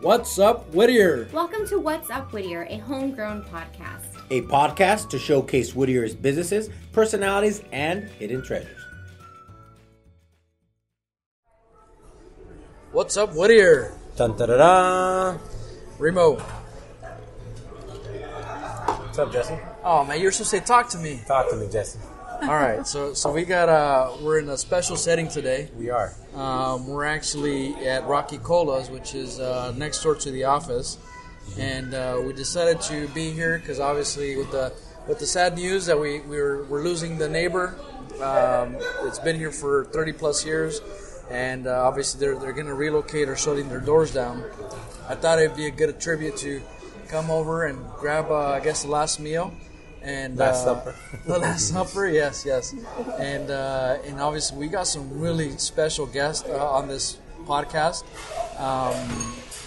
What's 0.00 0.38
up, 0.38 0.72
Whittier? 0.72 1.28
Welcome 1.32 1.66
to 1.68 1.78
What's 1.80 2.08
Up 2.10 2.32
Whittier, 2.32 2.66
a 2.70 2.78
homegrown 2.78 3.42
podcast. 3.44 4.04
A 4.30 4.42
podcast 4.42 5.08
to 5.10 5.18
showcase 5.18 5.74
Whittier's 5.74 6.14
businesses, 6.14 6.70
personalities, 6.92 7.62
and 7.72 8.04
hidden 8.10 8.42
treasures. 8.42 8.80
What's 12.92 13.16
up, 13.16 13.34
Whittier? 13.34 13.92
Dun 14.16 14.36
da 14.36 14.46
da 14.46 14.56
da. 14.56 15.38
Remo. 15.98 16.34
What's 19.04 19.18
up, 19.18 19.32
Jesse? 19.32 19.58
Oh 19.82 20.04
man, 20.04 20.20
you're 20.20 20.30
supposed 20.30 20.50
to 20.50 20.58
say 20.58 20.64
talk 20.64 20.88
to 20.90 20.98
me. 20.98 21.20
Talk 21.26 21.50
to 21.50 21.56
me, 21.56 21.68
Jesse. 21.70 21.98
All 22.40 22.54
right, 22.54 22.86
so 22.86 23.14
so 23.14 23.32
we 23.32 23.44
got 23.44 23.68
uh 23.68 24.12
we're 24.22 24.38
in 24.38 24.48
a 24.48 24.56
special 24.56 24.96
setting 24.96 25.26
today. 25.28 25.68
We 25.76 25.90
are. 25.90 26.14
Um, 26.36 26.86
we're 26.86 27.04
actually 27.04 27.74
at 27.86 28.06
Rocky 28.06 28.38
Colas, 28.38 28.88
which 28.90 29.14
is 29.16 29.40
uh, 29.40 29.74
next 29.76 30.02
door 30.04 30.14
to 30.14 30.30
the 30.30 30.44
office, 30.44 30.98
and 31.58 31.92
uh, 31.94 32.22
we 32.24 32.32
decided 32.32 32.80
to 32.82 33.08
be 33.08 33.32
here 33.32 33.58
because 33.58 33.80
obviously 33.80 34.36
with 34.36 34.52
the 34.52 34.72
with 35.08 35.18
the 35.18 35.26
sad 35.26 35.56
news 35.56 35.86
that 35.86 35.98
we 35.98 36.20
we're 36.20 36.62
we're 36.64 36.82
losing 36.82 37.18
the 37.18 37.28
neighbor. 37.28 37.74
Um, 38.22 38.76
it's 39.02 39.18
been 39.18 39.36
here 39.36 39.50
for 39.50 39.86
30 39.86 40.12
plus 40.12 40.46
years, 40.46 40.80
and 41.30 41.66
uh, 41.66 41.86
obviously 41.86 42.20
they're 42.20 42.38
they're 42.38 42.52
going 42.52 42.66
to 42.66 42.74
relocate 42.74 43.28
or 43.28 43.34
shutting 43.34 43.68
their 43.68 43.80
doors 43.80 44.14
down. 44.14 44.44
I 45.08 45.16
thought 45.16 45.40
it'd 45.40 45.56
be 45.56 45.66
a 45.66 45.72
good 45.72 46.00
tribute 46.00 46.36
to 46.38 46.62
come 47.08 47.30
over 47.32 47.66
and 47.66 47.84
grab 47.98 48.30
uh, 48.30 48.52
I 48.52 48.60
guess 48.60 48.84
the 48.84 48.90
last 48.90 49.18
meal. 49.18 49.52
And 50.08 50.38
Last 50.38 50.66
uh, 50.66 50.74
supper. 50.82 50.94
the 51.26 51.38
last 51.38 51.68
supper, 51.68 52.08
yes, 52.08 52.42
yes, 52.46 52.74
and 53.18 53.50
uh, 53.50 53.98
and 54.06 54.18
obviously 54.20 54.56
we 54.56 54.68
got 54.68 54.86
some 54.86 55.20
really 55.20 55.50
special 55.58 56.06
guests 56.06 56.48
uh, 56.48 56.70
on 56.78 56.88
this 56.88 57.18
podcast, 57.44 58.04
um, 58.58 58.96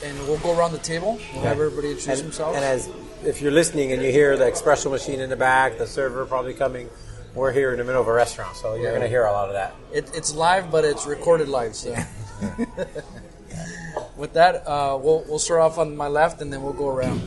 and 0.03 0.17
we'll 0.27 0.39
go 0.39 0.57
around 0.57 0.71
the 0.71 0.79
table. 0.79 1.19
We'll 1.35 1.43
have 1.43 1.59
everybody 1.59 1.91
introduce 1.91 2.07
and, 2.21 2.29
themselves. 2.29 2.55
and 2.55 2.65
as 2.65 2.89
if 3.23 3.39
you're 3.39 3.51
listening 3.51 3.91
and 3.91 4.01
you 4.01 4.11
hear 4.11 4.35
the 4.35 4.45
espresso 4.45 4.89
machine 4.89 5.19
in 5.19 5.29
the 5.29 5.35
back, 5.35 5.77
the 5.77 5.85
server 5.85 6.25
probably 6.25 6.55
coming, 6.55 6.89
we're 7.35 7.51
here 7.51 7.71
in 7.71 7.77
the 7.77 7.83
middle 7.83 8.01
of 8.01 8.07
a 8.07 8.13
restaurant, 8.13 8.55
so 8.55 8.73
you're 8.73 8.85
Yeah. 8.85 8.89
going 8.97 9.01
to 9.03 9.09
hear 9.09 9.25
a 9.25 9.31
lot 9.31 9.47
of 9.47 9.53
that. 9.53 9.75
it, 9.93 10.09
it's 10.15 10.33
live, 10.33 10.71
but 10.71 10.83
it's 10.85 11.05
recorded 11.05 11.49
live. 11.49 11.75
So, 11.75 11.93
with 14.17 14.33
that, 14.33 14.67
uh, 14.67 14.97
we'll 14.99 15.23
we'll 15.27 15.37
start 15.37 15.61
off 15.61 15.77
on 15.77 15.95
my 15.95 16.07
left, 16.07 16.41
and 16.41 16.51
then 16.51 16.63
we'll 16.63 16.73
go 16.73 16.89
around. 16.89 17.21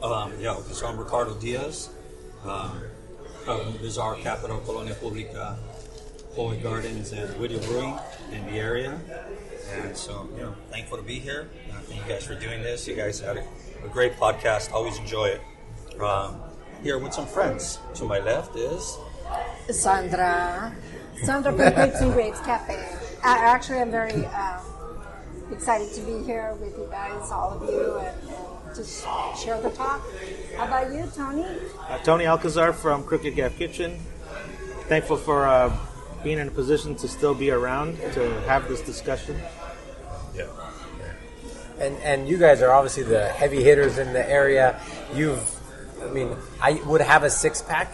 Um, 0.00 0.32
yeah, 0.38 0.52
okay, 0.54 0.72
so 0.74 0.86
I'm 0.86 0.96
Ricardo 0.96 1.34
Diaz 1.34 1.88
um, 2.44 2.82
from 3.44 3.72
Bizarra 3.74 4.20
Capital, 4.20 4.58
Colonia 4.60 4.94
Publica, 4.94 5.58
Chloe 6.34 6.56
Gardens, 6.58 7.12
and 7.12 7.28
Whittier 7.38 7.60
Brewing 7.60 7.98
in 8.32 8.44
the 8.46 8.52
area. 8.52 8.98
And 9.72 9.96
so, 9.96 10.28
you 10.36 10.42
know, 10.42 10.54
thankful 10.70 10.98
to 10.98 11.02
be 11.02 11.18
here. 11.18 11.48
Uh, 11.70 11.78
thank 11.80 12.02
you 12.02 12.12
guys 12.12 12.26
for 12.26 12.34
doing 12.34 12.62
this. 12.62 12.86
You 12.86 12.94
guys 12.94 13.20
had 13.20 13.38
a, 13.38 13.44
a 13.84 13.88
great 13.88 14.16
podcast. 14.16 14.72
Always 14.72 14.98
enjoy 14.98 15.26
it. 15.26 15.40
Um, 16.00 16.40
here 16.82 16.98
with 16.98 17.14
some 17.14 17.26
friends. 17.26 17.78
To 17.94 18.04
my 18.04 18.18
left 18.18 18.56
is 18.56 18.98
Sandra. 19.70 20.74
Sandra 21.22 21.52
from 21.52 21.72
Crepes 21.74 22.00
and 22.00 22.12
Grapes 22.12 22.40
Cafe. 22.40 22.74
Uh, 22.74 23.36
actually, 23.38 23.80
I'm 23.80 23.90
very 23.90 24.26
um, 24.26 24.60
excited 25.52 25.92
to 25.94 26.00
be 26.00 26.24
here 26.24 26.54
with 26.60 26.76
you 26.76 26.88
guys, 26.90 27.30
all 27.30 27.52
of 27.52 27.70
you, 27.70 27.98
and, 27.98 28.28
and 28.28 28.51
just 28.74 29.04
share 29.42 29.60
the 29.60 29.70
talk. 29.70 30.02
How 30.56 30.64
about 30.66 30.92
you, 30.92 31.06
Tony? 31.14 31.44
Uh, 31.88 31.98
Tony 31.98 32.26
Alcazar 32.26 32.72
from 32.72 33.04
Crooked 33.04 33.34
Gap 33.34 33.52
Kitchen. 33.56 33.98
Thankful 34.88 35.16
for 35.16 35.46
uh, 35.46 35.74
being 36.24 36.38
in 36.38 36.48
a 36.48 36.50
position 36.50 36.94
to 36.96 37.08
still 37.08 37.34
be 37.34 37.50
around 37.50 37.96
to 38.14 38.40
have 38.42 38.68
this 38.68 38.80
discussion. 38.80 39.40
yeah. 40.34 40.46
And, 41.78 41.96
and 41.98 42.28
you 42.28 42.38
guys 42.38 42.62
are 42.62 42.70
obviously 42.72 43.02
the 43.02 43.28
heavy 43.28 43.62
hitters 43.62 43.98
in 43.98 44.12
the 44.12 44.28
area. 44.28 44.80
You've, 45.14 45.42
I 46.02 46.06
mean, 46.10 46.36
I 46.60 46.74
would 46.86 47.00
have 47.00 47.24
a 47.24 47.30
six 47.30 47.60
pack 47.60 47.92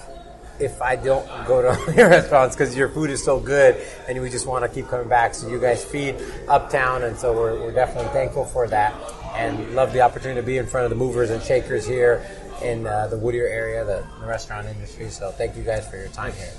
if 0.60 0.82
I 0.82 0.96
don't 0.96 1.26
go 1.46 1.62
to 1.62 1.92
your 1.96 2.08
restaurants 2.10 2.56
because 2.56 2.76
your 2.76 2.88
food 2.88 3.10
is 3.10 3.22
so 3.22 3.38
good 3.40 3.80
and 4.08 4.20
we 4.20 4.28
just 4.28 4.46
want 4.46 4.64
to 4.64 4.68
keep 4.68 4.88
coming 4.88 5.08
back. 5.08 5.34
So 5.34 5.48
you 5.48 5.60
guys 5.60 5.84
feed 5.84 6.16
uptown, 6.48 7.04
and 7.04 7.16
so 7.16 7.32
we're, 7.32 7.58
we're 7.60 7.72
definitely 7.72 8.10
thankful 8.12 8.44
for 8.44 8.66
that 8.68 8.92
and 9.38 9.74
love 9.74 9.92
the 9.92 10.00
opportunity 10.00 10.40
to 10.40 10.46
be 10.46 10.58
in 10.58 10.66
front 10.66 10.84
of 10.84 10.90
the 10.90 10.96
movers 10.96 11.30
and 11.30 11.40
shakers 11.42 11.86
here 11.86 12.26
in 12.62 12.86
uh, 12.86 13.06
the 13.06 13.16
Whittier 13.16 13.46
area, 13.46 13.84
the, 13.84 14.04
the 14.20 14.26
restaurant 14.26 14.66
industry. 14.66 15.08
So 15.08 15.30
thank 15.30 15.56
you 15.56 15.62
guys 15.62 15.88
for 15.88 15.96
your 15.96 16.08
time 16.08 16.32
here. 16.32 16.50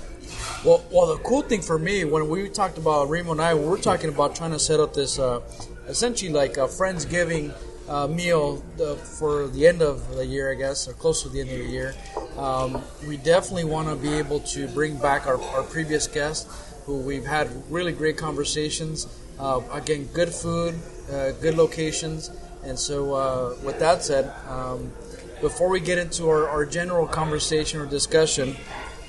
Well, 0.64 0.82
well, 0.90 1.06
the 1.06 1.22
cool 1.22 1.42
thing 1.42 1.60
for 1.60 1.78
me 1.78 2.04
when 2.04 2.28
we 2.28 2.48
talked 2.48 2.78
about 2.78 3.10
Remo 3.10 3.32
and 3.32 3.40
I, 3.40 3.54
we 3.54 3.66
were 3.66 3.78
talking 3.78 4.08
about 4.08 4.34
trying 4.34 4.52
to 4.52 4.58
set 4.58 4.80
up 4.80 4.94
this 4.94 5.18
uh, 5.18 5.40
essentially 5.88 6.32
like 6.32 6.56
a 6.56 6.68
friendsgiving 6.68 7.52
uh, 7.88 8.06
meal 8.06 8.64
uh, 8.80 8.94
for 8.94 9.48
the 9.48 9.66
end 9.66 9.82
of 9.82 10.14
the 10.14 10.24
year, 10.24 10.50
I 10.50 10.54
guess, 10.54 10.88
or 10.88 10.92
close 10.92 11.22
to 11.24 11.28
the 11.28 11.40
end 11.40 11.50
of 11.50 11.58
the 11.58 11.64
year. 11.64 11.94
Um, 12.36 12.82
we 13.06 13.16
definitely 13.16 13.64
want 13.64 13.88
to 13.88 13.96
be 13.96 14.14
able 14.14 14.40
to 14.40 14.68
bring 14.68 14.96
back 14.96 15.26
our, 15.26 15.42
our 15.42 15.64
previous 15.64 16.06
guests, 16.06 16.48
who 16.86 16.98
we've 16.98 17.26
had 17.26 17.50
really 17.70 17.92
great 17.92 18.16
conversations. 18.16 19.06
Uh, 19.38 19.60
again, 19.72 20.04
good 20.14 20.32
food, 20.32 20.74
uh, 21.10 21.32
good 21.32 21.56
locations, 21.56 22.30
and 22.64 22.78
so 22.78 23.14
uh, 23.14 23.56
with 23.64 23.78
that 23.78 24.02
said, 24.02 24.32
um, 24.48 24.92
before 25.40 25.68
we 25.68 25.80
get 25.80 25.98
into 25.98 26.28
our, 26.28 26.48
our 26.48 26.66
general 26.66 27.06
conversation 27.06 27.80
or 27.80 27.86
discussion. 27.86 28.56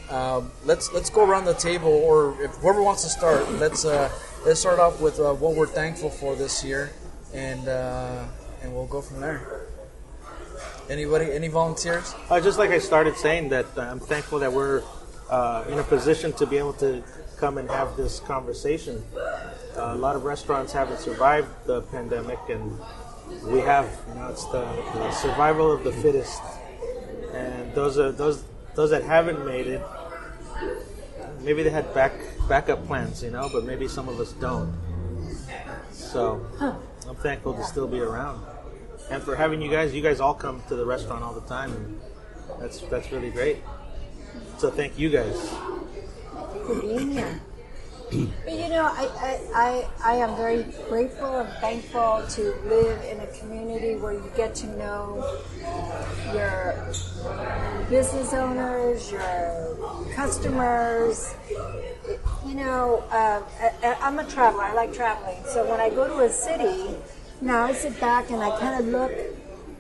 Um, 0.10 0.52
let's 0.66 0.92
let's 0.92 1.10
go 1.10 1.26
around 1.26 1.46
the 1.46 1.54
table, 1.54 1.88
or 1.88 2.36
if 2.44 2.52
whoever 2.56 2.84
wants 2.84 3.04
to 3.04 3.10
start, 3.10 3.50
let's 3.54 3.86
uh, 3.86 4.12
let's 4.46 4.60
start 4.60 4.78
off 4.78 5.00
with 5.00 5.20
uh, 5.22 5.34
what 5.34 5.56
we're 5.56 5.68
thankful 5.68 6.10
for 6.10 6.36
this 6.36 6.66
year, 6.66 6.92
and 7.34 7.66
uh, 7.70 8.26
and 8.62 8.74
we'll 8.74 8.88
go 8.88 9.02
from 9.02 9.22
there. 9.22 9.68
Anybody, 10.90 11.32
any 11.32 11.48
volunteers? 11.48 12.14
Uh, 12.30 12.42
just 12.42 12.60
like 12.60 12.72
I 12.72 12.80
started 12.80 13.16
saying, 13.16 13.50
that 13.50 13.66
uh, 13.78 13.82
I'm 13.82 14.02
thankful 14.02 14.40
that 14.40 14.52
we're 14.52 14.84
uh, 15.30 15.64
in 15.70 15.80
a 15.80 15.84
position 15.84 16.34
to 16.34 16.46
be 16.46 16.58
able 16.58 16.74
to 16.74 17.02
come 17.38 17.58
and 17.58 17.70
have 17.70 17.96
this 17.96 18.20
conversation. 18.20 19.02
Uh, 19.16 19.94
a 19.94 19.96
lot 19.96 20.18
of 20.18 20.26
restaurants 20.26 20.74
haven't 20.74 21.00
survived 21.00 21.48
the 21.66 21.82
pandemic, 21.84 22.40
and 22.50 22.78
we 23.44 23.60
have. 23.60 23.88
You 24.10 24.16
know, 24.16 24.30
it's 24.30 24.46
the, 24.46 24.62
the 24.94 25.12
survival 25.12 25.72
of 25.72 25.84
the 25.84 25.92
fittest, 25.92 26.42
and 27.34 27.74
those 27.74 27.98
are 27.98 28.12
those 28.12 28.44
those 28.76 28.90
that 28.92 29.04
haven't 29.04 29.46
made 29.46 29.68
it. 29.68 29.82
Maybe 31.42 31.64
they 31.64 31.70
had 31.70 31.92
back 31.94 32.14
backup 32.48 32.86
plans, 32.86 33.24
you 33.24 33.32
know, 33.32 33.50
but 33.52 33.64
maybe 33.66 33.88
some 33.88 34.08
of 34.08 34.20
us 34.20 34.34
don't. 34.34 34.74
So 35.92 36.46
I'm 37.08 37.16
thankful 37.16 37.54
to 37.54 37.64
still 37.64 37.88
be 37.88 38.00
around, 38.00 38.46
and 39.10 39.24
for 39.24 39.36
having 39.36 39.62
you 39.62 39.70
guys. 39.72 39.94
You 39.94 40.02
guys 40.02 40.20
all 40.20 40.34
come 40.34 40.62
to 40.68 40.76
the 40.76 40.86
restaurant 40.86 41.24
all 41.24 41.34
the 41.34 41.48
time, 41.48 41.72
and 41.74 42.02
that's 42.60 42.82
that's 42.82 43.12
really 43.12 43.32
great. 43.32 43.58
So 44.58 44.70
thank 44.70 45.00
you 45.00 45.10
guys. 45.10 45.50
for 46.66 46.82
being 46.82 47.12
here. 47.12 47.42
But 48.12 48.54
you 48.54 48.68
know, 48.68 48.84
I, 48.84 49.10
I, 49.22 49.40
I, 49.56 49.88
I 50.04 50.16
am 50.16 50.36
very 50.36 50.64
grateful 50.90 51.40
and 51.40 51.50
thankful 51.62 52.26
to 52.28 52.42
live 52.66 53.02
in 53.06 53.22
a 53.22 53.28
community 53.40 53.96
where 53.96 54.12
you 54.12 54.32
get 54.36 54.54
to 54.56 54.68
know 54.78 55.40
your 56.34 56.76
business 57.90 58.34
owners, 58.34 59.10
your 59.12 59.78
customers. 60.14 61.34
You 62.46 62.56
know, 62.56 63.06
uh, 63.12 63.42
I, 63.82 63.98
I'm 64.02 64.20
a 64.20 64.26
traveler. 64.26 64.64
I 64.64 64.74
like 64.74 64.94
traveling. 64.94 65.42
So 65.46 65.70
when 65.70 65.80
I 65.80 65.90
go 65.90 66.06
to 66.06 66.26
a 66.26 66.30
city, 66.30 66.98
now 67.40 67.64
I 67.64 67.72
sit 67.72 67.98
back 68.02 68.30
and 68.30 68.44
I 68.44 68.60
kind 68.60 68.84
of 68.84 68.92
look 68.92 69.12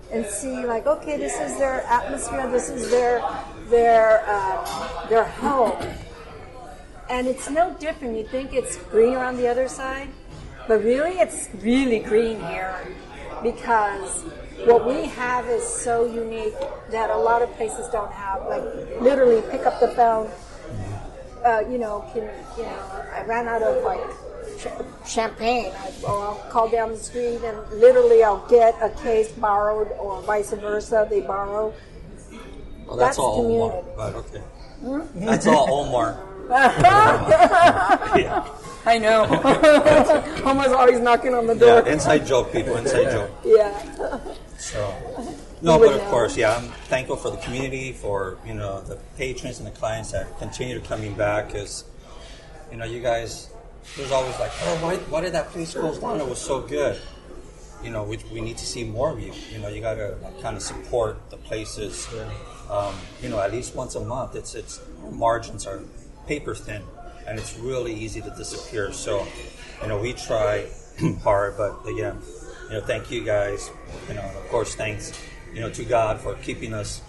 and 0.10 0.26
see 0.26 0.66
like 0.66 0.86
okay 0.86 1.16
this 1.16 1.40
is 1.40 1.58
their 1.58 1.84
atmosphere 1.84 2.50
this 2.52 2.70
is 2.70 2.92
their 2.92 3.24
their 3.70 4.30
um, 4.30 4.66
their 5.08 5.24
home 5.24 5.78
and 7.12 7.28
it's 7.28 7.50
no 7.50 7.74
different 7.80 8.18
you 8.18 8.24
think 8.26 8.54
it's 8.54 8.78
greener 8.94 9.20
on 9.20 9.36
the 9.36 9.48
other 9.48 9.68
side 9.68 10.08
but 10.68 10.82
really 10.84 11.20
it's 11.20 11.50
really 11.56 12.00
green 12.00 12.40
here 12.48 12.74
because 13.44 14.24
what 14.66 14.88
we 14.88 15.06
have 15.08 15.46
is 15.48 15.64
so 15.64 16.06
unique 16.06 16.54
that 16.90 17.10
a 17.10 17.18
lot 17.18 17.42
of 17.42 17.52
places 17.58 17.88
don't 17.90 18.12
have 18.12 18.40
like 18.48 18.64
literally 19.02 19.42
pick 19.52 19.66
up 19.66 19.80
the 19.80 19.90
phone 19.90 20.30
uh, 21.46 21.60
you 21.70 21.78
know 21.78 22.06
can 22.14 22.24
you 22.58 22.64
know 22.64 23.06
i 23.14 23.24
ran 23.26 23.48
out 23.48 23.62
of 23.62 23.84
like 23.84 24.00
ch- 24.58 25.10
champagne 25.10 25.72
I, 25.76 25.92
or 26.04 26.18
i'll 26.28 26.46
call 26.50 26.70
down 26.70 26.90
the 26.90 26.98
street 26.98 27.42
and 27.44 27.58
literally 27.74 28.24
i'll 28.24 28.48
get 28.48 28.76
a 28.82 28.90
case 29.04 29.32
borrowed 29.32 29.92
or 30.00 30.22
vice 30.22 30.54
versa 30.54 31.08
they 31.10 31.22
borrow 31.22 31.74
Well, 32.86 32.96
that's, 32.98 33.18
That's 33.18 33.20
all 33.20 33.42
community. 33.42 33.78
Omar, 33.78 33.94
but 33.98 34.16
okay. 34.16 34.44
That's 35.16 35.48
all 35.48 35.68
Omar. 35.86 36.31
Yeah. 36.50 38.48
i 38.86 38.98
know 38.98 39.26
Homer's 40.44 40.72
always 40.72 41.00
knocking 41.00 41.34
on 41.34 41.46
the 41.48 41.56
door 41.56 41.84
yeah, 41.86 41.94
inside 41.94 42.26
joke, 42.26 42.52
people, 42.52 42.76
inside 42.78 43.12
joke. 43.12 43.32
yeah 43.46 44.20
So, 44.58 44.94
no, 45.62 45.80
but 45.80 45.94
of 45.94 46.02
know. 46.02 46.10
course, 46.12 46.38
yeah, 46.38 46.56
I'm 46.56 46.70
thankful 46.86 47.16
for 47.18 47.32
the 47.32 47.38
community, 47.38 47.94
for 47.94 48.38
you 48.46 48.54
know 48.54 48.82
the 48.82 48.98
patrons 49.18 49.58
and 49.58 49.66
the 49.66 49.72
clients 49.74 50.12
that 50.12 50.38
continue 50.38 50.80
to 50.80 50.86
coming 50.88 51.16
back. 51.16 51.48
Because 51.48 51.84
you 52.70 52.78
know, 52.78 52.86
you 52.86 53.02
guys, 53.02 53.50
there's 53.98 54.12
always 54.12 54.38
like, 54.40 54.52
oh, 54.62 54.78
why, 54.84 54.98
why 55.10 55.22
did 55.22 55.34
that 55.34 55.50
place 55.50 55.74
close 55.74 55.98
down? 55.98 56.22
It 56.22 56.28
was 56.30 56.38
so 56.40 56.62
good. 56.62 57.02
you 57.84 57.90
know, 57.90 58.04
we, 58.04 58.18
we 58.32 58.40
need 58.42 58.58
to 58.58 58.66
see 58.66 58.84
more 58.84 59.10
of 59.12 59.20
you. 59.20 59.34
You 59.52 59.58
know, 59.60 59.68
you 59.68 59.82
got 59.82 59.96
to 59.96 60.14
kind 60.44 60.56
of 60.56 60.62
support 60.62 61.18
the 61.32 61.38
places. 61.38 62.08
Um, 62.70 62.94
you 63.22 63.30
know, 63.30 63.40
at 63.42 63.52
least 63.52 63.74
once 63.76 63.96
a 63.96 64.04
month. 64.06 64.36
It's 64.36 64.54
it's 64.54 64.80
margins 65.10 65.66
are 65.66 65.82
paper 66.28 66.56
thin, 66.56 66.84
and 67.28 67.38
it's 67.40 67.58
really 67.58 67.94
easy 67.94 68.22
to 68.22 68.30
disappear. 68.32 68.92
So, 68.94 69.26
you 69.82 69.88
know, 69.88 70.00
we 70.00 70.14
try 70.14 70.68
hard, 71.24 71.58
but 71.58 71.86
again, 71.88 72.18
you 72.70 72.78
know, 72.78 72.82
thank 72.82 73.12
you 73.12 73.24
guys. 73.24 73.70
You 74.08 74.16
know, 74.16 74.22
of 74.24 74.48
course, 74.50 74.76
thanks, 74.76 75.12
you 75.54 75.60
know, 75.62 75.70
to 75.72 75.84
God 75.86 76.20
for 76.20 76.36
keeping 76.36 76.74
us 76.74 77.02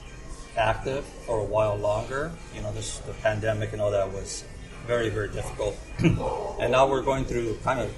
active 0.56 1.04
for 1.26 1.38
a 1.38 1.44
while 1.44 1.76
longer. 1.76 2.30
You 2.54 2.62
know, 2.62 2.72
this 2.72 2.98
the 2.98 3.12
pandemic 3.14 3.72
and 3.72 3.80
all 3.80 3.90
that 3.90 4.10
was 4.12 4.44
very 4.86 5.08
very 5.10 5.28
difficult, 5.28 5.76
and 5.98 6.72
now 6.72 6.88
we're 6.88 7.02
going 7.02 7.24
through 7.24 7.56
kind 7.62 7.80
of 7.80 7.90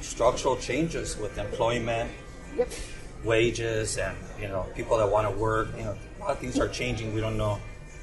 structural 0.00 0.56
changes 0.56 1.16
with 1.16 1.38
employment, 1.38 2.10
Yep. 2.56 2.68
wages, 3.24 3.96
and 3.98 4.16
you 4.40 4.48
know, 4.48 4.66
people 4.74 4.98
that 4.98 5.08
want 5.10 5.30
to 5.30 5.38
work. 5.38 5.68
You 5.76 5.84
know, 5.84 5.96
a 6.18 6.20
lot 6.20 6.30
of 6.32 6.38
things 6.38 6.58
are 6.58 6.68
changing. 6.68 7.14
We 7.14 7.20
don't 7.20 7.38
know 7.38 7.60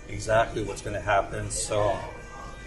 exactly 0.07 0.63
what's 0.63 0.81
going 0.81 0.95
to 0.95 1.01
happen. 1.01 1.51
So, 1.51 1.95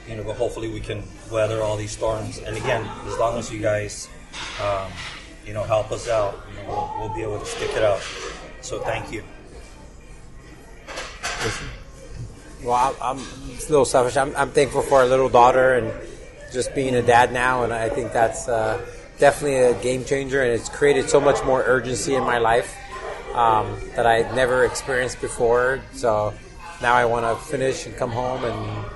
you 0.09 0.17
know, 0.17 0.25
but 0.25 0.37
hopefully 0.37 0.69
we 0.69 0.81
can 0.81 1.03
weather 1.31 1.63
all 1.63 1.77
these 1.77 1.93
storms. 1.93 2.39
And 2.39 2.57
again, 2.57 2.89
as 3.07 3.19
long 3.19 3.39
as 3.39 3.53
you 3.53 3.61
guys, 3.61 4.09
um, 4.63 4.91
you 5.47 5.53
know, 5.53 5.63
help 5.65 5.91
us 5.93 6.09
out, 6.09 6.39
you 6.51 6.63
know, 6.63 6.69
we'll, 6.69 7.09
we'll 7.09 7.17
be 7.17 7.23
able 7.23 7.39
to 7.39 7.47
stick 7.47 7.71
it 7.77 7.83
out. 7.83 8.01
So 8.61 8.81
thank 8.81 9.13
you. 9.13 9.23
Well, 12.63 12.97
I'm 13.03 13.19
it's 13.51 13.67
a 13.67 13.71
little 13.71 13.85
selfish. 13.85 14.17
I'm, 14.17 14.35
I'm 14.37 14.51
thankful 14.51 14.83
for 14.83 14.99
our 15.01 15.07
little 15.07 15.29
daughter 15.29 15.75
and 15.75 15.93
just 16.53 16.75
being 16.75 16.95
a 16.95 17.03
dad 17.03 17.33
now, 17.33 17.65
and 17.65 17.73
I 17.73 17.89
think 17.89 18.13
that's 18.13 18.49
uh, 18.49 18.85
definitely 19.19 19.57
a 19.57 19.75
game 19.83 20.05
changer, 20.05 20.43
and 20.43 20.53
it's 20.53 20.69
created 20.69 21.11
so 21.11 21.21
much 21.21 21.43
more 21.45 21.65
urgency 21.67 22.15
in 22.15 22.23
my 22.23 22.39
life 22.39 22.77
um, 23.35 23.77
that 23.97 24.07
I 24.07 24.31
never 24.35 24.65
experienced 24.65 25.21
before. 25.21 25.81
So 25.93 26.35
now 26.81 26.95
I 26.95 27.05
want 27.05 27.25
to 27.27 27.45
finish 27.51 27.87
and 27.87 27.97
come 27.97 28.11
home 28.11 28.45
and 28.45 28.87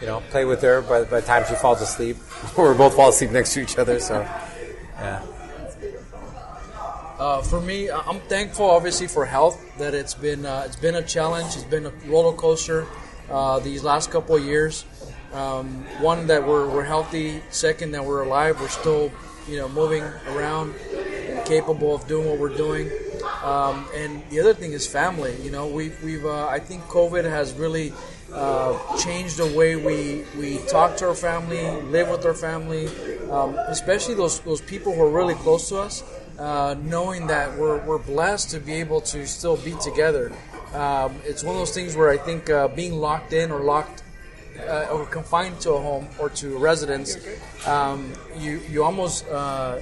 you 0.00 0.06
know 0.06 0.22
play 0.30 0.44
with 0.44 0.62
her. 0.62 0.82
By, 0.82 1.04
by 1.04 1.20
the 1.20 1.26
time 1.26 1.44
she 1.48 1.54
falls 1.54 1.80
asleep, 1.80 2.16
or 2.56 2.72
we 2.72 2.78
both 2.78 2.94
fall 2.94 3.10
asleep 3.10 3.30
next 3.30 3.54
to 3.54 3.62
each 3.62 3.78
other. 3.78 4.00
So 4.00 4.20
yeah. 4.98 5.22
Uh, 7.18 7.40
for 7.40 7.62
me, 7.62 7.90
I'm 7.90 8.20
thankful, 8.28 8.66
obviously, 8.66 9.06
for 9.06 9.24
health. 9.24 9.58
That 9.78 9.94
it's 9.94 10.12
been 10.12 10.44
uh, 10.44 10.64
it's 10.66 10.76
been 10.76 10.96
a 10.96 11.02
challenge. 11.02 11.54
It's 11.54 11.64
been 11.64 11.86
a 11.86 11.92
roller 12.06 12.36
coaster 12.36 12.86
uh, 13.30 13.58
these 13.60 13.82
last 13.82 14.10
couple 14.10 14.36
of 14.36 14.44
years. 14.44 14.84
Um, 15.32 15.84
one 16.00 16.26
that 16.26 16.46
we're, 16.46 16.68
we're 16.68 16.84
healthy. 16.84 17.42
Second 17.50 17.92
that 17.92 18.04
we're 18.04 18.22
alive. 18.22 18.60
We're 18.60 18.68
still 18.68 19.10
you 19.48 19.56
know 19.56 19.68
moving 19.68 20.02
around, 20.28 20.74
and 20.94 21.44
capable 21.46 21.94
of 21.94 22.06
doing 22.06 22.28
what 22.28 22.38
we're 22.38 22.56
doing. 22.56 22.90
Um, 23.42 23.88
and 23.94 24.22
the 24.28 24.40
other 24.40 24.52
thing 24.52 24.72
is 24.72 24.86
family. 24.86 25.36
You 25.42 25.50
know, 25.50 25.66
we've 25.66 26.00
we've 26.02 26.26
uh, 26.26 26.48
I 26.48 26.58
think 26.58 26.82
COVID 26.84 27.24
has 27.24 27.54
really 27.54 27.94
uh, 28.36 28.96
changed 28.98 29.38
the 29.38 29.46
way 29.46 29.76
we 29.76 30.24
we 30.38 30.58
talk 30.68 30.96
to 30.98 31.08
our 31.08 31.14
family, 31.14 31.64
live 31.90 32.10
with 32.10 32.24
our 32.26 32.34
family, 32.34 32.86
um, 33.30 33.56
especially 33.68 34.14
those 34.14 34.40
those 34.40 34.60
people 34.60 34.94
who 34.94 35.02
are 35.02 35.10
really 35.10 35.34
close 35.34 35.68
to 35.70 35.78
us. 35.78 36.04
Uh, 36.38 36.76
knowing 36.82 37.26
that 37.28 37.56
we're, 37.56 37.82
we're 37.86 37.96
blessed 37.96 38.50
to 38.50 38.60
be 38.60 38.74
able 38.74 39.00
to 39.00 39.26
still 39.26 39.56
be 39.56 39.74
together. 39.82 40.30
Um, 40.74 41.16
it's 41.24 41.42
one 41.42 41.54
of 41.54 41.60
those 41.60 41.72
things 41.72 41.96
where 41.96 42.10
I 42.10 42.18
think 42.18 42.50
uh, 42.50 42.68
being 42.68 42.92
locked 42.92 43.32
in 43.32 43.50
or 43.50 43.60
locked 43.60 44.02
uh, 44.68 44.86
or 44.92 45.06
confined 45.06 45.58
to 45.60 45.72
a 45.72 45.80
home 45.80 46.06
or 46.18 46.28
to 46.28 46.56
a 46.56 46.58
residence, 46.58 47.16
um, 47.66 48.12
you 48.36 48.60
you 48.70 48.84
almost 48.84 49.26
uh, 49.28 49.78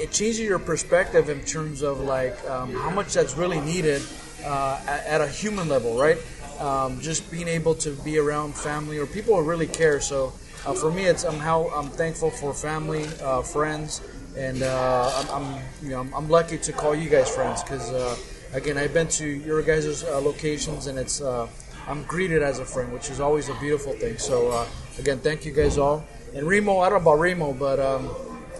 it 0.00 0.10
changes 0.12 0.40
your 0.40 0.58
perspective 0.58 1.28
in 1.28 1.42
terms 1.42 1.82
of 1.82 2.00
like 2.00 2.42
um, 2.48 2.72
how 2.72 2.88
much 2.88 3.12
that's 3.12 3.36
really 3.36 3.60
needed 3.60 4.00
at, 4.42 5.04
at 5.04 5.20
a 5.20 5.28
human 5.28 5.68
level, 5.68 5.98
right? 5.98 6.16
Um, 6.60 7.00
just 7.00 7.30
being 7.30 7.48
able 7.48 7.74
to 7.76 7.90
be 8.04 8.18
around 8.18 8.54
family 8.54 8.98
or 8.98 9.06
people 9.06 9.34
who 9.34 9.42
really 9.42 9.66
care. 9.66 10.00
So 10.00 10.32
uh, 10.66 10.74
for 10.74 10.90
me, 10.90 11.06
it's 11.06 11.24
I'm 11.24 11.38
how 11.38 11.68
I'm 11.68 11.88
thankful 11.88 12.30
for 12.30 12.52
family, 12.52 13.06
uh, 13.22 13.40
friends, 13.40 14.02
and 14.36 14.62
uh, 14.62 15.10
I'm, 15.16 15.42
I'm 15.42 15.62
you 15.82 15.90
know 15.90 16.00
I'm, 16.00 16.12
I'm 16.14 16.28
lucky 16.28 16.58
to 16.58 16.72
call 16.72 16.94
you 16.94 17.08
guys 17.08 17.34
friends 17.34 17.62
because 17.62 17.90
uh, 17.92 18.14
again 18.52 18.76
I've 18.76 18.92
been 18.92 19.08
to 19.08 19.26
your 19.26 19.62
guys' 19.62 20.04
uh, 20.04 20.20
locations 20.20 20.86
and 20.86 20.98
it's 20.98 21.22
uh, 21.22 21.48
I'm 21.88 22.04
greeted 22.04 22.42
as 22.42 22.58
a 22.58 22.64
friend, 22.64 22.92
which 22.92 23.10
is 23.10 23.20
always 23.20 23.48
a 23.48 23.54
beautiful 23.54 23.94
thing. 23.94 24.18
So 24.18 24.50
uh, 24.50 24.66
again, 24.98 25.18
thank 25.18 25.44
you 25.44 25.52
guys 25.52 25.78
all. 25.78 26.04
And 26.34 26.46
Remo, 26.46 26.78
I 26.78 26.88
don't 26.88 27.02
know 27.02 27.10
about 27.10 27.20
Remo, 27.20 27.52
but 27.52 27.80
um, 27.80 28.08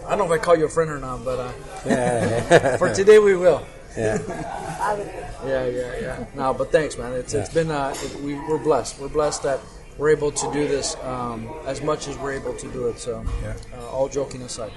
I 0.05 0.15
don't 0.15 0.27
know 0.27 0.33
if 0.33 0.41
I 0.41 0.43
call 0.43 0.57
you 0.57 0.65
a 0.65 0.69
friend 0.69 0.89
or 0.91 0.99
not, 0.99 1.23
but 1.23 1.39
uh, 1.39 2.77
for 2.77 2.93
today 2.93 3.19
we 3.19 3.35
will. 3.35 3.65
Would 3.97 5.07
Yeah, 5.45 5.65
yeah, 5.65 5.99
yeah. 5.99 6.25
No, 6.35 6.53
but 6.53 6.71
thanks, 6.71 6.97
man. 6.97 7.13
It's 7.13 7.33
it's 7.33 7.53
been 7.53 7.71
uh, 7.71 7.93
it, 7.95 8.21
we 8.21 8.35
we're 8.35 8.57
blessed. 8.57 8.99
We're 8.99 9.09
blessed 9.09 9.43
that 9.43 9.59
we're 9.97 10.09
able 10.09 10.31
to 10.31 10.53
do 10.53 10.67
this 10.67 10.95
um, 11.03 11.49
as 11.65 11.81
much 11.81 12.07
as 12.07 12.17
we're 12.17 12.33
able 12.33 12.55
to 12.55 12.67
do 12.71 12.87
it. 12.87 12.99
So, 12.99 13.23
uh, 13.75 13.89
all 13.89 14.09
joking 14.09 14.41
aside. 14.41 14.71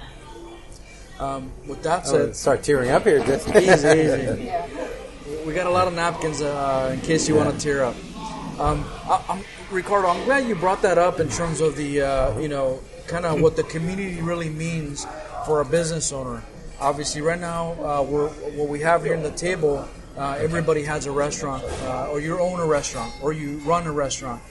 Um, 1.19 1.51
with 1.65 1.81
that 1.83 2.05
said, 2.05 2.19
gonna 2.19 2.33
start 2.33 2.63
tearing 2.63 2.91
up 2.91 3.03
here. 3.03 3.23
Just 3.23 3.47
easy, 3.55 3.87
easy. 3.87 4.51
We 5.45 5.53
got 5.53 5.67
a 5.67 5.71
lot 5.71 5.87
of 5.87 5.93
napkins 5.93 6.41
uh, 6.41 6.91
in 6.93 7.01
case 7.01 7.29
you 7.29 7.35
want 7.35 7.53
to 7.53 7.59
tear 7.59 7.85
up. 7.85 7.95
Um, 8.59 8.85
I, 9.05 9.23
I'm, 9.29 9.43
Ricardo, 9.71 10.09
I'm 10.09 10.23
glad 10.25 10.47
you 10.47 10.55
brought 10.55 10.81
that 10.81 10.97
up 10.97 11.19
in 11.19 11.29
terms 11.29 11.61
of 11.61 11.75
the, 11.75 12.01
uh, 12.01 12.39
you 12.39 12.47
know, 12.47 12.81
kind 13.07 13.25
of 13.25 13.41
what 13.41 13.55
the 13.55 13.63
community 13.63 14.21
really 14.21 14.49
means 14.49 15.07
for 15.45 15.61
a 15.61 15.65
business 15.65 16.11
owner. 16.11 16.43
Obviously, 16.79 17.21
right 17.21 17.39
now, 17.39 17.71
uh, 17.73 18.03
we're, 18.03 18.27
what 18.57 18.67
we 18.67 18.81
have 18.81 19.03
here 19.03 19.13
in 19.13 19.23
the 19.23 19.31
table, 19.31 19.87
uh, 20.17 20.37
everybody 20.39 20.83
has 20.83 21.05
a 21.05 21.11
restaurant, 21.11 21.63
uh, 21.83 22.09
or 22.09 22.19
you 22.19 22.37
own 22.39 22.59
a 22.59 22.65
restaurant, 22.65 23.13
or 23.21 23.31
you 23.31 23.59
run 23.59 23.87
a 23.87 23.91
restaurant. 23.91 24.41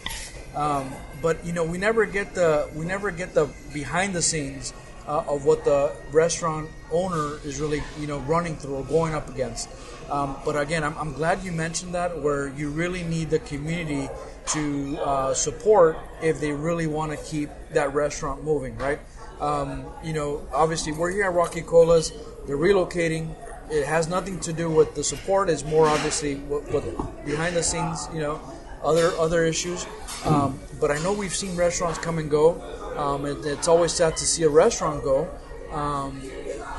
Um, 0.55 0.91
but 1.21 1.45
you 1.45 1.53
know, 1.53 1.65
we 1.65 1.79
never 1.79 2.07
get 2.07 2.35
the 2.35 2.71
we 2.75 2.87
never 2.87 3.11
get 3.11 3.35
the 3.35 3.51
behind 3.73 4.15
the 4.15 4.23
scenes 4.23 4.73
uh, 5.07 5.25
of 5.29 5.45
what 5.45 5.65
the 5.65 5.93
restaurant 6.13 6.71
owner 6.91 7.39
is 7.45 7.61
really 7.61 7.83
you 7.99 8.07
know 8.07 8.21
running 8.21 8.57
through 8.57 8.77
or 8.77 8.85
going 8.85 9.15
up 9.15 9.29
against. 9.29 9.69
Um, 10.11 10.37
but 10.45 10.59
again, 10.59 10.85
I'm, 10.85 10.97
I'm 10.99 11.13
glad 11.13 11.43
you 11.43 11.53
mentioned 11.53 11.95
that 11.95 12.21
where 12.21 12.49
you 12.49 12.71
really 12.71 13.03
need 13.03 13.31
the 13.31 13.39
community 13.39 14.09
to 14.49 14.99
uh, 14.99 15.35
support 15.35 15.99
if 16.23 16.41
they 16.41 16.53
really 16.53 16.87
want 16.87 17.11
to 17.13 17.17
keep 17.25 17.49
that 17.73 17.95
restaurant 17.95 18.45
moving, 18.45 18.77
right? 18.77 19.01
Um, 19.45 19.85
you 20.03 20.15
know, 20.15 20.41
obviously 20.55 20.93
we're 20.93 21.11
here 21.11 21.25
at 21.25 21.35
Rocky 21.35 21.61
Colas. 21.61 22.13
They're 22.47 22.57
relocating. 22.57 23.35
It 23.71 23.87
has 23.87 24.09
nothing 24.09 24.41
to 24.41 24.53
do 24.53 24.71
with 24.71 24.95
the 24.95 25.05
support. 25.05 25.51
It's 25.51 25.65
more 25.65 25.87
obviously 25.87 26.37
what, 26.37 26.63
what 26.73 26.85
behind 27.27 27.55
the 27.55 27.63
scenes, 27.63 28.09
you 28.15 28.21
know, 28.21 28.41
other 28.83 29.09
other 29.19 29.45
issues. 29.45 29.87
Um, 30.25 30.59
but 30.81 30.91
I 30.91 30.99
know 31.03 31.13
we've 31.13 31.35
seen 31.35 31.57
restaurants 31.57 31.99
come 31.99 32.19
and 32.19 32.31
go. 32.31 32.61
Um, 32.97 33.27
it, 33.27 33.45
it's 33.45 33.69
always 33.69 33.93
sad 33.93 34.17
to 34.17 34.25
see 34.25 34.45
a 34.45 34.49
restaurant 34.49 35.05
go. 35.05 35.29
Um, 35.73 36.23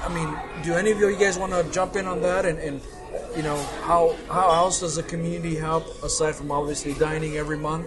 I 0.04 0.10
mean, 0.10 0.30
do 0.64 0.74
any 0.74 0.92
of 0.92 1.00
you 1.00 1.16
guys 1.16 1.38
want 1.38 1.52
to 1.54 1.64
jump 1.72 1.96
in 1.96 2.08
on 2.08 2.22
that? 2.22 2.46
And, 2.46 2.58
and 2.60 2.82
you 3.36 3.44
know, 3.44 3.58
how 3.84 4.16
how 4.28 4.50
else 4.52 4.80
does 4.80 4.96
the 4.96 5.04
community 5.04 5.56
help 5.56 5.86
aside 6.04 6.36
from 6.36 6.52
obviously 6.52 6.94
dining 6.94 7.38
every 7.38 7.58
month? 7.58 7.86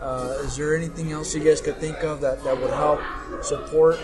Uh, 0.00 0.36
is 0.40 0.56
there 0.56 0.76
anything 0.76 1.12
else 1.12 1.34
you 1.34 1.42
guys 1.42 1.60
could 1.60 1.76
think 1.76 2.02
of 2.04 2.20
that, 2.20 2.42
that 2.44 2.60
would 2.60 2.70
help 2.70 3.00
support? 3.42 3.98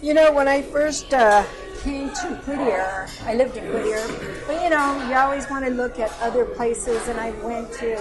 You 0.00 0.14
know, 0.14 0.32
when 0.32 0.48
I 0.48 0.62
first 0.62 1.12
uh, 1.12 1.44
came 1.82 2.10
to 2.10 2.36
Whittier, 2.46 3.08
I 3.24 3.34
lived 3.34 3.56
in 3.56 3.64
Whittier, 3.72 4.06
but 4.46 4.62
you 4.62 4.70
know, 4.70 5.08
you 5.08 5.14
always 5.14 5.48
want 5.50 5.64
to 5.64 5.70
look 5.70 5.98
at 5.98 6.12
other 6.20 6.44
places, 6.44 7.08
and 7.08 7.18
I 7.18 7.30
went 7.42 7.72
to 7.74 7.96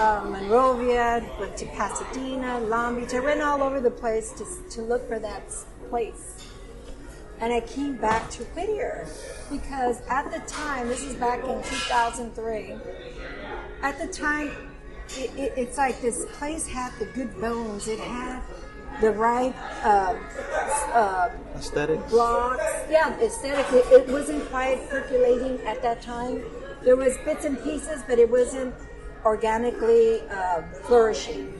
um, 0.00 0.32
Monrovia, 0.32 1.24
went 1.38 1.56
to 1.58 1.66
Pasadena, 1.66 2.58
Long 2.60 3.00
Beach. 3.00 3.14
I 3.14 3.20
went 3.20 3.40
all 3.40 3.62
over 3.62 3.80
the 3.80 3.90
place 3.90 4.32
to, 4.32 4.44
to 4.70 4.82
look 4.82 5.06
for 5.08 5.18
that 5.18 5.54
place. 5.88 6.48
And 7.40 7.52
I 7.52 7.60
came 7.60 7.96
back 7.96 8.30
to 8.30 8.44
Whittier 8.44 9.06
because 9.50 10.00
at 10.08 10.32
the 10.32 10.40
time, 10.50 10.88
this 10.88 11.02
is 11.02 11.14
back 11.14 11.44
in 11.44 11.62
2003, 11.62 12.74
at 13.82 13.98
the 13.98 14.06
time, 14.06 14.50
it, 15.10 15.30
it, 15.36 15.52
it's 15.56 15.78
like 15.78 16.00
this 16.00 16.26
place 16.32 16.66
had 16.66 16.92
the 16.98 17.06
good 17.06 17.38
bones. 17.40 17.88
It 17.88 17.98
had 18.00 18.42
the 19.00 19.10
right 19.10 19.54
uh, 19.84 20.16
uh, 20.92 21.30
Aesthetics. 21.56 22.10
blocks. 22.10 22.62
Yeah, 22.90 23.18
aesthetic. 23.20 23.66
It, 23.72 23.84
it 23.92 24.08
wasn't 24.08 24.48
quite 24.48 24.88
percolating 24.88 25.60
at 25.66 25.82
that 25.82 26.00
time. 26.02 26.42
There 26.82 26.96
was 26.96 27.16
bits 27.24 27.44
and 27.44 27.62
pieces, 27.62 28.02
but 28.08 28.18
it 28.18 28.30
wasn't 28.30 28.74
organically 29.24 30.20
uh, 30.30 30.62
flourishing. 30.84 31.52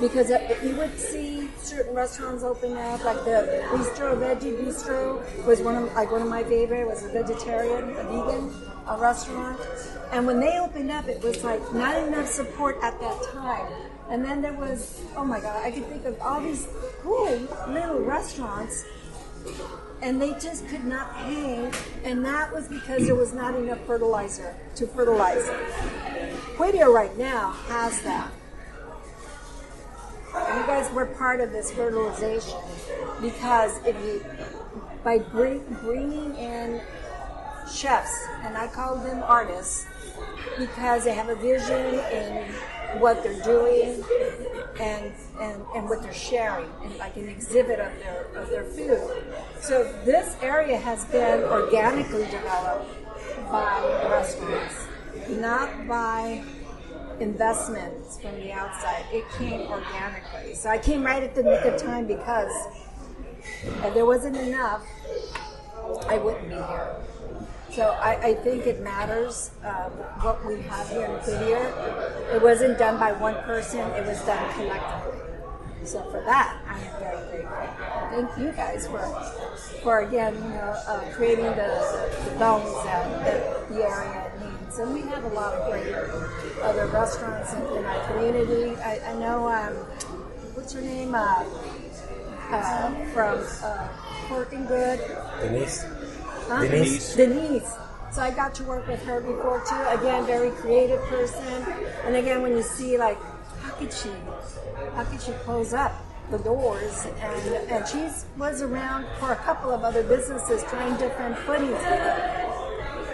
Because 0.00 0.30
you 0.64 0.74
would 0.76 0.98
see 0.98 1.48
certain 1.58 1.94
restaurants 1.94 2.42
open 2.42 2.76
up, 2.76 3.04
like 3.04 3.24
the 3.24 3.62
Bistro 3.70 4.16
Veggie 4.18 4.58
Bistro 4.60 5.22
was 5.46 5.60
one 5.60 5.76
of 5.76 5.92
like 5.94 6.10
one 6.10 6.22
of 6.22 6.28
my 6.28 6.42
favorite. 6.42 6.80
It 6.80 6.86
Was 6.88 7.04
a 7.04 7.08
vegetarian, 7.08 7.90
a 7.90 8.02
vegan 8.02 8.71
a 8.86 8.98
restaurant, 8.98 9.60
and 10.12 10.26
when 10.26 10.40
they 10.40 10.58
opened 10.58 10.90
up, 10.90 11.08
it 11.08 11.22
was 11.22 11.42
like 11.44 11.60
not 11.72 11.96
enough 12.06 12.26
support 12.26 12.78
at 12.82 12.98
that 13.00 13.22
time. 13.32 13.72
And 14.10 14.24
then 14.24 14.42
there 14.42 14.52
was, 14.52 15.00
oh 15.16 15.24
my 15.24 15.40
God, 15.40 15.64
I 15.64 15.70
could 15.70 15.86
think 15.86 16.04
of 16.04 16.20
all 16.20 16.40
these 16.40 16.68
cool 17.02 17.30
little 17.68 18.00
restaurants 18.00 18.84
and 20.02 20.20
they 20.20 20.32
just 20.40 20.66
could 20.68 20.84
not 20.84 21.14
hang, 21.14 21.72
and 22.04 22.24
that 22.24 22.52
was 22.52 22.66
because 22.66 23.06
there 23.06 23.14
was 23.14 23.32
not 23.32 23.54
enough 23.54 23.78
fertilizer 23.86 24.56
to 24.74 24.86
fertilize 24.88 25.46
it. 25.46 26.34
Whittier 26.58 26.90
right 26.90 27.16
now 27.16 27.52
has 27.68 28.02
that. 28.02 28.30
You 30.34 30.66
guys 30.66 30.90
were 30.92 31.06
part 31.06 31.40
of 31.40 31.52
this 31.52 31.70
fertilization 31.70 32.58
because 33.20 33.78
if 33.86 33.94
you, 34.04 34.24
by 35.04 35.18
bring, 35.18 35.60
bringing 35.82 36.34
in 36.36 36.80
chefs, 37.70 38.26
and 38.42 38.56
I 38.56 38.66
call 38.68 38.96
them 38.96 39.22
artists, 39.22 39.86
because 40.58 41.04
they 41.04 41.14
have 41.14 41.28
a 41.28 41.36
vision 41.36 41.94
in 42.12 42.52
what 43.00 43.22
they're 43.22 43.42
doing 43.42 44.04
and, 44.80 45.12
and, 45.40 45.62
and 45.74 45.88
what 45.88 46.02
they're 46.02 46.12
sharing, 46.12 46.68
and 46.84 46.96
like 46.98 47.16
an 47.16 47.28
exhibit 47.28 47.78
of 47.80 47.92
their, 48.00 48.26
of 48.34 48.50
their 48.50 48.64
food. 48.64 49.24
So 49.60 49.84
this 50.04 50.36
area 50.42 50.76
has 50.76 51.04
been 51.06 51.42
organically 51.44 52.26
developed 52.26 52.90
by 53.50 54.08
restaurants, 54.10 54.74
not 55.30 55.86
by 55.88 56.42
investments 57.20 58.20
from 58.20 58.34
the 58.36 58.52
outside. 58.52 59.04
It 59.12 59.24
came 59.38 59.70
organically. 59.70 60.54
So 60.54 60.68
I 60.68 60.78
came 60.78 61.04
right 61.04 61.22
at 61.22 61.34
the 61.34 61.42
nick 61.42 61.64
of 61.64 61.80
time 61.80 62.06
because 62.06 62.52
if 63.62 63.94
there 63.94 64.06
wasn't 64.06 64.36
enough, 64.36 64.84
I 66.08 66.18
wouldn't 66.18 66.48
be 66.48 66.54
here. 66.54 66.96
So 67.72 67.88
I, 68.02 68.20
I 68.20 68.34
think 68.34 68.66
it 68.66 68.82
matters 68.82 69.50
um, 69.64 69.90
what 70.20 70.44
we 70.44 70.60
have 70.62 70.88
here 70.90 71.06
in 71.06 71.12
Whittier. 71.12 72.34
It 72.34 72.42
wasn't 72.42 72.78
done 72.78 73.00
by 73.00 73.12
one 73.12 73.34
person, 73.44 73.80
it 73.80 74.06
was 74.06 74.20
done 74.26 74.52
collectively. 74.52 75.20
So 75.84 76.02
for 76.10 76.22
that, 76.24 76.60
I 76.68 76.78
am 76.78 77.00
very 77.00 77.42
grateful. 77.44 77.82
Thank 78.10 78.38
you 78.38 78.52
guys 78.52 78.86
for, 78.86 79.00
for 79.82 80.00
again, 80.00 80.34
you 80.34 80.50
know, 80.50 80.76
uh, 80.86 81.00
creating 81.12 81.46
the, 81.46 81.50
the, 81.50 82.30
the 82.30 82.38
bones 82.38 82.84
that, 82.84 83.24
that 83.24 83.68
the 83.68 83.82
area 83.82 84.32
needs. 84.38 84.78
And 84.78 84.92
we 84.92 85.00
have 85.08 85.24
a 85.24 85.28
lot 85.28 85.54
of 85.54 85.70
great 85.70 85.94
other 86.62 86.86
restaurants 86.88 87.54
in, 87.54 87.62
in 87.78 87.84
our 87.86 88.06
community. 88.12 88.76
I, 88.82 89.00
I 89.00 89.14
know, 89.14 89.48
um, 89.48 89.72
what's 90.54 90.74
her 90.74 90.82
name? 90.82 91.14
Uh, 91.14 91.44
uh, 92.52 92.94
from 93.14 93.42
uh, 93.62 93.88
Pork 94.28 94.52
and 94.52 94.68
Good. 94.68 95.00
Denise. 95.40 95.84
Huh? 96.48 96.62
Denise. 96.62 97.16
Denise. 97.16 97.76
So 98.12 98.20
I 98.20 98.30
got 98.30 98.54
to 98.56 98.64
work 98.64 98.86
with 98.86 99.02
her 99.04 99.20
before 99.20 99.62
too. 99.68 99.98
Again, 99.98 100.26
very 100.26 100.50
creative 100.50 101.00
person. 101.04 101.64
And 102.04 102.16
again, 102.16 102.42
when 102.42 102.52
you 102.52 102.62
see 102.62 102.98
like, 102.98 103.18
how 103.62 103.72
could 103.74 103.92
she, 103.92 104.10
how 104.94 105.04
could 105.04 105.22
she 105.22 105.32
close 105.44 105.72
up 105.72 105.92
the 106.30 106.38
doors? 106.38 107.06
And 107.20 107.54
and 107.70 107.88
she 107.88 108.08
was 108.36 108.60
around 108.60 109.06
for 109.18 109.32
a 109.32 109.36
couple 109.36 109.70
of 109.70 109.82
other 109.82 110.02
businesses 110.02 110.62
trying 110.64 110.96
different 110.98 111.38
footings. 111.38 111.78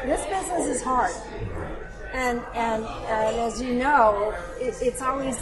This 0.04 0.24
business 0.26 0.66
is 0.66 0.82
hard. 0.82 1.14
And, 2.12 2.40
and, 2.54 2.84
and 2.84 3.36
as 3.36 3.60
you 3.60 3.74
know, 3.74 4.34
it, 4.58 4.74
it's 4.80 5.02
always 5.02 5.38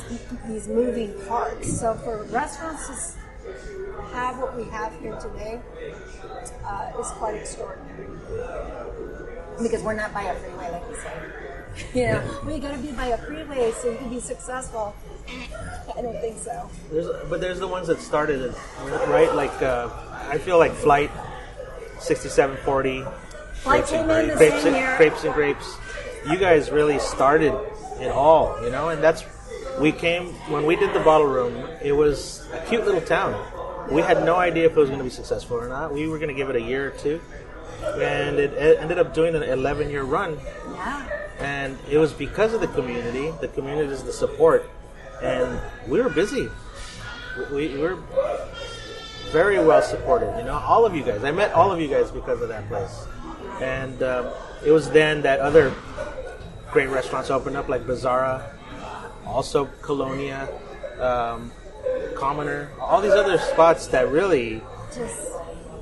these 0.49 0.67
moving 0.67 1.15
parts. 1.27 1.79
So 1.81 1.95
for 1.95 2.25
restaurants 2.25 3.15
to 3.15 4.03
have 4.13 4.39
what 4.39 4.57
we 4.57 4.65
have 4.65 4.99
here 5.01 5.17
today 5.21 5.61
uh, 6.65 7.01
is 7.01 7.09
quite 7.13 7.37
extraordinary. 7.37 8.07
Because 9.63 9.83
we're 9.83 9.95
not 9.95 10.13
by 10.13 10.23
a 10.23 10.35
freeway, 10.35 10.71
like 10.71 10.83
you 10.91 10.97
said. 10.97 11.33
You 11.95 12.07
know, 12.07 12.41
we 12.47 12.59
got 12.59 12.73
to 12.73 12.79
be 12.79 12.91
by 12.93 13.09
a 13.09 13.19
freeway 13.19 13.71
so 13.73 13.91
you 13.91 13.99
can 13.99 14.09
be 14.09 14.19
successful. 14.19 14.97
I 15.95 16.01
don't 16.01 16.19
think 16.23 16.39
so. 16.39 16.71
There's, 16.91 17.07
but 17.29 17.43
there's 17.43 17.59
the 17.59 17.69
ones 17.69 17.89
that 17.89 18.01
started 18.01 18.41
it, 18.41 18.55
right? 19.09 19.35
Like 19.35 19.61
uh, 19.61 19.91
I 20.31 20.39
feel 20.39 20.57
like 20.57 20.73
Flight, 20.73 21.11
6740, 21.99 23.05
Flight 23.57 23.87
came 23.87 24.09
in 24.09 24.29
the 24.29 24.37
Crepes 24.37 24.63
same 24.63 24.67
and, 24.69 24.77
year. 24.77 24.97
Crepes 24.97 25.25
and 25.25 25.35
Grapes. 25.35 25.77
You 26.31 26.39
guys 26.39 26.71
really 26.71 26.99
started 26.99 27.53
it 28.01 28.11
all, 28.11 28.59
you 28.65 28.71
know, 28.71 28.89
and 28.89 29.03
that's 29.03 29.25
we 29.81 29.93
came 29.93 30.29
when 30.51 30.65
we 30.65 30.77
did 30.77 30.95
the 30.95 31.01
bottle 31.01 31.27
room. 31.27 31.69
It 31.83 31.93
was 31.93 32.47
a 32.53 32.65
cute 32.67 32.85
little 32.85 33.01
town. 33.01 33.35
We 33.91 34.03
had 34.03 34.25
no 34.25 34.37
idea 34.37 34.67
if 34.67 34.73
it 34.73 34.77
was 34.77 34.89
going 34.89 34.99
to 34.99 35.05
be 35.05 35.11
successful 35.11 35.57
or 35.57 35.69
not. 35.69 35.93
We 35.93 36.09
were 36.09 36.19
going 36.19 36.29
to 36.29 36.35
give 36.35 36.51
it 36.51 36.57
a 36.57 36.61
year 36.61 36.89
or 36.89 36.91
two, 36.91 37.21
and 37.83 38.39
it, 38.39 38.53
it 38.55 38.81
ended 38.81 38.99
up 38.99 39.15
doing 39.15 39.35
an 39.35 39.43
11 39.43 39.91
year 39.91 40.03
run. 40.03 40.39
Yeah. 40.73 41.09
And 41.39 41.79
it 41.91 41.99
was 41.99 42.13
because 42.13 42.55
of 42.55 42.61
the 42.61 42.69
community. 42.69 43.33
The 43.41 43.49
community 43.49 43.93
is 43.93 44.03
the 44.03 44.13
support, 44.13 44.69
and 45.23 45.61
we 45.87 46.01
were 46.01 46.09
busy. 46.09 46.49
We, 47.53 47.69
we 47.69 47.79
were 47.79 47.99
very 49.31 49.59
well 49.59 49.83
supported. 49.83 50.37
You 50.39 50.45
know, 50.45 50.59
all 50.59 50.87
of 50.87 50.97
you 50.97 51.03
guys. 51.03 51.23
I 51.23 51.31
met 51.31 51.53
all 51.53 51.71
of 51.71 51.81
you 51.81 51.89
guys 51.89 52.11
because 52.11 52.41
of 52.41 52.49
that 52.49 52.67
place, 52.69 53.07
and 53.61 54.03
um, 54.03 54.27
it 54.65 54.71
was 54.71 54.91
then 54.91 55.23
that 55.23 55.41
other 55.41 55.73
great 56.73 56.89
restaurants 56.89 57.31
opened 57.31 57.57
up, 57.57 57.69
like 57.69 57.83
Bizarra, 57.83 58.43
also 59.27 59.67
Colonia, 59.83 60.49
um, 61.01 61.53
Commoner, 62.17 62.71
all 62.81 63.01
these 63.01 63.13
other 63.13 63.39
spots 63.39 63.87
that 63.89 64.09
really, 64.09 64.63
Just 64.95 65.33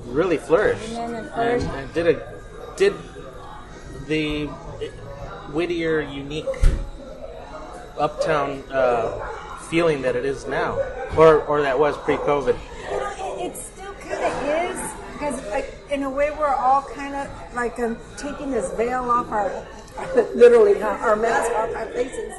really 0.07 0.37
flourished 0.37 0.91
and 0.91 1.15
and, 1.17 1.63
and 1.63 1.95
did 1.95 2.07
a 2.07 2.35
did 2.77 2.93
the 4.07 4.47
Whittier 5.53 6.01
unique 6.01 6.47
uptown 7.99 8.63
uh, 8.71 9.59
feeling 9.71 10.03
that 10.03 10.17
it 10.17 10.25
is 10.25 10.47
now, 10.47 10.79
or 11.17 11.43
or 11.45 11.63
that 11.63 11.79
was 11.79 11.97
pre-COVID. 11.99 12.57
You 12.57 12.97
know, 12.97 13.41
it, 13.41 13.53
it 13.53 13.57
still 13.57 13.95
kind 13.95 14.25
of 14.25 14.77
is 14.77 14.95
because, 15.13 15.47
like, 15.51 15.75
in 15.91 16.03
a 16.03 16.11
way, 16.11 16.31
we're 16.33 16.47
all 16.55 16.83
kind 16.83 17.15
of 17.15 17.55
like 17.55 17.79
um, 17.79 17.97
taking 18.17 18.51
this 18.51 18.71
veil 18.75 19.09
off 19.11 19.31
our, 19.31 19.67
literally, 20.35 20.83
our 20.83 21.17
mask 21.17 21.51
off 21.53 21.75
our 21.75 21.87
faces. 21.87 22.33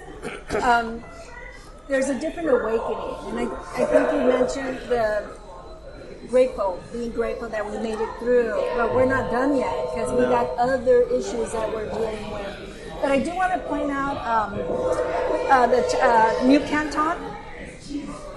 Um, 0.64 1.04
there's 1.88 2.10
a 2.10 2.20
different 2.20 2.50
awakening, 2.50 3.16
and 3.30 3.40
I, 3.40 3.82
I 3.82 3.86
think 3.86 4.12
you 4.12 4.28
mentioned 4.28 4.78
the 4.90 5.38
grateful, 6.28 6.82
being 6.92 7.12
grateful 7.12 7.50
that 7.50 7.66
we 7.66 7.78
made 7.78 8.00
it 8.00 8.10
through, 8.20 8.52
but 8.76 8.94
we're 8.94 9.06
not 9.06 9.32
done 9.32 9.56
yet 9.56 9.94
because 9.94 10.12
we 10.12 10.22
got 10.26 10.50
other 10.58 11.02
issues 11.10 11.52
that 11.52 11.72
we're 11.72 11.90
dealing 11.90 12.32
with. 12.32 12.98
But 13.02 13.12
I 13.12 13.20
do 13.20 13.36
want 13.36 13.54
to 13.54 13.60
point 13.68 13.92
out 13.92 14.18
um, 14.26 14.54
uh, 15.50 15.68
the 15.68 15.86
uh, 16.02 16.46
New 16.46 16.60
Canton. 16.62 17.18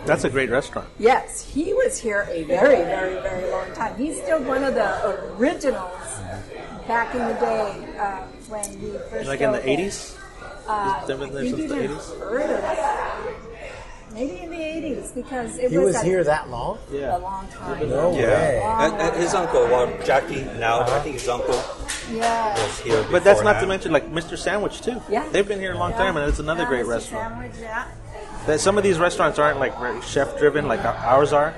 That's 0.04 0.24
a 0.24 0.30
great 0.30 0.50
restaurant. 0.50 0.88
Yes, 0.98 1.48
he 1.48 1.72
was 1.72 1.98
here 1.98 2.26
a 2.30 2.44
very, 2.44 2.76
very, 2.76 3.20
very 3.20 3.50
long 3.50 3.72
time. 3.72 3.96
He's 3.96 4.20
still 4.20 4.42
one 4.42 4.64
of 4.64 4.74
the 4.74 5.34
originals 5.36 6.20
back 6.86 7.14
in 7.14 7.20
the 7.20 7.34
day 7.34 7.96
uh, 7.98 8.22
when 8.48 8.82
we 8.82 8.98
first 9.10 9.28
Like 9.28 9.40
in 9.40 9.52
the 9.52 9.58
opened. 9.58 10.17
'80s. 10.68 11.02
Uh, 11.02 11.06
They've 11.06 11.18
been 11.18 11.32
there 11.34 11.42
maybe 11.44 11.56
since 11.56 11.70
the 11.72 11.84
even 11.84 11.96
80s? 11.96 12.18
further. 12.18 13.34
Maybe 14.14 14.38
in 14.40 14.50
the 14.50 14.56
80s 14.56 15.14
because 15.14 15.58
it 15.58 15.70
He 15.70 15.78
was, 15.78 15.92
was 15.94 16.02
here 16.02 16.24
that 16.24 16.48
long? 16.48 16.78
Yeah. 16.90 17.16
A 17.16 17.18
long 17.18 17.46
time. 17.48 17.88
No 17.90 18.10
way. 18.10 18.20
Yeah, 18.22 18.86
and, 18.86 18.94
and 19.00 19.16
his 19.16 19.34
uncle, 19.34 19.60
well, 19.64 19.86
Jackie 20.02 20.42
now, 20.58 20.80
I 20.80 20.98
think 21.00 21.14
his 21.20 21.28
uncle 21.28 21.60
Yeah. 22.10 22.54
was 22.54 22.80
here. 22.80 23.04
But 23.12 23.22
that's 23.22 23.42
not 23.42 23.60
to 23.60 23.66
mention 23.66 23.92
like 23.92 24.10
Mr. 24.10 24.36
Sandwich 24.36 24.80
too. 24.80 25.00
Yeah. 25.10 25.28
They've 25.30 25.46
been 25.46 25.60
here 25.60 25.72
a 25.72 25.78
long 25.78 25.92
time, 25.92 26.16
and 26.16 26.28
it's 26.28 26.38
another 26.38 26.62
Yeah, 26.62 26.68
great 26.68 26.86
Mr. 26.86 26.88
restaurant. 26.88 27.34
Sandwich, 27.34 27.52
yeah. 27.60 27.84
That 28.46 28.60
some 28.60 28.78
of 28.78 28.82
these 28.82 28.98
restaurants 28.98 29.38
aren't 29.38 29.60
like 29.60 29.74
chef 30.02 30.38
driven 30.38 30.66
like 30.66 30.84
ours 30.84 31.32
are. 31.34 31.54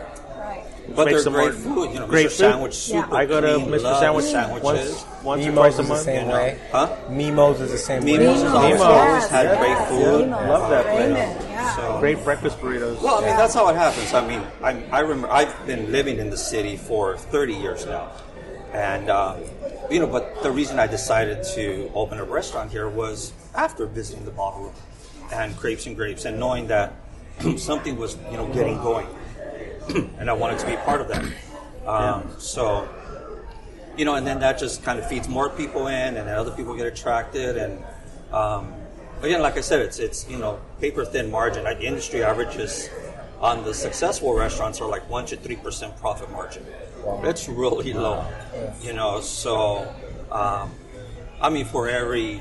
Right. 0.90 0.96
But 0.96 1.06
Makes 1.06 1.24
they're 1.24 1.32
great 1.32 1.54
more- 1.54 1.74
food. 1.86 1.94
You 1.94 2.00
know, 2.00 2.06
great 2.06 2.26
Mr. 2.26 2.30
food. 2.30 2.36
Sandwich, 2.36 2.88
Yeah. 2.88 3.08
I 3.12 3.24
go 3.26 3.40
to 3.40 3.54
clean, 3.54 3.68
Mr. 3.68 3.98
Sandwich 4.00 4.24
sandwiches. 4.26 4.64
once, 4.64 5.06
once 5.24 5.46
or 5.46 5.52
twice 5.52 5.78
a 5.78 5.80
is 5.82 5.86
the 5.88 5.94
month. 5.94 6.04
same 6.04 6.28
know. 6.28 6.34
way. 6.34 6.58
Huh? 6.72 6.96
Mimo's 7.08 7.60
is 7.60 7.70
the 7.70 7.78
same 7.78 8.04
way. 8.04 8.18
Mimo's 8.18 8.42
has 8.42 8.52
always, 8.52 8.72
Mimo's. 8.74 8.80
always 8.82 9.28
had 9.28 9.44
yes, 9.44 9.58
great 9.58 9.88
food. 9.88 10.20
Mimo's. 10.26 10.48
Love 10.48 10.70
that 10.70 10.84
place. 10.86 11.16
Yeah. 11.48 11.76
So- 11.76 11.96
Great 12.00 12.24
breakfast 12.24 12.58
burritos. 12.60 13.00
Well, 13.00 13.18
I 13.22 13.26
mean, 13.26 13.36
that's 13.36 13.54
how 13.54 13.68
it 13.68 13.76
happens. 13.76 14.12
I 14.12 14.26
mean, 14.26 14.42
I, 14.62 14.82
I 14.90 15.00
remember 15.00 15.30
I've 15.30 15.66
been 15.66 15.92
living 15.92 16.18
in 16.18 16.30
the 16.30 16.36
city 16.36 16.76
for 16.76 17.16
30 17.16 17.54
years 17.54 17.86
now, 17.86 18.10
and 18.72 19.08
uh, 19.10 19.36
you 19.90 20.00
know, 20.00 20.06
but 20.06 20.42
the 20.42 20.50
reason 20.50 20.78
I 20.78 20.86
decided 20.86 21.44
to 21.54 21.90
open 21.94 22.18
a 22.18 22.24
restaurant 22.24 22.70
here 22.72 22.88
was 22.88 23.32
after 23.54 23.86
visiting 23.86 24.24
the 24.24 24.30
bottle 24.30 24.62
room 24.64 24.72
and 25.32 25.56
Crepes 25.56 25.86
and 25.86 25.94
Grapes, 25.96 26.24
and 26.24 26.40
knowing 26.40 26.66
that 26.68 26.94
something 27.58 27.96
was 27.96 28.16
you 28.30 28.36
know 28.36 28.46
getting 28.48 28.76
going, 28.78 29.06
and 29.88 30.30
I 30.30 30.32
wanted 30.32 30.58
to 30.60 30.66
be 30.66 30.76
part 30.76 31.00
of 31.00 31.08
that. 31.08 31.24
Um, 31.86 32.30
So, 32.38 32.88
you 33.96 34.04
know, 34.04 34.14
and 34.14 34.26
then 34.26 34.40
that 34.40 34.58
just 34.58 34.82
kind 34.82 34.98
of 34.98 35.08
feeds 35.08 35.28
more 35.28 35.48
people 35.50 35.88
in, 35.88 36.16
and 36.16 36.28
then 36.28 36.36
other 36.36 36.52
people 36.52 36.74
get 36.74 36.86
attracted, 36.86 37.56
and 37.56 37.82
um, 38.32 38.72
again, 39.22 39.42
like 39.42 39.56
I 39.56 39.60
said, 39.60 39.80
it's 39.80 39.98
it's 39.98 40.28
you 40.28 40.38
know 40.38 40.60
paper 40.80 41.04
thin 41.04 41.30
margin. 41.30 41.64
Like 41.64 41.78
the 41.78 41.86
industry 41.86 42.22
averages 42.22 42.88
on 43.40 43.64
the 43.64 43.74
successful 43.74 44.34
restaurants 44.34 44.80
are 44.80 44.88
like 44.88 45.08
one 45.10 45.26
to 45.26 45.36
three 45.36 45.56
percent 45.56 45.96
profit 45.98 46.30
margin. 46.30 46.64
It's 47.24 47.48
really 47.48 47.92
low, 47.92 48.24
you 48.82 48.92
know. 48.92 49.20
So, 49.20 49.92
um, 50.30 50.70
I 51.40 51.48
mean, 51.48 51.64
for 51.64 51.88
every 51.88 52.40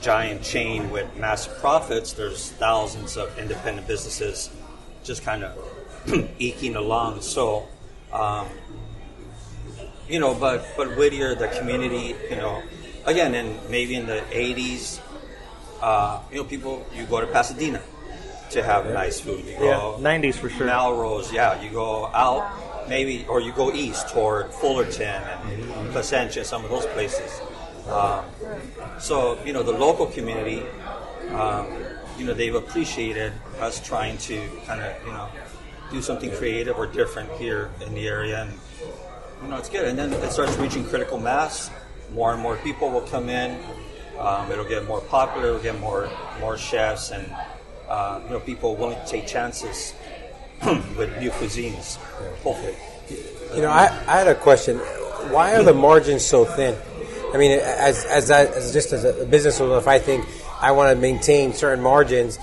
giant 0.00 0.42
chain 0.42 0.90
with 0.90 1.06
massive 1.16 1.56
profits, 1.58 2.12
there's 2.12 2.50
thousands 2.52 3.16
of 3.16 3.36
independent 3.38 3.86
businesses 3.86 4.50
just 5.04 5.22
kind 5.22 5.44
of 5.44 5.56
eking 6.38 6.76
along. 6.76 7.20
So, 7.22 7.68
um, 8.12 8.48
you 10.08 10.20
know, 10.20 10.34
but 10.34 10.66
but 10.76 10.96
Whittier, 10.96 11.34
the 11.34 11.48
community, 11.48 12.14
you 12.30 12.36
know, 12.36 12.62
again, 13.04 13.34
and 13.34 13.58
maybe 13.70 13.94
in 13.94 14.06
the 14.06 14.22
'80s, 14.30 15.00
uh, 15.80 16.20
you 16.30 16.38
know, 16.38 16.44
people 16.44 16.86
you 16.94 17.04
go 17.06 17.20
to 17.20 17.26
Pasadena 17.26 17.82
to 18.50 18.62
have 18.62 18.86
nice 18.86 19.20
food. 19.20 19.44
You 19.44 19.56
Yeah, 19.60 19.96
90s 19.98 20.36
for 20.36 20.48
sure. 20.48 20.66
Melrose, 20.66 21.32
yeah. 21.32 21.60
You 21.60 21.70
go 21.70 22.06
out 22.06 22.88
maybe, 22.88 23.26
or 23.28 23.40
you 23.40 23.52
go 23.52 23.72
east 23.72 24.08
toward 24.08 24.52
Fullerton 24.52 25.22
and 25.48 25.90
Placentia, 25.90 26.44
some 26.44 26.64
of 26.64 26.70
those 26.70 26.86
places. 26.86 27.40
Um, 27.88 28.24
so 28.98 29.38
you 29.44 29.52
know, 29.52 29.62
the 29.62 29.72
local 29.72 30.06
community, 30.06 30.62
um, 31.30 31.66
you 32.18 32.24
know, 32.24 32.34
they've 32.34 32.54
appreciated 32.54 33.32
us 33.60 33.84
trying 33.84 34.18
to 34.18 34.48
kind 34.66 34.80
of 34.80 34.94
you 35.04 35.12
know 35.12 35.28
do 35.90 36.02
something 36.02 36.30
creative 36.32 36.76
or 36.76 36.86
different 36.86 37.30
here 37.32 37.70
in 37.84 37.94
the 37.94 38.06
area, 38.06 38.42
and 38.42 38.52
you 39.42 39.48
know, 39.48 39.56
it's 39.56 39.68
good. 39.68 39.86
And 39.86 39.98
then 39.98 40.12
it 40.12 40.30
starts 40.30 40.56
reaching 40.56 40.84
critical 40.84 41.18
mass. 41.18 41.70
More 42.12 42.32
and 42.32 42.40
more 42.40 42.56
people 42.56 42.90
will 42.90 43.02
come 43.02 43.28
in. 43.28 43.58
Um, 44.18 44.50
it'll 44.50 44.64
get 44.64 44.86
more 44.86 45.00
popular. 45.00 45.48
It'll 45.48 45.60
get 45.60 45.78
more 45.80 46.10
more 46.40 46.56
chefs 46.56 47.10
and 47.10 47.26
uh, 47.88 48.20
you 48.24 48.30
know 48.30 48.40
people 48.40 48.76
willing 48.76 48.98
to 48.98 49.06
take 49.06 49.26
chances 49.26 49.94
with 50.96 51.18
new 51.20 51.30
cuisines. 51.30 51.96
Hopefully, 52.42 52.74
You 53.54 53.62
know, 53.62 53.70
I, 53.70 53.86
I 54.06 54.18
had 54.18 54.28
a 54.28 54.34
question. 54.34 54.78
Why 55.30 55.54
are 55.54 55.62
the 55.62 55.74
margins 55.74 56.24
so 56.24 56.44
thin? 56.44 56.76
I 57.34 57.38
mean, 57.38 57.58
as 57.60 58.04
as, 58.06 58.28
that, 58.28 58.54
as 58.54 58.72
just 58.72 58.92
as 58.92 59.04
a 59.04 59.26
business 59.26 59.60
owner, 59.60 59.76
if 59.76 59.88
I 59.88 59.98
think 59.98 60.24
I 60.60 60.72
want 60.72 60.94
to 60.94 61.00
maintain 61.00 61.52
certain 61.52 61.82
margins, 61.82 62.38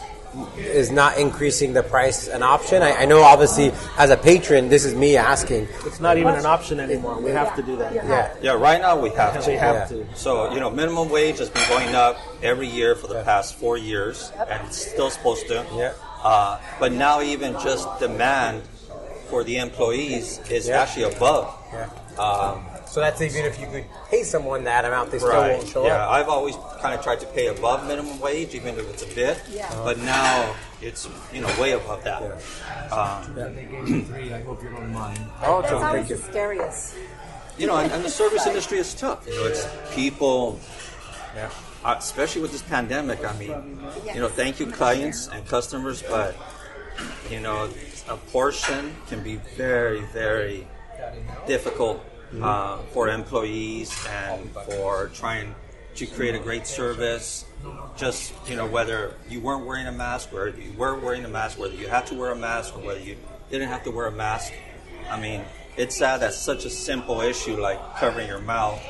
is 0.57 0.91
not 0.91 1.17
increasing 1.17 1.73
the 1.73 1.83
price 1.83 2.27
an 2.27 2.43
option? 2.43 2.81
I, 2.81 2.91
I 2.93 3.05
know, 3.05 3.21
obviously, 3.23 3.71
as 3.97 4.09
a 4.09 4.17
patron, 4.17 4.69
this 4.69 4.85
is 4.85 4.93
me 4.95 5.17
asking. 5.17 5.67
It's 5.85 5.99
not 5.99 6.17
even 6.17 6.35
an 6.35 6.45
option 6.45 6.79
anymore. 6.79 7.19
We 7.21 7.31
have 7.31 7.55
to 7.55 7.61
do 7.63 7.75
that. 7.77 7.93
Yeah, 7.93 8.33
yeah. 8.41 8.51
Right 8.53 8.81
now 8.81 8.99
we 8.99 9.09
have 9.11 9.43
to. 9.43 9.49
We 9.51 9.57
have 9.57 9.91
Yeah. 9.91 10.03
to. 10.03 10.15
So, 10.15 10.53
you 10.53 10.59
know, 10.59 10.69
minimum 10.69 11.09
wage 11.09 11.39
has 11.39 11.49
been 11.49 11.67
going 11.69 11.95
up 11.95 12.17
every 12.41 12.67
year 12.67 12.95
for 12.95 13.07
the 13.07 13.23
past 13.23 13.55
four 13.55 13.77
years, 13.77 14.31
and 14.49 14.65
it's 14.67 14.77
still 14.77 15.09
supposed 15.09 15.47
to. 15.47 15.65
Yeah. 15.75 15.93
Uh, 16.23 16.59
but 16.79 16.91
now, 16.93 17.21
even 17.21 17.53
just 17.59 17.87
demand 17.99 18.63
for 19.29 19.43
the 19.43 19.57
employees 19.57 20.39
is 20.49 20.67
Yeah. 20.67 20.81
actually 20.81 21.03
above. 21.15 21.53
yeah. 21.73 21.89
Um, 22.21 22.65
So 22.93 22.99
that's 22.99 23.21
even 23.21 23.45
if 23.45 23.59
you 23.59 23.65
could 23.65 23.85
pay 24.11 24.21
someone 24.21 24.65
that 24.65 24.85
amount, 24.85 25.09
they 25.09 25.17
still 25.17 25.31
right. 25.31 25.57
won't 25.57 25.67
show 25.67 25.83
yeah, 25.83 26.05
up. 26.05 26.11
I've 26.11 26.29
always 26.29 26.55
kind 26.79 26.93
of 26.93 27.01
tried 27.01 27.21
to 27.21 27.25
pay 27.25 27.47
above 27.47 27.87
minimum 27.87 28.19
wage, 28.19 28.53
even 28.53 28.77
if 28.77 28.87
it's 28.87 29.01
a 29.01 29.15
bit. 29.15 29.41
Yeah. 29.51 29.67
But 29.83 29.97
now 29.97 30.55
it's 30.79 31.09
you 31.33 31.41
know 31.41 31.47
way 31.59 31.71
above 31.71 32.03
that. 32.03 32.21
Um, 32.93 33.33
They 33.33 33.65
gave 33.65 33.89
me 33.89 34.01
three. 34.01 34.31
I 34.31 34.43
hope 34.43 34.61
you 34.61 34.69
don't 34.69 34.93
mind. 34.93 35.17
Oh, 35.41 35.61
it's 35.61 35.71
That's 35.71 35.73
okay. 35.73 35.85
always 35.85 36.07
the 36.07 36.17
scariest. 36.17 36.95
you 37.57 37.65
know, 37.65 37.77
and, 37.77 37.91
and 37.91 38.05
the 38.05 38.11
service 38.11 38.45
industry 38.45 38.77
is 38.77 38.93
tough. 38.93 39.25
You 39.25 39.33
know, 39.37 39.47
it's 39.47 39.67
people, 39.95 40.59
Yeah. 41.35 41.49
uh, 41.83 41.95
especially 41.97 42.43
with 42.43 42.51
this 42.51 42.61
pandemic. 42.61 43.25
I 43.25 43.35
mean, 43.39 43.81
you 44.13 44.21
know, 44.21 44.29
thank 44.29 44.59
you 44.59 44.67
clients 44.67 45.29
and 45.29 45.43
customers, 45.47 46.03
but 46.03 46.35
you 47.31 47.39
know, 47.39 47.71
a 48.07 48.17
portion 48.17 48.95
can 49.07 49.23
be 49.23 49.37
very, 49.57 50.01
very 50.13 50.67
difficult 51.47 52.05
uh, 52.41 52.77
for 52.91 53.09
employees 53.09 53.95
and 54.09 54.49
for 54.51 55.09
trying 55.13 55.53
to 55.95 56.05
create 56.07 56.35
a 56.35 56.39
great 56.39 56.65
service. 56.67 57.45
Just 57.95 58.33
you 58.47 58.55
know, 58.55 58.65
whether 58.65 59.15
you 59.29 59.39
weren't 59.39 59.65
wearing 59.65 59.87
a 59.87 59.91
mask, 59.91 60.33
or 60.33 60.49
you 60.49 60.73
were 60.73 60.97
wearing 60.97 61.23
a 61.25 61.29
mask, 61.29 61.59
whether 61.59 61.75
you 61.75 61.87
had 61.87 62.05
to 62.07 62.15
wear 62.15 62.31
a 62.31 62.35
mask, 62.35 62.75
or 62.75 62.81
whether 62.81 62.99
you 62.99 63.15
didn't 63.49 63.69
have 63.69 63.83
to 63.83 63.91
wear 63.91 64.07
a 64.07 64.11
mask. 64.11 64.51
I 65.09 65.19
mean, 65.19 65.43
it's 65.77 65.95
sad 65.95 66.21
that 66.21 66.33
such 66.33 66.65
a 66.65 66.69
simple 66.69 67.21
issue 67.21 67.59
like 67.59 67.79
covering 67.97 68.27
your 68.27 68.39
mouth, 68.41 68.81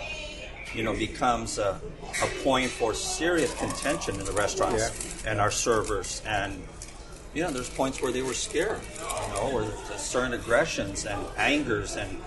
you 0.73 0.83
know, 0.83 0.93
becomes 0.93 1.57
a, 1.57 1.79
a 2.21 2.43
point 2.43 2.69
for 2.69 2.93
serious 2.93 3.53
contention 3.55 4.19
in 4.19 4.25
the 4.25 4.31
restaurants 4.31 5.23
and 5.25 5.39
our 5.39 5.51
servers. 5.51 6.21
And 6.25 6.63
you 7.33 7.41
know, 7.41 7.51
there's 7.51 7.69
points 7.69 8.01
where 8.01 8.11
they 8.11 8.21
were 8.21 8.33
scared, 8.33 8.79
you 9.27 9.33
know, 9.33 9.49
where 9.53 9.97
certain 9.97 10.33
aggressions 10.33 11.05
and 11.05 11.19
angers 11.37 11.95
and 11.95 12.21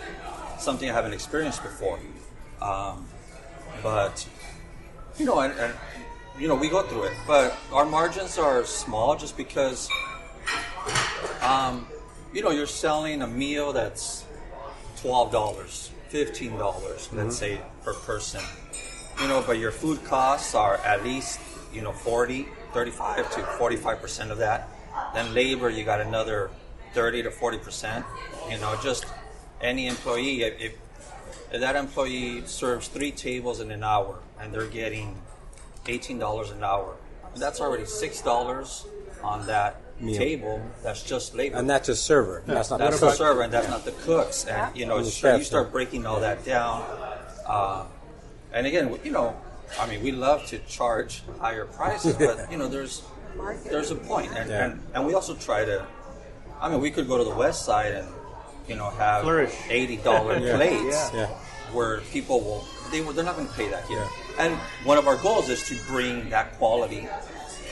something 0.58 0.88
I 0.88 0.92
haven't 0.92 1.12
experienced 1.12 1.62
before. 1.62 1.98
Um, 2.60 3.06
but 3.82 4.26
you 5.18 5.26
know, 5.26 5.40
and, 5.40 5.52
and 5.58 5.74
you 6.38 6.48
know, 6.48 6.54
we 6.54 6.68
go 6.68 6.82
through 6.82 7.04
it. 7.04 7.12
But 7.26 7.56
our 7.72 7.86
margins 7.86 8.38
are 8.38 8.64
small 8.64 9.16
just 9.16 9.36
because, 9.36 9.88
um, 11.42 11.86
you 12.32 12.42
know, 12.42 12.50
you're 12.50 12.66
selling 12.66 13.22
a 13.22 13.26
meal 13.26 13.72
that's 13.72 14.24
twelve 14.96 15.32
dollars, 15.32 15.90
fifteen 16.08 16.56
dollars, 16.58 17.08
let's 17.12 17.36
say 17.36 17.60
per 17.82 17.94
person. 17.94 18.42
You 19.20 19.28
know, 19.28 19.42
but 19.46 19.58
your 19.58 19.70
food 19.70 20.04
costs 20.04 20.54
are 20.54 20.76
at 20.78 21.02
least 21.02 21.40
you 21.72 21.80
know 21.80 21.92
40, 21.92 22.46
35 22.72 23.30
to 23.34 23.42
forty 23.58 23.76
five 23.76 24.00
percent 24.00 24.30
of 24.30 24.38
that. 24.38 24.68
Then 25.14 25.32
labor, 25.34 25.70
you 25.70 25.84
got 25.84 26.00
another 26.00 26.50
thirty 26.92 27.22
to 27.22 27.30
forty 27.30 27.58
percent. 27.58 28.04
You 28.50 28.58
know, 28.58 28.78
just 28.82 29.06
any 29.60 29.86
employee, 29.86 30.42
if, 30.42 30.60
if 30.60 30.72
if 31.52 31.60
that 31.60 31.76
employee 31.76 32.42
serves 32.46 32.88
three 32.88 33.12
tables 33.12 33.60
in 33.60 33.70
an 33.70 33.84
hour 33.84 34.18
and 34.40 34.52
they're 34.52 34.66
getting 34.66 35.16
eighteen 35.86 36.18
dollars 36.18 36.50
an 36.50 36.62
hour, 36.62 36.96
that's 37.36 37.60
already 37.60 37.86
six 37.86 38.20
dollars 38.20 38.86
on 39.22 39.46
that 39.46 39.80
table. 40.00 40.60
That's 40.82 41.02
just 41.02 41.34
labor. 41.34 41.56
And 41.56 41.68
that's 41.68 41.88
a 41.88 41.96
server. 41.96 42.42
That's 42.46 42.70
not 42.70 42.78
That's 42.78 43.00
the 43.00 43.06
the 43.06 43.12
server, 43.12 43.42
and 43.42 43.52
that's 43.52 43.68
not 43.68 43.84
the 43.84 43.92
cooks. 43.92 44.44
And 44.44 44.76
you 44.76 44.86
know, 44.86 44.96
And 44.98 45.06
the 45.06 45.10
so 45.10 45.36
you 45.36 45.44
start 45.44 45.72
breaking 45.72 46.06
all 46.06 46.20
that 46.20 46.44
down. 46.44 46.82
Uh, 47.46 47.86
and 48.52 48.66
again, 48.66 48.98
you 49.04 49.12
know, 49.12 49.36
I 49.80 49.86
mean, 49.86 50.02
we 50.02 50.12
love 50.12 50.46
to 50.46 50.58
charge 50.60 51.22
higher 51.40 51.64
prices, 51.64 52.16
but 52.18 52.50
you 52.50 52.58
know, 52.58 52.68
there's 52.68 53.02
there's 53.64 53.90
a 53.90 53.96
point, 53.96 54.32
and, 54.36 54.50
Yeah. 54.50 54.64
and 54.66 54.82
and 54.94 55.06
we 55.06 55.14
also 55.14 55.34
try 55.34 55.64
to. 55.64 55.86
I 56.60 56.70
mean, 56.70 56.80
we 56.80 56.90
could 56.90 57.06
go 57.06 57.18
to 57.18 57.24
the 57.24 57.34
west 57.34 57.64
side 57.66 57.92
and 57.92 58.08
you 58.68 58.76
know 58.76 58.90
have 58.90 59.22
Flourish. 59.22 59.54
eighty 59.70 59.96
dollar 59.98 60.38
Yeah. 60.40 60.56
plates 60.56 61.10
Yeah. 61.14 61.26
where 61.72 62.00
people 62.12 62.40
will 62.40 62.64
they 62.90 63.00
will, 63.00 63.12
they're 63.12 63.24
not 63.24 63.34
going 63.36 63.48
to 63.48 63.54
pay 63.54 63.68
that 63.68 63.84
here. 63.86 64.06
And 64.38 64.54
one 64.84 64.96
of 64.96 65.08
our 65.08 65.16
goals 65.16 65.48
is 65.48 65.62
to 65.68 65.74
bring 65.88 66.30
that 66.30 66.56
quality 66.58 67.08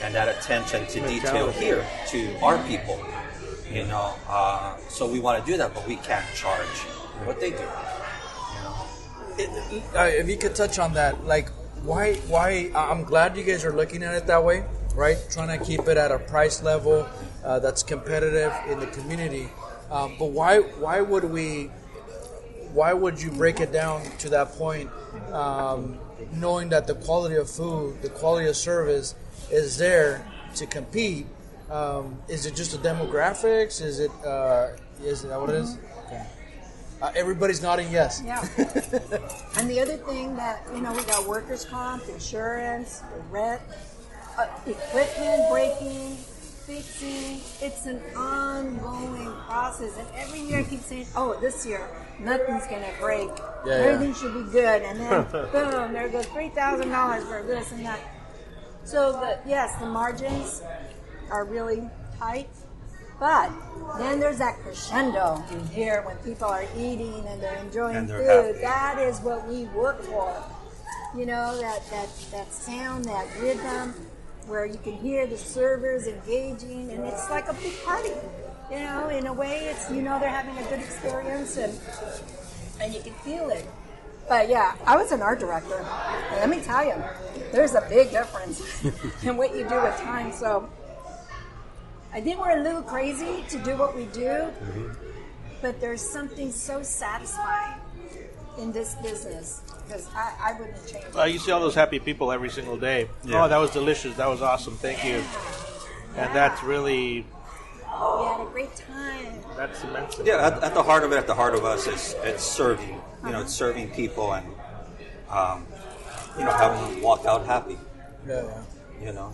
and 0.03 0.13
that 0.13 0.27
attention 0.27 0.85
to 0.87 1.07
detail 1.07 1.51
here 1.51 1.85
to 2.09 2.37
our 2.41 2.57
people. 2.67 2.99
You 3.71 3.85
know, 3.87 4.13
uh, 4.27 4.75
so 4.89 5.07
we 5.07 5.19
want 5.21 5.43
to 5.43 5.49
do 5.51 5.57
that, 5.57 5.73
but 5.73 5.87
we 5.87 5.95
can't 5.97 6.25
charge 6.35 6.67
what 7.23 7.39
they 7.39 7.51
do. 7.51 7.63
You 7.63 8.61
know, 8.61 8.85
uh, 9.95 10.03
if 10.11 10.27
you 10.29 10.37
could 10.37 10.53
touch 10.55 10.79
on 10.79 10.93
that, 10.93 11.25
like 11.25 11.49
why 11.83 12.15
why 12.27 12.71
I- 12.75 12.91
I'm 12.91 13.03
glad 13.03 13.37
you 13.37 13.43
guys 13.43 13.63
are 13.65 13.73
looking 13.73 14.03
at 14.03 14.15
it 14.15 14.27
that 14.27 14.43
way, 14.43 14.63
right? 14.95 15.17
Trying 15.31 15.57
to 15.57 15.63
keep 15.63 15.87
it 15.87 15.97
at 15.97 16.11
a 16.11 16.19
price 16.19 16.61
level 16.61 17.07
uh, 17.43 17.59
that's 17.59 17.83
competitive 17.83 18.53
in 18.69 18.79
the 18.79 18.87
community. 18.87 19.49
Um, 19.91 20.15
but 20.17 20.27
why 20.27 20.59
why 20.59 21.01
would 21.01 21.25
we? 21.25 21.71
Why 22.73 22.93
would 22.93 23.21
you 23.21 23.31
break 23.31 23.61
it 23.61 23.71
down 23.71 24.03
to 24.17 24.29
that 24.29 24.51
point, 24.53 24.89
um, 25.31 25.97
knowing 26.33 26.69
that 26.69 26.87
the 26.87 26.95
quality 26.95 27.35
of 27.35 27.49
food, 27.49 28.01
the 28.01 28.09
quality 28.09 28.49
of 28.49 28.57
service 28.57 29.15
is 29.49 29.77
there 29.77 30.27
to 30.55 30.65
compete? 30.65 31.25
Um, 31.71 32.17
is 32.27 32.45
it 32.45 32.53
just 32.53 32.71
the 32.71 32.89
demographics? 32.89 33.81
Is 33.81 33.99
it 33.99 34.11
uh, 34.25 34.71
is 35.01 35.21
that 35.23 35.39
what 35.39 35.51
it 35.51 35.55
is? 35.55 35.77
Uh, 37.01 37.11
everybody's 37.15 37.61
nodding 37.61 37.91
yes. 37.91 38.21
Yeah. 38.25 38.41
and 39.57 39.69
the 39.69 39.79
other 39.79 39.97
thing 39.97 40.35
that, 40.37 40.65
you 40.73 40.81
know, 40.81 40.93
we 40.93 41.03
got 41.03 41.27
workers' 41.27 41.65
comp, 41.65 42.07
insurance, 42.07 42.99
the 42.99 43.21
rent, 43.29 43.61
uh, 44.37 44.47
equipment 44.65 45.43
breaking, 45.51 46.17
fixing. 46.65 47.39
It's 47.61 47.85
an 47.85 48.01
ongoing 48.15 49.31
process. 49.47 49.97
And 49.97 50.07
every 50.15 50.41
year 50.41 50.59
I 50.59 50.63
keep 50.63 50.81
saying, 50.81 51.07
oh, 51.15 51.39
this 51.39 51.65
year, 51.65 51.87
nothing's 52.19 52.65
going 52.67 52.81
to 52.83 52.99
break. 52.99 53.29
Yeah, 53.37 53.43
yeah. 53.65 53.73
Everything 53.73 54.13
should 54.15 54.33
be 54.45 54.51
good. 54.51 54.81
And 54.81 54.99
then, 54.99 55.23
boom, 55.51 55.93
there 55.93 56.09
goes 56.09 56.25
$3,000 56.27 57.23
for 57.23 57.43
this 57.43 57.71
and 57.71 57.85
that. 57.85 57.99
So, 58.83 59.13
the, 59.13 59.39
yes, 59.47 59.75
the 59.79 59.85
margins 59.85 60.61
are 61.31 61.45
really 61.45 61.83
tight. 62.19 62.49
But 63.19 63.49
then 63.97 64.19
there's 64.19 64.39
that 64.39 64.57
crescendo 64.59 65.41
you 65.49 65.59
hear 65.73 66.01
when 66.01 66.17
people 66.17 66.47
are 66.47 66.65
eating 66.77 67.23
and 67.27 67.41
they're 67.41 67.55
enjoying 67.63 67.95
And 67.95 68.09
they're 68.09 68.19
food. 68.19 68.55
happy. 68.55 68.61
That 68.61 68.97
is 68.99 69.19
what 69.21 69.47
we 69.47 69.63
work 69.65 70.01
for. 70.01 70.43
You 71.15 71.25
know, 71.25 71.57
that, 71.61 71.79
that, 71.91 72.09
that 72.31 72.51
sound, 72.51 73.05
that 73.05 73.25
rhythm, 73.39 73.93
where 74.47 74.65
you 74.65 74.77
can 74.83 74.93
hear 74.93 75.25
the 75.27 75.37
servers 75.37 76.07
engaging, 76.07 76.91
and 76.91 77.03
it's 77.05 77.29
like 77.29 77.47
a 77.47 77.53
big 77.53 77.73
party. 77.83 78.11
You 78.69 78.79
know, 78.79 79.09
in 79.09 79.27
a 79.27 79.33
way, 79.33 79.65
it's, 79.65 79.91
you 79.91 80.01
know, 80.01 80.19
they're 80.19 80.29
having 80.29 80.57
a 80.57 80.67
good 80.69 80.79
experience 80.79 81.57
and, 81.57 81.71
and 82.81 82.93
you 82.93 83.01
can 83.01 83.13
feel 83.13 83.49
it. 83.49 83.65
But 84.27 84.49
yeah, 84.49 84.75
I 84.87 84.97
was 84.97 85.11
an 85.11 85.21
art 85.21 85.39
director. 85.39 85.77
And 86.31 86.37
let 86.39 86.49
me 86.49 86.61
tell 86.61 86.83
you, 86.83 86.95
there's 87.51 87.75
a 87.75 87.85
big 87.89 88.09
difference 88.09 88.83
in 89.23 89.37
what 89.37 89.55
you 89.55 89.69
do 89.69 89.81
with 89.81 89.95
time. 89.99 90.31
So 90.31 90.67
I 92.11 92.21
think 92.21 92.39
we're 92.39 92.57
a 92.57 92.63
little 92.63 92.81
crazy 92.81 93.43
to 93.49 93.59
do 93.59 93.77
what 93.77 93.95
we 93.95 94.05
do, 94.05 94.21
mm-hmm. 94.21 94.93
but 95.61 95.79
there's 95.79 96.01
something 96.01 96.51
so 96.51 96.81
satisfying 96.81 97.79
in 98.57 98.71
this 98.71 98.95
business 98.95 99.61
because 99.87 100.07
I, 100.15 100.33
I 100.41 100.53
wouldn't 100.59 100.87
change 100.87 101.05
it. 101.05 101.15
Uh, 101.15 101.23
you 101.25 101.39
see 101.39 101.51
all 101.51 101.59
those 101.59 101.75
happy 101.75 101.99
people 101.99 102.31
every 102.31 102.49
single 102.49 102.77
day. 102.77 103.07
Yeah. 103.23 103.45
Oh, 103.45 103.47
that 103.47 103.57
was 103.57 103.71
delicious. 103.71 104.15
That 104.17 104.27
was 104.29 104.41
awesome. 104.41 104.75
Thank 104.75 105.03
you. 105.05 105.23
And 106.17 106.33
that's 106.33 106.63
really 106.63 107.25
We 107.85 108.25
had 108.25 108.41
a 108.41 108.49
great 108.51 108.75
time. 108.75 109.41
that's 109.57 109.83
immense. 109.83 110.19
Yeah, 110.23 110.47
at, 110.47 110.63
at 110.63 110.73
the 110.73 110.83
heart 110.83 111.03
of 111.03 111.11
it, 111.11 111.17
at 111.17 111.27
the 111.27 111.35
heart 111.35 111.55
of 111.55 111.65
us, 111.65 111.87
is 111.87 112.15
it's 112.23 112.43
serving. 112.43 113.01
You 113.25 113.31
know, 113.31 113.41
it's 113.41 113.53
serving 113.53 113.91
people 113.91 114.33
and 114.33 114.45
um, 115.29 115.65
you 116.37 116.45
know 116.45 116.51
having 116.51 116.93
them 116.93 117.01
walk 117.01 117.25
out 117.25 117.45
happy. 117.45 117.77
Yeah, 118.27 118.43
yeah. 118.43 119.07
You 119.07 119.13
know. 119.13 119.31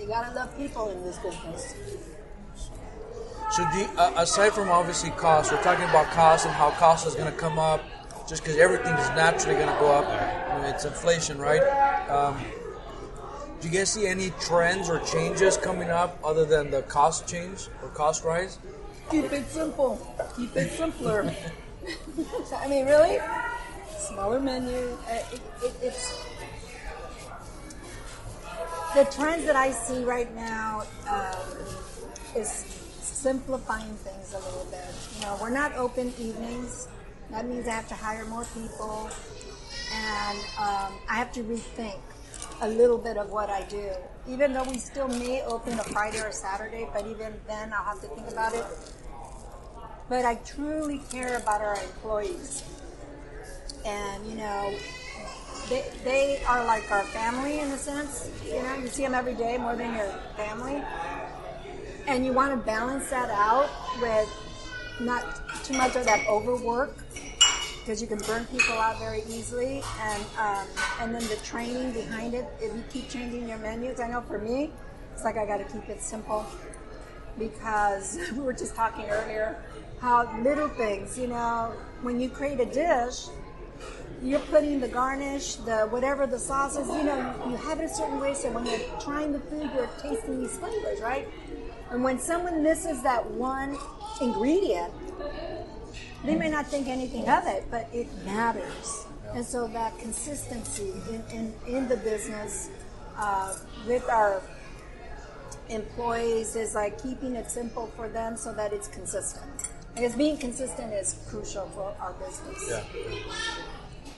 You 0.00 0.06
gotta 0.06 0.34
love 0.34 0.56
people 0.56 0.90
in 0.90 1.02
this 1.02 1.18
business. 1.18 1.74
So, 3.50 3.66
do 3.72 3.78
you, 3.78 3.88
uh, 3.96 4.12
aside 4.16 4.52
from 4.52 4.68
obviously 4.68 5.10
cost, 5.10 5.50
we're 5.50 5.62
talking 5.62 5.84
about 5.84 6.06
cost 6.08 6.44
and 6.44 6.54
how 6.54 6.70
cost 6.72 7.06
is 7.06 7.14
going 7.14 7.32
to 7.32 7.36
come 7.38 7.58
up, 7.58 7.82
just 8.28 8.42
because 8.42 8.58
everything 8.58 8.92
is 8.94 9.08
naturally 9.10 9.54
going 9.54 9.72
to 9.72 9.80
go 9.80 9.90
up. 9.90 10.06
I 10.06 10.60
mean, 10.60 10.66
it's 10.74 10.84
inflation, 10.84 11.38
right? 11.38 11.62
Um, 12.10 12.36
do 13.60 13.68
you 13.68 13.74
guys 13.76 13.90
see 13.92 14.06
any 14.06 14.30
trends 14.40 14.88
or 14.90 15.00
changes 15.00 15.56
coming 15.56 15.90
up 15.90 16.18
other 16.22 16.44
than 16.44 16.70
the 16.70 16.82
cost 16.82 17.26
change 17.26 17.68
or 17.82 17.88
cost 17.88 18.24
rise? 18.24 18.58
Keep 19.10 19.32
it 19.32 19.48
simple. 19.48 19.98
Keep 20.36 20.56
it 20.56 20.70
simpler. 20.70 21.34
I 22.56 22.68
mean, 22.68 22.84
really? 22.86 23.18
Smaller 23.98 24.40
menu. 24.40 24.76
Uh, 25.08 25.14
it, 25.32 25.40
it, 25.64 25.72
it's 25.82 26.14
the 28.94 29.04
trends 29.06 29.46
that 29.46 29.56
I 29.56 29.70
see 29.72 30.04
right 30.04 30.32
now 30.34 30.82
um, 31.08 31.66
is 32.36 32.48
simplifying 33.00 33.94
things 33.96 34.34
a 34.34 34.38
little 34.38 34.66
bit. 34.70 34.84
You 35.16 35.22
know, 35.22 35.38
we're 35.40 35.50
not 35.50 35.74
open 35.74 36.12
evenings. 36.18 36.88
That 37.30 37.46
means 37.46 37.68
I 37.68 37.72
have 37.72 37.88
to 37.88 37.94
hire 37.94 38.24
more 38.24 38.44
people, 38.54 39.10
and 39.92 40.38
um, 40.58 40.92
I 41.08 41.14
have 41.14 41.30
to 41.32 41.42
rethink 41.44 41.98
a 42.62 42.68
little 42.68 42.98
bit 42.98 43.16
of 43.16 43.30
what 43.30 43.50
I 43.50 43.64
do. 43.64 43.90
Even 44.26 44.52
though 44.52 44.64
we 44.64 44.78
still 44.78 45.08
may 45.08 45.42
open 45.42 45.78
a 45.78 45.84
Friday 45.84 46.20
or 46.20 46.32
Saturday, 46.32 46.88
but 46.92 47.06
even 47.06 47.34
then 47.46 47.72
I'll 47.72 47.84
have 47.84 48.00
to 48.00 48.08
think 48.08 48.28
about 48.30 48.54
it. 48.54 48.64
But 50.08 50.24
I 50.24 50.36
truly 50.36 51.00
care 51.10 51.36
about 51.36 51.60
our 51.60 51.76
employees, 51.76 52.64
and 53.84 54.26
you 54.26 54.36
know, 54.36 54.74
they, 55.68 55.84
they 56.02 56.42
are 56.46 56.64
like 56.64 56.90
our 56.90 57.04
family 57.04 57.60
in 57.60 57.68
a 57.68 57.76
sense. 57.76 58.30
You 58.46 58.62
know, 58.62 58.74
you 58.76 58.88
see 58.88 59.02
them 59.02 59.14
every 59.14 59.34
day 59.34 59.58
more 59.58 59.76
than 59.76 59.94
your 59.94 60.08
family. 60.34 60.82
And 62.06 62.24
you 62.24 62.32
want 62.32 62.52
to 62.52 62.56
balance 62.56 63.10
that 63.10 63.28
out 63.28 63.68
with 64.00 64.47
not 65.00 65.24
too 65.64 65.74
much 65.74 65.96
of 65.96 66.04
that 66.04 66.26
overwork 66.28 66.96
because 67.80 68.02
you 68.02 68.08
can 68.08 68.18
burn 68.18 68.44
people 68.46 68.74
out 68.74 68.98
very 68.98 69.22
easily. 69.28 69.82
And, 70.00 70.22
um, 70.38 70.66
and 71.00 71.14
then 71.14 71.22
the 71.28 71.38
training 71.42 71.92
behind 71.92 72.34
it, 72.34 72.46
if 72.60 72.74
you 72.74 72.84
keep 72.90 73.08
changing 73.08 73.48
your 73.48 73.58
menus, 73.58 73.98
I 73.98 74.08
know 74.08 74.20
for 74.20 74.38
me, 74.38 74.70
it's 75.14 75.24
like 75.24 75.38
I 75.38 75.46
got 75.46 75.56
to 75.58 75.64
keep 75.64 75.88
it 75.88 76.02
simple 76.02 76.44
because 77.38 78.18
we 78.32 78.40
were 78.40 78.52
just 78.52 78.74
talking 78.74 79.06
earlier 79.06 79.62
how 80.00 80.30
little 80.42 80.68
things, 80.68 81.18
you 81.18 81.28
know, 81.28 81.72
when 82.02 82.20
you 82.20 82.28
create 82.28 82.60
a 82.60 82.66
dish, 82.66 83.26
you're 84.22 84.40
putting 84.40 84.80
the 84.80 84.88
garnish, 84.88 85.54
the 85.56 85.86
whatever 85.86 86.26
the 86.26 86.38
sauces, 86.38 86.88
you 86.88 87.04
know, 87.04 87.34
you 87.48 87.56
have 87.56 87.80
it 87.80 87.84
a 87.84 87.88
certain 87.88 88.20
way 88.20 88.34
so 88.34 88.50
when 88.50 88.66
you're 88.66 88.80
trying 89.00 89.32
the 89.32 89.40
food, 89.40 89.70
you're 89.74 89.88
tasting 90.00 90.40
these 90.40 90.56
flavors, 90.58 91.00
right? 91.00 91.26
And 91.90 92.04
when 92.04 92.18
someone 92.18 92.62
misses 92.62 93.02
that 93.02 93.28
one 93.30 93.76
ingredient, 94.20 94.92
they 96.24 96.34
may 96.34 96.50
not 96.50 96.66
think 96.66 96.88
anything 96.88 97.28
of 97.28 97.46
it, 97.46 97.64
but 97.70 97.88
it 97.92 98.08
matters. 98.24 99.06
And 99.34 99.44
so 99.44 99.68
that 99.68 99.98
consistency 99.98 100.92
in, 101.10 101.22
in, 101.36 101.54
in 101.66 101.88
the 101.88 101.96
business 101.96 102.70
uh, 103.16 103.56
with 103.86 104.08
our 104.08 104.42
employees 105.68 106.56
is 106.56 106.74
like 106.74 107.00
keeping 107.02 107.36
it 107.36 107.50
simple 107.50 107.88
for 107.94 108.08
them 108.08 108.36
so 108.36 108.52
that 108.54 108.72
it's 108.72 108.88
consistent. 108.88 109.46
Because 109.94 110.14
being 110.14 110.36
consistent 110.38 110.92
is 110.92 111.16
crucial 111.28 111.66
for 111.68 111.94
our 112.00 112.12
business. 112.14 112.64
Yeah. 112.68 112.84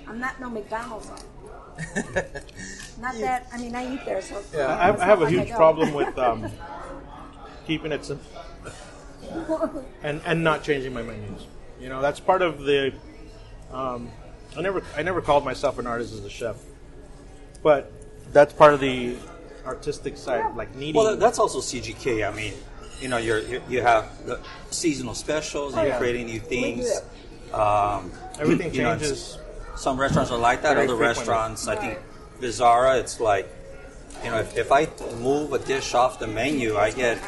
I'm 0.07 0.21
not 0.21 0.41
no 0.41 0.51
McDonald's. 0.51 1.09
not 3.01 3.15
that. 3.21 3.47
I 3.53 3.59
mean, 3.59 3.75
I 3.75 3.95
eat 3.95 4.05
there, 4.05 4.21
so 4.21 4.43
Yeah. 4.55 4.77
I 4.79 4.87
have, 4.87 5.01
I 5.01 5.05
have 5.07 5.21
a 5.21 5.25
like 5.25 5.33
huge 5.35 5.51
problem 5.51 5.95
with 5.95 6.17
um, 6.19 6.51
keeping 7.67 7.93
it 7.93 8.05
simple 8.05 8.27
and 10.03 10.21
and 10.25 10.45
not 10.45 10.63
changing 10.63 10.93
my 10.93 11.03
menus. 11.03 11.47
You 11.81 11.89
know, 11.89 12.03
that's 12.03 12.21
part 12.21 12.43
of 12.43 12.63
the. 12.63 12.93
Um, 13.73 14.11
I 14.57 14.63
never 14.63 14.83
I 14.97 15.03
never 15.03 15.21
called 15.21 15.45
myself 15.45 15.79
an 15.79 15.87
artist 15.87 16.13
as 16.13 16.25
a 16.25 16.31
chef, 16.31 16.57
but 17.63 17.93
that's 18.33 18.53
part 18.53 18.75
of 18.75 18.81
the 18.81 19.17
artistic 19.65 20.17
side, 20.17 20.57
like 20.57 20.75
needing. 20.75 21.01
Well, 21.01 21.17
that's 21.17 21.39
also 21.39 21.61
CGK. 21.61 22.29
I 22.29 22.35
mean, 22.35 22.55
you 23.01 23.09
know, 23.09 23.17
you're, 23.17 23.41
you 23.41 23.63
you 23.69 23.83
have 23.83 24.27
the 24.27 24.41
seasonal 24.71 25.15
specials. 25.15 25.75
and 25.75 25.83
You're 25.83 25.93
yeah. 25.93 25.99
creating 25.99 26.27
new 26.27 26.41
things. 26.41 26.91
Um, 27.53 28.13
Everything 28.39 28.73
you 28.75 28.83
know, 28.83 28.93
changes. 28.97 29.39
some 29.77 29.99
restaurants 30.01 30.31
are 30.31 30.39
like 30.39 30.63
that. 30.63 30.75
Very 30.75 30.87
Other 30.87 30.97
frequently. 30.97 31.21
restaurants, 31.21 31.69
I 31.69 31.77
think, 31.77 31.99
Bizarra, 32.41 33.01
it's 33.01 33.19
like, 33.19 33.49
you 34.25 34.31
know, 34.31 34.39
if, 34.39 34.57
if 34.57 34.71
I 34.71 34.89
move 35.19 35.53
a 35.53 35.59
dish 35.59 35.95
off 35.95 36.19
the 36.21 36.27
menu, 36.29 36.77
I 36.77 36.91
get 36.91 37.19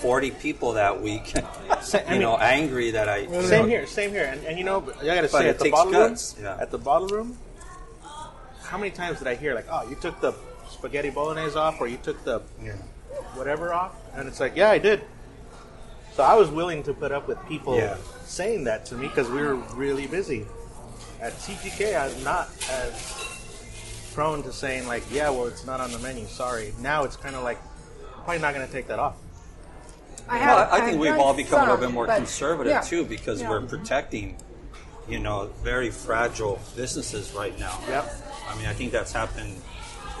40 0.00 0.30
people 0.32 0.72
that 0.72 1.00
week, 1.02 1.32
Sa- 1.82 1.98
I 1.98 2.02
you 2.04 2.10
mean- 2.12 2.20
know, 2.20 2.36
angry 2.36 2.90
that 2.92 3.08
I. 3.08 3.18
you 3.18 3.42
Same 3.42 3.62
know, 3.62 3.68
here, 3.68 3.86
same 3.86 4.10
here. 4.10 4.24
And, 4.24 4.44
and 4.44 4.58
you 4.58 4.64
know, 4.64 4.78
I 5.00 5.04
gotta 5.04 5.28
say, 5.28 5.48
at 5.48 5.58
the 5.58 5.70
bottle 5.70 5.92
guts, 5.92 6.34
room, 6.36 6.44
yeah. 6.46 6.56
at 6.60 6.70
the 6.70 6.78
bottle 6.78 7.08
room, 7.08 7.38
how 8.62 8.78
many 8.78 8.90
times 8.90 9.18
did 9.18 9.28
I 9.28 9.34
hear 9.34 9.54
like, 9.54 9.66
"Oh, 9.70 9.88
you 9.88 9.96
took 9.96 10.20
the 10.20 10.32
spaghetti 10.70 11.10
bolognese 11.10 11.56
off, 11.56 11.80
or 11.80 11.86
you 11.88 11.98
took 11.98 12.22
the 12.24 12.40
Yeah. 12.62 12.72
whatever 13.34 13.74
off?" 13.74 13.94
And 14.14 14.26
it's 14.28 14.40
like, 14.40 14.56
"Yeah, 14.56 14.70
I 14.70 14.78
did." 14.78 15.02
So 16.14 16.22
I 16.24 16.34
was 16.34 16.48
willing 16.50 16.82
to 16.84 16.94
put 16.94 17.12
up 17.12 17.28
with 17.28 17.38
people 17.46 17.76
Yeah. 17.76 17.96
saying 18.24 18.64
that 18.64 18.86
to 18.86 18.94
me 18.94 19.08
because 19.08 19.28
we 19.28 19.42
were 19.42 19.56
really 19.74 20.06
busy. 20.06 20.46
At 21.20 21.32
CGK, 21.34 21.94
I'm 21.96 22.24
not 22.24 22.48
as 22.70 24.10
prone 24.14 24.42
to 24.44 24.52
saying 24.52 24.86
like, 24.86 25.02
"Yeah, 25.10 25.30
well, 25.30 25.46
it's 25.46 25.66
not 25.66 25.80
on 25.80 25.92
the 25.92 25.98
menu. 25.98 26.26
Sorry." 26.26 26.72
Now 26.80 27.04
it's 27.04 27.16
kind 27.16 27.36
of 27.36 27.42
like, 27.42 27.58
I'm 28.16 28.24
probably 28.24 28.38
not 28.42 28.54
going 28.54 28.66
to 28.66 28.72
take 28.72 28.88
that 28.88 28.98
off. 28.98 29.16
I, 30.30 30.38
Well, 30.38 30.58
have, 30.58 30.72
I 30.72 30.80
think 30.86 31.00
we've 31.00 31.18
all 31.18 31.34
become 31.34 31.60
a 31.60 31.64
little 31.72 31.76
bit 31.86 31.90
more 31.92 32.06
but- 32.06 32.16
conservative 32.16 32.70
yeah. 32.70 32.80
too 32.80 33.04
because 33.04 33.40
Yeah. 33.42 33.50
we're 33.50 33.62
protecting, 33.62 34.36
you 35.08 35.18
know, 35.18 35.50
very 35.64 35.90
fragile 35.90 36.60
businesses 36.76 37.32
right 37.32 37.58
now. 37.58 37.78
Yep. 37.88 38.14
I 38.48 38.56
mean, 38.56 38.66
I 38.66 38.72
think 38.72 38.92
that's 38.92 39.12
happened, 39.12 39.56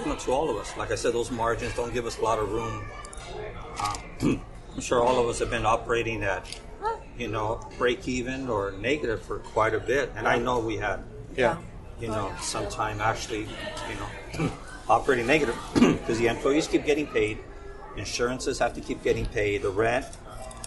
you 0.00 0.06
know, 0.06 0.16
to 0.16 0.32
all 0.32 0.50
of 0.50 0.56
us. 0.56 0.76
Like 0.76 0.90
I 0.90 0.96
said, 0.96 1.12
those 1.14 1.30
margins 1.30 1.74
don't 1.76 1.94
give 1.94 2.06
us 2.06 2.18
a 2.18 2.22
lot 2.22 2.38
of 2.40 2.50
room. 2.50 2.82
Um, 4.20 4.42
I'm 4.74 4.80
sure 4.80 5.00
all 5.02 5.18
of 5.22 5.28
us 5.28 5.38
have 5.38 5.50
been 5.50 5.64
operating 5.66 6.22
at, 6.24 6.44
you 7.16 7.28
know, 7.28 7.60
break 7.78 8.06
even 8.08 8.48
or 8.48 8.72
negative 8.72 9.22
for 9.22 9.38
quite 9.38 9.74
a 9.74 9.80
bit, 9.80 10.12
and 10.16 10.26
I 10.26 10.38
know 10.38 10.58
we 10.58 10.76
had, 10.76 11.04
Yeah. 11.36 11.56
you 12.00 12.08
know, 12.08 12.32
some 12.40 12.68
time 12.68 13.00
actually, 13.00 13.46
you 13.88 14.40
know, 14.40 14.50
operating 14.88 15.26
negative 15.26 15.56
because 15.74 16.18
the 16.18 16.26
employees 16.28 16.66
keep 16.66 16.84
getting 16.84 17.06
paid, 17.06 17.38
insurances 17.96 18.58
have 18.58 18.74
to 18.74 18.80
keep 18.80 19.02
getting 19.02 19.26
paid, 19.26 19.62
the 19.62 19.70
rent. 19.70 20.06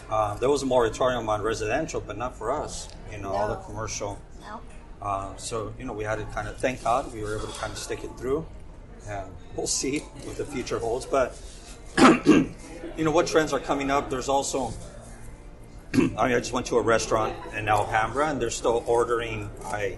Uh, 0.09 0.35
there 0.35 0.49
was 0.49 0.63
a 0.63 0.65
moratorium 0.65 1.27
on 1.29 1.41
residential, 1.41 2.01
but 2.01 2.17
not 2.17 2.35
for 2.35 2.51
us. 2.51 2.87
You 3.11 3.17
know, 3.19 3.31
all 3.31 3.47
the 3.47 3.55
commercial. 3.55 4.19
No. 4.41 4.61
Uh, 5.01 5.35
so 5.37 5.73
you 5.79 5.85
know, 5.85 5.93
we 5.93 6.03
had 6.03 6.17
to 6.17 6.25
kind 6.25 6.47
of 6.47 6.57
thank 6.57 6.83
God 6.83 7.11
we 7.13 7.21
were 7.21 7.35
able 7.37 7.47
to 7.47 7.59
kind 7.59 7.71
of 7.71 7.77
stick 7.77 8.03
it 8.03 8.11
through, 8.17 8.45
and 9.07 9.25
we'll 9.55 9.67
see 9.67 9.99
what 9.99 10.37
the 10.37 10.45
future 10.45 10.79
holds. 10.79 11.05
But 11.05 11.39
you 12.25 13.03
know, 13.03 13.11
what 13.11 13.27
trends 13.27 13.53
are 13.53 13.59
coming 13.59 13.89
up? 13.91 14.09
There's 14.09 14.29
also, 14.29 14.73
I 15.95 15.97
mean, 15.99 16.15
I 16.17 16.39
just 16.39 16.53
went 16.53 16.65
to 16.67 16.77
a 16.77 16.81
restaurant 16.81 17.35
in 17.55 17.67
Alhambra, 17.67 18.29
and 18.29 18.41
they're 18.41 18.49
still 18.49 18.83
ordering 18.87 19.49
by 19.63 19.97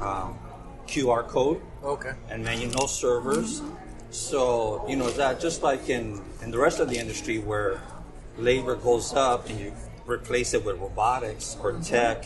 um, 0.00 0.38
QR 0.86 1.26
code 1.26 1.60
Okay. 1.84 2.12
and 2.30 2.44
menu, 2.44 2.68
no 2.78 2.86
servers. 2.86 3.62
So 4.10 4.84
you 4.88 4.96
know, 4.96 5.10
that 5.10 5.40
just 5.40 5.62
like 5.62 5.88
in 5.88 6.20
in 6.42 6.50
the 6.50 6.58
rest 6.58 6.80
of 6.80 6.88
the 6.88 6.98
industry 6.98 7.38
where 7.38 7.80
labor 8.38 8.74
goes 8.74 9.12
up 9.14 9.48
and 9.48 9.58
you 9.58 9.72
replace 10.06 10.54
it 10.54 10.64
with 10.64 10.78
robotics 10.78 11.56
or 11.62 11.72
tech, 11.80 12.24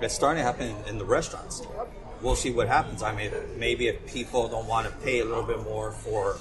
it's 0.00 0.14
starting 0.14 0.40
to 0.40 0.46
happen 0.46 0.74
in 0.88 0.98
the 0.98 1.04
restaurants. 1.04 1.62
We'll 2.22 2.36
see 2.36 2.50
what 2.50 2.68
happens. 2.68 3.02
I 3.02 3.14
mean, 3.14 3.30
maybe 3.58 3.88
if 3.88 4.06
people 4.06 4.48
don't 4.48 4.66
want 4.66 4.86
to 4.86 4.92
pay 5.04 5.20
a 5.20 5.24
little 5.24 5.42
bit 5.42 5.62
more 5.62 5.92
for 5.92 6.38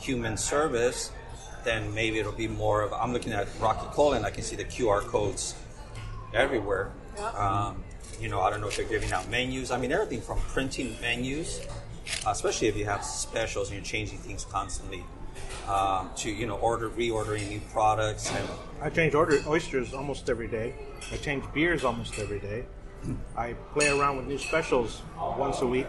human 0.00 0.36
service, 0.36 1.12
then 1.62 1.94
maybe 1.94 2.18
it'll 2.18 2.32
be 2.32 2.48
more 2.48 2.82
of. 2.82 2.92
I'm 2.92 3.12
looking 3.12 3.32
at 3.32 3.46
Rocky 3.60 3.86
Cola 3.92 4.16
and 4.16 4.26
I 4.26 4.30
can 4.30 4.42
see 4.42 4.56
the 4.56 4.64
QR 4.64 5.00
codes 5.00 5.54
everywhere. 6.32 6.90
Um, 7.36 7.84
you 8.20 8.28
know, 8.28 8.40
I 8.40 8.50
don't 8.50 8.60
know 8.60 8.68
if 8.68 8.76
they're 8.76 8.86
giving 8.86 9.12
out 9.12 9.28
menus. 9.28 9.70
I 9.70 9.78
mean, 9.78 9.92
everything 9.92 10.20
from 10.20 10.38
printing 10.40 10.96
menus, 11.00 11.60
uh, 12.26 12.30
especially 12.30 12.68
if 12.68 12.76
you 12.76 12.84
have 12.84 13.04
specials 13.04 13.68
and 13.68 13.76
you're 13.76 13.84
changing 13.84 14.18
things 14.18 14.44
constantly, 14.44 15.04
um, 15.68 16.10
to 16.16 16.30
you 16.30 16.46
know, 16.46 16.56
order 16.56 16.90
reordering 16.90 17.48
new 17.48 17.60
products 17.72 18.30
and 18.30 18.48
I 18.82 18.90
change 18.90 19.14
order 19.14 19.40
oysters 19.46 19.94
almost 19.94 20.28
every 20.28 20.48
day. 20.48 20.74
I 21.12 21.16
change 21.16 21.44
beers 21.52 21.84
almost 21.84 22.18
every 22.18 22.38
day. 22.38 22.64
I 23.36 23.54
play 23.72 23.88
around 23.88 24.16
with 24.16 24.26
new 24.26 24.38
specials 24.38 25.02
once 25.18 25.60
a 25.60 25.66
week. 25.66 25.86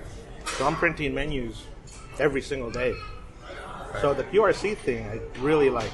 So 0.58 0.66
I'm 0.66 0.76
printing 0.76 1.14
menus 1.14 1.64
every 2.20 2.42
single 2.42 2.72
day. 2.72 2.94
So 4.02 4.14
the 4.14 4.24
QRC 4.26 4.78
thing 4.78 5.06
I 5.08 5.20
really 5.40 5.70
like 5.70 5.92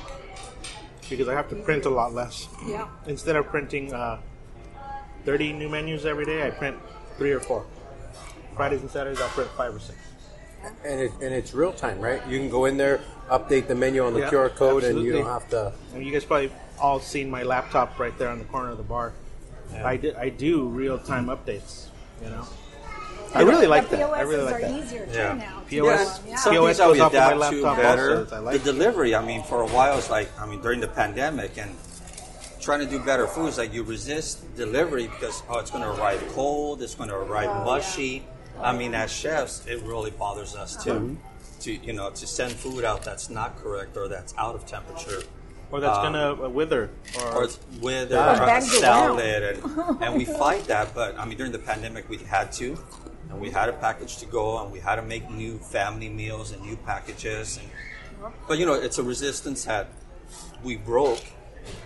because 1.09 1.27
I 1.27 1.33
have 1.33 1.49
to 1.49 1.55
print 1.55 1.85
a 1.85 1.89
lot 1.89 2.13
less. 2.13 2.47
Yeah. 2.65 2.87
Instead 3.05 3.35
of 3.35 3.45
printing 3.47 3.93
uh, 3.93 4.19
30 5.25 5.53
new 5.53 5.69
menus 5.69 6.05
every 6.05 6.25
day, 6.25 6.47
I 6.47 6.49
print 6.51 6.77
three 7.17 7.31
or 7.31 7.39
four. 7.39 7.65
Fridays 8.55 8.81
and 8.81 8.89
Saturdays, 8.89 9.21
I'll 9.21 9.29
print 9.29 9.49
five 9.51 9.75
or 9.75 9.79
six. 9.79 9.97
And, 10.83 10.99
it, 10.99 11.11
and 11.21 11.33
it's 11.33 11.53
real 11.53 11.73
time, 11.73 11.99
right? 11.99 12.25
You 12.27 12.37
can 12.39 12.49
go 12.49 12.65
in 12.65 12.77
there, 12.77 13.01
update 13.29 13.67
the 13.67 13.75
menu 13.75 14.03
on 14.03 14.13
the 14.13 14.21
Yeah, 14.21 14.29
QR 14.29 14.53
code, 14.55 14.83
and 14.83 15.01
you 15.01 15.11
don't 15.13 15.25
have 15.25 15.49
to. 15.49 15.73
And 15.93 16.05
you 16.05 16.11
guys 16.11 16.25
probably 16.25 16.51
all 16.79 16.99
seen 16.99 17.29
my 17.29 17.43
laptop 17.43 17.99
right 17.99 18.15
there 18.17 18.29
on 18.29 18.39
the 18.39 18.45
corner 18.45 18.69
of 18.69 18.77
the 18.77 18.83
bar. 18.83 19.13
I, 19.83 19.95
do, 19.97 20.13
I 20.17 20.29
do 20.29 20.67
real 20.67 20.97
time 20.99 21.27
updates, 21.27 21.87
you 22.21 22.29
know. 22.29 22.45
I 23.33 23.43
really 23.43 23.67
like 23.67 23.89
the 23.89 23.95
that. 23.97 24.09
I 24.13 24.21
really 24.21 24.43
like 24.43 24.55
are 24.55 24.61
that. 24.61 24.83
easier 24.83 25.05
too 25.05 25.11
Yeah. 25.13 25.33
now. 25.35 25.61
POS 25.67 26.19
do 26.19 26.35
Some 26.35 26.53
Yeah. 26.53 26.59
POS 26.59 26.65
things 26.65 26.77
that 26.77 26.89
we 26.91 26.97
goes 26.97 27.01
off 27.01 27.13
my 27.13 27.17
adapt 27.19 27.31
to 27.31 27.39
laptop 27.39 27.77
better. 27.77 28.19
also, 28.19 28.41
like. 28.41 28.61
the 28.63 28.71
delivery, 28.73 29.15
I 29.15 29.25
mean, 29.25 29.43
for 29.43 29.61
a 29.61 29.67
while, 29.67 29.97
it's 29.97 30.09
like, 30.09 30.29
I 30.39 30.45
mean, 30.45 30.61
during 30.61 30.81
the 30.81 30.89
pandemic 30.89 31.57
and 31.57 31.73
trying 32.59 32.81
to 32.81 32.85
do 32.85 32.99
better 32.99 33.27
foods, 33.27 33.57
like 33.57 33.73
you 33.73 33.83
resist 33.83 34.53
delivery 34.57 35.07
because, 35.07 35.41
oh, 35.49 35.59
it's 35.59 35.71
going 35.71 35.83
to 35.83 35.89
arrive 35.91 36.21
cold, 36.33 36.81
it's 36.81 36.93
going 36.95 37.09
to 37.09 37.15
arrive 37.15 37.49
Oh, 37.49 37.63
mushy. 37.63 38.23
I 38.61 38.73
mean, 38.77 38.93
as 38.93 39.11
chefs, 39.11 39.65
it 39.67 39.81
really 39.83 40.11
bothers 40.11 40.55
us 40.55 40.81
too. 40.83 41.17
To 41.61 41.71
you 41.73 41.93
know, 41.93 42.09
to 42.09 42.27
send 42.27 42.53
food 42.53 42.83
out 42.83 43.03
that's 43.03 43.29
not 43.29 43.57
correct 43.61 43.95
or 43.95 44.07
that's 44.07 44.33
out 44.37 44.55
of 44.55 44.65
temperature, 44.65 45.21
or 45.71 45.79
that's 45.79 45.97
um, 45.97 46.13
gonna 46.13 46.43
uh, 46.45 46.49
wither. 46.49 46.89
Or, 47.19 47.33
or 47.35 47.43
it's 47.43 47.59
with 47.79 48.11
or 48.11 48.15
Yeah. 48.15 48.25
trying 48.25 48.39
to 48.39 48.45
Bags 48.47 48.77
sell 48.79 49.17
around. 49.17 49.19
it, 49.19 49.63
and, 49.63 50.01
and 50.03 50.15
we 50.15 50.25
fight 50.25 50.65
that. 50.65 50.95
But 50.95 51.19
I 51.19 51.25
mean, 51.25 51.37
during 51.37 51.51
the 51.51 51.59
pandemic, 51.59 52.09
we 52.09 52.17
had 52.17 52.51
to, 52.53 52.77
and 53.29 53.39
we 53.39 53.51
had 53.51 53.69
a 53.69 53.73
package 53.73 54.17
to 54.17 54.25
go, 54.25 54.59
and 54.63 54.71
we 54.71 54.79
had 54.79 54.95
to 54.95 55.03
make 55.03 55.29
new 55.29 55.59
family 55.59 56.09
meals 56.09 56.51
and 56.51 56.61
new 56.63 56.77
packages. 56.77 57.57
And, 57.61 58.33
but 58.47 58.57
you 58.57 58.65
know, 58.65 58.73
it's 58.73 58.97
a 58.97 59.03
resistance 59.03 59.65
that 59.65 59.89
we 60.63 60.77
broke, 60.77 61.23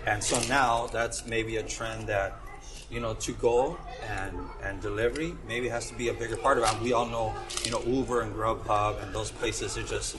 and 0.06 0.24
so 0.24 0.40
now 0.48 0.86
that's 0.86 1.26
maybe 1.26 1.56
a 1.58 1.62
trend 1.62 2.06
that 2.08 2.40
you 2.90 3.00
know 3.00 3.14
to 3.14 3.32
go 3.32 3.76
and 4.08 4.36
and 4.62 4.80
delivery 4.80 5.34
maybe 5.48 5.68
has 5.68 5.88
to 5.90 5.94
be 5.94 6.08
a 6.08 6.14
bigger 6.14 6.36
part 6.36 6.58
of 6.58 6.64
it. 6.64 6.80
We 6.82 6.92
all 6.92 7.06
know, 7.06 7.34
you 7.64 7.70
know, 7.70 7.82
Uber 7.82 8.20
and 8.22 8.34
Grubhub 8.34 9.02
and 9.02 9.14
those 9.14 9.30
places 9.30 9.76
are 9.76 9.82
just 9.82 10.16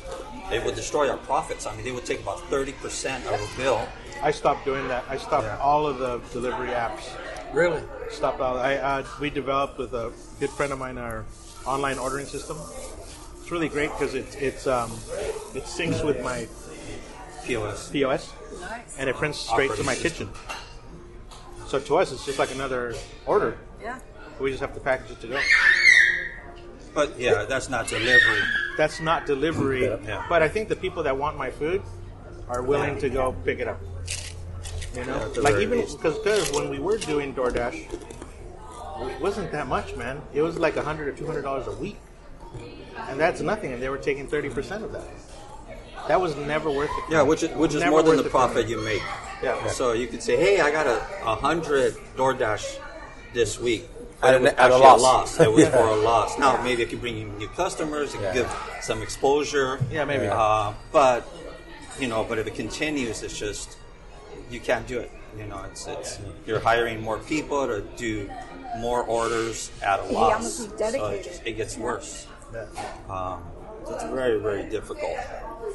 they 0.50 0.60
would 0.60 0.76
destroy 0.76 1.10
our 1.10 1.18
profits. 1.18 1.66
I 1.66 1.76
mean, 1.76 1.86
they 1.86 1.92
would 1.92 2.06
take 2.06 2.22
about 2.22 2.42
thirty 2.50 2.74
percent 2.74 3.26
of 3.28 3.40
a 3.42 3.58
bill. 3.58 3.88
I 4.22 4.32
stopped 4.32 4.66
doing 4.66 4.88
that. 4.90 5.04
I 5.10 5.18
stopped 5.18 5.46
Yeah. 5.46 5.58
all 5.60 5.86
of 5.88 6.00
the 6.00 6.20
delivery 6.34 6.70
apps. 6.70 7.10
Really? 7.54 7.82
Stopped 8.10 8.42
all. 8.42 8.58
I 8.58 8.76
uh, 8.76 9.06
we 9.22 9.30
developed 9.30 9.78
with 9.78 9.94
a 9.94 10.12
good 10.40 10.50
friend 10.50 10.74
of 10.74 10.80
mine 10.80 10.98
our 10.98 11.26
online 11.66 11.98
ordering 11.98 12.26
system. 12.26 12.58
It's 13.40 13.52
really 13.52 13.70
great 13.70 13.92
because 13.92 14.14
it's 14.14 14.36
it's 14.36 14.68
um, 14.68 14.92
it 15.56 15.64
syncs 15.64 16.04
with 16.04 16.22
my 16.22 16.48
POS. 17.46 17.90
POS 17.92 18.34
and 19.00 19.10
it 19.10 19.16
prints 19.16 19.38
straight 19.40 19.72
to 19.76 19.84
my 19.84 19.94
Operating 19.94 20.28
kitchen. 20.28 20.30
So 21.68 21.80
to 21.80 21.98
us, 21.98 22.12
it's 22.14 22.26
just 22.26 22.40
like 22.40 22.52
another 22.56 22.96
order. 23.26 23.58
Yeah. 23.82 24.00
We 24.40 24.50
just 24.52 24.62
have 24.62 24.74
to 24.74 24.80
package 24.80 25.12
it 25.12 25.22
to 25.22 25.28
go. 25.28 25.40
But 26.94 27.20
yeah, 27.20 27.44
that's 27.44 27.70
not 27.70 27.88
delivery. 27.88 28.40
That's 28.78 29.00
not 29.02 29.26
delivery, 29.26 29.84
Yeah. 29.86 30.26
but 30.30 30.42
I 30.42 30.48
think 30.48 30.70
the 30.70 30.76
people 30.76 31.04
that 31.04 31.18
want 31.18 31.38
my 31.38 31.52
food 31.52 31.82
are 32.48 32.62
willing 32.64 32.98
to 33.00 33.10
go 33.10 33.34
pick 33.44 33.60
it 33.60 33.68
up. 33.68 33.82
You 34.96 35.04
know, 35.06 35.32
Yeah, 35.36 35.42
like 35.42 35.56
even 35.58 35.82
because 35.82 36.52
when 36.54 36.70
we 36.70 36.80
were 36.80 36.98
doing 36.98 37.36
DoorDash, 37.36 37.92
it 39.12 39.22
wasn't 39.22 39.52
that 39.52 39.68
much, 39.68 39.96
man. 39.96 40.22
It 40.34 40.42
was 40.42 40.58
like 40.58 40.78
a 40.78 40.82
hundred 40.82 41.10
or 41.10 41.12
two 41.12 41.28
hundred 41.28 41.42
dollars 41.44 41.68
a 41.68 41.72
week, 41.74 41.98
and 43.10 43.20
that's 43.20 43.42
nothing. 43.42 43.74
And 43.74 43.82
they 43.82 43.90
were 43.90 43.98
taking 44.00 44.26
thirty 44.28 44.50
percent 44.50 44.84
of 44.84 44.92
that. 44.94 45.06
That 46.08 46.20
was 46.22 46.36
never 46.36 46.70
worth 46.72 46.90
it. 46.90 47.04
Yeah, 47.12 47.22
which 47.22 47.44
is 47.44 47.50
which 47.52 47.74
is 47.74 47.80
Never 47.82 47.92
more 47.92 48.04
than 48.04 48.18
the 48.18 48.26
it 48.26 48.30
for 48.32 48.38
me. 48.48 48.54
profit 48.54 48.68
you 48.68 48.82
make. 48.84 49.02
Yeah. 49.44 49.68
So 49.68 49.92
you 49.94 50.08
could 50.08 50.24
say, 50.24 50.36
hey, 50.38 50.62
I 50.62 50.72
got 50.72 50.88
a, 50.88 50.98
a 51.26 51.36
hundred 51.36 51.96
DoorDash 52.16 52.80
this 53.34 53.60
week. 53.60 53.88
At 54.24 54.34
it 54.36 54.42
was 54.42 54.52
at 54.54 54.58
a 54.58 54.62
actually 54.64 54.80
loss. 55.04 55.40
It 55.40 55.52
was 55.52 55.64
Yeah. 55.66 55.70
for 55.72 55.88
a 55.90 55.96
loss. 55.96 56.40
Now 56.40 56.62
maybe 56.64 56.82
it 56.84 56.90
could 56.90 57.02
bring 57.02 57.18
you 57.18 57.26
new 57.38 57.48
customers. 57.50 58.14
It 58.14 58.18
could 58.18 58.24
Yeah. 58.24 58.34
give 58.34 58.56
some 58.82 59.02
exposure. 59.02 59.80
Yeah, 59.92 60.06
maybe. 60.06 60.28
Uh, 60.28 60.74
but 60.92 61.28
you 62.00 62.08
know, 62.08 62.24
but 62.24 62.38
if 62.40 62.48
it 62.48 62.56
continues, 62.56 63.22
it's 63.24 63.38
just 63.38 63.78
you 64.50 64.60
can't 64.60 64.88
do 64.88 65.00
it. 65.00 65.12
You 65.38 65.46
know, 65.46 65.62
it's 65.70 65.86
it's 65.88 66.20
you're 66.48 66.60
hiring 66.60 67.02
more 67.02 67.20
people 67.20 67.68
to 67.68 67.82
do 67.98 68.30
more 68.80 69.04
orders 69.04 69.72
at 69.84 70.00
a 70.00 70.04
Yeah, 70.12 70.20
loss. 70.20 70.42
must 70.44 70.80
So 70.80 71.10
it, 71.12 71.24
just, 71.24 71.42
it 71.46 71.54
gets 71.58 71.78
worse. 71.78 72.26
Um, 73.10 73.42
so 73.54 73.57
it's 73.90 74.04
very, 74.06 74.40
very 74.40 74.70
difficult. 74.70 75.18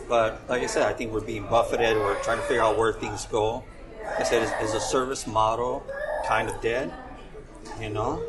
But 0.09 0.43
like 0.49 0.63
I 0.63 0.67
said, 0.67 0.83
I 0.83 0.93
think 0.93 1.13
we're 1.13 1.21
being 1.21 1.45
buffeted. 1.47 1.97
We're 1.97 2.21
trying 2.23 2.39
to 2.39 2.45
figure 2.45 2.63
out 2.63 2.79
where 2.79 2.93
things 2.93 3.27
go. 3.27 3.65
Like 4.05 4.21
I 4.21 4.23
said, 4.25 4.43
is, 4.43 4.71
is 4.71 4.75
a 4.75 4.81
service 4.81 5.27
model 5.27 5.85
kind 6.27 6.49
of 6.49 6.61
dead? 6.61 6.93
You 7.81 7.89
know, 7.89 8.23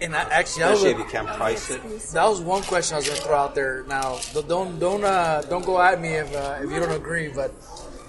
And 0.00 0.16
I, 0.16 0.22
actually, 0.22 0.64
that 0.64 0.70
was, 0.70 0.82
especially 0.82 0.90
if 0.90 0.98
you 0.98 1.04
can't 1.04 1.28
price 1.28 1.70
it. 1.70 1.80
that 2.12 2.26
was 2.28 2.40
one 2.40 2.62
question 2.62 2.94
I 2.94 2.98
was 2.98 3.06
going 3.06 3.18
to 3.20 3.24
throw 3.24 3.36
out 3.36 3.54
there. 3.54 3.84
Now, 3.88 4.18
don't 4.48 4.78
don't 4.78 5.04
uh, 5.04 5.42
don't 5.42 5.64
go 5.64 5.80
at 5.80 6.00
me 6.00 6.14
if 6.14 6.34
uh, 6.34 6.58
if 6.62 6.70
you 6.70 6.80
don't 6.80 6.92
agree. 6.92 7.28
But 7.28 7.52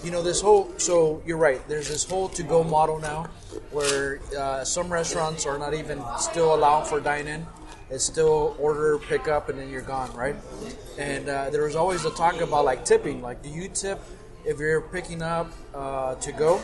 you 0.02 0.10
know, 0.10 0.22
this 0.22 0.40
whole 0.40 0.72
so 0.78 1.22
you're 1.24 1.38
right. 1.38 1.66
There's 1.68 1.88
this 1.88 2.04
whole 2.08 2.28
to 2.30 2.42
go 2.42 2.64
model 2.64 2.98
now, 2.98 3.28
where 3.70 4.20
uh, 4.36 4.64
some 4.64 4.92
restaurants 4.92 5.46
are 5.46 5.58
not 5.58 5.74
even 5.74 6.02
still 6.18 6.54
allowing 6.54 6.86
for 6.86 7.00
dine 7.00 7.28
in. 7.28 7.46
It's 7.92 8.04
still 8.04 8.56
order, 8.58 8.98
pick 8.98 9.28
up, 9.28 9.50
and 9.50 9.58
then 9.58 9.68
you're 9.68 9.82
gone, 9.82 10.10
right? 10.16 10.34
And 10.98 11.28
uh, 11.28 11.50
there 11.50 11.64
was 11.64 11.76
always 11.76 12.02
the 12.02 12.10
talk 12.10 12.40
about 12.40 12.64
like 12.64 12.86
tipping. 12.86 13.20
Like, 13.20 13.42
do 13.42 13.50
you 13.50 13.68
tip 13.68 14.00
if 14.46 14.58
you're 14.58 14.80
picking 14.80 15.20
up 15.20 15.52
uh, 15.74 16.14
to 16.14 16.32
go? 16.32 16.60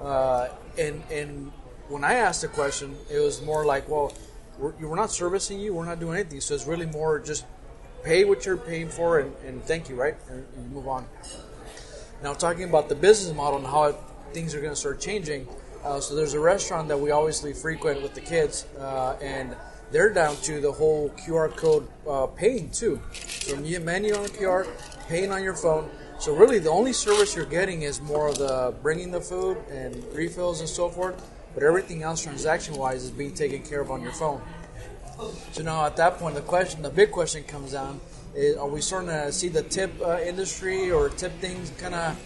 Uh, 0.00 0.48
and 0.76 1.00
and 1.12 1.52
when 1.88 2.02
I 2.02 2.14
asked 2.14 2.42
the 2.42 2.48
question, 2.48 2.96
it 3.08 3.20
was 3.20 3.40
more 3.40 3.64
like, 3.64 3.88
well, 3.88 4.12
we're, 4.58 4.72
we're 4.80 4.96
not 4.96 5.12
servicing 5.12 5.60
you, 5.60 5.74
we're 5.74 5.84
not 5.84 6.00
doing 6.00 6.18
anything. 6.18 6.40
So 6.40 6.54
it's 6.54 6.66
really 6.66 6.86
more 6.86 7.20
just 7.20 7.46
pay 8.02 8.24
what 8.24 8.44
you're 8.44 8.56
paying 8.56 8.88
for 8.88 9.20
and, 9.20 9.32
and 9.46 9.62
thank 9.64 9.88
you, 9.88 9.94
right? 9.94 10.16
And, 10.28 10.44
and 10.56 10.72
move 10.72 10.88
on. 10.88 11.06
Now, 12.22 12.34
talking 12.34 12.64
about 12.64 12.88
the 12.88 12.96
business 12.96 13.34
model 13.34 13.58
and 13.58 13.66
how 13.66 13.84
it, 13.84 13.96
things 14.32 14.56
are 14.56 14.60
going 14.60 14.72
to 14.72 14.76
start 14.76 15.00
changing. 15.00 15.46
Uh, 15.84 16.00
so 16.00 16.16
there's 16.16 16.34
a 16.34 16.40
restaurant 16.40 16.88
that 16.88 16.98
we 16.98 17.12
obviously 17.12 17.52
frequent 17.52 18.02
with 18.02 18.14
the 18.14 18.20
kids, 18.20 18.66
uh, 18.80 19.16
and 19.22 19.54
they're 19.90 20.12
down 20.12 20.36
to 20.36 20.60
the 20.60 20.72
whole 20.72 21.10
QR 21.10 21.54
code 21.54 21.88
uh, 22.08 22.26
paying 22.26 22.70
too. 22.70 23.00
So 23.12 23.56
menu 23.56 24.14
on 24.14 24.22
the 24.22 24.28
QR, 24.28 24.66
paying 25.08 25.32
on 25.32 25.42
your 25.42 25.54
phone. 25.54 25.90
So 26.18 26.34
really, 26.34 26.58
the 26.58 26.70
only 26.70 26.92
service 26.92 27.36
you're 27.36 27.46
getting 27.46 27.82
is 27.82 28.00
more 28.00 28.28
of 28.28 28.38
the 28.38 28.74
bringing 28.82 29.10
the 29.10 29.20
food 29.20 29.56
and 29.70 30.04
refills 30.12 30.60
and 30.60 30.68
so 30.68 30.88
forth. 30.88 31.22
But 31.54 31.62
everything 31.62 32.02
else, 32.02 32.22
transaction-wise, 32.22 33.04
is 33.04 33.10
being 33.10 33.32
taken 33.32 33.62
care 33.62 33.80
of 33.80 33.90
on 33.90 34.02
your 34.02 34.12
phone. 34.12 34.42
So 35.52 35.62
now 35.62 35.86
at 35.86 35.96
that 35.96 36.18
point, 36.18 36.34
the 36.34 36.42
question, 36.42 36.82
the 36.82 36.90
big 36.90 37.10
question 37.10 37.42
comes 37.44 37.72
down: 37.72 38.00
is, 38.34 38.56
Are 38.56 38.68
we 38.68 38.80
starting 38.80 39.08
to 39.08 39.32
see 39.32 39.48
the 39.48 39.62
tip 39.62 39.92
uh, 40.02 40.18
industry 40.18 40.90
or 40.90 41.08
tip 41.08 41.32
things 41.40 41.70
kind 41.78 41.94
of 41.94 42.16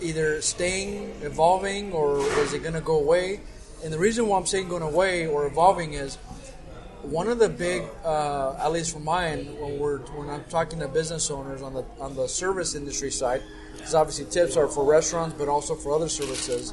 either 0.00 0.40
staying, 0.40 1.12
evolving, 1.22 1.92
or 1.92 2.18
is 2.40 2.52
it 2.52 2.62
going 2.62 2.74
to 2.74 2.80
go 2.80 2.98
away? 2.98 3.40
And 3.82 3.92
the 3.92 3.98
reason 3.98 4.26
why 4.28 4.38
I'm 4.38 4.46
saying 4.46 4.68
going 4.68 4.82
away 4.82 5.26
or 5.26 5.46
evolving 5.46 5.92
is 5.92 6.18
one 7.06 7.28
of 7.28 7.38
the 7.38 7.48
big, 7.48 7.84
uh, 8.04 8.54
at 8.58 8.72
least 8.72 8.92
for 8.92 9.00
mine, 9.00 9.46
when 9.60 9.78
we're 9.78 9.98
when 9.98 10.28
I'm 10.28 10.44
talking 10.44 10.78
to 10.80 10.88
business 10.88 11.30
owners 11.30 11.62
on 11.62 11.74
the 11.74 11.84
on 12.00 12.14
the 12.14 12.28
service 12.28 12.74
industry 12.74 13.10
side, 13.10 13.42
because 13.76 13.94
obviously 13.94 14.24
tips 14.26 14.56
are 14.56 14.68
for 14.68 14.84
restaurants, 14.84 15.36
but 15.38 15.48
also 15.48 15.74
for 15.74 15.92
other 15.92 16.08
services, 16.08 16.72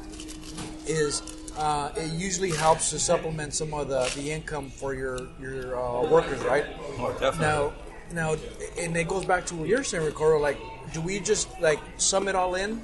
is 0.86 1.22
uh, 1.56 1.92
it 1.96 2.12
usually 2.12 2.50
helps 2.50 2.90
to 2.90 2.98
supplement 2.98 3.54
some 3.54 3.74
of 3.74 3.88
the, 3.88 4.10
the 4.20 4.30
income 4.30 4.70
for 4.70 4.94
your 4.94 5.18
your 5.40 5.76
uh, 5.78 6.08
workers, 6.08 6.42
right? 6.44 6.66
Oh, 6.98 7.14
definitely. 7.20 7.40
Now, 7.40 7.72
now, 8.12 8.36
and 8.78 8.96
it 8.96 9.08
goes 9.08 9.24
back 9.24 9.46
to 9.46 9.54
what 9.54 9.68
you're 9.68 9.84
saying, 9.84 10.04
Ricardo. 10.04 10.38
Like, 10.38 10.58
do 10.92 11.00
we 11.00 11.20
just 11.20 11.48
like 11.60 11.80
sum 11.96 12.28
it 12.28 12.34
all 12.34 12.54
in 12.54 12.80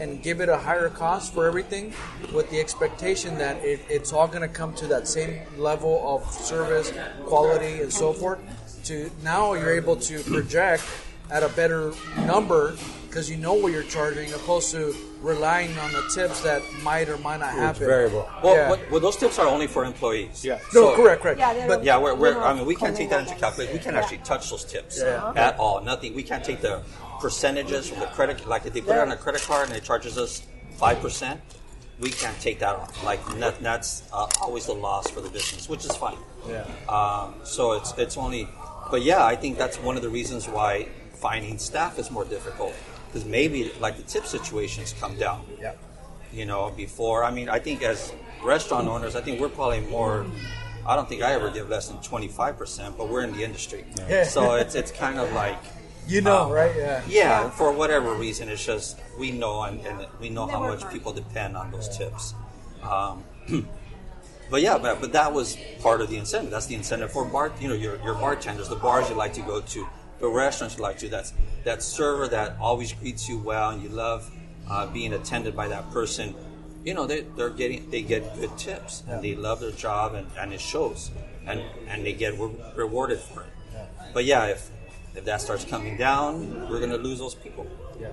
and 0.00 0.22
give 0.22 0.40
it 0.40 0.48
a 0.48 0.56
higher 0.56 0.88
cost 0.88 1.34
for 1.34 1.46
everything, 1.46 1.92
with 2.32 2.48
the 2.50 2.60
expectation 2.60 3.36
that 3.38 3.62
it, 3.64 3.80
it's 3.88 4.12
all 4.12 4.28
going 4.28 4.42
to 4.42 4.48
come 4.48 4.74
to 4.74 4.86
that 4.86 5.08
same 5.08 5.40
level 5.56 6.02
of 6.06 6.30
service, 6.30 6.92
quality, 7.24 7.80
and 7.82 7.92
so 7.92 8.12
forth? 8.12 8.38
To 8.84 9.10
now, 9.22 9.52
you're 9.54 9.74
able 9.74 9.96
to 9.96 10.20
project 10.22 10.84
at 11.30 11.42
a 11.42 11.48
better 11.50 11.92
number 12.26 12.74
because 13.06 13.28
you 13.30 13.36
know 13.36 13.54
what 13.54 13.72
you're 13.72 13.82
charging, 13.82 14.32
opposed 14.32 14.70
to 14.70 14.94
relying 15.20 15.76
on 15.78 15.92
the 15.92 16.02
tips 16.14 16.42
that 16.42 16.62
might 16.82 17.08
or 17.08 17.16
might 17.18 17.38
not 17.40 17.50
happen. 17.52 17.86
variable. 17.86 18.28
Well, 18.42 18.54
Yeah. 18.54 18.70
what, 18.70 18.90
well, 18.90 19.00
those 19.00 19.16
tips 19.16 19.38
are 19.38 19.46
only 19.46 19.66
for 19.66 19.84
employees. 19.84 20.44
Yeah. 20.44 20.58
No, 20.74 20.90
So- 20.92 20.96
correct, 20.96 21.22
correct. 21.22 21.38
Yeah, 21.40 21.66
but 21.66 21.82
Yeah, 21.84 21.98
we're, 21.98 22.14
we're, 22.14 22.38
I 22.40 22.54
mean, 22.54 22.66
we 22.66 22.76
can't 22.76 22.94
take 22.96 23.10
that 23.10 23.20
into 23.20 23.30
commingled 23.34 23.40
calculation. 23.40 23.74
We 23.74 23.80
can't 23.82 23.96
Yeah. 23.96 24.02
actually 24.02 24.18
touch 24.18 24.48
those 24.50 24.64
tips 24.64 25.00
Yeah. 25.00 25.32
at 25.36 25.58
all. 25.58 25.80
Nothing. 25.82 26.14
We 26.14 26.22
can't 26.22 26.44
take 26.44 26.60
the 26.60 26.82
percentages 27.20 27.88
from 27.88 28.00
the 28.00 28.06
credit. 28.06 28.46
Like 28.46 28.66
if 28.66 28.72
they 28.72 28.80
put 28.80 28.96
it 28.96 29.00
on 29.00 29.10
a 29.12 29.16
credit 29.16 29.42
card 29.42 29.68
and 29.68 29.76
it 29.76 29.84
charges 29.84 30.18
us 30.18 30.42
five 30.76 31.00
percent, 31.00 31.40
we 32.00 32.10
can't 32.10 32.38
take 32.40 32.58
that 32.60 32.76
off. 32.76 33.02
Like 33.04 33.24
that, 33.38 33.60
that's 33.60 34.02
uh, 34.12 34.26
always 34.40 34.66
the 34.66 34.74
loss 34.74 35.10
for 35.10 35.20
the 35.20 35.28
business, 35.30 35.68
which 35.68 35.84
is 35.84 35.94
fine. 35.96 36.18
Yeah. 36.48 36.64
Um, 36.88 37.34
so 37.44 37.72
it's 37.72 37.92
it's 37.98 38.16
only, 38.16 38.48
but 38.90 39.02
yeah, 39.02 39.24
I 39.24 39.36
think 39.36 39.58
that's 39.58 39.78
one 39.78 39.96
of 39.96 40.02
the 40.02 40.08
reasons 40.08 40.48
why 40.48 40.88
finding 41.14 41.58
staff 41.58 41.98
is 41.98 42.10
more 42.10 42.24
difficult 42.24 42.74
because 43.06 43.24
maybe 43.24 43.72
like 43.80 43.96
the 43.96 44.04
tip 44.04 44.24
situations 44.26 44.94
come 45.00 45.16
down. 45.16 45.44
Yeah. 45.60 45.74
You 46.32 46.46
know, 46.46 46.70
before 46.76 47.24
I 47.24 47.30
mean, 47.30 47.48
I 47.48 47.58
think 47.58 47.82
as 47.82 48.12
restaurant 48.44 48.86
owners, 48.86 49.16
I 49.16 49.20
think 49.20 49.40
we're 49.40 49.48
probably 49.48 49.80
more. 49.80 50.26
I 50.86 50.96
don't 50.96 51.08
think 51.08 51.22
I 51.22 51.32
ever 51.32 51.50
give 51.50 51.68
less 51.68 51.88
than 51.88 52.00
twenty 52.02 52.28
five 52.28 52.56
percent, 52.56 52.96
but 52.96 53.08
we're 53.08 53.22
in 53.22 53.32
the 53.32 53.42
industry, 53.42 53.84
Yeah. 54.08 54.24
so 54.24 54.54
it's 54.54 54.74
it's 54.74 54.92
kind 54.92 55.18
of 55.18 55.32
like. 55.32 55.58
You 56.08 56.22
know, 56.22 56.44
um, 56.44 56.52
right? 56.52 56.74
Yeah. 56.74 57.02
Yeah, 57.06 57.50
for 57.50 57.70
whatever 57.70 58.14
reason, 58.14 58.48
it's 58.48 58.64
just 58.64 58.98
we 59.18 59.30
know 59.30 59.62
and, 59.62 59.78
and 59.86 60.06
we 60.18 60.30
know 60.30 60.46
how 60.46 60.60
much 60.60 60.80
mind. 60.80 60.92
people 60.92 61.12
depend 61.12 61.54
on 61.54 61.70
those 61.70 61.94
tips. 61.96 62.34
Um, 62.82 63.24
but 64.50 64.62
yeah, 64.62 64.78
but, 64.78 65.02
but 65.02 65.12
that 65.12 65.34
was 65.34 65.58
part 65.82 66.00
of 66.00 66.08
the 66.08 66.16
incentive. 66.16 66.50
That's 66.50 66.64
the 66.64 66.76
incentive 66.76 67.12
for 67.12 67.26
bar, 67.26 67.52
you 67.60 67.68
know, 67.68 67.74
your, 67.74 68.02
your 68.02 68.14
bartenders, 68.14 68.70
the 68.70 68.76
bars 68.76 69.10
you 69.10 69.16
like 69.16 69.34
to 69.34 69.42
go 69.42 69.60
to, 69.60 69.86
the 70.18 70.28
restaurants 70.28 70.78
you 70.78 70.82
like 70.82 70.96
to. 70.98 71.10
That's 71.10 71.34
that 71.64 71.82
server 71.82 72.26
that 72.28 72.56
always 72.58 72.92
greets 72.94 73.28
you 73.28 73.36
well, 73.36 73.70
and 73.70 73.82
you 73.82 73.90
love 73.90 74.30
uh, 74.70 74.86
being 74.86 75.12
attended 75.12 75.54
by 75.54 75.68
that 75.68 75.90
person. 75.90 76.34
You 76.84 76.94
know, 76.94 77.06
they 77.06 77.20
they're 77.36 77.50
getting 77.50 77.90
they 77.90 78.00
get 78.00 78.34
good 78.34 78.56
tips, 78.56 79.02
and 79.06 79.22
they 79.22 79.34
love 79.34 79.60
their 79.60 79.72
job, 79.72 80.14
and, 80.14 80.26
and 80.38 80.54
it 80.54 80.60
shows, 80.60 81.10
and 81.46 81.60
and 81.86 82.06
they 82.06 82.14
get 82.14 82.38
re- 82.38 82.56
rewarded 82.76 83.18
for 83.18 83.42
it. 83.42 83.48
But 84.14 84.24
yeah, 84.24 84.46
if 84.46 84.70
if 85.14 85.24
that 85.24 85.40
starts 85.40 85.64
coming 85.64 85.96
down, 85.96 86.68
we're 86.68 86.80
gonna 86.80 86.96
lose 86.96 87.18
those 87.18 87.34
people. 87.34 87.66
Yeah. 88.00 88.08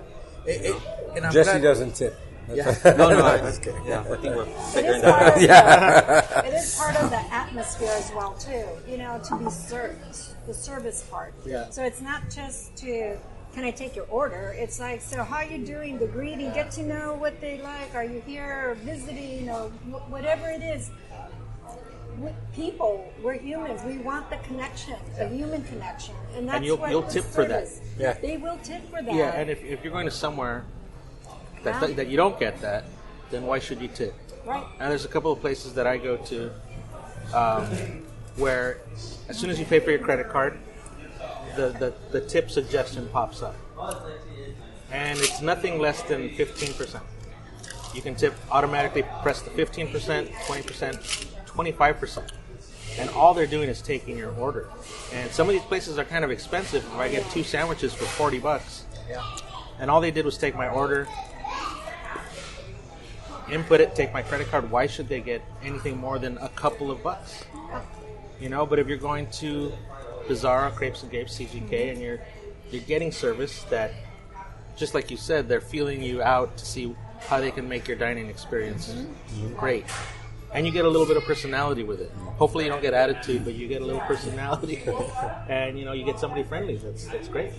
It- 0.46 0.66
it- 0.66 0.82
and 1.16 1.26
I'm 1.26 1.32
Jesse 1.32 1.50
glad- 1.50 1.62
doesn't 1.62 1.94
tip. 1.94 2.18
Yeah. 2.52 2.74
No, 2.96 3.10
no, 3.10 3.24
I, 3.24 3.38
Just 3.38 3.62
kidding. 3.62 3.84
yeah, 3.84 4.00
I 4.02 4.16
think 4.16 4.36
we're 4.36 4.44
figuring 4.72 4.96
is, 4.98 5.02
that 5.02 5.36
out. 5.36 5.40
Yeah. 5.40 6.20
the, 6.42 6.46
it 6.48 6.54
is 6.54 6.76
part 6.76 6.94
of 7.02 7.10
the 7.10 7.18
atmosphere 7.34 7.90
as 7.96 8.12
well 8.14 8.34
too. 8.34 8.64
You 8.88 8.98
know, 8.98 9.20
to 9.28 9.36
be 9.36 9.50
served, 9.50 9.98
the 10.46 10.54
service 10.54 11.02
part. 11.10 11.34
Yeah. 11.44 11.70
So 11.70 11.82
it's 11.82 12.00
not 12.00 12.30
just 12.30 12.76
to 12.78 13.16
can 13.52 13.64
I 13.64 13.70
take 13.70 13.96
your 13.96 14.04
order? 14.06 14.54
It's 14.56 14.78
like 14.78 15.00
so 15.00 15.24
how 15.24 15.36
are 15.38 15.44
you 15.44 15.64
doing? 15.64 15.98
The 15.98 16.06
greeting, 16.06 16.52
get 16.52 16.70
to 16.72 16.82
know 16.84 17.14
what 17.14 17.40
they 17.40 17.60
like. 17.62 17.94
Are 17.94 18.04
you 18.04 18.22
here 18.26 18.76
visiting 18.84 19.48
or 19.50 19.70
whatever 20.08 20.48
it 20.48 20.62
is. 20.62 20.90
We 22.20 22.30
people, 22.54 23.12
we're 23.22 23.34
humans. 23.34 23.82
We 23.84 23.98
want 23.98 24.30
the 24.30 24.36
connection, 24.38 24.96
the 25.18 25.28
human 25.28 25.62
connection, 25.64 26.14
and 26.34 26.48
that's 26.48 26.64
you'll- 26.64 26.76
what 26.76 26.90
you'll 26.90 27.02
tip 27.02 27.24
for 27.24 27.44
that. 27.44 27.68
Yeah. 27.98 28.14
they 28.14 28.36
will 28.36 28.58
tip 28.62 28.88
for 28.90 29.02
that. 29.02 29.14
Yeah, 29.14 29.30
and 29.34 29.50
if, 29.50 29.62
if 29.64 29.82
you're 29.84 29.92
going 29.92 30.06
to 30.06 30.12
somewhere 30.12 30.64
that, 31.64 31.88
Yeah. 31.88 31.94
that 31.96 32.06
you 32.08 32.16
don't 32.16 32.38
get 32.38 32.60
that, 32.60 32.84
then 33.30 33.46
why 33.46 33.58
should 33.58 33.80
you 33.80 33.88
tip? 33.88 34.14
right. 34.46 34.64
And 34.78 34.90
there's 34.90 35.04
a 35.04 35.08
couple 35.08 35.32
of 35.32 35.40
places 35.40 35.74
that 35.74 35.86
I 35.86 35.96
go 35.96 36.16
to 36.16 36.52
um, 37.34 37.64
where 38.36 38.78
as 39.28 39.36
soon 39.36 39.50
as 39.50 39.58
you 39.58 39.66
pay 39.66 39.80
for 39.80 39.90
your 39.90 39.98
credit 39.98 40.28
card, 40.28 40.58
the, 41.56 41.70
the, 41.70 41.94
the 42.12 42.20
tip 42.20 42.50
suggestion 42.50 43.08
pops 43.12 43.42
up. 43.42 43.56
And 44.92 45.18
it's 45.18 45.42
nothing 45.42 45.80
less 45.80 46.02
than 46.02 46.30
15%. 46.30 47.00
You 47.94 48.02
can 48.02 48.14
tip 48.14 48.34
automatically 48.50 49.02
press 49.22 49.42
the 49.42 49.50
15%, 49.50 50.28
20%, 50.28 51.26
25%. 51.56 52.30
And 52.98 53.10
all 53.10 53.34
they're 53.34 53.46
doing 53.46 53.68
is 53.68 53.82
taking 53.82 54.16
your 54.16 54.32
order. 54.36 54.68
And 55.12 55.30
some 55.30 55.48
of 55.48 55.52
these 55.52 55.62
places 55.62 55.98
are 55.98 56.04
kind 56.04 56.24
of 56.24 56.30
expensive. 56.30 56.84
If 56.84 56.94
I 56.94 57.08
get 57.08 57.28
two 57.30 57.42
sandwiches 57.42 57.92
for 57.92 58.04
40 58.04 58.38
bucks, 58.38 58.84
and 59.78 59.90
all 59.90 60.00
they 60.00 60.10
did 60.10 60.24
was 60.24 60.38
take 60.38 60.54
my 60.56 60.68
order, 60.68 61.06
input 63.50 63.80
it, 63.80 63.94
take 63.94 64.12
my 64.12 64.22
credit 64.22 64.48
card. 64.48 64.70
Why 64.70 64.86
should 64.86 65.08
they 65.08 65.20
get 65.20 65.42
anything 65.62 65.98
more 65.98 66.18
than 66.18 66.38
a 66.38 66.48
couple 66.50 66.90
of 66.90 67.02
bucks? 67.02 67.44
You 68.40 68.48
know, 68.48 68.66
but 68.66 68.78
if 68.78 68.86
you're 68.86 68.96
going 68.98 69.30
to 69.32 69.72
Bizarra, 70.28 70.74
Crepes 70.74 71.02
and 71.02 71.10
Grapes, 71.10 71.38
CGK, 71.38 71.68
mm-hmm. 71.68 71.90
and 71.90 72.00
you're 72.00 72.20
you're 72.70 72.82
getting 72.82 73.12
service 73.12 73.62
that, 73.70 73.92
just 74.76 74.92
like 74.92 75.10
you 75.10 75.16
said, 75.16 75.48
they're 75.48 75.60
feeling 75.60 76.02
you 76.02 76.20
out 76.20 76.56
to 76.56 76.66
see 76.66 76.94
how 77.20 77.40
they 77.40 77.50
can 77.50 77.68
make 77.68 77.86
your 77.86 77.96
dining 77.96 78.28
experience 78.28 78.88
mm-hmm. 78.88 79.54
great. 79.54 79.84
And 80.56 80.64
you 80.66 80.72
get 80.72 80.86
a 80.86 80.88
little 80.88 81.06
bit 81.06 81.18
of 81.18 81.24
personality 81.24 81.82
with 81.82 82.00
it. 82.00 82.10
Hopefully, 82.38 82.64
you 82.64 82.70
don't 82.70 82.80
get 82.80 82.94
attitude, 82.94 83.44
but 83.44 83.52
you 83.54 83.68
get 83.68 83.82
a 83.82 83.84
little 83.84 84.00
personality, 84.00 84.82
and 85.50 85.78
you 85.78 85.84
know 85.84 85.92
you 85.92 86.02
get 86.02 86.18
somebody 86.18 86.44
friendly. 86.44 86.76
That's 86.78 87.06
that's 87.08 87.28
great. 87.28 87.52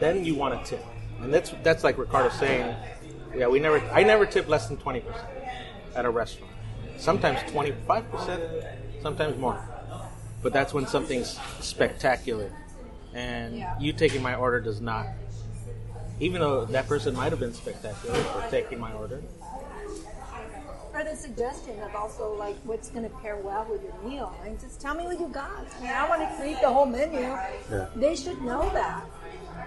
Then 0.00 0.24
you 0.24 0.34
want 0.34 0.64
to 0.64 0.68
tip, 0.68 0.84
and 1.20 1.32
that's 1.32 1.52
that's 1.62 1.84
like 1.84 1.96
Ricardo 1.96 2.30
saying, 2.30 2.74
yeah, 3.36 3.46
we 3.46 3.60
never. 3.60 3.78
I 3.92 4.02
never 4.02 4.26
tip 4.26 4.48
less 4.48 4.66
than 4.66 4.78
twenty 4.78 4.98
percent 4.98 5.28
at 5.94 6.04
a 6.04 6.10
restaurant. 6.10 6.52
Sometimes 6.96 7.38
twenty 7.52 7.72
five 7.86 8.10
percent, 8.10 8.42
sometimes 9.00 9.38
more. 9.38 9.60
But 10.42 10.52
that's 10.52 10.74
when 10.74 10.88
something's 10.88 11.38
spectacular, 11.60 12.50
and 13.14 13.58
Yeah. 13.58 13.78
you 13.78 13.92
taking 13.92 14.22
my 14.22 14.34
order 14.34 14.58
does 14.60 14.80
not. 14.80 15.06
Even 16.18 16.40
though 16.40 16.64
that 16.64 16.88
person 16.88 17.14
might 17.14 17.30
have 17.30 17.38
been 17.38 17.54
spectacular 17.54 18.14
for 18.16 18.50
taking 18.50 18.80
my 18.80 18.92
order, 18.92 19.22
The 21.00 21.16
suggestion 21.16 21.80
of 21.80 21.94
also 21.96 22.34
like 22.34 22.56
what's 22.64 22.90
going 22.90 23.02
to 23.08 23.16
pair 23.16 23.36
well 23.36 23.66
with 23.68 23.82
your 23.82 23.98
meal. 24.04 24.32
I 24.40 24.44
mean, 24.48 24.58
just 24.60 24.80
tell 24.80 24.94
me 24.94 25.04
what 25.04 25.18
you 25.18 25.26
got. 25.28 25.66
I 25.78 25.82
mean, 25.82 25.90
I 25.90 26.08
want 26.08 26.20
to 26.20 26.36
create 26.36 26.60
the 26.60 26.70
whole 26.70 26.86
menu. 26.86 27.36
They 27.96 28.14
should 28.14 28.40
know 28.42 28.70
that. 28.74 29.02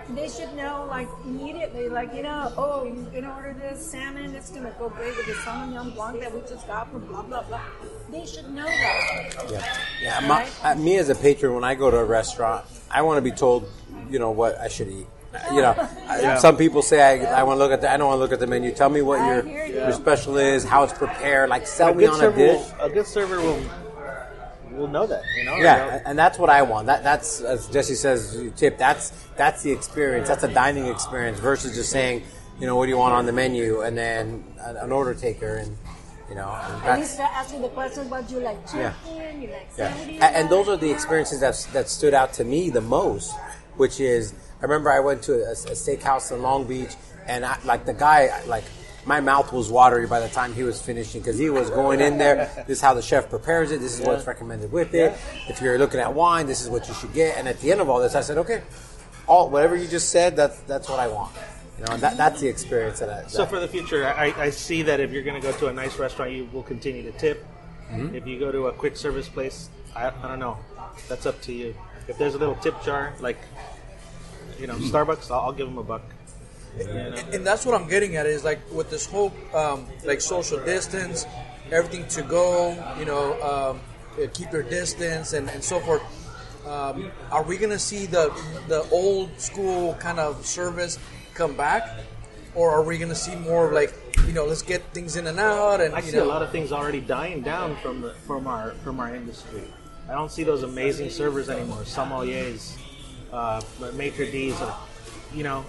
They 0.09 0.29
should 0.29 0.53
know 0.55 0.85
like 0.89 1.07
immediately, 1.25 1.89
like 1.89 2.13
you 2.13 2.23
know, 2.23 2.53
oh, 2.55 2.85
you're 2.85 3.21
gonna 3.21 3.33
order 3.35 3.53
this 3.59 3.85
salmon. 3.85 4.35
It's 4.35 4.51
gonna 4.51 4.73
go 4.77 4.89
great 4.89 5.17
with 5.17 5.25
the 5.25 5.33
Sauvignon 5.33 5.95
Blanc 5.95 6.19
that 6.21 6.33
we 6.33 6.41
just 6.41 6.67
got 6.67 6.91
from 6.91 7.05
blah 7.07 7.23
blah 7.23 7.43
blah. 7.43 7.61
They 8.09 8.25
should 8.25 8.49
know 8.49 8.65
that. 8.65 9.45
Yeah, 9.49 9.77
yeah. 10.01 10.27
My, 10.27 10.47
uh, 10.63 10.75
me 10.75 10.97
as 10.97 11.09
a 11.09 11.15
patron, 11.15 11.55
when 11.55 11.63
I 11.63 11.75
go 11.75 11.89
to 11.89 11.97
a 11.97 12.05
restaurant, 12.05 12.65
I 12.91 13.01
want 13.01 13.17
to 13.17 13.21
be 13.21 13.35
told, 13.35 13.69
you 14.09 14.19
know, 14.19 14.31
what 14.31 14.57
I 14.59 14.67
should 14.67 14.89
eat. 14.89 15.07
You 15.51 15.61
know, 15.61 15.73
Yeah. 16.07 16.37
some 16.37 16.57
people 16.57 16.81
say 16.81 17.01
I, 17.25 17.39
I 17.39 17.43
want 17.43 17.57
to 17.57 17.63
look 17.63 17.71
at 17.71 17.81
the. 17.81 17.91
I 17.91 17.97
don't 17.97 18.07
want 18.07 18.17
to 18.17 18.21
look 18.21 18.31
at 18.33 18.39
the 18.39 18.47
menu. 18.47 18.71
Tell 18.71 18.89
me 18.89 19.01
what 19.01 19.17
your 19.25 19.45
you. 19.47 19.73
your 19.73 19.91
special 19.93 20.37
is, 20.37 20.63
how 20.63 20.83
it's 20.83 20.93
prepared. 20.93 21.49
Like 21.49 21.65
sell 21.67 21.89
a 21.91 21.95
me 21.95 22.05
on 22.05 22.21
a 22.21 22.31
dish. 22.31 22.61
will, 22.77 22.85
a 22.85 22.89
good 22.89 23.07
server 23.07 23.39
will 23.41 23.59
will 24.71 24.87
know 24.87 25.05
that. 25.07 25.21
You 25.37 25.45
know, 25.45 25.55
Yeah, 25.57 25.89
They'll- 25.89 26.01
and 26.05 26.19
that's 26.19 26.37
what 26.37 26.49
I 26.49 26.61
want. 26.61 26.87
That 26.87 27.03
that's 27.03 27.41
as 27.41 27.67
Jesse 27.67 27.95
says, 27.95 28.39
tip. 28.55 28.77
That's 28.77 29.11
that's 29.35 29.63
the 29.63 29.71
experience. 29.71 30.27
That's 30.27 30.43
a 30.43 30.53
dining 30.53 30.87
experience 30.87 31.39
versus 31.39 31.75
just 31.75 31.89
saying, 31.91 32.23
you 32.59 32.67
know, 32.67 32.75
what 32.75 32.85
do 32.85 32.91
you 32.91 32.97
want 32.97 33.13
on 33.13 33.25
the 33.25 33.31
menu, 33.33 33.81
and 33.81 33.97
then 33.97 34.43
an, 34.61 34.77
an 34.77 34.91
order 34.91 35.13
taker, 35.13 35.55
and 35.55 35.75
you 36.29 36.35
know, 36.35 36.49
and 36.49 36.73
At 36.75 36.85
that's 36.85 37.19
least 37.19 37.53
to 37.55 37.59
the 37.61 37.67
question, 37.69 38.09
what 38.09 38.27
do 38.27 38.35
you 38.35 38.39
like 38.41 38.65
chicken? 38.65 38.79
Yeah. 38.79 39.31
You 39.39 39.47
like 39.49 39.67
Yeah. 39.77 39.89
salmon? 39.91 40.05
do 40.07 40.13
you 40.13 40.19
And, 40.21 40.35
and 40.35 40.49
those 40.49 40.69
are 40.69 40.77
the 40.77 40.89
experiences 40.91 41.41
that, 41.41 41.67
that 41.73 41.89
stood 41.89 42.13
out 42.13 42.33
to 42.33 42.43
me 42.43 42.69
the 42.69 42.81
most, 42.81 43.33
which 43.75 43.99
is 43.99 44.33
I 44.63 44.65
remember 44.65 44.89
I 44.89 45.01
went 45.01 45.23
to 45.23 45.33
a, 45.33 45.51
a 45.51 45.75
steakhouse 45.75 46.31
in 46.31 46.41
Long 46.41 46.65
Beach, 46.65 46.95
and 47.27 47.43
I, 47.43 47.59
like 47.65 47.85
the 47.85 47.93
guy, 47.93 48.41
like 48.45 48.63
my 49.05 49.19
mouth 49.19 49.51
was 49.51 49.69
watery 49.69 50.07
by 50.07 50.21
the 50.21 50.29
time 50.29 50.53
he 50.53 50.63
was 50.63 50.81
finishing 50.81 51.19
because 51.19 51.37
he 51.37 51.49
was 51.49 51.69
going 51.69 51.99
in 51.99 52.17
there. 52.17 52.49
This 52.65 52.77
is 52.77 52.81
how 52.81 52.93
the 52.93 53.01
chef 53.01 53.29
prepares 53.29 53.71
it. 53.73 53.81
This 53.81 53.99
is 53.99 54.05
what's 54.05 54.25
recommended 54.25 54.71
with 54.71 54.93
it. 54.93 55.17
If 55.49 55.61
you're 55.61 55.77
looking 55.77 55.99
at 55.99 56.13
wine, 56.13 56.47
this 56.47 56.61
is 56.61 56.69
what 56.69 56.87
you 56.87 56.93
should 56.93 57.13
get. 57.13 57.37
And 57.37 57.49
at 57.49 57.59
the 57.59 57.73
end 57.73 57.81
of 57.81 57.89
all 57.89 57.99
this, 57.99 58.15
I 58.15 58.21
said, 58.21 58.37
okay, 58.37 58.61
all 59.27 59.49
whatever 59.49 59.75
you 59.75 59.85
just 59.85 60.11
said, 60.11 60.37
that's 60.37 60.57
that's 60.61 60.87
what 60.87 60.99
I 60.99 61.09
want. 61.09 61.35
You 61.77 61.83
know, 61.85 61.93
and 61.95 62.01
that, 62.01 62.15
that's 62.15 62.39
the 62.39 62.47
experience 62.47 62.99
that 62.99 63.09
I. 63.09 63.21
That, 63.23 63.31
So 63.31 63.45
for 63.45 63.59
the 63.59 63.67
future, 63.67 64.07
I, 64.07 64.33
I 64.37 64.49
see 64.51 64.83
that 64.83 65.01
if 65.01 65.11
you're 65.11 65.23
going 65.23 65.41
to 65.41 65.45
go 65.45 65.51
to 65.57 65.67
a 65.67 65.73
nice 65.73 65.99
restaurant, 65.99 66.31
you 66.31 66.47
will 66.53 66.63
continue 66.63 67.03
to 67.03 67.11
tip. 67.17 67.45
Mm-hmm. 67.91 68.15
If 68.15 68.25
you 68.25 68.39
go 68.39 68.49
to 68.49 68.67
a 68.67 68.71
quick 68.71 68.95
service 68.95 69.27
place, 69.27 69.69
I, 69.93 70.07
I 70.07 70.27
don't 70.29 70.39
know. 70.39 70.57
That's 71.09 71.25
up 71.25 71.41
to 71.41 71.51
you. 71.51 71.75
If 72.07 72.17
there's 72.17 72.35
a 72.35 72.37
little 72.37 72.55
tip 72.55 72.81
jar, 72.83 73.13
like 73.19 73.37
you 74.59 74.67
know 74.67 74.75
Starbucks, 74.75 75.31
I'll, 75.31 75.41
I'll 75.41 75.53
give 75.53 75.67
them 75.67 75.77
a 75.77 75.83
buck. 75.83 76.03
You 76.77 76.85
know? 76.85 77.15
and 77.31 77.45
that's 77.45 77.65
what 77.65 77.79
I'm 77.79 77.87
getting 77.87 78.15
at 78.15 78.25
is 78.25 78.43
like 78.43 78.59
with 78.71 78.89
this 78.89 79.05
whole 79.05 79.33
um, 79.53 79.85
like 80.03 80.21
social 80.21 80.63
distance, 80.63 81.25
everything 81.71 82.07
to 82.09 82.23
go, 82.23 82.71
you 82.97 83.05
know, 83.05 83.33
um, 83.41 83.79
uh, 84.21 84.27
keep 84.33 84.51
your 84.51 84.63
distance 84.63 85.33
and, 85.33 85.49
and 85.49 85.63
so 85.63 85.79
forth. 85.79 86.01
Um, 86.67 87.11
are 87.31 87.43
we 87.43 87.57
gonna 87.57 87.79
see 87.79 88.05
the 88.05 88.33
the 88.67 88.87
old 88.89 89.37
school 89.39 89.95
kind 89.95 90.19
of 90.19 90.45
service 90.45 90.97
come 91.33 91.55
back, 91.55 91.99
or 92.55 92.71
are 92.71 92.83
we 92.83 92.97
gonna 92.97 93.15
see 93.15 93.35
more 93.35 93.67
of 93.67 93.73
like 93.73 93.93
you 94.25 94.33
know 94.33 94.45
let's 94.45 94.61
get 94.61 94.81
things 94.93 95.17
in 95.17 95.27
and 95.27 95.39
out 95.39 95.81
and 95.81 95.93
I 95.93 96.01
see 96.01 96.15
know 96.15 96.23
a 96.23 96.25
lot 96.25 96.41
of 96.41 96.51
things 96.51 96.71
already 96.71 97.01
dying 97.01 97.41
down 97.41 97.75
from 97.77 98.01
the 98.01 98.13
from 98.25 98.47
our 98.47 98.71
from 98.83 98.99
our 98.99 99.13
industry. 99.13 99.63
I 100.07 100.13
don't 100.13 100.31
see 100.31 100.43
those 100.43 100.63
amazing 100.63 101.09
servers 101.09 101.49
anymore, 101.49 101.83
sommeliers, 101.83 102.77
uh, 103.33 103.61
maitre 103.93 104.29
d's. 104.29 104.59
Or, 104.61 104.73
you 105.33 105.43
know, 105.43 105.65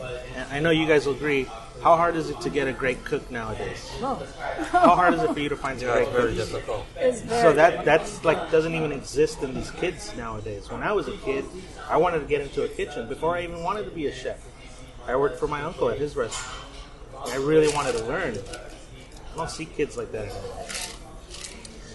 I 0.51 0.61
know 0.61 0.71
you 0.71 0.87
guys 0.87 1.07
will 1.07 1.15
agree. 1.15 1.45
How 1.83 1.97
hard 1.97 2.17
is 2.17 2.29
it 2.31 2.41
to 2.43 2.51
get 2.51 2.69
a 2.69 2.73
great 2.73 3.05
cook 3.05 3.31
nowadays? 3.31 3.91
How 4.01 4.95
hard 4.95 5.15
is 5.15 5.23
it 5.23 5.33
for 5.33 5.41
you 5.41 5.49
to 5.49 5.57
find 5.57 5.81
a 5.83 5.85
Yeah, 5.87 5.93
great 5.95 6.07
it's 6.07 6.13
very 6.13 6.35
difficult. 6.35 6.87
So 7.43 7.53
that 7.55 7.85
that's 7.85 8.23
like 8.25 8.51
doesn't 8.51 8.75
even 8.75 8.93
exist 8.93 9.43
in 9.43 9.55
these 9.55 9.71
kids 9.71 10.15
nowadays. 10.17 10.71
When 10.71 10.83
I 10.83 10.93
was 10.93 11.09
a 11.09 11.17
kid, 11.19 11.45
I 11.89 11.97
wanted 11.97 12.21
to 12.21 12.27
get 12.27 12.43
into 12.43 12.63
a 12.63 12.69
kitchen 12.69 13.09
before 13.09 13.37
I 13.37 13.43
even 13.43 13.63
wanted 13.63 13.85
to 13.87 13.91
be 13.91 14.07
a 14.07 14.15
chef. 14.15 14.39
I 15.07 15.17
worked 15.17 15.39
for 15.39 15.49
my 15.49 15.63
uncle 15.63 15.91
at 15.91 15.99
his 15.99 16.15
restaurant. 16.17 16.61
I 17.27 17.37
really 17.37 17.73
wanted 17.75 17.97
to 17.97 18.05
learn. 18.05 18.37
I 18.37 19.37
don't 19.37 19.51
see 19.51 19.65
kids 19.65 19.97
like 19.97 20.13
that. 20.13 20.29
anymore. 20.29 20.67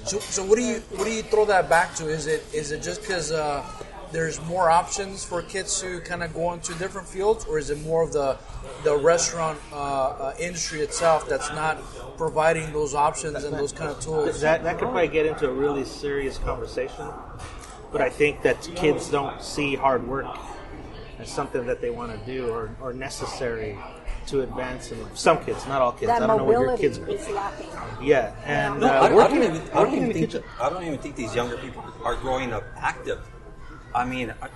So, 0.06 0.18
so 0.20 0.44
what 0.44 0.58
do 0.58 0.64
you 0.64 0.80
what 0.98 1.06
do 1.06 1.12
you 1.12 1.22
throw 1.24 1.46
that 1.46 1.70
back 1.70 1.94
to? 1.96 2.10
Is 2.10 2.26
it 2.26 2.44
is 2.54 2.72
it 2.72 2.82
just 2.82 3.02
because 3.02 3.32
uh, 3.32 3.64
there's 4.12 4.43
more 4.45 4.70
options 4.70 5.24
for 5.24 5.41
kids 5.41 5.80
to 5.82 5.99
kind 6.01 6.24
of 6.24 6.34
go 6.34 6.53
into 6.53 6.74
different 6.76 7.07
fields, 7.07 7.45
or 7.45 7.60
is 7.60 7.70
it 7.70 7.80
more 7.82 8.03
of 8.03 8.14
the 8.14 8.38
the 8.84 8.95
restaurant 8.97 9.60
uh, 9.72 9.76
uh, 9.76 10.36
industry 10.39 10.82
itself 10.82 11.28
that's 11.28 11.49
not 11.49 11.78
providing 12.18 12.72
those 12.74 12.95
options 12.95 13.43
and 13.43 13.55
those 13.57 13.72
kind 13.72 13.89
of 13.91 13.99
tools? 13.99 14.41
That 14.41 14.64
that 14.64 14.78
could 14.80 14.89
probably 14.89 15.07
get 15.07 15.26
into 15.26 15.47
a 15.49 15.53
really 15.53 15.86
serious 15.86 16.38
conversation. 16.38 17.05
But 17.91 18.01
I 18.01 18.10
think 18.10 18.43
that 18.43 18.62
kids 18.76 19.10
don't 19.10 19.41
see 19.41 19.76
hard 19.76 20.07
work 20.07 20.28
as 21.18 21.30
something 21.30 21.66
that 21.66 21.82
they 21.82 21.89
want 21.89 22.12
to 22.12 22.26
do 22.32 22.47
or, 22.49 22.76
or 22.82 22.93
necessary 22.93 23.78
to 24.28 24.41
advance 24.41 24.91
in 24.91 25.01
life. 25.01 25.18
Some 25.18 25.43
kids, 25.43 25.66
not 25.68 25.82
all 25.82 25.91
kids. 25.91 26.05
That 26.07 26.22
I 26.22 26.28
don't 26.28 26.38
know 26.38 26.43
what 26.43 26.51
your 26.51 26.68
mobility 26.68 26.84
kids 26.84 26.97
is 26.99 27.30
lacking. 27.30 27.68
Yeah, 28.01 28.34
and 28.45 28.80
No, 28.80 28.88
uh, 28.88 28.91
I, 28.91 29.07
I 29.07 29.14
working, 29.14 29.39
don't 29.41 29.55
even. 29.55 29.70
I 29.72 29.80
working 29.80 29.82
don't 29.82 29.88
in 29.88 29.93
even 29.95 30.07
the 30.07 30.14
think. 30.14 30.32
kitchen. 30.32 30.43
I 30.62 30.70
don't 30.70 30.84
even 30.84 30.99
think 30.99 31.16
these 31.16 31.34
younger 31.36 31.57
people 31.57 31.84
are 32.03 32.16
growing 32.16 32.53
up 32.53 32.64
active. 32.78 33.20
I 33.94 34.06
mean, 34.06 34.34
I, 34.42 34.50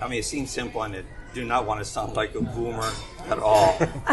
I 0.00 0.08
mean, 0.08 0.18
it 0.18 0.24
seems 0.24 0.50
simple, 0.50 0.82
and 0.82 0.94
it 0.94 1.04
do 1.34 1.44
not 1.44 1.66
want 1.66 1.80
to 1.80 1.84
sound 1.84 2.16
like 2.16 2.34
a 2.34 2.40
boomer 2.40 2.90
at 3.28 3.38
all. 3.38 3.76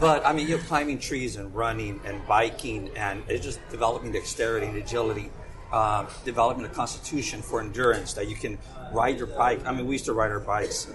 but 0.00 0.24
I 0.26 0.32
mean, 0.34 0.46
you're 0.46 0.58
climbing 0.58 0.98
trees 0.98 1.36
and 1.36 1.54
running 1.54 2.00
and 2.04 2.26
biking, 2.26 2.90
and 2.96 3.22
it's 3.28 3.44
just 3.44 3.60
developing 3.70 4.12
dexterity 4.12 4.66
and 4.66 4.76
agility, 4.76 5.30
uh, 5.72 6.06
developing 6.24 6.64
a 6.64 6.68
constitution 6.68 7.40
for 7.40 7.60
endurance 7.60 8.12
that 8.12 8.28
you 8.28 8.36
can 8.36 8.58
ride 8.92 9.16
your 9.16 9.26
bike. 9.26 9.64
I 9.66 9.72
mean, 9.72 9.86
we 9.86 9.94
used 9.94 10.04
to 10.06 10.12
ride 10.12 10.30
our 10.30 10.40
bikes. 10.40 10.92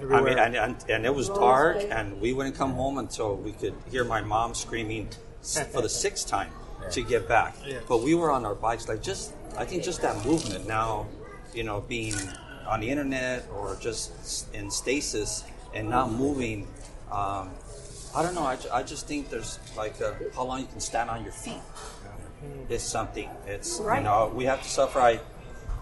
I 0.00 0.22
mean, 0.22 0.38
and, 0.38 0.56
and, 0.56 0.76
and 0.88 1.04
it 1.04 1.14
was 1.14 1.28
dark, 1.28 1.78
and 1.90 2.20
we 2.20 2.32
wouldn't 2.32 2.54
come 2.54 2.72
home 2.72 2.98
until 2.98 3.36
we 3.36 3.52
could 3.52 3.74
hear 3.90 4.04
my 4.04 4.22
mom 4.22 4.54
screaming 4.54 5.08
for 5.72 5.82
the 5.82 5.88
sixth 5.88 6.28
time 6.28 6.50
to 6.92 7.02
get 7.02 7.28
back. 7.28 7.56
But 7.88 8.02
we 8.02 8.14
were 8.14 8.30
on 8.30 8.44
our 8.46 8.54
bikes, 8.54 8.88
like 8.88 9.02
just, 9.02 9.34
I 9.58 9.64
think 9.64 9.82
just 9.82 10.00
that 10.02 10.24
movement 10.24 10.66
now, 10.66 11.06
you 11.54 11.62
know, 11.62 11.80
being 11.80 12.14
on 12.66 12.80
the 12.80 12.88
internet 12.88 13.46
or 13.54 13.76
just 13.80 14.54
in 14.54 14.70
stasis 14.70 15.44
and 15.74 15.88
not 15.88 16.12
moving. 16.12 16.66
Um, 17.10 17.50
I 18.14 18.22
don't 18.22 18.34
know. 18.34 18.42
I, 18.42 18.58
I 18.72 18.82
just 18.82 19.06
think 19.06 19.30
there's 19.30 19.58
like 19.76 20.00
a, 20.00 20.16
how 20.34 20.44
long 20.44 20.60
you 20.60 20.66
can 20.66 20.80
stand 20.80 21.10
on 21.10 21.22
your 21.22 21.32
feet 21.32 21.62
is 22.68 22.82
something. 22.82 23.28
It's 23.46 23.78
you 23.78 24.00
know 24.00 24.32
we 24.34 24.44
have 24.44 24.62
to 24.62 24.68
suffer. 24.68 25.00
I 25.00 25.20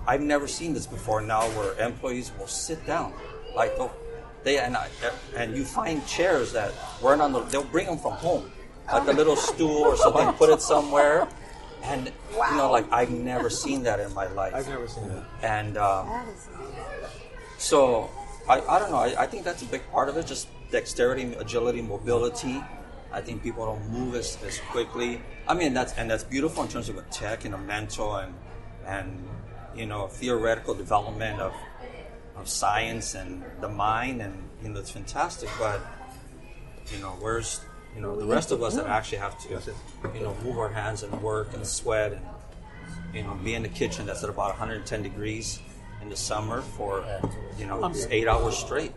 I've 0.06 0.22
never 0.22 0.46
seen 0.48 0.72
this 0.72 0.86
before 0.86 1.20
now 1.20 1.42
where 1.50 1.78
employees 1.78 2.32
will 2.38 2.46
sit 2.46 2.84
down 2.86 3.12
like 3.54 3.72
oh, 3.78 3.90
they 4.44 4.58
and 4.58 4.76
I, 4.76 4.88
and 5.36 5.56
you 5.56 5.64
find 5.64 6.06
chairs 6.06 6.52
that 6.52 6.72
weren't 7.02 7.20
on 7.20 7.32
the 7.32 7.40
they'll 7.44 7.64
bring 7.64 7.86
them 7.86 7.98
from 7.98 8.12
home 8.12 8.50
like 8.90 9.06
a 9.08 9.12
little 9.12 9.36
stool 9.36 9.82
or 9.82 9.96
something 9.96 10.32
put 10.34 10.48
it 10.48 10.62
somewhere 10.62 11.28
and 11.82 12.06
you 12.06 12.56
know 12.56 12.70
like 12.70 12.90
I've 12.92 13.10
never 13.10 13.50
seen 13.50 13.82
that 13.84 14.00
in 14.00 14.12
my 14.14 14.26
life 14.40 14.54
I've 14.54 14.68
never 14.68 14.88
seen 14.88 15.08
that. 15.08 15.24
and 15.42 15.76
um, 15.76 16.08
That 16.08 16.28
is 16.28 16.48
so 17.58 18.10
I, 18.48 18.60
I 18.62 18.78
don't 18.78 18.90
know. 18.90 18.96
I, 18.96 19.22
I 19.22 19.26
think 19.26 19.44
that's 19.44 19.62
a 19.62 19.66
big 19.66 19.82
part 19.92 20.08
of 20.08 20.16
it. 20.16 20.26
Just 20.26 20.48
dexterity, 20.70 21.34
agility, 21.34 21.82
mobility. 21.82 22.62
I 23.12 23.20
think 23.20 23.42
people 23.42 23.66
don't 23.66 23.90
move 23.90 24.14
as, 24.14 24.38
as 24.42 24.58
quickly. 24.70 25.20
I 25.46 25.54
mean, 25.54 25.74
that's 25.74 25.92
and 25.94 26.10
that's 26.10 26.24
beautiful 26.24 26.62
in 26.62 26.68
terms 26.68 26.88
of 26.88 26.96
a 26.96 27.02
tech 27.02 27.44
and 27.44 27.54
a 27.54 27.58
mental 27.58 28.16
and 28.16 28.34
and 28.86 29.28
you 29.74 29.86
know 29.86 30.06
theoretical 30.08 30.74
development 30.74 31.40
of 31.40 31.52
of 32.36 32.48
science 32.48 33.14
and 33.14 33.42
the 33.60 33.68
mind 33.68 34.22
and 34.22 34.48
you 34.62 34.70
know 34.70 34.80
it's 34.80 34.90
fantastic. 34.90 35.50
But 35.58 35.80
you 36.92 36.98
know, 37.00 37.16
where's 37.20 37.60
you 37.99 38.05
know 38.05 38.14
the 38.14 38.24
rest 38.24 38.53
of 38.53 38.62
us 38.62 38.76
that 38.76 38.86
actually 38.86 39.18
have 39.18 39.36
to 39.40 39.72
you 40.14 40.20
know 40.20 40.32
move 40.44 40.57
our 40.57 40.68
hands 40.68 41.03
and 41.03 41.12
work 41.20 41.53
and 41.53 41.66
sweat 41.66 42.12
and 42.12 42.24
you 43.12 43.24
know 43.24 43.34
be 43.42 43.55
in 43.55 43.62
the 43.64 43.68
kitchen 43.68 44.07
that's 44.07 44.22
at 44.22 44.30
about 44.30 44.51
110 44.51 45.03
degrees 45.03 45.59
in 46.01 46.09
the 46.09 46.16
summer 46.16 46.61
for 46.61 47.05
you 47.59 47.66
know 47.66 47.82
um, 47.82 47.92
eight 48.11 48.28
hours 48.28 48.57
straight. 48.57 48.92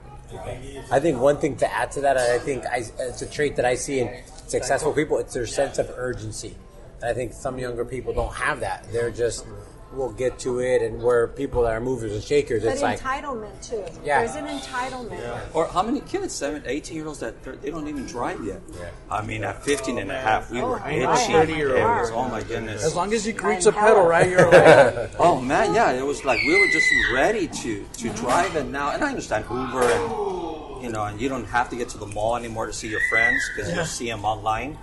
I 0.92 1.00
think 1.00 1.20
one 1.20 1.38
thing 1.38 1.58
to 1.58 1.74
add 1.74 1.92
to 1.94 2.02
that, 2.02 2.16
I 2.16 2.40
think 2.40 2.66
I, 2.66 2.86
it's 3.00 3.22
a 3.22 3.30
trait 3.30 3.58
that 3.58 3.66
I 3.66 3.76
see 3.76 4.00
in 4.00 4.24
successful 4.48 4.94
people. 4.94 5.18
It's 5.18 5.34
their 5.34 5.48
sense 5.48 5.78
of 5.78 5.92
urgency. 5.98 6.56
And 7.02 7.10
I 7.10 7.14
think 7.14 7.34
some 7.34 7.60
younger 7.60 7.84
people 7.84 8.14
don't 8.14 8.34
have 8.34 8.62
that. 8.62 8.88
They're 8.94 9.12
just, 9.12 9.46
we'll 9.94 10.12
get 10.12 10.40
to 10.40 10.60
it, 10.60 10.82
and 10.82 11.02
where 11.04 11.28
people 11.28 11.64
that 11.64 11.72
are 11.74 11.80
movers 11.82 12.14
and 12.14 12.24
shakers, 12.24 12.64
But 12.64 12.74
it's 12.74 12.82
like, 12.82 13.00
entitlement 13.00 13.68
too. 13.68 13.84
Yeah. 14.06 14.20
There's 14.24 14.36
an 14.36 14.48
entitlement. 14.48 15.40
Or 15.54 15.68
how 15.68 15.82
many 15.84 16.00
kids, 16.02 16.34
seven, 16.34 16.64
18 16.66 16.96
year 16.96 17.08
olds 17.08 17.20
that 17.20 17.42
they're- 17.44 17.56
don't 17.72 17.88
even 17.88 18.06
drive 18.06 18.44
yet? 18.46 18.62
I 19.10 19.22
mean, 19.26 19.44
at 19.44 19.64
15 19.64 19.98
and 19.98 20.12
a 20.12 20.20
half, 20.20 20.50
we 20.52 20.62
were 20.62 20.80
I 20.80 20.92
itching. 20.92 21.04
know. 21.04 21.10
I 21.12 21.18
have 21.18 21.50
my 21.50 21.56
It 21.56 21.66
was- 21.68 22.10
car. 22.10 22.12
oh 22.14 22.28
my 22.30 22.42
goodness. 22.44 22.84
As 22.84 22.96
long 22.96 23.14
as 23.14 23.26
you 23.28 23.34
can 23.34 23.46
I'm 23.50 23.56
reach 23.56 23.64
the 23.66 23.72
pedal, 23.74 24.04
right? 24.04 24.30
You're 24.30 24.50
Oh 25.20 25.40
man, 25.42 25.74
yeah, 25.74 25.92
it 25.92 26.06
was 26.06 26.24
like 26.26 26.40
we 26.42 26.60
were 26.60 26.72
just 26.72 26.88
ready 27.14 27.48
to 27.48 27.86
to 27.98 28.10
drive 28.10 28.56
and 28.56 28.72
now, 28.72 28.92
and 28.92 29.04
I 29.04 29.10
understand 29.10 29.46
Uber 29.50 29.84
and 29.84 30.84
you 30.84 30.90
know, 30.90 31.04
and 31.04 31.22
you 31.22 31.30
don't 31.30 31.46
have 31.46 31.70
to 31.70 31.76
get 31.76 31.90
to 31.90 31.98
the 32.00 32.08
mall 32.08 32.36
anymore 32.36 32.66
to 32.66 32.74
see 32.74 32.88
your 32.88 33.02
friends 33.12 33.40
because 33.56 33.72
you 33.76 33.86
see 33.86 34.08
them 34.10 34.26
online. 34.26 34.78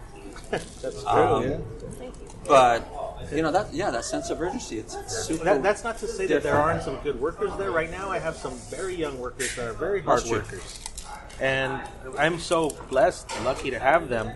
That's 0.51 0.81
true. 1.03 1.07
Um, 1.09 1.43
yeah. 1.51 1.57
But 2.47 2.87
you 3.33 3.43
know 3.43 3.51
that 3.51 3.73
yeah, 3.73 3.91
that 3.91 4.05
sense 4.05 4.31
of 4.31 4.41
urgency, 4.41 4.79
it's, 4.79 4.95
it's 4.95 5.25
super. 5.27 5.45
That, 5.45 5.62
that's 5.62 5.85
not 5.85 5.99
to 5.99 6.09
say 6.09 6.27
that 6.27 6.43
there 6.43 6.57
aren't 6.57 6.83
some 6.83 6.97
good 6.99 7.21
workers 7.21 7.51
there. 7.59 7.71
Right 7.71 7.91
now, 7.91 8.11
I 8.11 8.19
have 8.19 8.37
some 8.37 8.55
very 8.71 8.95
young 8.95 9.19
workers 9.19 9.55
that 9.57 9.69
are 9.69 9.73
very 9.73 10.01
hard 10.03 10.19
That's 10.21 10.29
true. 10.29 10.39
workers, 10.39 10.81
and 11.41 11.81
I'm 12.19 12.39
so 12.39 12.71
blessed, 12.89 13.31
and 13.37 13.45
lucky 13.45 13.71
to 13.71 13.79
have 13.79 14.09
them. 14.09 14.33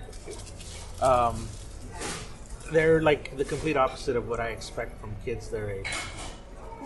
Um, 1.00 1.48
they're 2.72 3.02
like 3.02 3.36
the 3.36 3.44
complete 3.44 3.76
opposite 3.76 4.16
of 4.16 4.28
what 4.28 4.40
I 4.40 4.48
expect 4.48 5.00
from 5.00 5.14
kids 5.24 5.48
their 5.48 5.70
age, 5.70 5.88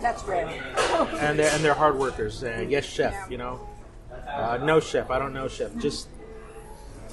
That's 0.01 0.23
rare. 0.25 0.47
and 1.19 1.39
they're, 1.39 1.53
and 1.53 1.63
they're 1.63 1.73
hard 1.73 1.97
workers. 1.97 2.43
Uh, 2.43 2.65
yes, 2.67 2.85
chef. 2.85 3.29
You 3.29 3.37
know, 3.37 3.67
uh, 4.27 4.59
no 4.61 4.79
chef. 4.79 5.09
I 5.09 5.19
don't 5.19 5.33
know 5.33 5.47
chef. 5.47 5.75
Just 5.77 6.07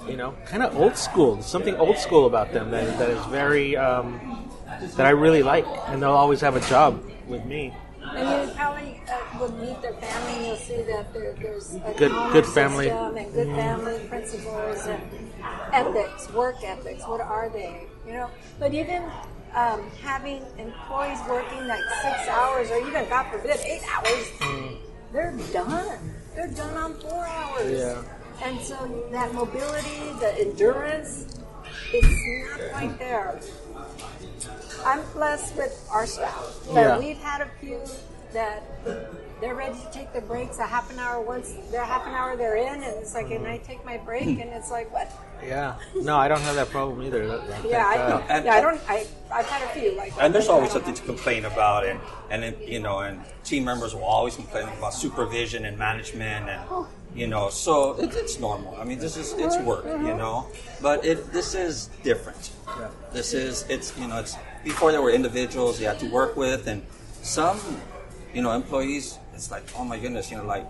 you 0.08 0.16
know, 0.16 0.34
kind 0.46 0.62
of 0.62 0.76
old 0.76 0.96
school. 0.96 1.34
There's 1.34 1.46
something 1.46 1.74
old 1.76 1.98
school 1.98 2.26
about 2.26 2.52
them 2.52 2.70
that, 2.70 2.98
that 2.98 3.10
is 3.10 3.24
very 3.26 3.76
um, 3.76 4.50
that 4.96 5.06
I 5.06 5.10
really 5.10 5.42
like, 5.42 5.66
and 5.88 6.02
they'll 6.02 6.10
always 6.12 6.40
have 6.40 6.56
a 6.56 6.60
job 6.68 7.02
with 7.26 7.44
me. 7.44 7.72
And 8.14 8.48
you 8.48 8.54
probably 8.54 9.00
uh, 9.10 9.38
would 9.40 9.54
meet 9.60 9.80
their 9.82 9.94
family 9.94 10.32
and 10.36 10.46
you'll 10.46 10.56
see 10.56 10.82
that 10.82 11.12
there, 11.14 11.32
there's 11.40 11.74
a 11.74 11.94
Good- 11.96 12.12
good 12.32 12.46
family. 12.46 12.86
system 12.88 13.16
and 13.16 13.32
good 13.32 13.48
family 13.56 13.98
principles 14.08 14.86
and 14.86 15.02
ethics, 15.72 16.30
work 16.32 16.56
ethics. 16.62 17.02
What 17.08 17.20
are 17.20 17.48
they? 17.48 17.86
You 18.06 18.12
know, 18.12 18.30
but 18.60 18.74
even 18.74 19.02
um, 19.54 19.90
having 20.02 20.42
employees 20.58 21.18
working 21.28 21.66
like 21.66 21.82
six 22.02 22.28
hours 22.28 22.70
or 22.70 22.78
even, 22.86 23.08
God 23.08 23.30
forbid, 23.32 23.58
eight 23.64 23.82
hours, 23.90 24.30
they're 25.12 25.34
done. 25.52 25.98
They're 26.34 26.48
done 26.50 26.76
on 26.76 26.94
four 27.00 27.26
hours. 27.26 27.72
Yeah. 27.80 28.02
And 28.42 28.60
so 28.60 28.76
that 29.12 29.32
mobility, 29.32 30.12
the 30.20 30.34
endurance, 30.40 31.40
it's 31.92 32.60
not 32.60 32.70
quite 32.72 32.98
there. 32.98 33.40
I'm 34.84 35.02
blessed 35.12 35.56
with 35.56 35.88
our 35.92 36.06
staff, 36.06 36.58
but 36.66 36.80
Yeah. 36.80 36.98
we've 36.98 37.18
had 37.18 37.40
a 37.40 37.48
few 37.60 37.80
that 38.32 38.62
they're 39.40 39.54
ready 39.54 39.78
to 39.78 39.90
take 39.92 40.12
their 40.12 40.22
breaks 40.22 40.58
a 40.58 40.64
half 40.66 40.90
an 40.90 40.98
hour 40.98 41.20
once 41.20 41.54
they're 41.70 41.84
half 41.84 42.06
an 42.06 42.14
hour 42.14 42.36
they're 42.36 42.56
in, 42.56 42.82
and 42.82 42.96
it's 43.00 43.14
like, 43.14 43.30
and 43.30 43.46
I 43.46 43.58
take 43.58 43.84
my 43.84 43.96
break, 43.98 44.26
and 44.26 44.40
it's 44.52 44.70
like, 44.70 44.92
what? 44.92 45.10
Yeah. 45.44 45.74
No, 45.96 46.16
I 46.16 46.28
don't 46.28 46.40
have 46.40 46.54
that 46.56 46.70
problem 46.70 47.02
either. 47.02 47.26
That- 47.28 47.46
that- 47.48 47.64
Yeah, 47.68 47.86
I, 47.86 47.96
uh, 47.98 48.22
And- 48.28 48.44
yeah, 48.46 48.54
I 48.54 48.60
don't. 48.60 48.80
I 48.88 49.06
I've 49.30 49.46
had 49.46 49.62
a 49.62 49.68
few 49.78 49.92
like. 49.96 50.12
and 50.20 50.34
there's 50.34 50.48
always 50.48 50.70
something 50.72 50.94
to 50.94 51.02
complain 51.02 51.44
about, 51.44 51.84
and 51.86 52.00
and 52.30 52.42
then, 52.42 52.56
you 52.60 52.80
know, 52.80 53.00
and 53.00 53.20
team 53.44 53.64
members 53.64 53.94
will 53.94 54.04
always 54.04 54.34
complain 54.36 54.68
about 54.78 54.94
supervision 54.94 55.64
and 55.66 55.76
management, 55.78 56.48
and 56.48 56.86
you 57.14 57.26
know, 57.28 57.48
so 57.50 57.92
it, 58.00 58.14
it's 58.14 58.38
normal. 58.40 58.76
I 58.80 58.84
mean, 58.84 58.98
this 58.98 59.16
is 59.16 59.32
it's 59.34 59.56
work, 59.58 59.84
you 59.84 60.14
know, 60.16 60.46
but 60.80 61.04
it 61.04 61.30
this 61.32 61.54
is 61.54 61.88
different. 62.02 62.50
yeah. 62.80 62.88
This 63.12 63.34
is 63.34 63.64
it's 63.68 63.92
you 63.98 64.06
know 64.08 64.18
it's 64.18 64.36
before 64.64 64.90
there 64.90 65.02
were 65.02 65.10
individuals 65.10 65.80
you 65.80 65.86
had 65.86 66.00
to 66.00 66.10
work 66.10 66.36
with, 66.36 66.66
and 66.66 66.84
some 67.22 67.60
you 68.32 68.42
know 68.42 68.52
employees. 68.52 69.18
It's 69.34 69.50
like 69.50 69.62
oh 69.76 69.84
my 69.84 69.98
goodness, 69.98 70.30
you 70.30 70.36
know, 70.36 70.44
like 70.44 70.66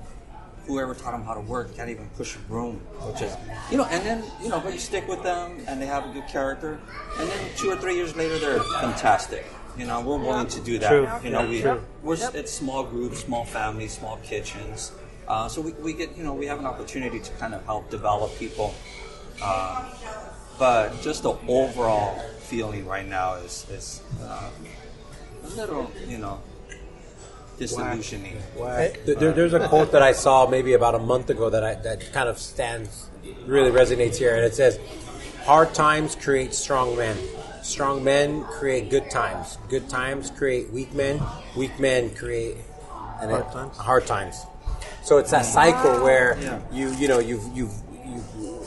whoever 0.66 0.94
taught 0.94 1.12
them 1.12 1.22
how 1.22 1.34
to 1.34 1.40
work 1.40 1.74
can't 1.76 1.90
even 1.90 2.08
push 2.16 2.36
a 2.36 2.38
broom, 2.40 2.76
which 3.02 3.22
is, 3.22 3.36
you 3.70 3.76
know, 3.76 3.84
and 3.84 4.04
then, 4.04 4.24
you 4.42 4.48
know, 4.48 4.60
but 4.60 4.72
you 4.72 4.78
stick 4.78 5.06
with 5.06 5.22
them 5.22 5.62
and 5.66 5.80
they 5.80 5.86
have 5.86 6.08
a 6.08 6.12
good 6.12 6.26
character, 6.26 6.80
and 7.18 7.28
then 7.28 7.50
two 7.56 7.70
or 7.70 7.76
three 7.76 7.94
years 7.94 8.16
later, 8.16 8.38
they're 8.38 8.60
fantastic. 8.80 9.44
You 9.76 9.86
know, 9.86 10.00
we're 10.00 10.18
willing 10.18 10.46
to 10.46 10.60
do 10.60 10.78
that. 10.78 10.88
True. 10.88 11.08
You 11.22 11.30
know, 11.30 11.46
we, 11.48 11.60
True. 11.60 11.82
we're, 12.02 12.16
it's 12.32 12.52
small 12.52 12.84
groups, 12.84 13.24
small 13.24 13.44
families, 13.44 13.92
small 13.92 14.18
kitchens. 14.18 14.92
Uh, 15.26 15.48
so 15.48 15.60
we, 15.60 15.72
we 15.72 15.92
get, 15.92 16.16
you 16.16 16.22
know, 16.22 16.32
we 16.32 16.46
have 16.46 16.60
an 16.60 16.66
opportunity 16.66 17.18
to 17.18 17.32
kind 17.32 17.54
of 17.54 17.64
help 17.64 17.90
develop 17.90 18.36
people. 18.38 18.72
Uh, 19.42 19.92
but 20.60 21.02
just 21.02 21.24
the 21.24 21.36
overall 21.48 22.16
feeling 22.44 22.86
right 22.86 23.06
now 23.06 23.34
is, 23.34 23.66
is 23.70 24.02
uh, 24.22 24.50
a 25.44 25.48
little, 25.56 25.90
you 26.06 26.18
know, 26.18 26.40
disillusioning. 27.58 28.36
There- 29.06 29.14
there- 29.14 29.32
there's 29.32 29.54
a 29.54 29.68
quote 29.68 29.92
that 29.92 30.02
I 30.02 30.12
saw 30.12 30.46
maybe 30.46 30.72
about 30.74 30.94
a 30.94 30.98
month 30.98 31.30
ago 31.30 31.50
that 31.50 31.64
I, 31.64 31.74
that 31.76 32.12
kind 32.12 32.28
of 32.28 32.38
stands, 32.38 33.08
really 33.46 33.70
resonates 33.70 34.16
here, 34.16 34.34
and 34.36 34.44
it 34.44 34.54
says, 34.54 34.78
hard 35.44 35.72
times 35.74 36.14
create 36.16 36.54
strong 36.54 36.96
men. 36.96 37.16
Strong 37.62 38.04
men 38.04 38.44
create 38.44 38.90
good 38.90 39.10
times. 39.10 39.56
Good 39.70 39.88
times 39.88 40.30
create 40.30 40.70
weak 40.70 40.92
men. 40.92 41.20
Weak 41.56 41.78
men 41.80 42.14
create 42.14 42.56
and 43.20 43.30
Hard 43.30 43.46
it- 43.46 43.52
times. 43.52 43.76
Hard 43.78 44.06
times. 44.06 44.36
So 45.02 45.18
it's 45.18 45.30
that 45.30 45.44
cycle 45.46 46.02
where 46.02 46.36
you 46.72 46.90
you 46.94 47.08
know 47.08 47.18
you've 47.20 47.44
you've 47.56 47.72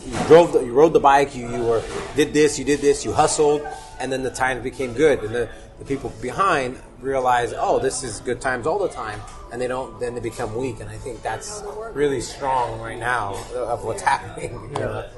you, 0.08 0.18
drove 0.28 0.53
the, 0.53 0.60
you 0.62 0.74
rode 0.74 0.93
the 0.93 0.99
bike 0.99 1.36
you 1.36 1.49
you 1.49 1.64
were 1.64 1.84
did 2.16 2.34
this 2.34 2.58
you 2.58 2.66
did 2.66 2.80
this 2.80 3.03
you 3.05 3.12
hustled 3.12 3.62
and 3.99 4.12
then 4.12 4.24
the 4.24 4.32
times 4.32 4.64
became 4.64 4.93
good 4.93 5.24
and 5.24 5.34
the, 5.34 5.49
the 5.80 5.86
people 5.86 6.12
behind 6.22 6.80
realize 7.01 7.53
oh 7.58 7.80
this 7.80 8.03
is 8.03 8.20
good 8.22 8.41
times 8.41 8.66
all 8.66 8.80
the 8.80 8.89
time 8.89 9.20
and 9.51 9.62
they 9.62 9.68
don't 9.68 9.99
then 9.99 10.14
they 10.14 10.22
become 10.22 10.55
weak 10.55 10.80
and 10.80 10.89
I 10.89 10.97
think 10.97 11.22
that's 11.22 11.64
really 11.93 12.22
strong 12.22 12.80
right 12.80 12.99
now 12.99 13.36
of 13.55 13.84
what's 13.84 14.01
happening. 14.14 14.53
you 14.74 14.80
know. 14.80 15.10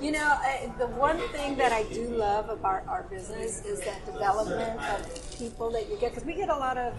You 0.00 0.12
know, 0.12 0.24
I, 0.24 0.72
the 0.78 0.86
one 0.86 1.18
thing 1.28 1.58
that 1.58 1.72
I 1.72 1.82
do 1.82 2.08
love 2.08 2.48
about 2.48 2.88
our 2.88 3.02
business 3.10 3.66
is 3.66 3.80
that 3.80 4.06
development 4.06 4.80
of 4.80 5.38
people 5.38 5.70
that 5.72 5.90
you 5.90 5.98
get, 5.98 6.12
because 6.12 6.24
we 6.24 6.34
get 6.34 6.48
a 6.48 6.56
lot 6.56 6.78
of 6.78 6.94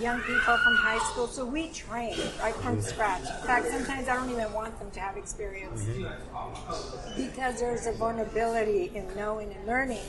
young 0.00 0.20
people 0.20 0.56
from 0.58 0.76
high 0.76 0.98
school, 1.10 1.26
so 1.26 1.44
we 1.44 1.68
train 1.70 2.16
right 2.40 2.54
from 2.56 2.80
scratch. 2.80 3.20
In 3.22 3.46
fact, 3.46 3.66
sometimes 3.68 4.08
I 4.08 4.14
don't 4.16 4.30
even 4.30 4.52
want 4.52 4.78
them 4.78 4.90
to 4.90 5.00
have 5.00 5.16
experience 5.16 5.84
because 7.16 7.60
there's 7.60 7.86
a 7.86 7.92
vulnerability 7.92 8.90
in 8.94 9.06
knowing 9.16 9.52
and 9.52 9.66
learning. 9.66 10.04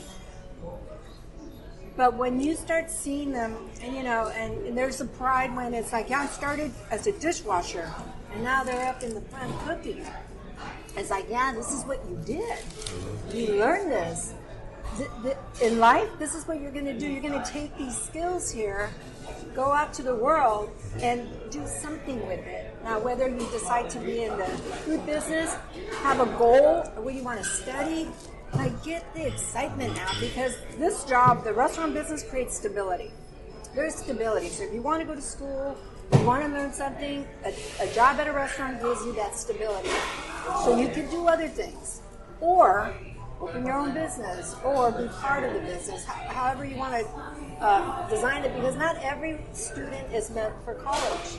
But 1.95 2.13
when 2.15 2.39
you 2.39 2.55
start 2.55 2.91
seeing 2.91 3.31
them, 3.31 3.55
and 3.81 3.95
you 3.95 4.03
know, 4.03 4.27
and, 4.35 4.53
and 4.67 4.77
there's 4.77 5.01
a 5.01 5.05
pride 5.05 5.55
when 5.55 5.73
it's 5.73 5.91
like, 5.91 6.09
yeah, 6.09 6.21
I 6.21 6.25
started 6.27 6.71
as 6.91 7.07
a 7.07 7.11
dishwasher, 7.13 7.89
and 8.33 8.43
now 8.43 8.63
they're 8.63 8.88
up 8.88 9.01
in 9.01 9.13
the 9.15 9.21
front 9.21 9.57
cooking. 9.61 10.05
It's 10.95 11.09
like, 11.09 11.25
yeah, 11.29 11.53
this 11.53 11.71
is 11.71 11.83
what 11.85 11.99
you 12.09 12.19
did. 12.25 12.57
You 13.33 13.59
learned 13.59 13.91
this. 13.91 14.33
Th- 14.97 15.09
th- 15.23 15.38
In 15.61 15.79
life, 15.79 16.09
this 16.17 16.33
is 16.35 16.47
what 16.47 16.59
you're 16.61 16.71
going 16.71 16.85
to 16.85 16.97
do. 16.97 17.07
You're 17.07 17.21
going 17.21 17.39
to 17.41 17.51
take 17.51 17.75
these 17.77 17.95
skills 17.99 18.49
here, 18.51 18.89
go 19.55 19.71
out 19.71 19.93
to 19.93 20.03
the 20.03 20.15
world, 20.15 20.69
and 21.01 21.28
do 21.49 21.65
something 21.67 22.25
with 22.28 22.45
it. 22.45 22.75
Now, 22.84 22.99
whether 22.99 23.28
you 23.28 23.45
decide 23.51 23.89
to 23.91 23.99
be 23.99 24.23
in 24.23 24.38
the 24.38 24.45
food 24.45 25.05
business, 25.05 25.55
have 26.01 26.19
a 26.19 26.25
goal, 26.38 26.84
or 26.95 27.01
what 27.01 27.13
you 27.13 27.23
want 27.23 27.39
to 27.39 27.45
study, 27.45 28.07
I 28.53 28.69
get 28.84 29.13
the 29.13 29.28
excitement 29.28 29.95
now 29.95 30.09
because 30.19 30.55
this 30.78 31.03
job, 31.03 31.43
the 31.43 31.53
restaurant 31.53 31.93
business, 31.93 32.23
creates 32.23 32.55
stability. 32.57 33.11
There's 33.75 33.95
stability. 33.95 34.49
So 34.49 34.63
if 34.63 34.73
you 34.73 34.82
want 34.82 35.01
to 35.01 35.05
go 35.05 35.15
to 35.15 35.21
school, 35.21 35.78
you 36.13 36.19
want 36.21 36.43
to 36.43 36.49
learn 36.49 36.71
something, 36.71 37.28
a, 37.43 37.53
a 37.82 37.93
job 37.93 38.19
at 38.19 38.28
a 38.28 38.32
restaurant 38.32 38.82
gives 38.82 39.05
you 39.05 39.13
that 39.13 39.36
stability. 39.36 39.89
So 40.63 40.80
you 40.80 40.88
can 40.88 41.09
do 41.09 41.28
other 41.28 41.49
things. 41.49 42.01
Or 42.39 42.93
open 43.39 43.65
your 43.65 43.75
own 43.77 43.93
business 43.93 44.55
or 44.63 44.91
be 44.91 45.07
part 45.07 45.43
of 45.43 45.53
the 45.53 45.59
business, 45.59 46.03
however 46.05 46.65
you 46.65 46.75
want 46.75 46.93
to 46.93 47.63
uh, 47.63 48.07
design 48.09 48.43
it, 48.43 48.53
because 48.55 48.75
not 48.75 48.95
every 49.03 49.39
student 49.53 50.13
is 50.13 50.29
meant 50.31 50.53
for 50.63 50.73
college. 50.75 51.38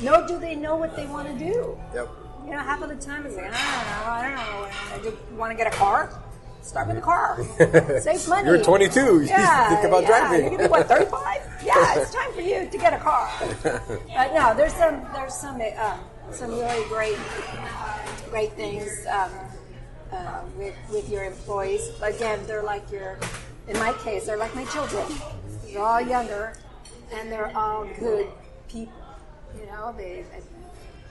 Nor 0.00 0.26
do 0.26 0.38
they 0.38 0.54
know 0.56 0.76
what 0.76 0.96
they 0.96 1.06
want 1.06 1.28
to 1.28 1.34
do. 1.38 1.78
Yep. 1.94 2.08
You 2.44 2.50
know, 2.52 2.58
half 2.58 2.80
of 2.82 2.88
the 2.88 2.96
time 2.96 3.26
it's 3.26 3.36
like, 3.36 3.52
I 3.52 3.52
don't 3.52 3.56
know, 3.60 4.10
I 4.10 4.22
don't 4.22 4.34
know. 4.36 4.60
what 4.60 4.72
I 4.72 4.90
wanna 4.96 5.02
do. 5.02 5.18
You 5.32 5.36
want 5.38 5.50
to 5.52 5.56
get 5.56 5.66
a 5.66 5.76
car? 5.76 6.22
Start 6.62 6.88
with 6.88 6.98
a 6.98 7.00
car. 7.00 7.38
Save 8.00 8.28
money. 8.28 8.48
You're 8.48 8.62
22. 8.62 9.00
You 9.00 9.20
Yeah, 9.26 9.68
think 9.74 9.84
about 9.86 10.02
yeah. 10.02 10.08
driving. 10.08 10.40
You're 10.40 10.50
gonna 10.50 10.62
be 10.64 10.68
what 10.70 10.88
35? 10.88 11.42
Yeah, 11.64 11.98
it's 11.98 12.14
time 12.14 12.32
for 12.32 12.40
you 12.40 12.68
to 12.70 12.78
get 12.78 12.92
a 12.94 12.98
car. 12.98 13.28
But 13.62 14.32
no, 14.32 14.54
there's 14.56 14.72
some 14.74 15.04
there's 15.12 15.34
some 15.34 15.60
um, 15.60 16.00
some 16.30 16.50
really 16.50 16.88
great 16.88 17.18
great 18.30 18.52
things 18.52 18.88
um, 19.10 19.30
uh, 20.12 20.42
with 20.56 20.74
with 20.90 21.08
your 21.08 21.24
employees. 21.24 21.90
Again, 22.02 22.40
they're 22.46 22.62
like 22.62 22.90
your. 22.90 23.18
In 23.68 23.78
my 23.78 23.92
case, 24.04 24.24
they're 24.26 24.38
like 24.38 24.54
my 24.54 24.64
children. 24.66 25.04
They're 25.66 25.82
all 25.82 26.00
younger, 26.00 26.54
and 27.12 27.30
they're 27.30 27.54
all 27.56 27.86
good 27.98 28.28
people. 28.68 28.92
You 29.58 29.66
know, 29.66 29.94
they 29.96 30.24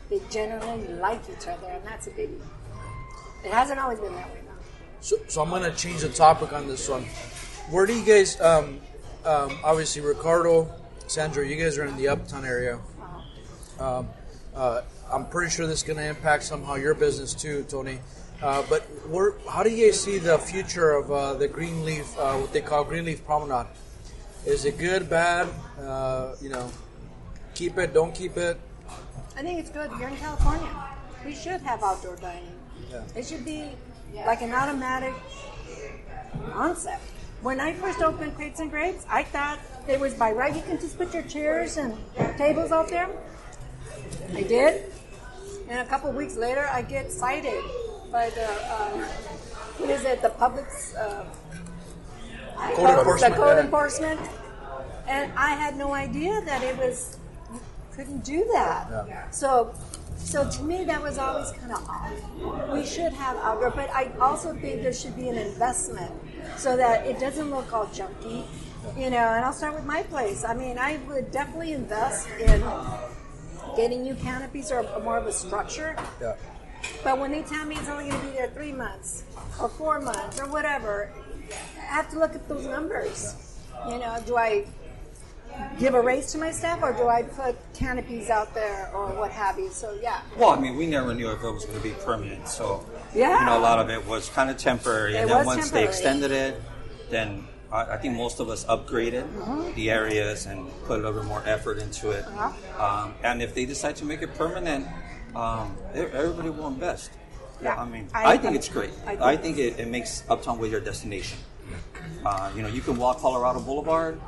they 0.09 0.21
generally 0.31 0.87
like 0.95 1.21
each 1.29 1.47
other, 1.47 1.67
and 1.67 1.83
that's 1.85 2.07
a 2.07 2.11
biggie. 2.11 2.39
It 3.45 3.51
hasn't 3.51 3.79
always 3.79 3.99
been 3.99 4.13
that 4.15 4.29
way. 4.29 4.39
though. 4.45 4.53
So, 5.01 5.15
so 5.27 5.41
I'm 5.41 5.49
gonna 5.49 5.73
change 5.75 6.01
the 6.01 6.09
topic 6.09 6.53
on 6.53 6.67
this 6.67 6.89
one. 6.89 7.03
Where 7.69 7.85
do 7.85 7.93
you 7.93 8.05
guys? 8.05 8.39
Um, 8.41 8.79
um, 9.25 9.57
obviously, 9.63 10.01
Ricardo, 10.01 10.73
Sandra, 11.07 11.45
you 11.47 11.61
guys 11.61 11.77
are 11.77 11.85
in 11.85 11.95
the 11.97 12.07
Uptown 12.07 12.45
area. 12.45 12.79
Um, 13.79 14.07
uh, 14.55 14.81
I'm 15.11 15.27
pretty 15.27 15.51
sure 15.51 15.67
this 15.67 15.79
is 15.79 15.87
gonna 15.87 16.01
impact 16.07 16.43
somehow 16.43 16.75
your 16.75 16.95
business 16.95 17.33
too, 17.33 17.65
Tony. 17.69 17.99
Uh, 18.41 18.63
but 18.69 18.85
how 19.49 19.63
do 19.63 19.69
you 19.69 19.91
see 19.91 20.19
the 20.19 20.37
future 20.37 20.91
of 20.91 21.11
uh, 21.11 21.33
the 21.33 21.47
Greenleaf, 21.47 22.05
uh, 22.19 22.35
what 22.35 22.53
they 22.53 22.61
call 22.61 22.83
Greenleaf 22.83 23.25
Promenade? 23.25 23.67
Is 24.45 24.65
it 24.65 24.77
good, 24.77 25.09
bad? 25.09 25.47
Uh, 25.79 26.35
you 26.39 26.49
know, 26.49 26.69
keep 27.55 27.77
it, 27.77 27.93
don't 27.93 28.13
keep 28.13 28.37
it. 28.37 28.59
I 29.35 29.41
think 29.41 29.59
it's 29.59 29.71
good. 29.71 29.89
You're 29.99 30.09
in 30.09 30.17
California. 30.17 30.69
We 31.25 31.33
should 31.33 31.61
have 31.61 31.83
outdoor 31.83 32.15
dining. 32.17 32.53
Yeah. 32.91 33.03
It 33.15 33.25
should 33.25 33.43
be 33.43 33.71
like 34.25 34.41
an 34.41 34.53
automatic 34.53 35.13
concept. 36.51 37.01
When 37.41 37.59
I 37.59 37.73
first 37.73 38.01
opened 38.01 38.35
Crepes 38.35 38.59
and 38.59 38.69
Grapes, 38.69 39.05
I 39.09 39.23
thought 39.23 39.59
it 39.87 39.99
was 39.99 40.13
by 40.13 40.31
right. 40.31 40.55
You 40.55 40.61
can 40.61 40.79
just 40.79 40.97
put 40.97 41.13
your 41.13 41.23
chairs 41.23 41.77
and 41.77 41.97
tables 42.37 42.71
out 42.71 42.89
there. 42.89 43.09
I 44.33 44.43
did. 44.43 44.91
And 45.69 45.79
a 45.79 45.85
couple 45.85 46.11
weeks 46.11 46.35
later, 46.35 46.67
I 46.71 46.81
get 46.81 47.11
cited 47.11 47.63
by 48.11 48.29
the, 48.31 48.47
um, 48.73 49.01
what 49.79 49.89
is 49.89 50.03
it, 50.05 50.21
the 50.21 50.29
public's 50.29 50.95
uh, 50.95 51.25
Code 52.57 52.89
enforcement. 52.89 53.35
the 53.35 53.39
code 53.39 53.57
yeah. 53.57 53.63
enforcement, 53.63 54.19
and 55.07 55.31
I 55.37 55.51
had 55.51 55.77
no 55.77 55.93
idea 55.93 56.41
that 56.41 56.63
it 56.63 56.75
was 56.77 57.17
you 57.53 57.59
couldn't 57.93 58.23
do 58.23 58.49
that. 58.51 58.87
Yeah. 58.89 59.29
So, 59.29 59.73
so 60.17 60.49
to 60.49 60.63
me 60.63 60.83
that 60.85 61.01
was 61.01 61.17
always 61.19 61.51
kind 61.51 61.71
of 61.71 61.87
off. 61.87 62.71
We 62.73 62.83
should 62.85 63.13
have 63.13 63.37
outdoor, 63.37 63.71
but 63.71 63.89
I 63.91 64.11
also 64.19 64.53
think 64.55 64.81
there 64.81 64.93
should 64.93 65.15
be 65.15 65.29
an 65.29 65.37
investment 65.37 66.11
so 66.57 66.75
that 66.77 67.05
it 67.05 67.19
doesn't 67.19 67.51
look 67.51 67.71
all 67.71 67.85
junky. 67.87 68.45
You 68.97 69.09
know, 69.09 69.17
and 69.17 69.45
I'll 69.45 69.53
start 69.53 69.75
with 69.75 69.85
my 69.85 70.01
place. 70.03 70.43
I 70.43 70.53
mean, 70.53 70.77
I 70.79 70.97
would 71.07 71.29
definitely 71.31 71.73
invest 71.73 72.27
in 72.39 72.63
getting 73.75 74.01
new 74.01 74.15
canopies 74.15 74.71
or 74.71 74.83
more 75.03 75.17
of 75.17 75.27
a 75.27 75.31
structure. 75.33 75.95
Yeah. 76.19 76.35
But 77.03 77.19
when 77.19 77.31
they 77.31 77.41
tell 77.43 77.65
me 77.65 77.75
it's 77.75 77.89
only 77.89 78.09
going 78.09 78.19
to 78.21 78.27
be 78.27 78.33
there 78.33 78.49
three 78.49 78.71
months 78.71 79.23
or 79.61 79.69
four 79.69 79.99
months 79.99 80.39
or 80.39 80.47
whatever, 80.47 81.11
I 81.77 81.81
have 81.85 82.09
to 82.11 82.19
look 82.19 82.35
at 82.35 82.47
those 82.49 82.65
numbers. 82.65 83.35
You 83.87 83.99
know, 83.99 84.17
do 84.25 84.35
I 84.37 84.65
give 85.79 85.93
a 85.93 86.01
raise 86.01 86.31
to 86.33 86.37
my 86.37 86.51
staff 86.51 86.81
or 86.83 86.93
do 86.93 87.07
I 87.07 87.23
put 87.23 87.55
canopies 87.73 88.29
out 88.29 88.53
there 88.53 88.91
or 88.93 89.07
what 89.09 89.31
have 89.31 89.57
you? 89.57 89.69
So 89.69 89.97
yeah, 90.01 90.21
Well, 90.37 90.49
I 90.49 90.59
mean, 90.59 90.75
we 90.75 90.87
never 90.87 91.13
knew 91.13 91.31
if 91.31 91.41
it 91.43 91.51
was 91.51 91.65
going 91.65 91.77
to 91.77 91.83
be 91.83 91.93
permanent. 92.05 92.47
So, 92.47 92.85
Yeah. 93.15 93.39
you 93.39 93.45
know, 93.45 93.57
a 93.57 93.61
lot 93.61 93.79
of 93.79 93.89
it 93.89 94.05
was 94.05 94.29
kind 94.29 94.49
of 94.49 94.57
temporary. 94.57 95.15
It 95.15 95.21
and 95.21 95.29
then 95.29 95.45
once 95.45 95.61
temporary. 95.65 95.85
they 95.85 95.89
extended 95.89 96.31
it, 96.31 96.61
then 97.09 97.47
I, 97.71 97.83
I 97.93 97.97
think 97.97 98.15
most 98.17 98.39
of 98.39 98.49
us 98.49 98.65
upgraded 98.65 99.23
Uh-huh. 99.41 99.71
the 99.75 99.89
areas 99.89 100.45
and 100.45 100.69
put 100.85 100.99
a 100.99 101.03
little 101.03 101.21
bit 101.21 101.25
more 101.27 101.43
effort 101.45 101.77
into 101.79 102.11
it. 102.11 102.25
Uh-huh. 102.25 102.83
Um, 103.05 103.13
and 103.23 103.41
if 103.41 103.53
they 103.55 103.65
decide 103.65 103.95
to 103.97 104.05
make 104.05 104.21
it 104.21 104.33
permanent, 104.35 104.85
um, 105.37 105.75
everybody 105.93 106.49
will 106.49 106.67
invest. 106.67 107.11
Yeah. 107.61 107.75
I 107.81 107.85
mean, 107.85 108.07
I- 108.13 108.33
I, 108.33 108.37
think 108.37 108.55
it's 108.55 108.69
great. 108.69 108.91
I 109.05 109.13
I 109.31 109.35
think- 109.37 109.55
think, 109.57 109.57
it, 109.77 109.79
it 109.79 109.87
makes 109.87 110.23
Uptown 110.29 110.59
Whittier 110.59 110.77
a 110.77 110.81
destination. 110.83 111.37
Uh, 112.25 112.49
you 112.55 112.61
know, 112.61 112.67
you 112.69 112.81
can 112.81 112.95
walk 112.97 113.19
Colorado 113.19 113.59
Boulevard 113.59 114.19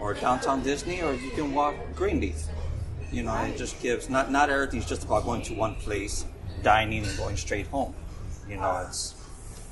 or 0.00 0.14
downtown 0.14 0.62
Disney, 0.62 1.02
or 1.02 1.12
you 1.12 1.30
can 1.30 1.54
walk 1.54 1.74
Greenleaf. 1.94 2.38
You 3.12 3.22
know, 3.22 3.34
it 3.44 3.56
just 3.56 3.80
gives 3.80 4.08
not 4.10 4.30
not 4.30 4.50
everything's 4.50 4.84
just 4.86 5.02
about 5.04 5.24
going 5.24 5.42
to 5.42 5.54
one 5.54 5.74
place, 5.76 6.24
dining, 6.62 7.04
and 7.06 7.16
going 7.16 7.36
straight 7.36 7.66
home. 7.68 7.94
You 8.48 8.56
know, 8.56 8.84
it's 8.86 9.14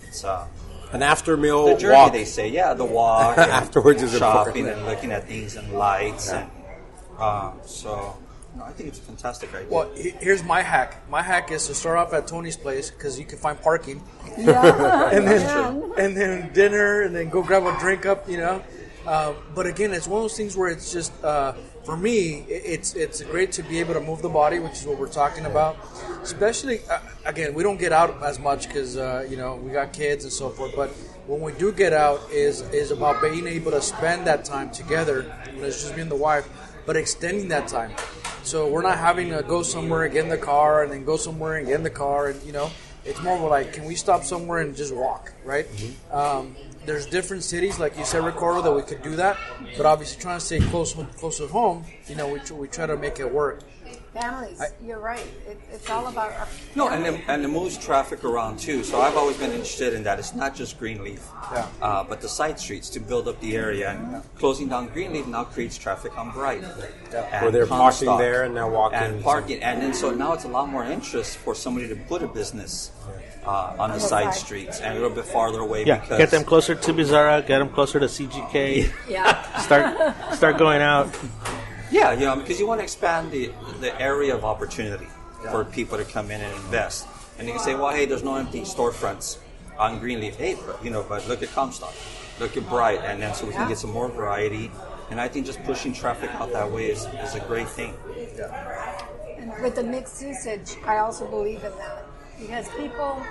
it's 0.07 0.24
uh, 0.24 0.47
An 0.92 1.03
after 1.03 1.36
meal 1.36 1.66
the 1.66 1.76
journey. 1.76 1.94
walk. 1.97 2.12
They 2.12 2.24
say, 2.24 2.49
yeah, 2.49 2.72
the 2.74 2.84
walk 2.84 3.36
and 3.42 3.51
Afterwards 3.51 4.03
is 4.03 4.16
shopping 4.16 4.66
important. 4.66 4.78
and 4.78 4.86
looking 4.86 5.11
at 5.12 5.26
things 5.28 5.57
and 5.57 5.72
lights, 5.72 6.30
and 6.32 6.49
um, 7.18 7.59
so 7.64 8.16
no, 8.57 8.65
I 8.65 8.73
think 8.73 8.89
it's 8.89 8.99
a 8.99 9.03
fantastic 9.03 9.55
idea. 9.55 9.69
Well, 9.69 9.91
here's 9.95 10.43
my 10.43 10.63
hack. 10.63 11.09
My 11.11 11.23
hack 11.23 11.51
is 11.51 11.67
to 11.67 11.75
start 11.75 11.99
off 11.99 12.13
at 12.13 12.27
Tony's 12.27 12.57
place 12.57 12.91
because 12.91 13.19
you 13.19 13.25
can 13.25 13.39
find 13.39 13.61
parking. 13.61 14.03
yeah, 14.39 15.11
and 15.13 15.27
then 15.27 15.41
yeah. 15.41 16.05
and 16.05 16.17
then 16.17 16.53
dinner, 16.53 17.03
and 17.03 17.15
then 17.15 17.29
go 17.29 17.43
grab 17.43 17.65
a 17.65 17.79
drink 17.79 18.07
up, 18.07 18.29
you 18.29 18.39
know. 18.39 18.63
Uh, 19.07 19.35
but 19.55 19.67
again, 19.67 19.93
it's 19.93 20.09
one 20.09 20.19
of 20.19 20.25
those 20.25 20.37
things 20.37 20.57
where 20.57 20.69
it's 20.69 20.93
just 20.93 21.13
uh, 21.23 21.53
for 21.85 21.97
me, 21.97 22.45
it's 22.49 22.95
it's 22.95 23.23
great 23.23 23.53
to 23.53 23.63
be 23.63 23.79
able 23.79 23.95
to 23.95 24.01
move 24.01 24.21
the 24.21 24.29
body, 24.29 24.59
which 24.59 24.73
is 24.73 24.87
what 24.87 24.99
we're 24.99 25.07
talking 25.07 25.47
about. 25.47 25.77
Especially 26.23 26.81
uh, 26.91 26.99
again, 27.25 27.55
we 27.55 27.63
don't 27.63 27.79
get 27.79 27.93
out 27.93 28.21
as 28.23 28.41
much 28.41 28.67
because 28.67 28.97
uh, 28.97 29.25
you 29.31 29.37
know 29.37 29.55
we 29.57 29.71
got 29.71 29.93
kids 29.93 30.25
and 30.25 30.33
so 30.33 30.51
forth. 30.51 30.75
But 30.75 30.91
when 31.29 31.41
we 31.41 31.53
do 31.53 31.73
get 31.73 31.93
out, 31.93 32.21
is 32.33 32.63
is 32.73 32.91
about 32.91 33.23
being 33.23 33.47
able 33.47 33.71
to 33.71 33.81
spend 33.81 34.27
that 34.27 34.45
time 34.45 34.71
together. 34.71 35.33
And 35.47 35.59
it's 35.59 35.83
just 35.83 35.95
me 35.95 36.03
and 36.03 36.11
the 36.11 36.17
wife, 36.17 36.49
but 36.87 36.97
extending 36.97 37.49
that 37.49 37.68
time. 37.68 37.93
So 38.43 38.68
we're 38.68 38.82
not 38.82 38.97
having 38.99 39.30
to 39.30 39.43
go 39.43 39.62
somewhere 39.62 40.05
and 40.05 40.12
get 40.12 40.22
in 40.24 40.30
the 40.30 40.39
car, 40.39 40.84
and 40.84 40.93
then 40.93 41.05
go 41.05 41.16
somewhere 41.16 41.57
and 41.57 41.66
get 41.66 41.74
in 41.74 41.82
the 41.82 41.91
car, 41.91 42.28
and 42.28 42.43
you 42.45 42.53
know 42.53 42.70
It's 43.05 43.22
more 43.22 43.37
of 43.37 43.43
like, 43.43 43.72
can 43.72 43.84
we 43.84 43.95
stop 43.95 44.24
somewhere 44.24 44.59
and 44.59 44.74
just 44.74 44.93
walk, 44.93 45.32
right? 45.45 45.66
Um, 46.11 46.57
there's 46.87 47.07
different 47.07 47.45
cities, 47.45 47.78
like 47.78 47.97
you 47.97 48.05
said, 48.05 48.24
Ricardo, 48.24 48.62
that 48.62 48.72
we 48.72 48.82
could 48.82 49.01
do 49.03 49.14
that. 49.16 49.37
But 49.76 49.87
obviously, 49.87 50.20
trying 50.20 50.41
to 50.41 50.45
stay 50.45 50.59
close, 50.59 50.93
close 51.16 51.39
to 51.39 51.47
home, 51.47 51.84
you 52.09 52.16
know, 52.16 52.26
we, 52.28 52.41
we 52.53 52.66
try 52.66 52.87
to 52.87 52.97
make 52.97 53.20
it 53.20 53.32
work. 53.32 53.61
Families, 54.21 54.62
you're 54.83 54.99
right. 54.99 55.27
It, 55.47 55.61
it's 55.71 55.91
all 55.91 56.07
about 56.07 56.33
our 56.33 56.49
No, 56.75 56.89
and 56.89 57.05
it, 57.05 57.21
and 57.29 57.45
it 57.45 57.49
moves 57.49 57.77
traffic 57.77 58.25
around 58.25 58.59
too. 58.59 58.83
So 58.83 59.01
I've 59.01 59.17
always 59.17 59.37
been 59.37 59.51
interested 59.51 59.93
in 59.93 60.03
that. 60.05 60.19
It's 60.19 60.35
not 60.35 60.55
just 60.55 60.79
Greenleaf, 60.79 61.29
Yeah. 61.53 61.67
uh, 61.83 62.05
but 62.05 62.21
the 62.21 62.29
side 62.29 62.59
streets 62.59 62.89
to 62.91 63.01
build 63.01 63.29
up 63.29 63.39
the 63.41 63.57
area. 63.57 63.91
And 63.91 64.23
closing 64.39 64.69
down 64.69 64.89
Greenleaf 64.89 65.27
now 65.27 65.45
creates 65.45 65.77
traffic 65.77 66.17
on 66.17 66.31
Bright. 66.31 66.62
And 66.62 67.43
Where 67.43 67.51
they're 67.51 67.67
parking 67.67 68.17
there 68.17 68.45
and 68.45 68.55
now 68.55 68.71
walking. 68.71 68.99
And 68.99 69.23
parking, 69.23 69.62
and 69.62 69.83
then 69.83 69.93
so 69.93 70.11
now 70.11 70.33
it's 70.33 70.45
a 70.45 70.49
lot 70.49 70.69
more 70.69 70.85
interest 70.85 71.37
for 71.39 71.55
somebody 71.55 71.89
to 71.89 71.97
put 71.97 72.23
a 72.23 72.29
business 72.29 72.93
uh, 73.47 73.77
on 73.79 73.91
the 73.91 74.01
side 74.01 74.35
streets 74.35 74.81
and 74.81 74.97
a 74.97 75.01
little 75.01 75.14
bit 75.14 75.25
farther 75.25 75.61
away. 75.61 75.85
Yeah, 75.85 76.01
because 76.01 76.19
get 76.19 76.31
them 76.31 76.45
closer 76.45 76.75
to 76.75 76.93
Bizarra, 76.93 77.47
get 77.47 77.59
them 77.59 77.69
closer 77.69 78.01
to 78.01 78.07
CGK. 78.07 78.91
yeah. 79.09 79.59
Start 79.59 80.35
start 80.35 80.59
going 80.59 80.83
out. 80.83 81.07
Yeah, 81.91 82.12
you 82.12 82.26
know, 82.26 82.37
because 82.37 82.59
you 82.59 82.66
want 82.66 82.80
to 82.80 82.84
expand 82.84 83.30
the, 83.30 83.53
the 83.80 84.01
area 84.01 84.34
of 84.34 84.45
opportunity 84.45 85.07
for 85.51 85.64
people 85.64 85.97
to 85.99 86.05
come 86.05 86.30
in 86.30 86.41
and 86.41 86.53
invest. 86.55 87.07
And 87.39 87.47
you 87.47 87.55
can 87.55 87.62
say, 87.62 87.74
well, 87.74 87.93
hey, 87.93 88.07
there's 88.07 88.24
no 88.24 88.37
empty 88.37 88.62
storefronts 88.62 89.39
on 89.78 89.99
Greenleaf. 90.01 90.37
Hey, 90.37 90.57
but, 90.66 90.82
you 90.84 90.91
know, 90.91 91.05
but 91.09 91.26
look 91.28 91.43
at 91.43 91.51
Comstock, 91.51 91.95
look 92.41 92.57
at 92.57 92.68
Bright, 92.68 93.01
and 93.03 93.22
then 93.22 93.34
so 93.34 93.47
we 93.47 93.53
can 93.53 93.68
get 93.68 93.78
some 93.78 93.93
more 93.93 94.09
variety. 94.09 94.70
And 95.11 95.20
I 95.20 95.28
think 95.28 95.47
just 95.47 95.62
pushing 95.64 95.93
traffic 95.93 96.30
out 96.34 96.53
that 96.53 96.70
way 96.70 96.91
is, 96.91 97.05
is 97.22 97.34
a 97.34 97.41
great 97.41 97.68
thing. 97.68 97.95
And 99.39 99.53
with 99.62 99.76
the 99.76 99.84
mixed 99.84 100.20
usage, 100.22 100.76
I 100.84 100.99
also 100.99 101.28
believe 101.28 101.62
in 101.62 101.72
that 101.78 102.05
because 102.41 102.68
people, 102.70 103.22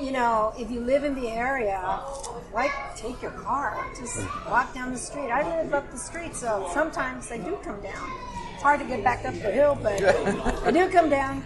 you 0.00 0.10
know, 0.10 0.52
if 0.58 0.70
you 0.70 0.80
live 0.80 1.04
in 1.04 1.14
the 1.14 1.28
area, 1.28 1.78
why 2.50 2.70
take 2.96 3.20
your 3.22 3.30
car? 3.32 3.84
Just 3.98 4.18
walk 4.46 4.74
down 4.74 4.92
the 4.92 4.98
street. 4.98 5.30
I 5.30 5.62
live 5.62 5.74
up 5.74 5.90
the 5.90 5.98
street, 5.98 6.34
so 6.34 6.68
sometimes 6.72 7.28
they 7.28 7.38
do 7.38 7.58
come 7.62 7.80
down. 7.80 8.10
It's 8.54 8.62
hard 8.62 8.80
to 8.80 8.86
get 8.86 9.04
back 9.04 9.24
up 9.24 9.34
the 9.34 9.50
hill, 9.50 9.78
but 9.80 9.98
they 10.64 10.72
do 10.72 10.88
come 10.90 11.08
down. 11.08 11.44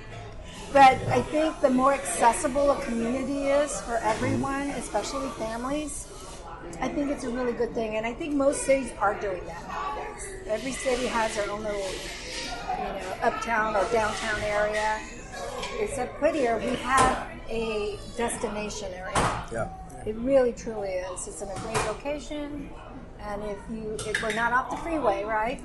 But 0.73 0.99
I 1.09 1.23
think 1.23 1.61
the 1.61 1.71
more 1.71 1.95
accessible 1.95 2.71
a 2.71 2.81
community 2.83 3.47
is 3.47 3.81
for 3.83 3.97
everyone, 3.97 4.71
especially 4.71 5.29
families, 5.31 6.07
I 6.81 6.89
think 6.89 7.11
it's 7.11 7.25
a 7.25 7.31
really 7.31 7.53
good 7.53 7.73
thing. 7.75 7.97
And 7.97 8.07
I 8.07 8.13
think 8.13 8.35
most 8.35 8.63
cities 8.63 8.93
are 8.99 9.19
doing 9.21 9.45
that. 9.47 10.19
Every 10.47 10.73
city 10.73 11.07
has 11.07 11.35
their 11.37 11.51
own 11.51 11.63
little, 11.65 11.81
you 11.81 12.85
know, 12.85 13.15
uptown 13.23 13.77
or 13.77 13.91
downtown 13.93 14.41
area. 14.43 15.01
Except 15.81 16.21
Whittier, 16.21 16.59
we 16.59 16.75
have 16.77 17.29
a 17.49 17.99
destination 18.17 18.93
area. 18.93 19.45
Yeah. 19.53 19.69
It 20.07 20.17
really, 20.17 20.53
truly 20.53 20.89
is. 20.89 21.27
It's 21.29 21.43
in 21.43 21.49
a 21.49 21.55
great 21.61 21.85
location, 21.87 22.71
and 23.21 23.43
if 23.45 23.59
you, 23.71 23.97
if 24.07 24.23
we're 24.23 24.35
not 24.35 24.53
off 24.53 24.71
the 24.71 24.77
freeway, 24.77 25.25
right? 25.25 25.61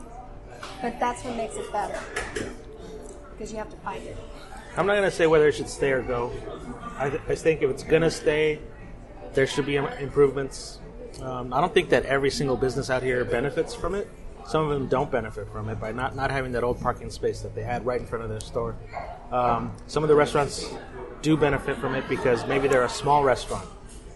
But 0.81 0.99
that's 0.99 1.23
what 1.23 1.35
makes 1.35 1.55
it 1.55 1.71
better 1.71 1.99
because 3.31 3.51
you 3.51 3.57
have 3.57 3.69
to 3.69 3.77
find 3.77 4.03
it. 4.03 4.17
I'm 4.75 4.85
not 4.85 4.93
going 4.93 5.09
to 5.09 5.15
say 5.15 5.27
whether 5.27 5.47
it 5.47 5.55
should 5.55 5.69
stay 5.69 5.91
or 5.91 6.01
go. 6.01 6.31
I, 6.97 7.09
th- 7.09 7.21
I 7.27 7.35
think 7.35 7.61
if 7.61 7.69
it's 7.69 7.83
going 7.83 8.01
to 8.01 8.11
stay, 8.11 8.59
there 9.33 9.45
should 9.45 9.65
be 9.65 9.75
improvements. 9.75 10.79
Um, 11.21 11.53
I 11.53 11.61
don't 11.61 11.73
think 11.73 11.89
that 11.89 12.05
every 12.05 12.31
single 12.31 12.57
business 12.57 12.89
out 12.89 13.03
here 13.03 13.23
benefits 13.23 13.75
from 13.75 13.93
it. 13.95 14.09
Some 14.47 14.63
of 14.63 14.69
them 14.69 14.87
don't 14.87 15.11
benefit 15.11 15.47
from 15.51 15.69
it 15.69 15.79
by 15.79 15.91
not, 15.91 16.15
not 16.15 16.31
having 16.31 16.51
that 16.53 16.63
old 16.63 16.81
parking 16.81 17.09
space 17.11 17.41
that 17.41 17.55
they 17.55 17.63
had 17.63 17.85
right 17.85 18.01
in 18.01 18.07
front 18.07 18.23
of 18.23 18.29
their 18.29 18.39
store. 18.39 18.75
Um, 19.31 19.71
some 19.87 20.03
of 20.03 20.09
the 20.09 20.15
restaurants 20.15 20.73
do 21.21 21.37
benefit 21.37 21.77
from 21.77 21.95
it 21.95 22.07
because 22.07 22.45
maybe 22.47 22.67
they're 22.67 22.83
a 22.83 22.89
small 22.89 23.23
restaurant 23.23 23.67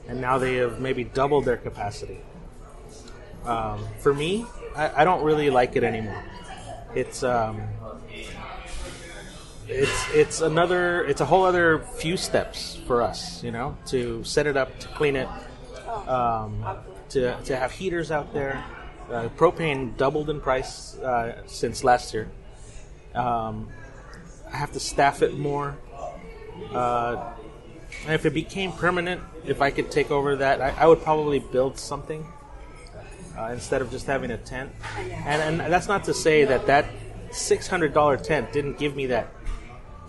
and 0.08 0.22
now 0.22 0.38
they 0.38 0.56
have 0.56 0.80
maybe 0.80 1.04
doubled 1.04 1.46
their 1.46 1.58
capacity. 1.58 2.22
Um, 3.46 3.86
for 4.00 4.14
me, 4.14 4.46
I, 4.76 5.02
I 5.02 5.04
don't 5.04 5.24
really 5.24 5.50
like 5.50 5.76
it 5.76 5.84
anymore. 5.84 6.24
It's 6.96 7.24
um, 7.24 7.62
it's 9.68 10.10
it's 10.14 10.42
another 10.42 11.04
it's 11.06 11.22
a 11.22 11.26
whole 11.26 11.44
other 11.44 11.80
few 11.80 12.16
steps 12.16 12.80
for 12.88 13.02
us 13.02 13.44
you 13.44 13.52
know 13.52 13.78
to 13.86 14.24
set 14.24 14.48
it 14.48 14.56
up 14.56 14.80
to 14.80 14.88
clean 14.90 15.16
it 15.16 15.28
um, 16.08 16.64
to, 17.10 17.36
to 17.44 17.56
have 17.56 17.72
heaters 17.72 18.10
out 18.10 18.34
there 18.34 18.64
uh, 19.12 19.28
propane 19.38 19.96
doubled 19.98 20.30
in 20.30 20.40
price 20.40 20.98
uh, 21.00 21.42
since 21.48 21.84
last 21.84 22.14
year 22.14 22.30
um, 23.14 23.68
i 24.52 24.58
have 24.58 24.72
to 24.72 24.80
staff 24.80 25.22
it 25.22 25.38
more 25.38 25.78
uh, 26.74 27.34
and 28.06 28.14
if 28.14 28.26
it 28.26 28.34
became 28.34 28.72
permanent 28.72 29.22
if 29.46 29.62
i 29.62 29.70
could 29.70 29.92
take 29.92 30.12
over 30.12 30.36
that 30.36 30.62
i, 30.62 30.70
I 30.70 30.88
would 30.88 31.02
probably 31.02 31.40
build 31.40 31.78
something 31.78 32.26
uh, 33.38 33.50
instead 33.54 33.82
of 33.82 33.92
just 33.92 34.08
having 34.08 34.32
a 34.32 34.38
tent 34.38 34.72
and, 35.26 35.62
and 35.62 35.72
that's 35.72 35.88
not 35.88 36.06
to 36.06 36.14
say 36.14 36.46
that 36.46 36.66
that 36.68 36.86
$600 37.32 38.24
tent 38.24 38.54
didn't 38.54 38.78
give 38.78 38.96
me 38.96 39.08
that 39.08 39.28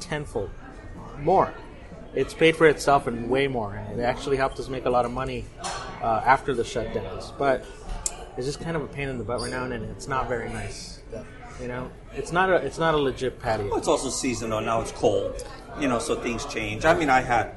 tenfold 0.00 0.50
more. 1.20 1.52
It's 2.14 2.34
paid 2.34 2.56
for 2.56 2.66
itself 2.66 3.06
and 3.06 3.28
way 3.28 3.48
more. 3.48 3.74
And 3.74 4.00
it 4.00 4.02
actually 4.02 4.36
helped 4.36 4.58
us 4.58 4.68
make 4.68 4.86
a 4.86 4.90
lot 4.90 5.04
of 5.04 5.10
money 5.10 5.44
uh, 6.02 6.22
after 6.24 6.54
the 6.54 6.62
shutdowns. 6.62 7.36
But 7.38 7.64
it's 8.36 8.46
just 8.46 8.60
kind 8.60 8.76
of 8.76 8.82
a 8.82 8.86
pain 8.86 9.08
in 9.08 9.18
the 9.18 9.24
butt 9.24 9.40
right 9.40 9.50
now, 9.50 9.64
and 9.64 9.72
it's 9.72 10.08
not 10.08 10.28
very 10.28 10.48
nice. 10.48 11.00
You 11.60 11.68
know, 11.68 11.90
it's 12.14 12.30
not 12.32 12.50
a 12.50 12.54
it's 12.56 12.78
not 12.78 12.94
a 12.94 12.96
legit 12.96 13.40
patio. 13.40 13.68
Well, 13.68 13.78
it's 13.78 13.88
also 13.88 14.10
seasonal. 14.10 14.60
Now 14.60 14.80
it's 14.80 14.92
cold, 14.92 15.44
you 15.80 15.88
know, 15.88 15.98
so 15.98 16.14
things 16.20 16.44
change. 16.46 16.84
I 16.84 16.94
mean, 16.94 17.10
I 17.10 17.20
had 17.20 17.54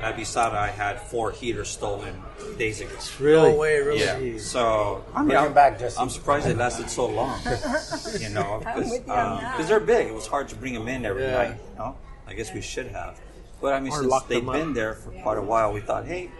at 0.00 0.16
Bizarra, 0.16 0.54
I 0.54 0.68
had 0.68 1.00
four 1.00 1.30
heaters 1.32 1.68
stolen 1.68 2.20
days 2.58 2.80
ago. 2.80 2.90
Really? 3.20 3.52
No 3.52 3.56
way, 3.58 3.78
really. 3.80 4.00
Yeah. 4.34 4.38
So 4.38 5.04
I 5.14 5.18
mean, 5.20 5.28
Bring 5.28 5.38
I'm, 5.38 5.46
'em 5.46 5.52
back, 5.54 5.78
Jesse. 5.78 5.98
I'm 5.98 6.10
surprised 6.10 6.46
it 6.46 6.56
lasted 6.56 6.88
so 6.90 7.06
long. 7.06 7.40
you 8.20 8.28
know, 8.30 8.62
I'm 8.66 8.78
with 8.78 9.06
you 9.06 9.12
on 9.12 9.40
that. 9.40 9.52
because 9.56 9.68
they're 9.68 9.80
big. 9.80 10.06
It 10.08 10.14
was 10.14 10.26
hard 10.26 10.48
to 10.50 10.56
bring 10.56 10.74
them 10.74 10.86
in 10.88 11.04
every 11.04 11.22
Yeah. 11.24 11.32
night. 11.34 11.56
You 11.72 11.78
know, 11.78 11.96
I 12.28 12.34
guess 12.34 12.52
we 12.54 12.60
should 12.60 12.88
have. 12.88 13.20
But 13.60 13.74
I 13.74 13.80
mean, 13.80 13.92
Or 13.92 14.02
since 14.02 14.22
they've 14.24 14.40
them 14.40 14.48
up. 14.48 14.54
been 14.54 14.72
there 14.74 14.94
for 14.94 15.10
quite 15.22 15.38
a 15.38 15.42
while, 15.42 15.72
we 15.72 15.80
thought, 15.80 16.04
hey, 16.04 16.30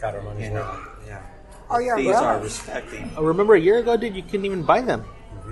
Got 0.00 0.14
our 0.14 0.22
money's 0.22 0.46
you 0.48 0.52
worth. 0.54 0.64
know, 0.66 0.80
yeah, 1.06 1.20
Or 1.70 1.82
your 1.82 1.96
these 1.96 2.14
are 2.16 2.34
brothers. 2.34 2.42
respecting. 2.44 3.10
Uh, 3.16 3.22
remember 3.22 3.54
a 3.54 3.60
year 3.60 3.78
ago, 3.78 3.96
dude, 3.96 4.14
you 4.16 4.22
couldn't 4.22 4.44
even 4.46 4.62
buy 4.62 4.80
them. 4.80 5.04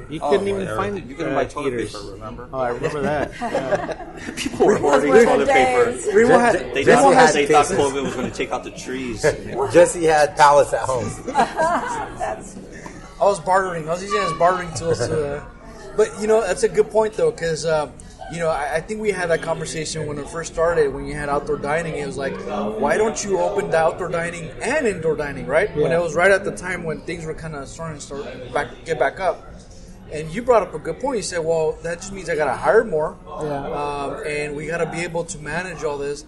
You 0.09 0.21
Oh, 0.23 0.31
couldn't 0.31 0.49
even 0.49 0.63
everything. 0.63 0.77
find 0.77 1.09
You 1.11 1.15
couldn't 1.17 1.33
uh, 1.33 1.37
buy 1.37 1.45
toilet 1.47 1.73
heaters. 1.73 1.93
paper. 1.95 2.13
Remember? 2.13 2.49
Oh, 2.53 2.59
I 2.61 2.69
remember 2.69 3.03
that. 3.03 4.27
People 4.37 4.67
were 4.67 4.77
hoarding 4.79 5.11
were 5.11 5.25
the 5.39 5.47
paper. 5.47 5.93
days. 5.93 6.07
Remo 6.15 6.39
had, 6.39 6.75
They 6.75 6.85
Jesse 6.85 7.03
thought, 7.03 7.15
had 7.15 7.35
they 7.35 7.47
thought. 7.47 7.67
COVID 7.67 8.03
was 8.05 8.15
going 8.15 8.31
to 8.31 8.37
take 8.37 8.53
out 8.53 8.65
the 8.65 8.71
trees. 8.71 9.23
Jesse 9.73 10.05
had 10.05 10.37
pallets 10.37 10.73
at 10.73 10.81
home. 10.83 11.11
That's 11.27 12.57
I 13.21 13.25
was 13.25 13.41
bartering. 13.41 13.89
I 13.89 13.93
was 13.93 14.03
using 14.03 14.21
it 14.21 14.25
as 14.25 14.33
bartering 14.35 14.73
tools. 14.75 14.99
To, 14.99 15.37
uh, 15.39 15.45
but 15.97 16.09
you 16.21 16.27
know, 16.27 16.43
that's 16.43 16.63
a 16.65 16.69
good 16.69 16.91
point 16.91 17.15
though, 17.15 17.31
because 17.31 17.65
uh, 17.65 17.91
you 18.31 18.39
know, 18.39 18.51
I, 18.51 18.75
I 18.75 18.81
think 18.83 19.01
we 19.01 19.11
had 19.11 19.31
that 19.31 19.41
conversation 19.41 20.07
when 20.07 20.19
it 20.19 20.29
first 20.29 20.53
started. 20.53 20.93
When 20.93 21.07
you 21.07 21.15
had 21.15 21.31
outdoor 21.31 21.57
dining, 21.57 21.97
it 21.97 22.07
was 22.07 22.19
like, 22.19 22.35
why 22.79 22.99
don't 22.99 23.25
you 23.25 23.39
open 23.39 23.71
the 23.71 23.79
outdoor 23.79 24.09
dining 24.11 24.51
and 24.63 24.87
indoor 24.87 25.17
dining, 25.17 25.47
right? 25.47 25.75
When 25.75 25.93
it 25.93 25.99
was 26.01 26.15
right 26.15 26.31
at 26.31 26.45
the 26.45 26.55
time 26.55 26.85
when 26.85 27.01
things 27.01 27.25
were 27.25 27.33
kind 27.33 27.55
of 27.55 27.67
starting 27.69 27.99
to 27.99 28.05
start 28.05 28.53
back 28.53 28.69
get 28.85 28.99
back 28.99 29.19
up. 29.19 29.43
And 30.13 30.31
you 30.33 30.43
brought 30.43 30.63
up 30.63 30.75
a 30.75 30.79
good 30.79 31.01
point. 31.01 31.17
You 31.19 31.23
said, 31.23 31.39
well, 31.45 31.73
that 31.83 31.99
just 32.01 32.13
means 32.13 32.29
I 32.31 32.37
got 32.37 32.45
to 32.47 32.55
hire 32.55 32.85
more, 32.85 33.17
um, 33.29 34.23
and 34.27 34.55
we 34.57 34.67
got 34.67 34.79
to 34.79 34.87
be 34.87 35.01
able 35.01 35.25
to 35.25 35.39
manage 35.39 35.83
all 35.85 35.99
this. 35.99 36.25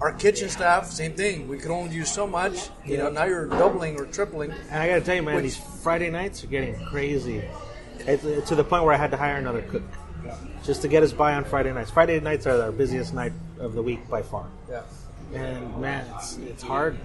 Our 0.00 0.12
kitchen 0.12 0.48
staff, 0.48 0.86
same 0.90 1.12
thing. 1.14 1.46
We 1.46 1.58
could 1.58 1.70
only 1.70 1.94
use 1.94 2.10
so 2.10 2.26
much. 2.26 2.70
You 2.84 2.98
know, 2.98 3.08
now 3.08 3.24
you're 3.24 3.46
doubling 3.46 3.98
or 4.00 4.06
tripling. 4.06 4.50
And 4.50 4.82
I 4.82 4.88
gotta 4.88 5.00
tell 5.00 5.14
you, 5.14 5.22
man, 5.22 5.36
Which- 5.36 5.44
these 5.44 5.56
Friday 5.56 6.10
nights 6.10 6.42
are 6.42 6.48
getting 6.48 6.74
crazy. 6.86 7.44
It's, 8.00 8.24
it's 8.24 8.48
to 8.48 8.56
the 8.56 8.64
point 8.64 8.82
where 8.82 8.92
I 8.92 8.96
had 8.96 9.12
to 9.12 9.16
hire 9.16 9.36
another 9.36 9.62
cook 9.62 9.82
just 10.64 10.82
to 10.82 10.88
get 10.88 11.04
us 11.04 11.12
by 11.12 11.34
on 11.34 11.44
Friday 11.44 11.72
nights. 11.72 11.92
Friday 11.92 12.18
nights 12.18 12.48
are 12.48 12.60
our 12.62 12.72
busiest 12.72 13.14
night 13.14 13.32
of 13.60 13.74
the 13.74 13.82
week 13.82 14.08
by 14.08 14.22
far. 14.22 14.46
Yeah. 14.68 14.82
And 15.34 15.78
man, 15.80 16.04
it's 16.16 16.36
it's 16.38 16.62
hard. 16.64 16.98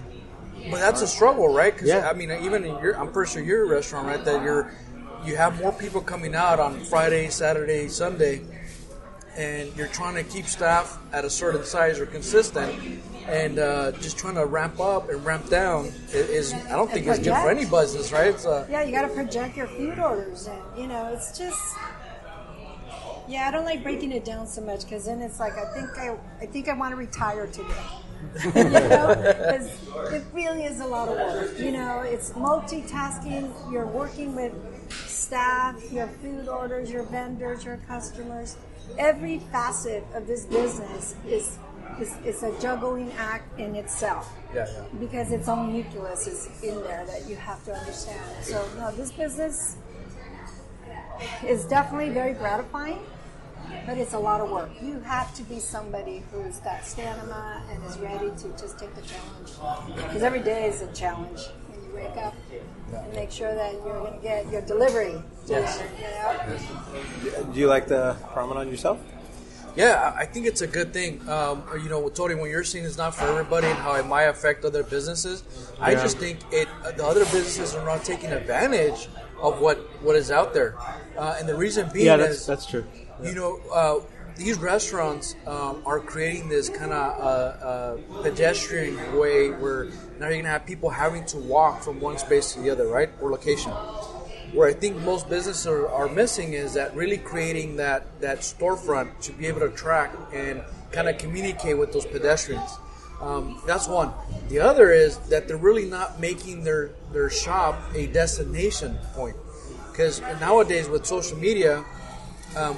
But 0.68 0.80
that's 0.80 1.00
a 1.02 1.06
struggle, 1.06 1.54
right? 1.54 1.72
Because 1.72 1.88
Yeah. 1.88 2.10
I 2.10 2.14
mean, 2.14 2.32
even 2.32 2.64
in 2.64 2.76
your, 2.82 2.98
I'm 2.98 3.12
pretty 3.12 3.30
sure 3.30 3.42
your 3.44 3.64
restaurant, 3.68 4.08
right? 4.08 4.24
That 4.24 4.42
you're, 4.42 4.72
you 5.28 5.36
have 5.36 5.60
more 5.60 5.72
people 5.72 6.00
coming 6.00 6.34
out 6.34 6.58
on 6.58 6.80
Friday, 6.84 7.28
Saturday, 7.28 7.86
Sunday, 7.88 8.40
and 9.36 9.74
you're 9.76 9.86
trying 9.88 10.14
to 10.14 10.24
keep 10.24 10.46
staff 10.46 10.98
at 11.12 11.24
a 11.24 11.30
certain 11.30 11.64
size 11.64 12.00
or 12.00 12.06
consistent, 12.06 13.00
and 13.28 13.58
uh, 13.58 13.92
just 13.92 14.16
trying 14.18 14.34
to 14.34 14.46
ramp 14.46 14.80
up 14.80 15.10
and 15.10 15.24
ramp 15.24 15.48
down 15.50 15.92
i- 16.12 16.16
is, 16.16 16.54
I 16.54 16.70
don't 16.70 16.90
think 16.90 17.06
it's 17.06 17.18
good 17.18 17.34
for 17.36 17.50
any 17.50 17.66
business, 17.66 18.10
right? 18.10 18.28
It's 18.28 18.46
uh, 18.46 18.66
yeah. 18.70 18.82
You 18.82 18.90
got 18.92 19.02
to 19.02 19.08
project 19.14 19.56
your 19.56 19.66
food 19.68 19.98
orders, 19.98 20.46
and 20.48 20.60
you 20.76 20.86
know, 20.88 21.12
it's 21.12 21.36
just. 21.38 21.60
Yeah, 23.28 23.46
I 23.46 23.50
don't 23.50 23.66
like 23.66 23.82
breaking 23.82 24.12
it 24.12 24.24
down 24.24 24.46
so 24.46 24.62
much 24.62 24.84
because 24.84 25.04
then 25.04 25.20
it's 25.20 25.38
like 25.38 25.52
I 25.52 25.66
think 25.74 25.90
I 25.98 26.16
I 26.40 26.46
think 26.46 26.66
I 26.66 26.72
want 26.72 26.92
to 26.92 26.96
retire 26.96 27.46
today. 27.46 27.68
you 28.56 28.64
know, 28.70 29.10
it 30.10 30.24
really 30.32 30.64
is 30.64 30.80
a 30.80 30.86
lot 30.86 31.08
of 31.10 31.14
work. 31.16 31.58
You 31.58 31.72
know, 31.72 32.00
it's 32.00 32.30
multitasking. 32.30 33.52
You're 33.70 33.86
working 33.86 34.34
with 34.34 34.54
staff, 34.90 35.80
your 35.92 36.08
food 36.08 36.48
orders, 36.48 36.90
your 36.90 37.04
vendors, 37.04 37.64
your 37.64 37.78
customers. 37.88 38.56
Every 38.98 39.38
facet 39.52 40.04
of 40.14 40.26
this 40.26 40.46
business 40.46 41.14
is 41.26 41.58
is, 42.00 42.16
is 42.24 42.42
a 42.44 42.52
juggling 42.60 43.10
act 43.18 43.58
in 43.58 43.74
itself 43.74 44.32
Yeah, 44.54 44.66
yeah. 44.72 44.84
because 45.00 45.32
its 45.32 45.48
own 45.48 45.72
nucleus 45.72 46.26
is 46.28 46.62
in 46.62 46.80
there 46.82 47.04
that 47.06 47.28
you 47.28 47.34
have 47.36 47.64
to 47.64 47.74
understand. 47.74 48.20
So 48.42 48.64
no, 48.78 48.92
this 48.92 49.10
business 49.10 49.76
is 51.44 51.64
definitely 51.64 52.10
very 52.10 52.34
gratifying, 52.34 53.00
but 53.86 53.98
it's 53.98 54.14
a 54.14 54.18
lot 54.18 54.40
of 54.40 54.50
work. 54.50 54.70
You 54.80 55.00
have 55.00 55.34
to 55.34 55.42
be 55.42 55.58
somebody 55.58 56.22
who's 56.30 56.58
got 56.58 56.84
stamina 56.84 57.64
and 57.70 57.84
is 57.84 57.98
ready 57.98 58.30
to 58.30 58.48
just 58.56 58.78
take 58.78 58.94
the 58.94 59.02
challenge 59.02 59.96
because 59.96 60.22
every 60.22 60.40
day 60.40 60.66
is 60.68 60.82
a 60.82 60.92
challenge. 60.92 61.40
When 61.98 62.10
wake 62.10 62.24
up 62.24 62.34
and 62.94 63.14
make 63.14 63.30
sure 63.30 63.54
that 63.54 63.72
you're 63.72 64.00
going 64.00 64.14
to 64.14 64.22
get 64.22 64.50
your 64.50 64.62
delivery. 64.62 65.14
Yes. 65.46 65.82
You 67.22 67.30
know? 67.30 67.52
Do 67.52 67.60
you 67.60 67.66
like 67.66 67.86
the 67.88 68.16
promenade 68.32 68.70
yourself? 68.70 69.00
Yeah, 69.76 70.12
I 70.16 70.22
I 70.22 70.26
think 70.26 70.46
it's 70.46 70.60
a 70.60 70.66
good 70.66 70.92
thing. 70.92 71.26
Um, 71.28 71.62
you 71.74 71.88
know, 71.88 72.08
Tony, 72.08 72.34
what 72.34 72.50
you're 72.50 72.64
seeing 72.64 72.84
is 72.84 72.96
not 72.98 73.14
for 73.14 73.24
everybody 73.26 73.68
and 73.68 73.78
how 73.78 73.94
it 73.94 74.06
might 74.06 74.24
affect 74.24 74.64
other 74.64 74.82
businesses, 74.82 75.44
I 75.80 75.94
just 75.94 76.18
think 76.18 76.38
it 76.50 76.68
the 76.96 77.04
other 77.04 77.24
businesses 77.26 77.74
are 77.74 77.84
not 77.84 78.04
taking 78.04 78.32
advantage 78.32 79.08
of 79.40 79.60
what 79.60 79.78
what 80.02 80.16
is 80.16 80.30
out 80.32 80.52
there, 80.52 80.76
uh, 81.16 81.36
and 81.38 81.48
the 81.48 81.54
reason 81.54 81.88
being 81.92 82.06
Yeah, 82.06 82.16
is 82.16 82.44
that's 82.44 82.46
that's 82.46 82.66
true. 82.66 82.84
you 83.22 83.34
know, 83.34 83.60
uh, 83.72 84.00
these 84.38 84.56
restaurants 84.58 85.34
um, 85.46 85.82
are 85.84 85.98
creating 85.98 86.48
this 86.48 86.68
kind 86.68 86.92
of 86.92 87.20
uh, 87.20 87.66
uh, 87.66 88.22
pedestrian 88.22 88.96
way 89.18 89.50
where 89.50 89.86
now 90.18 90.28
you're 90.28 90.36
gonna 90.36 90.48
have 90.48 90.64
people 90.64 90.88
having 90.88 91.24
to 91.26 91.36
walk 91.36 91.82
from 91.82 92.00
one 92.00 92.16
space 92.16 92.54
to 92.54 92.60
the 92.60 92.70
other, 92.70 92.86
right, 92.86 93.10
or 93.20 93.30
location. 93.30 93.72
Where 94.52 94.68
I 94.68 94.72
think 94.72 94.96
most 94.98 95.28
businesses 95.28 95.66
are, 95.66 95.88
are 95.88 96.08
missing 96.08 96.54
is 96.54 96.72
that 96.74 96.94
really 96.96 97.18
creating 97.18 97.76
that 97.76 98.20
that 98.20 98.38
storefront 98.38 99.20
to 99.22 99.32
be 99.32 99.46
able 99.46 99.60
to 99.60 99.70
track 99.70 100.14
and 100.32 100.62
kind 100.92 101.08
of 101.08 101.18
communicate 101.18 101.76
with 101.76 101.92
those 101.92 102.06
pedestrians. 102.06 102.70
Um, 103.20 103.60
that's 103.66 103.88
one. 103.88 104.12
The 104.48 104.60
other 104.60 104.92
is 104.92 105.18
that 105.30 105.48
they're 105.48 105.56
really 105.58 105.84
not 105.84 106.20
making 106.20 106.64
their 106.64 106.92
their 107.12 107.28
shop 107.28 107.78
a 107.94 108.06
destination 108.06 108.96
point 109.12 109.36
because 109.90 110.20
nowadays 110.40 110.88
with 110.88 111.04
social 111.04 111.36
media 111.36 111.84
um, 112.56 112.76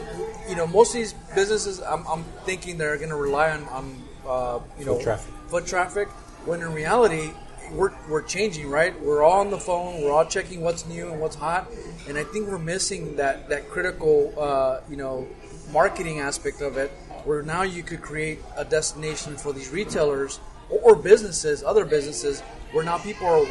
you 0.48 0.56
know, 0.56 0.66
most 0.66 0.88
of 0.94 1.00
these 1.00 1.12
businesses, 1.34 1.80
I'm, 1.80 2.06
I'm 2.06 2.24
thinking 2.44 2.78
they're 2.78 2.96
going 2.96 3.10
to 3.10 3.16
rely 3.16 3.50
on, 3.50 3.64
on 3.68 4.02
uh, 4.26 4.60
you 4.78 4.84
know, 4.84 4.94
Foot 4.96 5.02
traffic. 5.04 5.34
foot 5.48 5.66
traffic. 5.66 6.08
When 6.46 6.60
in 6.60 6.72
reality, 6.72 7.30
we're, 7.72 7.92
we're 8.08 8.22
changing, 8.22 8.68
right? 8.68 8.98
We're 9.00 9.22
all 9.22 9.40
on 9.40 9.50
the 9.50 9.58
phone. 9.58 10.02
We're 10.02 10.12
all 10.12 10.24
checking 10.24 10.60
what's 10.62 10.86
new 10.86 11.10
and 11.10 11.20
what's 11.20 11.36
hot, 11.36 11.70
and 12.08 12.18
I 12.18 12.24
think 12.24 12.48
we're 12.48 12.58
missing 12.58 13.16
that 13.16 13.48
that 13.48 13.68
critical, 13.68 14.34
uh, 14.38 14.80
you 14.88 14.96
know, 14.96 15.28
marketing 15.72 16.18
aspect 16.18 16.62
of 16.62 16.76
it, 16.76 16.90
where 17.24 17.42
now 17.42 17.62
you 17.62 17.82
could 17.84 18.02
create 18.02 18.40
a 18.56 18.64
destination 18.64 19.36
for 19.36 19.52
these 19.52 19.70
retailers 19.70 20.40
or, 20.68 20.80
or 20.80 20.96
businesses, 20.96 21.62
other 21.62 21.84
businesses, 21.84 22.40
where 22.72 22.84
now 22.84 22.98
people 22.98 23.26
are 23.28 23.46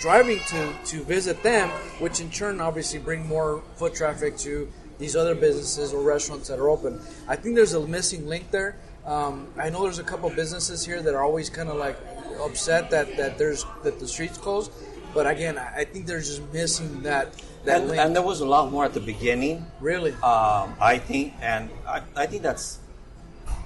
driving 0.00 0.38
to 0.48 0.72
to 0.86 1.02
visit 1.04 1.42
them, 1.42 1.68
which 1.98 2.20
in 2.20 2.30
turn 2.30 2.60
obviously 2.62 2.98
bring 2.98 3.26
more 3.26 3.62
foot 3.74 3.94
traffic 3.94 4.38
to 4.38 4.72
these 5.00 5.16
other 5.16 5.34
businesses 5.34 5.92
or 5.92 6.02
restaurants 6.02 6.46
that 6.48 6.58
are 6.60 6.68
open. 6.68 7.00
I 7.26 7.34
think 7.34 7.56
there's 7.56 7.72
a 7.72 7.80
missing 7.80 8.28
link 8.28 8.50
there. 8.52 8.76
Um, 9.06 9.48
I 9.58 9.70
know 9.70 9.82
there's 9.82 9.98
a 9.98 10.04
couple 10.04 10.28
businesses 10.30 10.84
here 10.84 11.00
that 11.02 11.14
are 11.14 11.24
always 11.24 11.48
kind 11.50 11.68
of 11.70 11.76
like 11.76 11.96
upset 12.40 12.90
that, 12.90 13.16
that 13.16 13.38
there's 13.38 13.64
that 13.82 13.98
the 13.98 14.06
streets 14.06 14.36
closed, 14.38 14.70
but 15.14 15.26
again, 15.26 15.58
I 15.58 15.84
think 15.84 16.06
they're 16.06 16.20
just 16.20 16.42
missing 16.52 17.02
that 17.02 17.32
that 17.64 17.80
And, 17.80 17.88
link. 17.90 18.00
and 18.00 18.14
there 18.16 18.22
was 18.22 18.40
a 18.40 18.46
lot 18.46 18.70
more 18.70 18.84
at 18.84 18.94
the 18.94 19.00
beginning. 19.00 19.66
really, 19.80 20.12
Um, 20.22 20.72
I 20.80 20.98
think, 20.98 21.34
and 21.42 21.68
I, 21.86 22.00
I 22.16 22.26
think 22.26 22.42
that's 22.42 22.78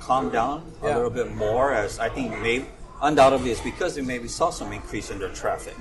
calmed 0.01 0.33
down 0.33 0.63
a 0.83 0.89
Yeah. 0.89 0.95
little 0.97 1.11
bit 1.11 1.35
more. 1.35 1.73
As 1.75 1.99
I 1.99 2.09
think 2.09 2.39
maybe 2.41 2.67
undoubtedly 3.03 3.51
it's 3.51 3.61
because 3.61 3.95
they 3.97 4.03
maybe 4.03 4.29
saw 4.29 4.51
some 4.51 4.73
increase 4.73 5.11
in 5.11 5.19
their 5.19 5.31
traffic. 5.35 5.75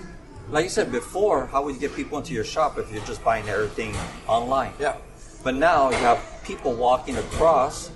Like 0.49 0.65
you 0.65 0.69
said 0.69 0.91
before, 0.91 1.45
how 1.47 1.63
would 1.63 1.75
you 1.75 1.81
get 1.81 1.95
people 1.95 2.17
into 2.17 2.33
your 2.33 2.43
shop 2.43 2.77
if 2.77 2.91
you're 2.91 3.05
just 3.05 3.23
buying 3.23 3.47
everything 3.49 3.95
online? 4.27 4.73
Yeah. 4.79 4.95
But 5.43 5.55
now 5.55 5.89
you 5.89 5.97
have 5.97 6.19
people 6.43 6.73
walking 6.73 7.17
across. 7.17 7.91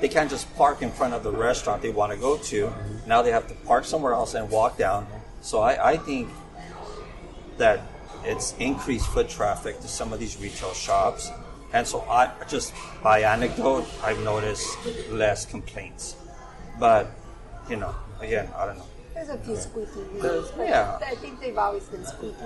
They 0.00 0.08
can't 0.08 0.30
just 0.30 0.54
park 0.56 0.82
in 0.82 0.90
front 0.90 1.14
of 1.14 1.22
the 1.22 1.30
restaurant 1.30 1.82
they 1.82 1.90
want 1.90 2.12
to 2.12 2.18
go 2.18 2.36
to. 2.36 2.72
Now 3.06 3.22
they 3.22 3.30
have 3.32 3.48
to 3.48 3.54
park 3.66 3.84
somewhere 3.84 4.12
else 4.12 4.34
and 4.34 4.50
walk 4.50 4.76
down. 4.76 5.06
So 5.40 5.60
I, 5.60 5.92
I 5.92 5.96
think 5.96 6.28
that 7.58 7.80
it's 8.24 8.54
increased 8.58 9.06
foot 9.08 9.28
traffic 9.28 9.80
to 9.80 9.88
some 9.88 10.12
of 10.12 10.18
these 10.18 10.36
retail 10.38 10.72
shops. 10.74 11.30
And 11.72 11.86
so 11.86 12.00
I 12.02 12.30
just 12.48 12.74
by 13.02 13.20
anecdote, 13.20 13.86
I've 14.02 14.20
noticed 14.20 14.68
less 15.10 15.46
complaints. 15.46 16.16
But, 16.78 17.10
you 17.68 17.76
know, 17.76 17.94
again, 18.20 18.48
I 18.56 18.66
don't 18.66 18.78
know. 18.78 18.86
There's 19.14 19.28
a 19.28 19.38
few 19.38 19.56
squeaky 19.56 20.00
wheels, 20.14 20.50
but 20.56 20.68
Yeah. 20.68 20.98
I 21.06 21.14
think 21.16 21.40
they've 21.40 21.58
always 21.58 21.84
been 21.84 22.04
squeaky. 22.06 22.36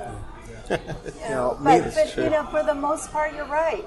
You 0.69 0.77
You 1.25 1.31
know, 1.31 1.53
know, 1.53 1.59
but, 1.63 1.95
but 1.95 2.17
you 2.17 2.31
know, 2.31 2.45
for 2.51 2.63
the 2.63 2.75
most 2.75 3.13
part, 3.13 3.35
you're 3.35 3.47
right. 3.47 3.85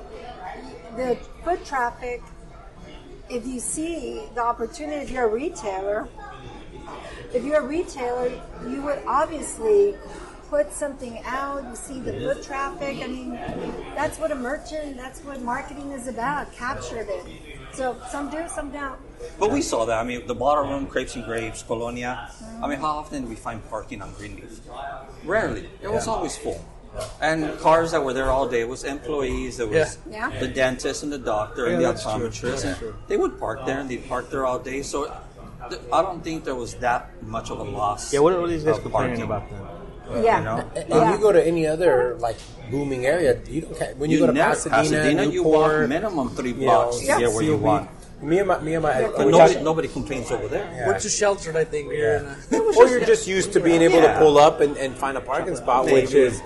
The 0.96 1.18
foot 1.44 1.66
traffic. 1.66 2.22
If 3.30 3.46
you 3.46 3.60
see 3.60 4.24
the 4.36 4.42
opportunity, 4.42 5.02
if 5.02 5.12
you're 5.12 5.26
a 5.26 5.34
retailer, 5.34 6.08
if 7.34 7.44
you're 7.44 7.60
a 7.60 7.68
retailer, 7.68 8.32
you 8.68 8.82
would 8.84 9.00
obviously 9.06 9.96
put 10.50 10.72
something 10.72 11.20
out. 11.26 11.64
You 11.70 11.76
see 11.76 12.00
the 12.00 12.14
foot 12.14 12.42
traffic. 12.42 13.00
I 13.04 13.08
mean, 13.08 13.32
that's 13.96 14.18
what 14.18 14.32
a 14.32 14.36
merchant. 14.36 14.96
That's 14.96 15.20
what 15.22 15.42
marketing 15.42 15.92
is 15.92 16.08
about. 16.08 16.54
Captured 16.54 17.08
it. 17.10 17.26
So 17.74 17.98
some 18.10 18.30
do, 18.30 18.48
some 18.48 18.72
don't. 18.72 18.98
But 19.38 19.52
we 19.52 19.62
saw 19.62 19.86
that. 19.86 20.00
I 20.00 20.04
mean, 20.04 20.26
the 20.26 20.36
bottle 20.36 20.64
room, 20.64 20.88
crepes 20.88 21.16
and 21.16 21.26
grapes, 21.26 21.64
Colonia. 21.64 22.32
I 22.64 22.68
mean, 22.68 22.80
how 22.80 22.98
often 22.98 23.24
do 23.24 23.28
we 23.28 23.36
find 23.36 23.68
parking 23.70 24.02
on 24.02 24.14
Greenleaf? 24.14 24.62
Rarely. 25.26 25.70
It 25.82 25.92
was 25.92 26.08
always 26.08 26.38
full. 26.38 26.64
And 27.22 27.58
cars 27.60 27.92
that 27.92 28.04
were 28.04 28.14
there 28.14 28.30
all 28.32 28.48
day. 28.48 28.62
It 28.62 28.70
was 28.70 28.84
employees. 28.84 29.58
There 29.58 29.68
was 29.68 29.98
Yeah. 30.10 30.32
Yeah. 30.32 30.40
the 30.40 30.48
dentist 30.48 31.04
and 31.04 31.12
the 31.12 31.18
doctor 31.18 31.66
Yeah, 31.68 31.74
and 31.74 31.82
the 31.84 31.88
that's 31.88 32.04
optometrist. 32.04 32.66
And. 32.66 32.94
They 33.08 33.18
would 33.18 33.40
park 33.40 33.66
there 33.66 33.80
and 33.80 33.90
they'd 33.90 34.08
park 34.08 34.30
there 34.30 34.46
all 34.46 34.60
day. 34.60 34.82
So 34.82 35.06
th- 35.70 35.82
I 35.92 36.02
don't 36.02 36.24
think 36.24 36.44
there 36.46 36.56
was 36.56 36.76
that 36.76 37.10
much 37.24 37.52
of 37.52 37.60
a 37.60 37.64
loss. 37.64 38.14
Yeah, 38.14 38.20
what 38.22 38.34
are 38.34 38.48
these 38.48 38.64
guys 38.64 38.80
complaining 38.80 39.18
parking. 39.18 39.24
about 39.24 39.50
then? 39.50 40.24
Yeah. 40.24 40.40
You 40.40 40.46
know? 40.46 40.58
And 40.76 40.90
Yeah. 40.90 41.12
you 41.12 41.18
go 41.20 41.32
to 41.32 41.44
any 41.46 41.68
other 41.68 42.16
like 42.20 42.38
booming 42.72 43.06
area, 43.06 43.38
you 43.48 43.62
don't 43.62 43.78
ca- 43.78 43.94
when 43.98 44.10
you, 44.10 44.18
You 44.18 44.24
go 44.24 44.28
to 44.28 44.34
never- 44.34 44.50
Pasadena, 44.56 44.82
Pasadena, 44.84 45.24
you 45.26 45.44
walk 45.44 45.90
minimum 45.90 46.30
three 46.32 46.50
you 46.50 46.56
blocks 46.56 46.96
know, 47.06 47.16
to 47.16 47.20
get 47.22 47.32
where 47.34 47.44
you 47.44 47.58
COB. 47.58 47.88
Want. 48.20 48.30
Me 48.30 48.40
and 48.40 48.48
my 48.48 48.60
me 48.60 48.74
and 48.74 48.84
my 48.84 49.00
Yeah, 49.00 49.12
But 49.16 49.28
nobody, 49.28 49.54
talk- 49.54 49.64
nobody 49.64 49.88
complains 49.88 50.32
over 50.32 50.48
there. 50.48 50.66
Yeah. 50.76 50.88
we're 50.88 51.00
too 51.00 51.10
sheltered, 51.10 51.56
I 51.56 51.64
think. 51.66 51.92
Here. 51.92 52.38
Yeah. 52.52 52.58
in, 52.58 52.64
or 52.78 52.88
you're 52.88 53.06
just 53.06 53.28
used 53.28 53.54
to 53.54 53.60
being 53.60 53.82
able 53.82 53.96
Yeah. 54.02 54.14
to 54.14 54.20
pull 54.20 54.38
up 54.38 54.62
and, 54.62 54.78
and 54.78 54.96
find 54.96 55.18
a 55.18 55.22
parking 55.22 55.56
spot, 55.56 55.86
which 55.86 56.14
is, 56.14 56.42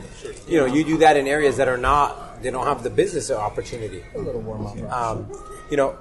you 0.47 0.57
know, 0.57 0.65
you 0.65 0.83
do 0.83 0.97
that 0.97 1.17
in 1.17 1.27
areas 1.27 1.57
that 1.57 1.67
are 1.67 1.77
not, 1.77 2.41
they 2.41 2.51
don't 2.51 2.65
have 2.67 2.83
the 2.83 2.89
business 2.89 3.31
opportunity. 3.31 4.03
A 4.15 4.19
little 4.19 4.41
warm 4.41 4.67
up. 4.67 4.77
Um, 4.91 5.31
you 5.69 5.77
know, 5.77 5.97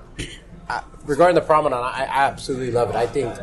I, 0.68 0.82
regarding 1.04 1.34
the 1.34 1.40
promenade, 1.40 1.76
I, 1.76 2.04
I 2.04 2.26
absolutely 2.26 2.70
love 2.70 2.90
it. 2.90 2.96
I 2.96 3.06
think 3.06 3.36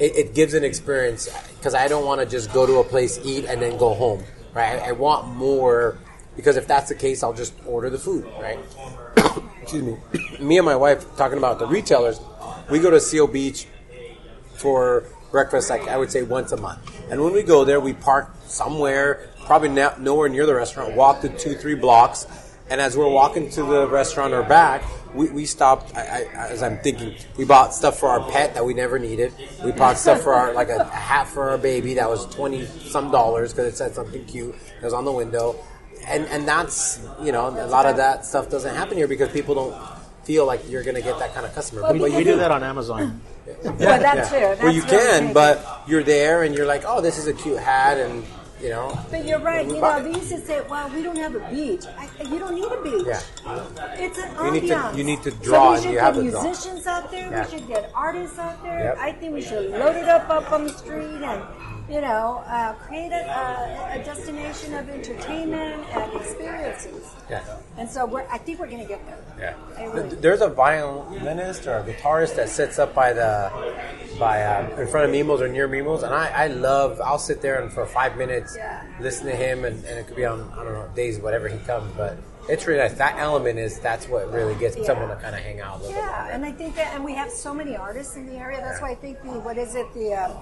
it, 0.00 0.16
it 0.16 0.34
gives 0.34 0.54
an 0.54 0.64
experience 0.64 1.28
because 1.58 1.74
I 1.74 1.88
don't 1.88 2.04
want 2.06 2.20
to 2.20 2.26
just 2.26 2.52
go 2.52 2.66
to 2.66 2.78
a 2.78 2.84
place, 2.84 3.18
eat, 3.24 3.44
and 3.46 3.60
then 3.60 3.76
go 3.78 3.94
home. 3.94 4.22
Right? 4.54 4.80
I, 4.80 4.88
I 4.90 4.92
want 4.92 5.28
more 5.34 5.98
because 6.36 6.56
if 6.56 6.66
that's 6.66 6.88
the 6.88 6.94
case, 6.94 7.22
I'll 7.22 7.32
just 7.32 7.54
order 7.66 7.90
the 7.90 7.98
food. 7.98 8.24
Right? 8.40 8.58
Excuse 9.62 9.82
me. 9.82 9.96
Me 10.40 10.58
and 10.58 10.66
my 10.66 10.76
wife 10.76 11.16
talking 11.16 11.38
about 11.38 11.58
the 11.58 11.66
retailers. 11.66 12.20
We 12.70 12.78
go 12.78 12.90
to 12.90 13.00
Seal 13.00 13.26
Beach 13.26 13.66
for 14.54 15.04
breakfast, 15.30 15.70
like 15.70 15.88
I 15.88 15.96
would 15.96 16.10
say 16.10 16.22
once 16.22 16.52
a 16.52 16.56
month. 16.56 16.80
And 17.10 17.22
when 17.22 17.32
we 17.32 17.42
go 17.42 17.64
there, 17.64 17.80
we 17.80 17.92
park 17.92 18.34
somewhere, 18.46 19.28
probably 19.46 19.68
nowhere 19.68 20.28
near 20.28 20.46
the 20.46 20.54
restaurant, 20.54 20.94
walk 20.94 21.22
the 21.22 21.28
two, 21.28 21.54
three 21.54 21.74
blocks. 21.74 22.26
And 22.70 22.80
as 22.80 22.96
we're 22.96 23.08
walking 23.08 23.50
to 23.50 23.62
the 23.62 23.86
restaurant 23.88 24.32
or 24.32 24.42
back, 24.42 24.82
we, 25.14 25.28
we 25.30 25.44
stopped. 25.44 25.94
I, 25.96 26.00
I, 26.00 26.48
as 26.48 26.62
I'm 26.62 26.78
thinking, 26.78 27.14
we 27.36 27.44
bought 27.44 27.74
stuff 27.74 27.98
for 27.98 28.08
our 28.08 28.30
pet 28.30 28.54
that 28.54 28.64
we 28.64 28.74
never 28.74 28.98
needed. 28.98 29.32
We 29.64 29.72
bought 29.72 29.98
stuff 29.98 30.22
for 30.22 30.34
our 30.34 30.52
like 30.52 30.68
a, 30.68 30.78
a 30.78 30.84
hat 30.84 31.28
for 31.28 31.50
our 31.50 31.58
baby 31.58 31.94
that 31.94 32.08
was 32.08 32.26
twenty 32.34 32.66
some 32.66 33.10
dollars 33.10 33.52
because 33.52 33.72
it 33.72 33.76
said 33.76 33.94
something 33.94 34.24
cute. 34.24 34.54
It 34.54 34.84
was 34.84 34.92
on 34.94 35.04
the 35.04 35.12
window, 35.12 35.56
and 36.06 36.26
and 36.26 36.46
that's 36.48 37.00
you 37.22 37.32
know 37.32 37.48
a 37.48 37.66
lot 37.66 37.86
of 37.86 37.96
that 37.96 38.24
stuff 38.24 38.48
doesn't 38.50 38.74
happen 38.74 38.96
here 38.96 39.08
because 39.08 39.30
people 39.30 39.54
don't 39.54 39.74
feel 40.24 40.46
like 40.46 40.68
you're 40.70 40.82
gonna 40.82 41.02
get 41.02 41.18
that 41.18 41.34
kind 41.34 41.44
of 41.46 41.54
customer. 41.54 41.82
Well, 41.82 41.98
But 41.98 42.12
you 42.12 42.24
do 42.24 42.36
that 42.36 42.50
on 42.50 42.62
Amazon. 42.62 43.20
Well, 43.62 43.74
that's 43.76 44.30
fair. 44.30 44.56
well, 44.56 44.72
you 44.72 44.80
can, 44.82 45.18
tricky. 45.18 45.34
but 45.34 45.82
you're 45.86 46.02
there 46.02 46.44
and 46.44 46.54
you're 46.54 46.64
like, 46.66 46.84
oh, 46.86 47.02
this 47.02 47.18
is 47.18 47.26
a 47.26 47.34
cute 47.34 47.58
hat, 47.58 47.98
and 47.98 48.24
you 48.58 48.70
know. 48.70 48.98
But 49.10 49.26
you're 49.26 49.38
right. 49.40 49.66
You 49.66 49.78
know, 49.80 49.96
it. 49.98 50.02
they 50.04 50.12
used 50.18 50.30
to 50.30 50.38
say, 50.40 50.62
"Well, 50.66 50.88
we 50.94 51.02
don't 51.02 51.18
have 51.18 51.34
a 51.34 51.40
beach." 51.50 51.84
I, 51.98 52.08
you 52.22 52.38
don't 52.38 52.54
need 52.54 52.64
a 52.64 52.80
beach. 52.82 53.04
Yeah. 53.06 53.20
It's 53.98 54.16
an 54.18 54.30
You 54.46 54.50
need 54.52 54.68
to- 54.68 54.74
ambiance. 54.74 54.96
you 54.96 55.04
need 55.04 55.22
to 55.24 55.30
draw 55.30 55.60
So 55.60 55.68
we 55.70 55.74
and 55.76 55.82
should 55.84 55.92
you 55.92 55.98
have 55.98 56.14
get 56.14 56.22
to 56.24 56.30
draw. 56.30 56.42
musicians 56.42 56.86
out 56.86 57.10
there. 57.10 57.30
Yeah. 57.30 57.44
We 57.44 57.50
should 57.58 57.68
get 57.68 57.92
artists 57.94 58.38
out 58.38 58.62
there. 58.62 58.78
Yep. 58.84 58.98
I 58.98 59.12
think 59.12 59.34
we 59.34 59.42
should 59.42 59.70
load 59.72 59.96
it 59.96 60.08
up 60.08 60.30
up 60.30 60.50
on 60.52 60.64
the 60.64 60.72
street 60.72 61.20
and 61.20 61.42
you 61.88 62.00
know, 62.00 62.42
uh, 62.46 62.72
create 62.74 63.12
a, 63.12 63.92
a, 63.92 64.02
destination 64.04 64.74
of 64.74 64.88
entertainment 64.88 65.84
and 65.90 66.14
experiences. 66.14 67.12
Yeah. 67.28 67.44
And 67.76 67.88
so 67.90 68.06
we're, 68.06 68.26
I 68.30 68.38
think 68.38 68.58
we're 68.58 68.68
going 68.70 68.82
to 68.82 68.88
get 68.88 69.04
there. 69.06 69.18
Yeah. 69.38 69.92
Really 69.92 70.16
There's 70.16 70.40
a 70.40 70.48
violinist 70.48 71.66
or 71.66 71.78
a 71.78 71.82
guitarist 71.84 72.36
that 72.36 72.48
sits 72.48 72.78
up 72.78 72.94
by 72.94 73.12
the 73.12 73.52
by 74.18 74.42
uh, 74.42 74.80
in 74.80 74.86
front 74.86 75.08
of 75.08 75.14
Mimos 75.14 75.40
or 75.40 75.48
near 75.48 75.68
Mimos, 75.68 76.04
and 76.04 76.14
I, 76.14 76.28
I 76.28 76.46
love. 76.46 77.00
I'll 77.04 77.18
sit 77.18 77.42
there 77.42 77.60
and 77.60 77.72
for 77.72 77.84
five 77.84 78.16
minutes 78.16 78.54
Yeah. 78.56 78.82
listen 79.00 79.26
to 79.26 79.36
him, 79.36 79.64
and, 79.64 79.84
and 79.84 79.98
it 79.98 80.06
could 80.06 80.16
be 80.16 80.24
on 80.24 80.50
I 80.52 80.64
don't 80.64 80.72
know 80.72 80.88
days 80.94 81.18
whatever 81.18 81.48
he 81.48 81.58
comes, 81.58 81.92
but 81.96 82.16
it's 82.48 82.66
really 82.66 82.78
nice. 82.80 82.94
That 82.94 83.16
element 83.18 83.58
is 83.58 83.78
that's 83.80 84.08
what 84.08 84.32
really 84.32 84.54
gets 84.54 84.76
Yeah. 84.76 84.84
someone 84.84 85.08
to 85.08 85.16
kind 85.16 85.34
of 85.34 85.42
hang 85.42 85.60
out 85.60 85.80
a 85.80 85.82
little 85.82 85.96
Yeah, 85.96 86.26
bit. 86.26 86.34
and 86.34 86.44
I 86.44 86.52
think 86.52 86.76
that, 86.76 86.94
and 86.94 87.04
we 87.04 87.14
have 87.14 87.30
so 87.30 87.52
many 87.52 87.76
artists 87.76 88.16
in 88.16 88.26
the 88.26 88.36
area. 88.36 88.60
That's 88.60 88.80
why 88.80 88.90
I 88.90 88.94
think 88.94 89.20
the 89.22 89.40
what 89.40 89.58
is 89.58 89.74
it 89.74 89.92
the 89.94 90.14
um, 90.14 90.32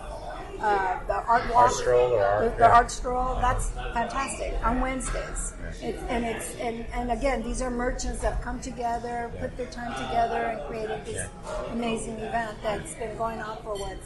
uh, 0.60 1.04
the 1.06 1.14
art 1.14 1.48
walk, 1.50 1.56
Art 1.56 1.72
stroll 1.72 2.12
or 2.12 2.22
art- 2.24 2.44
the, 2.44 2.50
the 2.50 2.64
yeah. 2.64 2.70
art 2.76 2.90
stroll. 2.90 3.34
That's 3.36 3.70
fantastic 3.70 4.54
on 4.64 4.80
Wednesdays. 4.80 5.54
It's, 5.80 6.02
and 6.08 6.24
it's 6.24 6.54
and, 6.56 6.86
and 6.92 7.10
again, 7.10 7.42
these 7.42 7.62
are 7.62 7.70
merchants 7.70 8.20
that 8.20 8.42
come 8.42 8.60
together, 8.60 9.30
put 9.40 9.56
their 9.56 9.66
time 9.66 9.92
together, 9.94 10.36
and 10.36 10.68
created 10.68 11.04
this 11.04 11.28
amazing 11.70 12.14
event 12.18 12.56
that's 12.62 12.94
been 12.94 13.16
going 13.16 13.40
on 13.40 13.56
for 13.62 13.74
what 13.76 13.98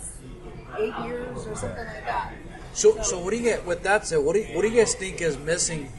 eight 0.78 0.94
years 1.06 1.46
or 1.46 1.54
something 1.56 1.86
like 1.86 2.04
that. 2.04 2.32
So, 2.72 3.00
so 3.02 3.18
what 3.18 3.30
do 3.30 3.36
you 3.36 3.42
get 3.42 3.64
with 3.64 3.82
that 3.84 4.06
said? 4.06 4.18
What 4.18 4.34
do 4.34 4.40
you, 4.40 4.54
what 4.54 4.62
do 4.62 4.68
you 4.68 4.76
guys 4.78 4.94
think 4.94 5.20
is 5.20 5.38
missing 5.38 5.90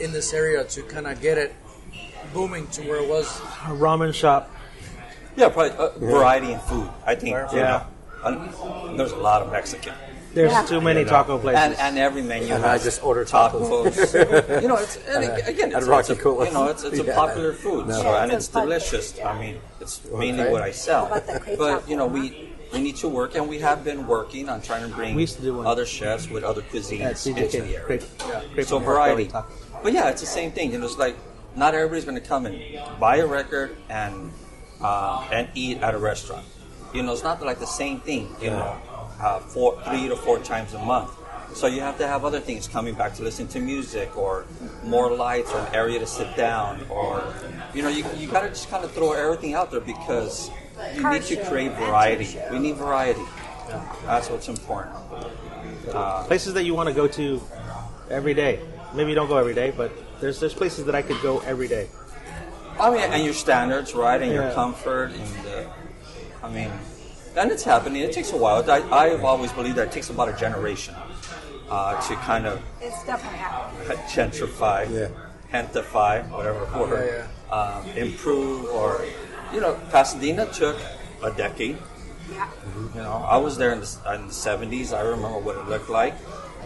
in 0.00 0.12
this 0.12 0.32
area 0.32 0.64
to 0.64 0.82
kind 0.82 1.06
of 1.06 1.20
get 1.20 1.38
it 1.38 1.54
booming 2.32 2.66
to 2.68 2.82
where 2.82 3.02
it 3.02 3.08
was? 3.08 3.38
A 3.38 3.74
ramen 3.76 4.14
shop. 4.14 4.50
Yeah, 5.36 5.50
probably 5.50 5.76
uh, 5.76 5.90
variety 5.98 6.52
in 6.52 6.58
food. 6.60 6.88
I 7.06 7.14
think 7.14 7.36
you 7.52 7.58
Yeah. 7.58 7.84
Know, 8.22 8.30
uh, 8.30 8.96
there's 8.96 9.12
a 9.12 9.16
lot 9.16 9.42
of 9.42 9.50
Mexican, 9.52 9.94
There's 10.34 10.52
Yeah. 10.52 10.62
too 10.64 10.80
many 10.80 11.00
You 11.00 11.06
know. 11.06 11.10
taco 11.12 11.38
places. 11.38 11.62
and 11.64 11.74
and 11.78 11.98
every 11.98 12.22
menu. 12.22 12.52
And 12.54 12.64
I 12.64 12.76
just 12.78 13.02
order 13.02 13.24
tacos. 13.24 13.72
you 14.62 14.68
know, 14.68 14.76
it's 14.76 14.96
and 15.08 15.24
At- 15.24 15.48
again, 15.48 15.72
at 15.72 15.78
it's, 15.78 15.86
Rocky 15.86 16.12
it's 16.12 16.20
a, 16.24 16.28
you 16.28 16.52
know, 16.52 16.66
it's, 16.68 16.84
it's 16.84 17.00
a 17.00 17.04
Yeah. 17.04 17.14
popular 17.14 17.52
food, 17.54 17.88
No. 17.88 17.94
so, 17.94 18.02
Yeah, 18.12 18.22
and 18.22 18.32
it's 18.32 18.46
it's 18.46 18.54
delicious. 18.54 19.14
yeah. 19.16 19.30
I 19.32 19.38
mean, 19.40 19.56
it's 19.80 20.00
mainly 20.12 20.42
Okay. 20.42 20.52
what 20.52 20.62
I 20.62 20.70
sell. 20.72 21.06
How 21.06 21.14
about 21.16 21.26
the 21.26 21.40
crepe 21.40 21.58
But 21.58 21.88
you 21.88 21.96
know, 21.96 22.06
we 22.06 22.22
we 22.72 22.78
need 22.86 22.96
to 22.96 23.08
work, 23.08 23.34
and 23.34 23.48
we 23.48 23.58
have 23.60 23.82
been 23.82 24.06
working 24.06 24.48
on 24.52 24.60
trying 24.60 24.82
to 24.88 24.92
bring 24.94 25.14
We 25.14 25.22
used 25.22 25.36
to 25.36 25.42
do 25.42 25.66
other 25.66 25.86
chefs 25.86 26.28
with 26.28 26.44
other 26.44 26.60
cuisines 26.70 27.00
At 27.10 27.26
into 27.26 27.40
the 27.42 27.48
CJK. 27.48 27.60
area. 27.64 27.80
Crepe, 27.88 28.04
crepe 28.54 28.66
so 28.68 28.78
variety. 28.78 29.30
But 29.82 29.92
yeah, 29.96 30.10
it's 30.12 30.20
the 30.20 30.26
same 30.38 30.50
thing. 30.52 30.72
You 30.72 30.78
know, 30.78 30.84
it's 30.90 30.98
like 30.98 31.16
not 31.56 31.74
everybody's 31.74 32.04
going 32.04 32.20
to 32.20 32.28
come 32.32 32.44
and 32.44 32.56
buy 33.00 33.16
a 33.16 33.26
record 33.26 33.76
and 33.88 34.30
uh, 34.82 35.24
and 35.32 35.48
eat 35.54 35.80
at 35.82 35.94
a 35.94 35.98
restaurant. 35.98 36.44
You 36.92 37.02
know, 37.02 37.12
it's 37.12 37.22
not 37.22 37.42
like 37.42 37.58
the 37.58 37.66
same 37.66 38.00
thing. 38.00 38.34
You 38.40 38.50
know, 38.50 38.80
uh, 39.20 39.40
four, 39.40 39.82
three 39.84 40.08
to 40.08 40.16
four 40.16 40.38
times 40.38 40.74
a 40.74 40.78
month. 40.78 41.10
So 41.54 41.66
you 41.66 41.80
have 41.80 41.98
to 41.98 42.06
have 42.06 42.24
other 42.24 42.40
things 42.40 42.68
coming 42.68 42.94
back 42.94 43.14
to 43.14 43.22
listen 43.22 43.48
to 43.48 43.60
music 43.60 44.16
or 44.16 44.44
more 44.84 45.10
lights 45.10 45.50
or 45.52 45.58
an 45.58 45.74
area 45.74 45.98
to 45.98 46.06
sit 46.06 46.36
down 46.36 46.86
or 46.90 47.24
you 47.74 47.82
know 47.82 47.88
you, 47.88 48.04
you 48.16 48.28
got 48.28 48.42
to 48.42 48.48
just 48.50 48.68
kind 48.70 48.84
of 48.84 48.92
throw 48.92 49.12
everything 49.12 49.54
out 49.54 49.70
there 49.70 49.80
because 49.80 50.50
you 50.94 51.08
need 51.10 51.22
to 51.22 51.42
create 51.46 51.72
variety. 51.72 52.38
We 52.50 52.58
need 52.58 52.76
variety. 52.76 53.22
That's 54.04 54.30
what's 54.30 54.48
important. 54.48 54.94
places 56.26 56.54
that 56.54 56.64
you 56.64 56.74
want 56.74 56.88
to 56.88 56.94
go 56.94 57.08
to 57.08 57.40
every 58.10 58.34
day. 58.34 58.60
Maybe 58.94 59.10
you 59.10 59.14
don't 59.14 59.28
go 59.28 59.36
every 59.36 59.54
day, 59.54 59.72
but 59.74 59.90
there's 60.20 60.40
there's 60.40 60.54
places 60.54 60.84
that 60.84 60.94
I 60.94 61.02
could 61.02 61.20
go 61.22 61.40
every 61.40 61.68
day. 61.68 61.88
I 62.78 62.90
mean, 62.90 63.00
and 63.00 63.24
your 63.24 63.34
standards, 63.34 63.94
right, 63.94 64.22
and 64.22 64.32
your 64.32 64.52
comfort, 64.52 65.10
and 65.10 65.46
uh, 65.48 65.70
I 66.48 66.52
mean, 66.52 66.70
and 67.36 67.50
it's 67.52 67.62
happening. 67.62 68.02
It 68.02 68.12
takes 68.12 68.32
a 68.32 68.36
while. 68.36 68.68
I, 68.70 68.80
I've 68.90 69.24
always 69.24 69.52
believed 69.52 69.76
that 69.76 69.88
it 69.88 69.92
takes 69.92 70.08
about 70.10 70.28
a 70.28 70.32
generation 70.32 70.94
uh, 71.70 72.00
to 72.08 72.14
kind 72.16 72.46
of 72.46 72.60
It's 72.80 73.04
definitely 73.04 73.38
happening. 73.38 73.98
gentrify, 74.08 74.88
Yeah. 74.90 75.08
gentrify, 75.52 76.28
whatever 76.30 76.64
word, 76.78 77.28
Um, 77.50 77.86
improve, 77.96 78.64
or 78.70 79.04
you 79.52 79.60
know, 79.60 79.74
Pasadena 79.90 80.46
took 80.52 80.76
a 81.22 81.30
decade. 81.30 81.78
Yeah. 82.32 82.48
You 82.94 83.00
know, 83.02 83.24
I 83.28 83.36
was 83.38 83.56
there 83.56 83.72
in 83.72 83.80
the, 83.80 83.88
in 84.14 84.26
the 84.28 84.32
70s. 84.32 84.92
I 84.96 85.00
remember 85.02 85.38
what 85.38 85.56
it 85.56 85.66
looked 85.68 85.88
like. 85.88 86.14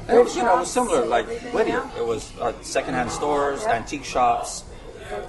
And, 0.08 0.18
it 0.18 0.24
was, 0.24 0.34
you 0.36 0.42
know, 0.42 0.56
it 0.56 0.60
was 0.60 0.70
similar, 0.70 1.04
like 1.06 1.26
Whittier. 1.54 1.82
It 1.96 2.04
was 2.04 2.32
uh, 2.40 2.52
secondhand 2.62 3.10
stores, 3.12 3.62
Yeah. 3.62 3.74
antique 3.74 4.04
shops, 4.04 4.64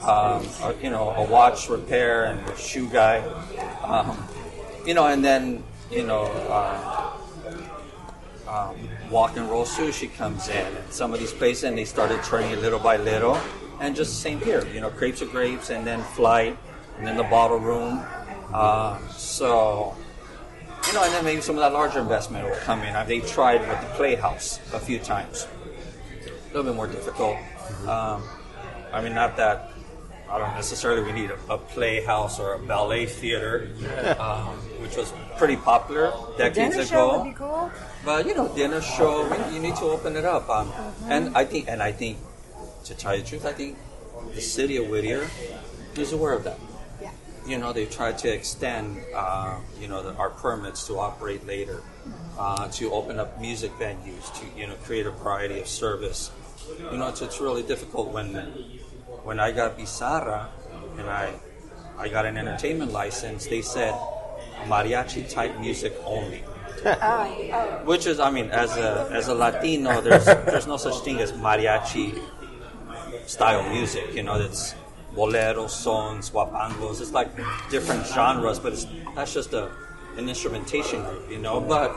um, 0.01 0.41
uh, 0.63 0.73
you 0.81 0.89
know, 0.89 1.11
a 1.11 1.23
watch 1.25 1.69
repair 1.69 2.25
and 2.25 2.39
a 2.49 2.57
shoe 2.57 2.89
guy. 2.89 3.17
Um, 3.83 4.17
you 4.85 4.93
know, 4.93 5.07
and 5.07 5.23
then, 5.23 5.63
you 5.91 6.03
know, 6.03 6.23
uh, 6.49 7.13
um, 8.47 8.75
walk 9.09 9.37
and 9.37 9.49
roll 9.49 9.65
sushi 9.65 10.13
comes 10.13 10.49
in, 10.49 10.65
and 10.65 10.91
some 10.91 11.13
of 11.13 11.19
these 11.19 11.33
places, 11.33 11.63
and 11.63 11.77
they 11.77 11.85
started 11.85 12.23
turning 12.23 12.51
it 12.51 12.59
little 12.59 12.79
by 12.79 12.97
little. 12.97 13.39
And 13.79 13.95
just 13.95 14.11
the 14.11 14.17
same 14.17 14.39
here, 14.39 14.65
you 14.67 14.81
know, 14.81 14.89
crepes 14.89 15.21
of 15.21 15.31
grapes, 15.31 15.69
and 15.69 15.85
then 15.85 16.01
flight, 16.01 16.57
and 16.97 17.07
then 17.07 17.17
the 17.17 17.23
bottle 17.23 17.59
room. 17.59 18.05
Uh, 18.53 18.99
so, 19.09 19.95
you 20.87 20.93
know, 20.93 21.03
and 21.03 21.13
then 21.13 21.25
maybe 21.25 21.41
some 21.41 21.55
of 21.55 21.61
that 21.61 21.73
larger 21.73 21.99
investment 21.99 22.47
will 22.47 22.55
come 22.57 22.81
in. 22.81 23.07
They 23.07 23.21
tried 23.21 23.61
with 23.61 23.81
the 23.81 23.87
Playhouse 23.95 24.59
a 24.73 24.79
few 24.79 24.99
times. 24.99 25.47
A 26.25 26.47
little 26.55 26.63
bit 26.63 26.75
more 26.75 26.87
difficult. 26.87 27.37
Um, 27.87 28.23
I 28.91 29.01
mean, 29.01 29.15
not 29.15 29.35
that 29.37 29.73
I 30.33 30.39
don't 30.39 30.55
necessarily 30.55 31.03
we 31.03 31.11
need 31.11 31.29
a, 31.29 31.53
a 31.53 31.57
playhouse 31.59 32.39
or 32.39 32.53
a 32.53 32.59
ballet 32.59 33.05
theater, 33.05 33.69
um, 34.19 34.59
which 34.95 35.09
was 35.09 35.13
pretty 35.37 35.55
popular 35.57 36.13
decades 36.37 36.75
Dinner 36.75 36.81
ago. 36.81 36.85
show 36.85 37.17
would 37.17 37.29
be 37.29 37.35
cool. 37.37 37.71
But 38.05 38.25
you 38.27 38.35
know, 38.35 38.47
dinner 38.49 38.81
show, 38.81 39.25
we- 39.27 39.55
you 39.55 39.59
need 39.59 39.75
to 39.77 39.85
open 39.85 40.15
it 40.15 40.25
up. 40.25 40.49
Um, 40.49 40.71
And 41.09 41.35
I 41.35 41.45
think, 41.45 41.67
and 41.67 41.81
I 41.81 41.91
think, 41.91 42.17
to 42.85 42.93
tell 42.95 43.15
you 43.15 43.21
the 43.23 43.27
truth, 43.27 43.45
I 43.45 43.53
think 43.53 43.77
the 44.35 44.41
city 44.41 44.77
of 44.77 44.87
Whittier 44.89 45.29
is 45.97 46.13
aware 46.13 46.33
of 46.33 46.43
that. 46.43 46.59
Yeah. 47.01 47.09
You 47.45 47.57
know, 47.57 47.73
they 47.73 47.85
tried 47.85 48.17
to 48.19 48.29
extend, 48.29 49.01
uh, 49.15 49.55
you 49.79 49.87
know, 49.87 50.03
the, 50.03 50.13
our 50.15 50.29
permits 50.29 50.85
to 50.87 50.99
operate 50.99 51.45
later, 51.47 51.81
uh, 52.37 52.67
to 52.69 52.91
open 52.93 53.19
up 53.19 53.39
music 53.41 53.71
venues, 53.79 54.31
to 54.39 54.45
you 54.59 54.67
know, 54.67 54.75
create 54.85 55.05
a 55.05 55.11
variety 55.11 55.59
of 55.59 55.67
service. 55.67 56.29
You 56.91 56.97
know, 56.97 57.07
it's, 57.09 57.21
it's 57.21 57.39
really 57.41 57.63
difficult 57.63 58.09
when 58.13 58.35
when 59.23 59.39
I 59.39 59.51
got 59.51 59.77
Bizarra 59.77 60.47
and 60.97 61.09
I 61.09 61.33
I 61.97 62.07
got 62.09 62.25
an 62.25 62.37
entertainment 62.37 62.91
license. 62.91 63.45
They 63.47 63.61
said 63.61 63.93
mariachi 64.65 65.29
type 65.29 65.59
music 65.59 65.93
only. 66.05 66.43
Oh, 66.85 66.91
oh, 66.99 67.81
Which 67.85 68.07
is, 68.07 68.19
I 68.19 68.29
mean, 68.29 68.49
as 68.51 68.75
a 68.75 69.07
as 69.13 69.29
a 69.29 69.33
Latino, 69.33 70.01
there's 70.01 70.25
there's 70.51 70.67
no 70.67 70.75
such 70.75 70.99
thing 71.05 71.19
as 71.21 71.31
mariachi 71.31 72.19
style 73.25 73.63
music. 73.69 74.13
You 74.13 74.23
know, 74.23 74.35
it's 74.35 74.75
boleros, 75.15 75.69
songs, 75.69 76.29
huapangos. 76.29 76.99
It's 76.99 77.13
like 77.13 77.29
different 77.69 78.05
genres, 78.07 78.59
but 78.59 78.73
it's 78.73 78.85
that's 79.15 79.33
just 79.33 79.53
a 79.53 79.71
an 80.17 80.27
instrumentation 80.27 81.01
group. 81.03 81.31
You 81.31 81.39
know, 81.39 81.61
but 81.61 81.95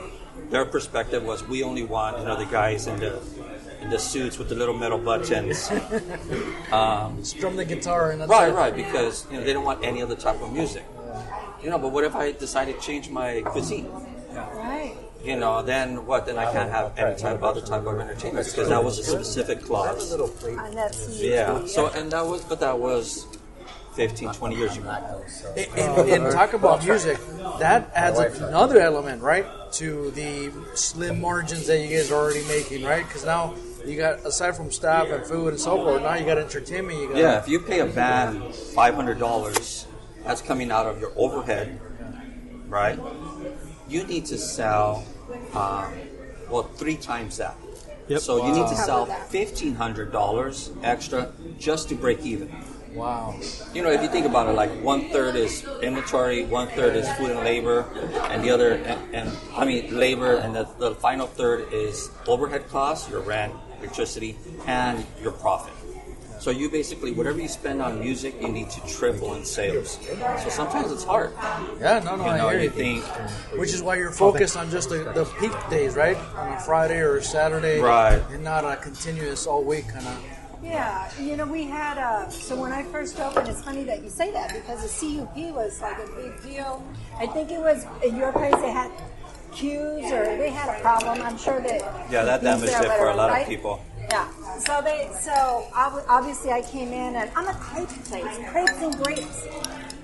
their 0.51 0.65
perspective 0.65 1.25
was 1.25 1.43
we 1.49 1.65
only 1.65 1.83
want 1.83 2.19
you 2.21 2.25
know 2.25 2.37
the 2.37 2.47
guys 2.47 2.87
in 2.87 3.01
the 3.01 3.19
in 3.83 3.91
the 3.91 3.99
suits 3.99 4.39
with 4.39 4.49
the 4.49 4.55
little 4.55 4.75
metal 4.77 4.99
buttons. 4.99 5.69
Um, 6.73 7.23
Strum 7.25 7.57
the 7.57 7.65
guitar 7.65 8.11
and 8.11 8.21
that's 8.21 8.31
Right, 8.31 8.49
it. 8.49 8.55
right, 8.55 8.75
because 8.75 9.27
you 9.31 9.39
know 9.39 9.45
they 9.45 9.53
don't 9.53 9.65
want 9.65 9.85
any 9.85 10.03
other 10.03 10.17
type 10.17 10.41
of 10.43 10.53
music. 10.53 10.85
You 11.63 11.71
know, 11.71 11.79
but 11.79 11.91
what 11.91 12.05
if 12.05 12.15
I 12.15 12.33
decide 12.33 12.67
to 12.67 12.79
change 12.81 13.09
my 13.11 13.43
cuisine? 13.47 13.89
right. 14.35 14.97
You 15.25 15.37
know, 15.37 15.63
then 15.63 16.07
what? 16.07 16.27
Then 16.27 16.39
I 16.39 16.53
can't 16.53 16.71
have 16.71 16.97
any 16.99 17.17
type 17.17 17.37
of 17.37 17.45
other 17.45 17.61
type 17.61 17.85
of 17.87 17.99
entertainment 17.99 18.47
because 18.47 18.69
that 18.69 18.85
was 18.85 18.99
a 18.99 19.05
specific 19.05 19.63
clause. 19.63 20.13
And 20.13 20.77
that's 20.77 21.21
Yeah. 21.21 21.67
So 21.67 21.89
and 21.89 22.13
that 22.13 22.25
was, 22.25 22.45
but 22.45 22.61
that 22.61 22.79
was 22.79 23.27
15, 23.95 24.35
20 24.35 24.57
years 24.57 24.77
ago. 24.77 25.25
And, 25.57 25.67
and, 25.79 26.11
and 26.25 26.33
talk 26.33 26.53
about 26.53 26.85
music. 26.85 27.19
That 27.59 27.91
adds 27.95 28.19
another 28.39 28.79
element, 28.79 29.23
right, 29.23 29.47
to 29.73 30.11
the 30.13 30.53
slim 30.75 31.21
margins 31.21 31.67
that 31.67 31.81
you 31.81 31.89
guys 31.89 32.13
are 32.13 32.15
already 32.15 32.47
making, 32.47 32.85
right? 32.85 33.05
Because 33.07 33.25
now 33.25 33.55
you 33.87 33.97
got 33.97 34.25
aside 34.27 34.55
from 34.55 34.71
staff 34.71 35.09
and 35.09 35.25
food 35.25 35.49
and 35.49 35.61
so 35.61 35.77
forth, 35.77 36.03
now 36.03 36.15
you 36.15 36.27
got 36.27 36.39
entertainment. 36.39 36.99
You 37.01 37.09
got 37.09 37.17
Yeah. 37.17 37.39
If 37.39 37.49
you 37.49 37.59
pay 37.61 37.81
a 37.81 37.87
band 37.87 38.55
five 38.55 38.95
hundred 38.95 39.19
dollars, 39.19 39.86
that's 40.27 40.43
coming 40.43 40.71
out 40.71 40.87
of 40.87 41.01
your 41.01 41.13
overhead, 41.17 41.81
right? 42.69 42.99
You 43.89 44.05
need 44.05 44.27
to 44.27 44.39
sell, 44.39 45.07
um, 45.55 45.93
well, 46.51 46.65
three 46.75 46.97
times 46.97 47.37
that. 47.39 47.57
Yep. 48.09 48.21
So 48.21 48.47
you 48.47 48.53
need 48.53 48.69
to 48.69 48.77
sell 48.77 49.07
fifteen 49.07 49.75
hundred 49.75 50.13
dollars 50.13 50.71
extra 50.83 51.33
just 51.59 51.89
to 51.89 51.95
break 51.95 52.21
even. 52.27 52.51
wow. 52.95 53.35
You 53.75 53.83
know, 53.83 53.91
if 53.91 54.03
you 54.03 54.09
think 54.09 54.27
about 54.27 54.49
it, 54.49 54.53
like 54.53 54.71
one 54.83 55.11
third 55.11 55.35
is 55.37 55.65
inventory, 55.83 56.45
one 56.45 56.69
third 56.69 56.97
is 56.97 57.07
food 57.15 57.31
and 57.31 57.41
labor, 57.41 57.85
and 58.31 58.43
the 58.43 58.51
other, 58.51 58.75
and, 58.75 59.15
and 59.15 59.27
I 59.55 59.65
mean 59.65 59.97
labor, 59.97 60.37
and 60.37 60.55
the, 60.55 60.67
the 60.79 60.95
final 60.97 61.27
third 61.27 61.73
is 61.73 62.11
overhead 62.27 62.69
costs, 62.69 63.11
your 63.11 63.21
rent, 63.21 63.53
electricity, 63.81 64.37
and 64.67 65.05
your 65.23 65.33
profit. 65.33 65.75
So 66.47 66.53
you 66.53 66.71
basically, 66.71 67.11
whatever 67.11 67.41
you 67.41 67.49
spend 67.49 67.83
on 67.83 67.99
music, 67.99 68.41
you 68.41 68.47
need 68.47 68.71
to 68.71 68.81
triple 68.87 69.35
in 69.35 69.45
sales. 69.45 69.99
So 70.45 70.49
sometimes 70.49 70.93
it's 70.93 71.03
hard. 71.03 71.33
Yeah, 71.81 71.99
no, 72.05 72.15
no, 72.15 72.23
You 72.23 72.31
I 72.31 72.39
know, 72.39 72.49
hear 72.51 72.59
you 72.59 72.65
you. 72.67 72.71
think, 72.71 73.05
Which 73.59 73.75
is 73.75 73.83
why 73.83 73.97
you're 73.97 74.13
focused 74.13 74.57
on 74.57 74.71
just 74.71 74.91
the, 74.91 74.99
the 75.13 75.25
peak 75.41 75.51
days, 75.71 75.97
right? 75.97 76.17
On 76.37 76.53
a 76.53 76.61
Friday 76.61 77.01
or 77.01 77.17
a 77.17 77.23
Saturday, 77.25 77.81
Right. 77.81 78.23
And 78.31 78.45
not 78.45 78.65
a 78.65 78.77
continuous 78.77 79.45
all 79.49 79.65
week 79.65 79.89
kind 79.89 80.07
of. 80.07 80.25
Yeah, 80.63 81.11
you 81.21 81.37
know, 81.37 81.47
we 81.47 81.65
had, 81.65 81.99
a. 81.99 82.31
so 82.31 82.55
when 82.55 82.71
I 82.71 82.85
first 82.85 83.19
opened, 83.19 83.49
it's 83.49 83.65
funny 83.65 83.83
that 83.83 84.05
you 84.05 84.09
say 84.09 84.31
that 84.31 84.55
because 84.55 84.87
the 84.87 85.17
CUP 85.19 85.37
was 85.53 85.81
like 85.83 85.99
a 85.99 86.07
big 86.15 86.41
deal. 86.45 86.81
I 87.19 87.27
think 87.27 87.51
it 87.51 87.59
was, 87.59 87.85
in 88.05 88.15
your 88.15 88.31
place, 88.31 88.55
they 88.55 88.71
had 88.71 88.93
queues 89.51 90.13
or 90.13 90.25
they 90.37 90.51
had 90.51 90.79
a 90.79 90.81
problem. 90.81 91.23
I'm 91.23 91.39
sure 91.39 91.61
that. 91.61 91.81
yeah, 92.09 92.23
that 92.23 92.41
these 92.41 92.51
damaged 92.51 92.85
it 92.85 92.99
for 92.99 93.09
a 93.09 93.17
lot 93.17 93.31
right? 93.31 93.43
of 93.43 93.49
people. 93.49 93.83
Yeah. 94.11 94.29
So 94.59 94.81
they, 94.83 95.11
so 95.21 95.67
obviously 95.75 96.51
I 96.51 96.63
came 96.63 96.89
in 96.89 97.17
and 97.17 97.31
I'm 97.37 97.49
a 97.49 97.55
crepe 97.55 97.89
place, 98.05 98.39
crepes 98.51 98.81
and 98.83 98.97
grapes. 99.03 99.47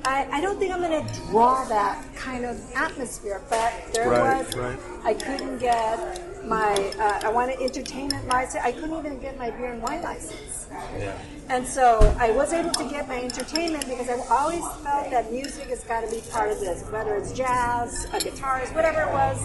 I, 0.05 0.27
I 0.33 0.41
don't 0.41 0.59
think 0.59 0.73
I'm 0.75 0.81
going 0.81 1.07
to 1.07 1.15
draw 1.31 1.65
that 1.67 2.05
kind 2.17 2.45
of 2.45 2.59
atmosphere, 2.75 3.41
but 3.49 3.73
there 3.95 4.11
Right, 4.11 4.45
was. 4.45 4.57
right. 4.57 4.79
I 5.05 5.15
couldn't 5.15 5.59
get 5.59 6.45
my. 6.45 6.75
Uh, 6.99 7.21
I 7.25 7.31
wanted 7.31 7.61
entertainment 7.61 8.27
license. 8.27 8.65
I 8.65 8.73
couldn't 8.73 8.99
even 8.99 9.21
get 9.21 9.39
my 9.39 9.51
beer 9.51 9.67
and 9.73 9.81
wine 9.81 10.03
license. 10.03 10.67
Yeah. 10.99 11.17
And 11.51 11.65
so 11.65 12.01
I 12.19 12.33
was 12.33 12.53
able 12.53 12.73
to 12.73 12.85
get 12.91 13.07
my 13.07 13.23
entertainment 13.23 13.87
because 13.87 14.09
I 14.09 14.19
always 14.35 14.65
felt 14.83 15.09
that 15.11 15.31
music 15.31 15.69
has 15.69 15.85
got 15.85 16.01
to 16.01 16.11
be 16.11 16.21
part 16.33 16.51
of 16.51 16.59
this, 16.59 16.83
whether 16.91 17.15
it's 17.15 17.33
jazz, 17.33 18.07
a 18.07 18.19
guitarist, 18.19 18.75
whatever 18.75 19.03
it 19.03 19.13
was. 19.13 19.39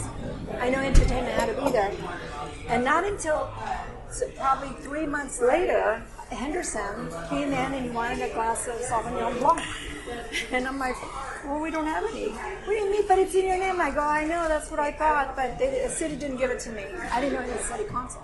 I 0.59 0.71
know 0.71 0.79
entertainment 0.79 1.39
had 1.39 1.55
to 1.55 1.61
be 1.63 1.69
there. 1.71 1.91
And 2.67 2.83
not 2.83 3.03
until 3.05 3.47
so 4.11 4.27
probably 4.35 4.69
three 4.81 5.05
months 5.05 5.41
later, 5.41 6.01
Henderson 6.29 7.09
came 7.29 7.49
in 7.49 7.73
and 7.73 7.85
he 7.85 7.89
wanted 7.91 8.21
a 8.21 8.33
glass 8.33 8.67
of 8.67 8.75
Sauvignon 8.75 9.39
Blanc. 9.39 9.61
And 10.51 10.67
I'm 10.67 10.77
like, 10.79 10.95
well, 11.45 11.59
we 11.61 11.71
don't 11.71 11.85
have 11.85 12.03
any. 12.03 12.29
What 12.29 12.65
do 12.67 12.73
you 12.73 12.91
mean? 12.91 13.03
But 13.07 13.19
it's 13.19 13.35
in 13.35 13.45
your 13.45 13.57
name. 13.57 13.79
I 13.79 13.91
go, 13.91 14.01
I 14.01 14.25
know, 14.25 14.47
that's 14.47 14.69
what 14.69 14.79
I 14.79 14.91
thought, 14.91 15.35
but 15.35 15.57
the 15.57 15.89
city 15.89 16.15
didn't 16.15 16.37
give 16.37 16.51
it 16.51 16.59
to 16.61 16.71
me. 16.71 16.85
I 17.11 17.21
didn't 17.21 17.33
know 17.33 17.47
it 17.47 17.55
was 17.55 17.65
city 17.65 17.85
council. 17.85 18.23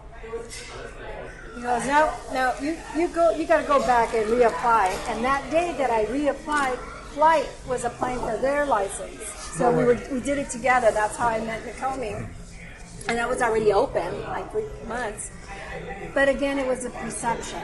He 1.55 1.61
goes, 1.61 1.85
no, 1.85 2.13
no, 2.33 2.53
you, 2.61 2.77
you 2.97 3.07
go, 3.09 3.31
you 3.31 3.45
got 3.45 3.61
to 3.61 3.67
go 3.67 3.79
back 3.79 4.13
and 4.13 4.25
reapply. 4.27 4.89
And 5.09 5.23
that 5.23 5.49
day 5.51 5.75
that 5.77 5.89
I 5.89 6.05
reapplied, 6.05 6.77
Flight 7.13 7.47
was 7.69 7.83
applying 7.83 8.19
for 8.19 8.37
their 8.37 8.65
license. 8.65 9.23
So 9.55 9.71
we 9.71 9.83
were, 9.83 9.99
we 10.11 10.19
did 10.19 10.39
it 10.39 10.49
together. 10.49 10.89
That's 10.91 11.15
how 11.15 11.27
I 11.27 11.39
met 11.45 11.61
Nakomi. 11.63 12.27
And 13.07 13.17
that 13.17 13.29
was 13.29 13.41
already 13.41 13.71
open, 13.71 14.19
like 14.23 14.51
three 14.51 14.63
months. 14.87 15.29
But 16.13 16.29
again, 16.29 16.59
it 16.59 16.67
was 16.67 16.85
a 16.85 16.89
perception. 16.89 17.61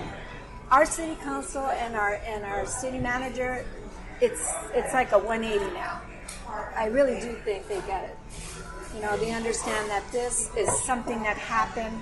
Our 0.71 0.85
city 0.85 1.15
council 1.23 1.65
and 1.65 1.95
our 1.95 2.15
and 2.25 2.43
our 2.45 2.65
city 2.65 2.99
manager, 2.99 3.65
it's 4.21 4.53
it's 4.73 4.93
like 4.93 5.11
a 5.11 5.19
180 5.19 5.73
now. 5.73 6.01
I 6.75 6.85
really 6.87 7.19
do 7.19 7.33
think 7.45 7.67
they 7.67 7.81
get 7.81 8.09
it. 8.09 8.17
You 8.95 9.01
know, 9.01 9.17
they 9.17 9.31
understand 9.31 9.89
that 9.89 10.03
this 10.11 10.49
is 10.57 10.69
something 10.83 11.21
that 11.23 11.37
happened 11.37 11.97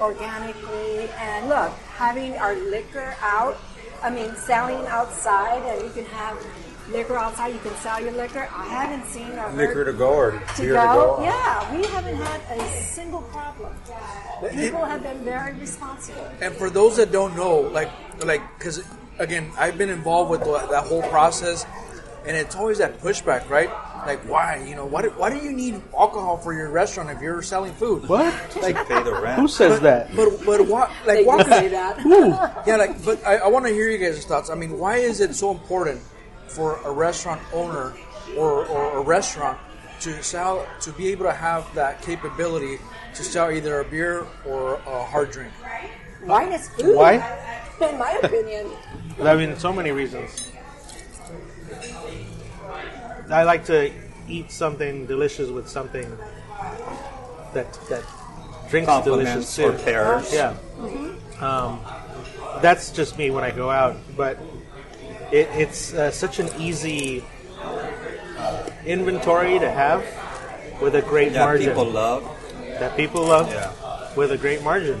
organically. 0.00 1.08
And 1.18 1.48
look, 1.48 1.72
having 1.96 2.36
our 2.36 2.54
liquor 2.56 3.16
out, 3.20 3.56
I 4.02 4.10
mean, 4.10 4.34
selling 4.36 4.84
outside, 4.86 5.62
and 5.62 5.82
you 5.82 5.90
can 5.90 6.04
have 6.06 6.36
liquor 6.90 7.16
outside, 7.16 7.48
you 7.52 7.58
can 7.60 7.74
sell 7.76 8.00
your 8.00 8.12
liquor. 8.12 8.48
I 8.54 8.64
haven't 8.66 9.06
seen 9.08 9.30
or 9.38 9.50
Liquor 9.52 9.84
to 9.84 9.92
go 9.92 10.10
or 10.14 10.30
to 10.32 10.62
beer 10.62 10.74
go. 10.74 10.80
to 10.80 10.86
go? 10.94 11.18
Yeah, 11.22 11.76
we 11.76 11.84
haven't 11.86 12.16
had 12.16 12.58
a 12.58 12.82
single 12.82 13.22
problem. 13.22 13.72
People 14.50 14.84
have 14.84 15.02
been 15.02 15.18
very 15.24 15.54
responsible. 15.54 16.26
And 16.40 16.54
for 16.54 16.70
those 16.70 16.96
that 16.96 17.12
don't 17.12 17.36
know, 17.36 17.60
like, 17.60 17.90
like, 18.24 18.42
because 18.58 18.82
again, 19.18 19.50
I've 19.58 19.76
been 19.78 19.90
involved 19.90 20.30
with 20.30 20.40
the, 20.44 20.58
that 20.70 20.84
whole 20.86 21.02
process, 21.02 21.66
and 22.26 22.36
it's 22.36 22.54
always 22.56 22.78
that 22.78 23.00
pushback, 23.00 23.48
right? 23.48 23.70
Like, 24.06 24.20
why? 24.28 24.64
You 24.66 24.76
know, 24.76 24.84
why 24.86 25.02
do, 25.02 25.10
why 25.10 25.30
do 25.30 25.36
you 25.44 25.52
need 25.52 25.82
alcohol 25.96 26.36
for 26.36 26.52
your 26.54 26.70
restaurant 26.70 27.10
if 27.10 27.20
you're 27.20 27.42
selling 27.42 27.72
food? 27.74 28.08
What? 28.08 28.32
Like, 28.62 28.76
Pay 28.86 29.02
the 29.02 29.18
rent. 29.20 29.40
Who 29.40 29.48
says 29.48 29.80
that? 29.80 30.14
but 30.14 30.44
but 30.46 30.66
what? 30.66 30.90
Like, 31.06 31.18
They 31.18 31.24
walk 31.24 31.44
do 31.46 31.50
us- 31.52 31.58
say 31.58 31.68
that. 31.68 31.98
Yeah, 32.66 32.76
like, 32.76 33.04
but 33.04 33.24
I, 33.26 33.36
I 33.38 33.48
want 33.48 33.66
to 33.66 33.72
hear 33.72 33.88
you 33.90 33.98
guys' 33.98 34.24
thoughts. 34.24 34.50
I 34.50 34.54
mean, 34.54 34.78
why 34.78 34.96
is 34.98 35.20
it 35.20 35.34
so 35.34 35.50
important 35.50 36.00
for 36.48 36.80
a 36.84 36.90
restaurant 36.90 37.40
owner 37.52 37.94
or, 38.36 38.66
or 38.66 38.98
a 38.98 39.00
restaurant 39.00 39.58
to 40.00 40.22
sell 40.22 40.66
to 40.80 40.92
be 40.92 41.08
able 41.08 41.24
to 41.24 41.32
have 41.32 41.72
that 41.74 42.02
capability 42.02 42.78
to 43.14 43.24
sell 43.24 43.50
either 43.50 43.80
a 43.80 43.84
beer 43.84 44.26
or 44.46 44.74
a 44.86 45.04
hard 45.04 45.30
drink? 45.30 45.52
Wine 46.24 46.52
is 46.52 46.68
food. 46.70 46.96
Why? 46.96 47.14
In 47.80 47.98
my 47.98 48.18
opinion. 48.22 48.70
I 49.22 49.36
mean, 49.36 49.56
so 49.56 49.72
many 49.72 49.90
reasons. 49.90 50.50
I 53.30 53.42
like 53.44 53.64
to 53.66 53.92
eat 54.28 54.50
something 54.50 55.06
delicious 55.06 55.50
with 55.50 55.68
something 55.68 56.10
that 57.54 57.72
that 57.88 58.02
drinks 58.68 58.90
delicious 59.04 59.56
Compliments 59.56 59.58
or 59.58 59.72
too. 59.72 59.84
pairs. 59.84 60.32
Yeah. 60.32 60.56
Um, 61.40 61.80
that's 62.60 62.90
just 62.90 63.16
me 63.18 63.30
when 63.30 63.44
I 63.44 63.50
go 63.50 63.70
out, 63.70 63.96
but 64.16 64.38
it, 65.32 65.48
it's 65.52 65.94
uh, 65.94 66.10
such 66.10 66.38
an 66.38 66.48
easy 66.58 67.24
uh, 67.60 68.70
inventory 68.86 69.58
to 69.58 69.70
have 69.70 70.04
with 70.80 70.94
a 70.94 71.02
great 71.02 71.32
margin. 71.32 71.34
That 71.34 71.44
margin 71.44 71.68
people 71.68 71.90
love. 71.90 72.22
that 72.80 72.96
people 72.96 73.22
love 73.24 73.50
Yeah. 73.50 74.14
with 74.16 74.32
a 74.32 74.38
great 74.38 74.62
margin. 74.62 75.00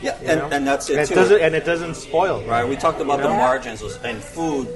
Yeah, 0.00 0.16
and, 0.22 0.52
and 0.52 0.66
that's 0.66 0.88
it 0.90 0.98
And 0.98 1.08
too. 1.08 1.14
doesn't 1.14 1.40
and 1.40 1.54
it 1.54 1.64
doesn't 1.64 1.94
spoil. 1.96 2.42
Right, 2.44 2.66
we 2.68 2.76
talked 2.76 3.00
about 3.00 3.18
You 3.18 3.24
the 3.24 3.30
margins 3.30 3.82
and 4.04 4.22
food. 4.22 4.68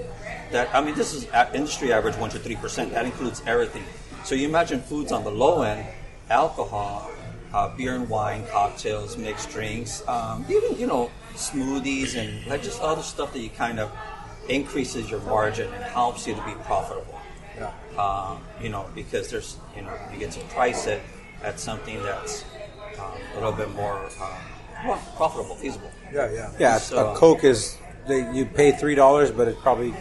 That 0.50 0.68
I 0.74 0.80
mean, 0.82 0.94
this 0.94 1.14
is 1.14 1.26
industry 1.54 1.92
average 1.92 2.16
one 2.16 2.30
to 2.30 2.38
three 2.38 2.56
percent. 2.56 2.92
That 2.92 3.04
includes 3.04 3.42
everything. 3.46 3.84
So 4.24 4.34
you 4.34 4.48
imagine 4.48 4.80
foods 4.82 5.10
on 5.12 5.24
the 5.24 5.30
low 5.30 5.62
end, 5.62 5.86
alcohol, 6.28 7.10
uh, 7.54 7.68
beer 7.76 7.94
and 7.94 8.08
wine, 8.08 8.44
cocktails, 8.50 9.16
mixed 9.16 9.50
drinks, 9.50 10.02
um, 10.08 10.44
even 10.48 10.76
you 10.78 10.86
know 10.86 11.10
smoothies 11.34 12.16
and 12.16 12.44
like 12.46 12.62
just 12.62 12.80
other 12.82 13.02
stuff 13.02 13.32
that 13.32 13.38
you 13.40 13.50
kind 13.50 13.78
of 13.80 13.90
increases 14.48 15.10
your 15.10 15.20
margin 15.20 15.72
and 15.72 15.82
helps 15.84 16.26
you 16.26 16.34
to 16.34 16.42
be 16.44 16.52
profitable. 16.64 17.18
Uh, 17.96 18.38
you 18.60 18.70
know, 18.70 18.86
because 18.94 19.28
there's 19.30 19.56
you 19.76 19.82
know 19.82 19.92
you 20.12 20.18
get 20.18 20.32
to 20.32 20.40
price 20.46 20.86
it 20.86 21.00
at 21.44 21.60
something 21.60 22.02
that's 22.02 22.44
um, 22.98 23.12
a 23.32 23.34
little 23.34 23.52
bit 23.52 23.70
more 23.74 23.98
um, 24.20 24.98
profitable, 25.16 25.54
feasible. 25.56 25.90
Yeah, 26.12 26.30
yeah. 26.32 26.50
Yeah, 26.58 26.78
So- 26.78 27.12
a 27.12 27.16
Coke 27.16 27.44
is 27.44 27.76
they, 28.08 28.32
you 28.32 28.46
pay 28.46 28.72
three 28.72 28.94
dollars, 28.94 29.30
but 29.30 29.46
it's 29.48 29.60
probably 29.60 29.94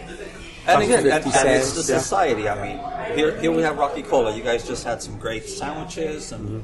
And 0.67 0.81
again, 0.83 0.99
and, 0.99 1.07
and 1.07 1.25
it's 1.25 1.73
the 1.73 1.83
cents, 1.83 1.89
yeah. 1.89 1.97
society. 1.99 2.47
I 2.47 2.55
mean, 2.61 3.15
here, 3.17 3.37
here 3.39 3.51
we 3.51 3.61
have 3.63 3.77
Rocky 3.77 4.01
Cola. 4.03 4.35
You 4.35 4.43
guys 4.43 4.65
just 4.67 4.83
had 4.83 5.01
some 5.01 5.17
great 5.19 5.45
sandwiches, 5.47 6.31
and 6.31 6.63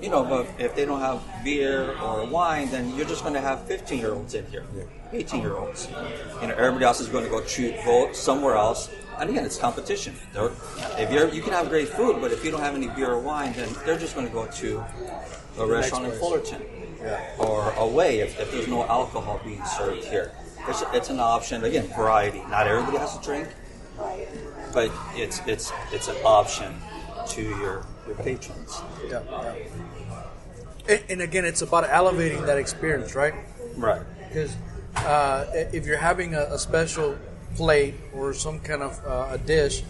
you 0.00 0.10
know, 0.10 0.24
but 0.24 0.46
if 0.58 0.74
they 0.74 0.84
don't 0.84 1.00
have 1.00 1.22
beer 1.42 1.96
or 2.00 2.24
wine, 2.26 2.70
then 2.70 2.94
you're 2.96 3.06
just 3.06 3.22
going 3.22 3.34
to 3.34 3.40
have 3.40 3.64
15 3.66 3.98
year 3.98 4.12
olds 4.12 4.34
in 4.34 4.46
here, 4.46 4.64
18 5.12 5.40
year 5.40 5.56
olds. 5.56 5.88
You 6.40 6.48
know, 6.48 6.54
everybody 6.54 6.84
else 6.84 7.00
is 7.00 7.08
going 7.08 7.24
to 7.24 7.30
go 7.30 7.42
choose, 7.42 7.74
go 7.84 8.12
somewhere 8.12 8.54
else. 8.54 8.90
And 9.18 9.28
again, 9.30 9.44
it's 9.44 9.58
competition. 9.58 10.14
They're, 10.32 10.50
if 10.96 11.10
you're, 11.10 11.28
you 11.28 11.42
can 11.42 11.52
have 11.52 11.68
great 11.68 11.88
food, 11.88 12.20
but 12.20 12.30
if 12.30 12.44
you 12.44 12.52
don't 12.52 12.60
have 12.60 12.76
any 12.76 12.88
beer 12.88 13.10
or 13.10 13.18
wine, 13.18 13.52
then 13.54 13.68
they're 13.84 13.98
just 13.98 14.14
going 14.14 14.26
to 14.28 14.32
go 14.32 14.46
to 14.46 14.84
a 15.58 15.66
restaurant 15.66 16.06
in. 16.06 16.12
Fullerton 16.12 16.62
or 17.38 17.72
away 17.72 18.20
if, 18.20 18.38
if 18.40 18.50
there's 18.52 18.68
no 18.68 18.84
alcohol 18.84 19.40
being 19.44 19.64
served 19.64 20.04
here. 20.04 20.32
It's, 20.68 20.82
it's 20.92 21.10
an 21.10 21.20
option. 21.20 21.64
Again, 21.64 21.88
variety. 21.96 22.40
Not 22.48 22.66
everybody 22.66 22.98
has 22.98 23.16
to 23.16 23.24
drink, 23.24 23.48
but 24.74 24.90
it's 25.14 25.40
it's 25.46 25.72
it's 25.92 26.08
an 26.08 26.16
option 26.24 26.74
to 27.28 27.42
your 27.42 27.86
your 28.06 28.16
patrons. 28.16 28.82
Yeah, 29.08 29.22
yeah. 29.30 29.54
And, 30.88 31.02
and 31.08 31.20
again, 31.20 31.44
it's 31.44 31.62
about 31.62 31.88
elevating 31.88 32.42
that 32.46 32.58
experience, 32.58 33.14
right? 33.14 33.34
Right. 33.76 34.02
Because 34.28 34.56
uh, 34.96 35.46
if 35.54 35.86
you're 35.86 35.98
having 35.98 36.34
a, 36.34 36.42
a 36.50 36.58
special 36.58 37.16
plate 37.54 37.94
or 38.14 38.32
some 38.32 38.60
kind 38.60 38.82
of 38.82 39.04
uh, 39.06 39.28
a 39.32 39.38
dish, 39.38 39.82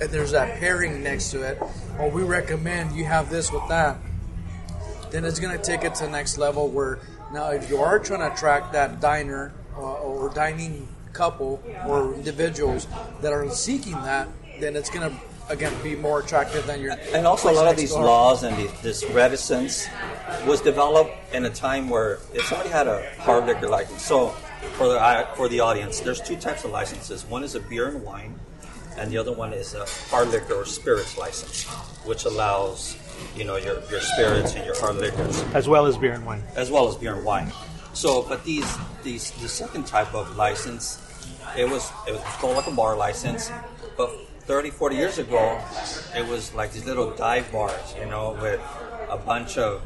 and 0.00 0.10
there's 0.10 0.30
that 0.32 0.58
pairing 0.58 1.02
next 1.02 1.30
to 1.30 1.42
it, 1.42 1.58
or 1.98 2.10
we 2.10 2.22
recommend 2.22 2.96
you 2.96 3.04
have 3.04 3.30
this 3.30 3.52
with 3.52 3.66
that, 3.68 3.98
then 5.10 5.24
it's 5.24 5.38
going 5.38 5.56
to 5.56 5.62
take 5.62 5.84
it 5.84 5.94
to 5.96 6.04
the 6.04 6.10
next 6.10 6.38
level. 6.38 6.68
Where 6.68 7.00
now, 7.32 7.50
if 7.50 7.68
you 7.68 7.78
are 7.78 7.98
trying 7.98 8.20
to 8.20 8.32
attract 8.32 8.72
that 8.72 9.00
diner 9.00 9.52
uh, 9.76 9.80
or 9.80 10.30
dining 10.30 10.88
couple 11.12 11.62
or 11.86 12.14
individuals 12.14 12.86
that 13.20 13.32
are 13.32 13.48
seeking 13.50 13.92
that, 13.92 14.28
then 14.60 14.76
it's 14.76 14.88
going 14.88 15.10
to 15.10 15.16
again 15.50 15.74
be 15.82 15.96
more 15.96 16.20
attractive 16.20 16.66
than 16.66 16.80
your. 16.80 16.92
And 17.12 17.26
also, 17.26 17.50
a 17.50 17.52
lot 17.52 17.66
of 17.66 17.76
these 17.76 17.90
door. 17.90 18.04
laws 18.04 18.42
and 18.42 18.56
the, 18.56 18.72
this 18.82 19.04
reticence 19.10 19.86
was 20.46 20.60
developed 20.62 21.12
in 21.34 21.44
a 21.44 21.50
time 21.50 21.90
where 21.90 22.20
if 22.32 22.44
somebody 22.46 22.70
had 22.70 22.86
a 22.86 23.10
hard 23.18 23.44
liquor 23.46 23.68
license, 23.68 24.02
so 24.02 24.28
for 24.78 24.88
the 24.88 24.98
uh, 24.98 25.26
for 25.34 25.48
the 25.48 25.60
audience, 25.60 26.00
there's 26.00 26.20
two 26.20 26.36
types 26.36 26.64
of 26.64 26.70
licenses. 26.70 27.24
One 27.26 27.44
is 27.44 27.54
a 27.54 27.60
beer 27.60 27.88
and 27.88 28.02
wine, 28.02 28.38
and 28.96 29.10
the 29.10 29.18
other 29.18 29.32
one 29.32 29.52
is 29.52 29.74
a 29.74 29.84
hard 30.08 30.28
liquor 30.28 30.54
or 30.54 30.64
spirits 30.64 31.18
license, 31.18 31.64
which 32.06 32.24
allows 32.24 32.96
you 33.36 33.44
know 33.44 33.56
your, 33.56 33.82
your 33.90 34.00
spirits 34.00 34.54
and 34.54 34.64
your 34.64 34.78
hard 34.80 34.96
liquors 34.96 35.42
as 35.52 35.68
well 35.68 35.84
as 35.84 35.98
beer 35.98 36.12
and 36.12 36.24
wine. 36.24 36.42
as 36.56 36.70
well 36.70 36.88
as 36.88 36.96
beer 36.96 37.14
and 37.14 37.24
wine. 37.24 37.52
So, 37.92 38.22
but 38.22 38.44
these 38.44 38.66
these 39.02 39.32
the 39.42 39.48
second 39.48 39.86
type 39.86 40.14
of 40.14 40.36
license, 40.36 41.02
it 41.56 41.68
was 41.68 41.90
it 42.06 42.12
was 42.12 42.22
called 42.38 42.56
like 42.56 42.68
a 42.68 42.70
bar 42.70 42.96
license, 42.96 43.50
but 43.96 44.10
30, 44.50 44.70
40 44.70 44.96
years 44.96 45.18
ago, 45.18 45.60
it 46.16 46.26
was 46.26 46.52
like 46.54 46.72
these 46.72 46.84
little 46.84 47.12
dive 47.12 47.52
bars, 47.52 47.94
you 47.96 48.04
know, 48.06 48.36
with 48.42 48.60
a 49.08 49.16
bunch 49.16 49.56
of 49.56 49.80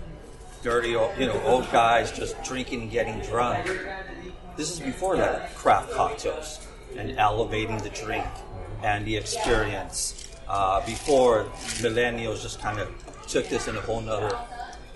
dirty, 0.62 0.96
old, 0.96 1.10
you 1.18 1.26
know, 1.26 1.38
old 1.42 1.70
guys 1.70 2.10
just 2.10 2.42
drinking 2.42 2.80
and 2.80 2.90
getting 2.90 3.20
drunk. 3.20 3.66
This 4.56 4.72
is 4.72 4.80
before 4.80 5.18
that 5.18 5.54
craft 5.54 5.92
cocktails 5.92 6.66
and 6.96 7.18
elevating 7.18 7.76
the 7.76 7.90
drink 7.90 8.24
and 8.82 9.04
the 9.04 9.14
experience. 9.18 10.30
Uh, 10.48 10.80
before 10.86 11.44
millennials 11.82 12.40
just 12.40 12.58
kind 12.58 12.80
of 12.80 12.88
took 13.28 13.46
this 13.50 13.68
in 13.68 13.76
a 13.76 13.80
whole 13.82 14.00
nother 14.00 14.34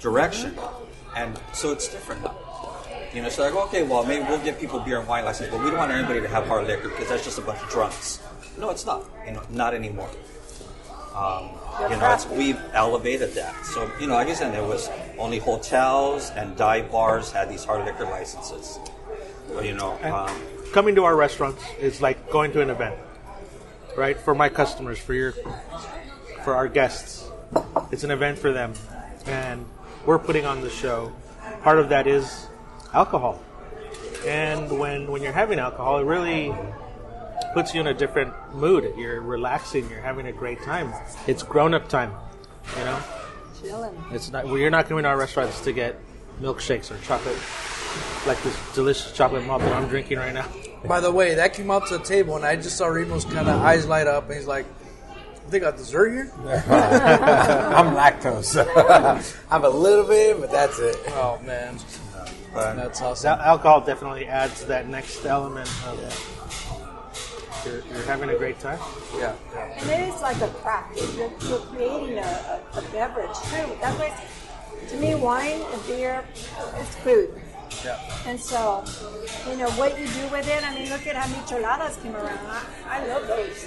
direction, 0.00 0.58
and 1.14 1.38
so 1.52 1.72
it's 1.72 1.88
different 1.88 2.22
now. 2.22 2.34
You 3.12 3.20
know, 3.20 3.28
so 3.28 3.42
like, 3.42 3.54
okay, 3.66 3.82
well, 3.82 4.02
maybe 4.02 4.24
we'll 4.24 4.42
give 4.42 4.58
people 4.58 4.80
beer 4.80 4.98
and 4.98 5.06
wine 5.06 5.26
licenses, 5.26 5.54
but 5.54 5.62
we 5.62 5.68
don't 5.68 5.78
want 5.78 5.92
anybody 5.92 6.22
to 6.22 6.28
have 6.28 6.46
hard 6.46 6.66
liquor 6.66 6.88
because 6.88 7.10
that's 7.10 7.24
just 7.24 7.36
a 7.36 7.42
bunch 7.42 7.62
of 7.62 7.68
drunks. 7.68 8.22
No, 8.58 8.70
it's 8.70 8.84
not. 8.84 9.04
You 9.26 9.32
know, 9.32 9.42
not 9.50 9.74
anymore. 9.74 10.10
Um, 11.14 11.50
you 11.90 11.96
know, 11.96 12.12
it's, 12.12 12.26
we've 12.26 12.60
elevated 12.74 13.34
that. 13.34 13.64
So, 13.64 13.90
you 14.00 14.06
know, 14.06 14.14
like 14.14 14.28
I 14.28 14.34
said, 14.34 14.52
there 14.52 14.64
was 14.64 14.88
only 15.18 15.38
hotels 15.38 16.30
and 16.30 16.56
dive 16.56 16.90
bars 16.92 17.32
had 17.32 17.48
these 17.48 17.64
hard 17.64 17.84
liquor 17.84 18.04
licenses. 18.04 18.78
But, 19.52 19.64
you 19.64 19.74
know, 19.74 19.98
um, 20.02 20.30
Coming 20.72 20.94
to 20.96 21.04
our 21.04 21.16
restaurants 21.16 21.64
is 21.80 22.02
like 22.02 22.30
going 22.30 22.52
to 22.52 22.60
an 22.60 22.68
event, 22.68 22.94
right? 23.96 24.20
For 24.20 24.34
my 24.34 24.50
customers, 24.50 24.98
for 24.98 25.14
your, 25.14 25.32
for 26.44 26.54
our 26.54 26.68
guests, 26.68 27.26
it's 27.90 28.04
an 28.04 28.10
event 28.10 28.38
for 28.38 28.52
them, 28.52 28.74
and 29.24 29.64
we're 30.04 30.18
putting 30.18 30.44
on 30.44 30.60
the 30.60 30.68
show. 30.68 31.10
Part 31.62 31.78
of 31.78 31.88
that 31.88 32.06
is 32.06 32.48
alcohol, 32.92 33.42
and 34.26 34.78
when 34.78 35.10
when 35.10 35.22
you're 35.22 35.32
having 35.32 35.58
alcohol, 35.58 36.00
it 36.00 36.04
really 36.04 36.54
puts 37.54 37.74
you 37.74 37.80
in 37.80 37.86
a 37.86 37.94
different 37.94 38.32
mood. 38.54 38.92
You're 38.96 39.20
relaxing. 39.20 39.88
You're 39.90 40.00
having 40.00 40.26
a 40.26 40.32
great 40.32 40.62
time. 40.62 40.92
It's 41.26 41.42
grown 41.42 41.74
up 41.74 41.88
time, 41.88 42.12
you 42.78 42.84
know. 42.84 42.98
Chilling. 43.60 44.04
It's 44.12 44.30
not. 44.30 44.44
Well, 44.46 44.58
you're 44.58 44.70
not 44.70 44.88
coming 44.88 45.02
to 45.04 45.08
our 45.08 45.16
restaurants 45.18 45.60
to 45.62 45.72
get 45.72 45.98
milkshakes 46.40 46.90
or 46.90 46.98
chocolate, 47.04 47.36
like 48.26 48.40
this 48.44 48.56
delicious 48.74 49.12
chocolate 49.12 49.44
malt 49.44 49.62
that 49.62 49.72
I'm 49.72 49.88
drinking 49.88 50.18
right 50.18 50.32
now. 50.34 50.46
By 50.86 51.00
the 51.00 51.10
way, 51.10 51.34
that 51.34 51.54
came 51.54 51.70
out 51.72 51.88
to 51.88 51.98
the 51.98 52.04
table, 52.04 52.36
and 52.36 52.44
I 52.44 52.54
just 52.54 52.76
saw 52.76 52.86
Remo's 52.86 53.24
kind 53.24 53.48
of 53.48 53.60
eyes 53.60 53.84
light 53.86 54.06
up, 54.06 54.26
and 54.28 54.34
he's 54.34 54.46
like, 54.46 54.64
"They 55.48 55.58
got 55.58 55.76
dessert 55.76 56.10
here." 56.10 56.30
I'm 56.46 57.96
lactose. 57.96 58.56
I 58.76 59.20
have 59.52 59.64
a 59.64 59.68
little 59.68 60.04
bit, 60.06 60.40
but 60.40 60.52
that's 60.52 60.78
it. 60.78 60.96
Oh 61.08 61.40
man, 61.44 61.78
but 62.54 62.74
that's 62.74 63.00
Al- 63.02 63.08
awesome. 63.08 63.40
alcohol 63.40 63.80
definitely 63.80 64.26
adds 64.26 64.64
that 64.66 64.86
next 64.88 65.24
element 65.24 65.68
of 65.88 65.98
you're, 67.64 67.82
you're 67.92 68.02
having 68.04 68.30
a 68.30 68.36
great 68.36 68.58
time. 68.60 68.78
Yeah. 69.16 69.34
And 69.56 69.90
it 69.90 70.08
is 70.08 70.20
like 70.20 70.40
a 70.40 70.48
craft. 70.48 70.96
You're, 71.16 71.30
you're 71.48 71.58
creating 71.60 72.18
a, 72.18 72.62
a, 72.74 72.78
a 72.78 72.82
beverage 72.92 73.36
too. 73.50 73.76
That's 73.80 73.98
why, 73.98 74.14
to 74.88 74.96
me, 74.96 75.14
wine 75.14 75.60
and 75.72 75.86
beer 75.86 76.24
is 76.80 76.94
food. 76.96 77.30
Yeah. 77.84 77.98
And 78.26 78.40
so, 78.40 78.84
you 79.48 79.56
know, 79.56 79.70
what 79.72 79.98
you 79.98 80.06
do 80.06 80.28
with 80.28 80.48
it, 80.48 80.64
I 80.64 80.74
mean, 80.74 80.88
look 80.90 81.06
at 81.06 81.16
how 81.16 81.26
micheladas 81.26 82.02
came 82.02 82.16
around. 82.16 82.46
I, 82.46 82.64
I 82.88 83.06
love 83.06 83.26
those. 83.26 83.66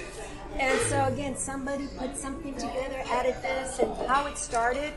And 0.58 0.78
so, 0.82 1.04
again, 1.04 1.36
somebody 1.36 1.86
put 1.98 2.16
something 2.16 2.54
together, 2.54 3.02
added 3.06 3.36
this, 3.42 3.78
and 3.78 3.94
how 4.06 4.26
it 4.26 4.36
started. 4.36 4.92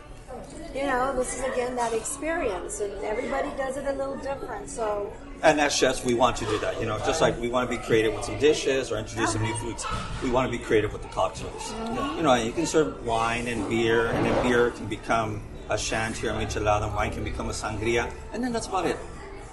You 0.74 0.84
know, 0.84 1.16
this 1.16 1.34
is 1.34 1.44
again 1.44 1.76
that 1.78 1.94
experience, 1.94 2.82
and 2.82 2.92
everybody 3.06 3.50
does 3.56 3.78
it 3.78 3.86
a 3.86 3.94
little 3.94 4.18
different. 4.18 4.70
So, 4.70 5.14
And 5.44 5.60
as 5.60 5.76
chefs, 5.76 6.04
we 6.04 6.14
want 6.14 6.38
to 6.38 6.46
do 6.46 6.58
that. 6.60 6.80
You 6.80 6.88
know, 6.88 6.98
just 7.00 7.22
like 7.22 7.40
we 7.40 7.50
want 7.50 7.70
to 7.70 7.78
be 7.78 7.82
creative 7.84 8.14
with 8.14 8.26
some 8.26 8.40
dishes 8.40 8.92
or 8.92 8.98
introduce 8.98 9.34
some 9.34 9.44
new 9.44 9.54
foods, 9.56 9.86
we 10.24 10.30
want 10.32 10.52
to 10.52 10.58
be 10.58 10.64
creative 10.64 10.92
with 10.92 11.02
the 11.02 11.08
cocktails. 11.10 11.74
You 12.16 12.24
know, 12.24 12.34
you 12.36 12.52
can 12.52 12.66
serve 12.66 13.06
wine 13.06 13.48
and 13.48 13.70
beer, 13.70 14.08
and 14.08 14.26
then 14.26 14.48
beer 14.48 14.72
can 14.72 14.88
become 14.88 15.42
a 15.70 15.78
shandy 15.78 16.28
or 16.28 16.34
michelada, 16.34 16.86
and 16.86 16.96
wine 16.96 17.12
can 17.12 17.24
become 17.24 17.50
a 17.50 17.54
sangria, 17.54 18.12
and 18.34 18.44
then 18.44 18.54
that's 18.54 18.68
about 18.68 18.86
it. 18.86 18.98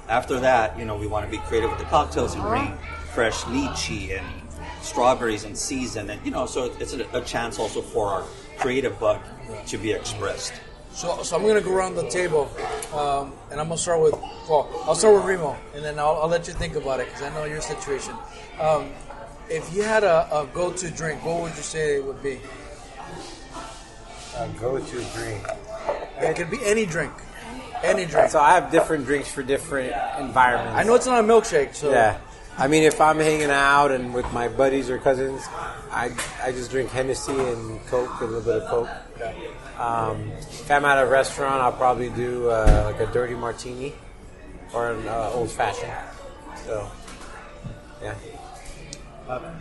After 0.09 0.41
that, 0.41 0.79
you 0.79 0.85
know, 0.85 0.97
we 0.97 1.07
want 1.07 1.25
to 1.25 1.31
be 1.31 1.39
creative 1.45 1.71
with 1.71 1.79
the 1.79 1.87
cocktails 1.87 2.35
and 2.35 2.43
bring 2.43 2.77
fresh 3.15 3.43
lychee 3.45 4.19
and 4.19 4.27
strawberries 4.83 5.45
in 5.45 5.55
season, 5.55 6.11
and 6.11 6.25
you 6.25 6.31
know, 6.31 6.47
so 6.47 6.73
it's 6.81 6.93
a, 6.93 7.07
a 7.13 7.21
chance 7.23 7.59
also 7.59 7.81
for 7.81 8.09
our 8.09 8.25
creative 8.59 8.99
bug 8.99 9.21
to 9.67 9.79
be 9.79 9.93
expressed. 9.93 10.53
So, 10.93 11.23
so 11.23 11.37
I'm 11.37 11.47
gonna 11.47 11.61
go 11.61 11.75
around 11.75 11.95
the 11.95 12.09
table, 12.09 12.51
um, 12.95 13.33
and 13.51 13.59
I'm 13.61 13.69
gonna 13.69 13.79
start 13.79 14.01
with. 14.01 14.15
Well, 14.49 14.69
I'll 14.85 14.95
start 14.95 15.15
with 15.15 15.25
Remo, 15.25 15.57
and 15.75 15.85
then 15.85 15.99
I'll, 15.99 16.19
I'll 16.23 16.29
let 16.29 16.47
you 16.47 16.53
think 16.55 16.77
about 16.77 17.01
it 17.01 17.07
because 17.07 17.23
I 17.23 17.33
know 17.35 17.45
your 17.45 17.61
situation. 17.61 18.15
Um, 18.61 18.91
if 19.49 19.73
you 19.75 19.83
had 19.83 20.05
a, 20.05 20.29
a 20.35 20.47
go-to 20.47 20.91
drink, 20.91 21.25
what 21.25 21.41
would 21.43 21.57
you 21.57 21.63
say 21.63 21.97
it 21.97 22.05
would 22.05 22.23
be? 22.23 22.41
A 24.37 24.49
go-to 24.61 25.05
drink. 25.15 25.47
It 26.19 26.37
could 26.37 26.51
be 26.51 26.59
any 26.65 26.87
drink, 26.87 27.13
any 27.83 28.05
drink. 28.05 28.31
So 28.31 28.41
I 28.41 28.55
have 28.55 28.71
different 28.71 29.07
drinks 29.07 29.31
for 29.31 29.43
different 29.43 29.95
environments. 30.19 30.79
I 30.79 30.83
know 30.83 30.95
it's 30.95 31.07
not 31.07 31.25
a 31.25 31.27
milkshake, 31.27 31.75
so 31.75 31.91
Yeah. 31.91 32.19
I 32.59 32.69
mean, 32.69 32.83
if 32.83 33.01
I'm 33.01 33.19
hanging 33.19 33.51
out 33.51 33.93
and 33.93 34.13
with 34.13 34.31
my 34.33 34.49
buddies 34.49 34.91
or 34.91 34.99
cousins, 34.99 35.43
I, 35.91 36.11
I 36.43 36.53
just 36.53 36.71
drink 36.71 36.91
Hennessy 36.91 37.33
and 37.33 37.85
Coke, 37.87 38.21
a 38.21 38.25
little 38.25 38.43
bit 38.43 38.63
of 38.63 38.69
Coke. 38.69 38.89
Um, 39.83 40.31
if 40.31 40.71
I'm 40.71 40.85
at 40.85 41.03
a 41.03 41.07
restaurant, 41.07 41.61
I'll 41.61 41.73
probably 41.73 42.09
do 42.11 42.49
uh, 42.49 42.93
like 42.93 43.09
a 43.09 43.13
dirty 43.13 43.35
martini 43.35 43.93
or 44.73 44.93
an 44.93 45.09
uh, 45.09 45.31
old 45.35 45.51
fashioned. 45.51 45.91
So, 46.65 46.89
yeah. 48.01 48.15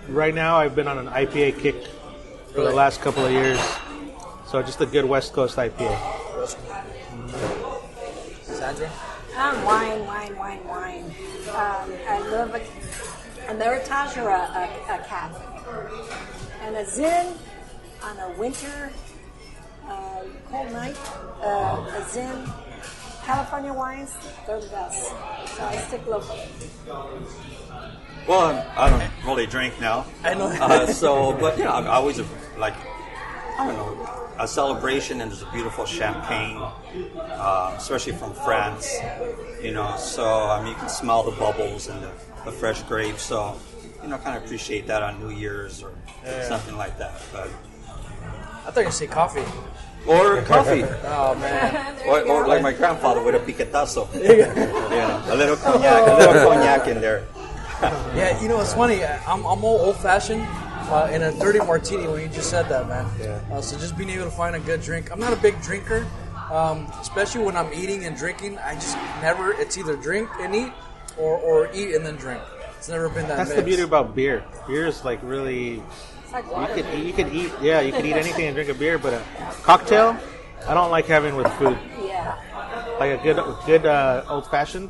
Right 0.08 0.36
now, 0.36 0.58
I've 0.58 0.76
been 0.76 0.88
on 0.88 1.00
an 1.00 1.08
IPA 1.08 1.60
kick 1.60 1.88
for 2.54 2.62
the 2.62 2.72
last 2.72 3.02
couple 3.02 3.26
of 3.26 3.32
years. 3.32 3.60
So 4.46 4.62
just 4.62 4.80
a 4.82 4.86
good 4.86 5.06
West 5.06 5.34
Coast 5.34 5.58
IPA. 5.58 5.90
Sandra. 8.44 8.92
Um, 9.36 9.64
wine, 9.66 10.06
wine, 10.06 10.38
wine, 10.38 10.68
wine. 10.68 11.06
Um, 11.50 11.94
I 12.08 12.20
love 12.30 12.54
a, 12.54 12.62
a 13.52 13.56
Meritage 13.56 14.22
or 14.22 14.30
a, 14.30 14.38
a, 14.38 15.00
a 15.00 15.04
cab. 15.08 15.36
And 16.62 16.76
a 16.76 16.86
Zin 16.86 17.34
on 18.04 18.20
a 18.20 18.38
winter 18.38 18.92
uh, 19.92 20.24
cold 20.50 20.72
night. 20.72 20.98
Uh, 21.44 22.00
a 22.00 22.10
Zin. 22.10 22.48
California 23.24 23.72
wines, 23.74 24.16
they're 24.48 24.60
the 24.60 24.68
best. 24.68 25.08
So 25.10 25.64
I 25.64 25.76
stick 25.78 26.06
local. 26.08 26.38
Well, 28.28 28.40
I'm- 28.40 28.64
I 28.76 28.90
don't 28.90 29.12
really 29.26 29.46
drink 29.46 29.80
now. 29.80 30.06
I 30.24 30.34
know. 30.34 30.48
Uh, 30.48 30.88
so, 30.88 31.34
but 31.34 31.58
yeah, 31.58 31.66
know, 31.66 31.72
I 31.90 31.96
always 31.96 32.18
have, 32.18 32.28
like, 32.58 32.74
I 33.60 33.68
don't 33.68 33.78
know, 33.78 34.08
a 34.40 34.48
celebration 34.48 35.22
and 35.22 35.30
there's 35.32 35.44
a 35.44 35.52
beautiful 35.52 35.86
champagne, 35.86 36.58
uh, 37.20 37.74
especially 37.78 38.14
from 38.14 38.34
France. 38.34 38.92
You 39.62 39.72
know, 39.72 39.96
so 39.98 40.26
I 40.50 40.60
mean, 40.62 40.70
you 40.70 40.76
can 40.76 40.90
smell 40.90 41.22
the 41.24 41.32
bubbles 41.38 41.88
and 41.90 42.02
the, 42.02 42.12
the 42.46 42.52
fresh 42.52 42.82
grapes. 42.84 43.22
So, 43.22 43.56
you 44.02 44.08
know, 44.10 44.18
kind 44.18 44.36
of 44.36 44.44
appreciate 44.44 44.88
that 44.88 45.04
on 45.04 45.20
New 45.20 45.30
Year's 45.36 45.84
or 45.84 45.94
something 46.48 46.76
like 46.76 46.98
that. 46.98 47.22
But 47.32 47.50
I 48.66 48.72
thought 48.72 48.86
you 48.86 48.92
say 48.92 49.08
coffee. 49.08 49.44
or 50.08 50.42
coffee. 50.54 50.84
Oh 51.06 51.36
man. 51.36 51.98
Or, 52.08 52.20
or 52.22 52.48
like 52.48 52.64
my 52.64 52.74
grandfather 52.74 53.22
with 53.22 53.36
a 53.36 53.40
piquetazo. 53.40 54.12
you 54.16 54.38
know, 54.38 55.24
a 55.28 55.36
little 55.36 55.56
cognac, 55.56 56.08
a 56.08 56.18
little 56.18 56.50
cognac 56.50 56.88
in 56.88 57.00
there. 57.00 57.28
Yeah, 58.16 58.42
you 58.42 58.48
know 58.50 58.60
it's 58.60 58.74
funny. 58.74 59.04
I'm 59.06 59.46
I'm 59.46 59.64
all 59.64 59.78
old 59.80 59.98
fashioned. 59.98 60.42
Uh, 60.90 61.08
in 61.14 61.22
a 61.22 61.32
dirty 61.40 61.60
martini 61.60 62.06
when 62.08 62.20
you 62.22 62.28
just 62.28 62.50
said 62.50 62.68
that, 62.68 62.86
man. 62.90 63.08
Yeah. 63.18 63.40
Uh, 63.56 63.62
so 63.62 63.78
just 63.78 63.96
being 63.96 64.10
able 64.10 64.26
to 64.26 64.32
find 64.32 64.56
a 64.58 64.60
good 64.60 64.82
drink. 64.82 65.10
I'm 65.10 65.22
not 65.22 65.32
a 65.32 65.38
big 65.38 65.62
drinker, 65.62 66.06
um, 66.52 66.86
especially 67.00 67.46
when 67.46 67.56
I'm 67.56 67.72
eating 67.72 68.04
and 68.04 68.18
drinking. 68.18 68.58
I 68.58 68.74
just 68.74 68.98
never. 69.22 69.54
It's 69.54 69.78
either 69.78 69.96
drink 69.96 70.28
and 70.42 70.54
eat, 70.54 70.74
or, 71.18 71.38
or 71.38 71.70
eat 71.72 71.96
and 71.96 72.06
then 72.06 72.16
drink. 72.18 72.42
It's 72.78 72.90
never 72.90 73.08
been 73.08 73.26
that. 73.30 73.38
That's 73.38 73.52
the 73.52 73.58
mix. 73.58 73.68
beauty 73.68 73.84
about 73.84 74.16
beer. 74.16 74.44
Beer 74.68 74.88
is 74.88 75.06
like 75.06 75.20
really. 75.24 75.82
It's 76.32 76.34
like 76.34 76.46
You 76.46 76.52
water. 76.52 76.74
could 76.76 76.86
you 77.06 77.14
could 77.14 77.34
eat 77.34 77.52
yeah 77.62 77.82
you 77.82 77.92
could 77.92 78.06
eat 78.06 78.14
anything 78.14 78.46
and 78.46 78.56
drink 78.56 78.70
a 78.70 78.74
beer, 78.74 78.98
but 78.98 79.14
a 79.14 79.22
cocktail 79.64 80.18
I 80.68 80.74
don't 80.74 80.92
like 80.92 81.06
having 81.08 81.36
with 81.36 81.52
food. 81.54 81.78
Yeah. 82.02 82.36
Like 83.00 83.20
a 83.20 83.24
good 83.24 83.38
good 83.66 83.86
uh, 83.86 84.24
old 84.30 84.50
fashioned, 84.50 84.90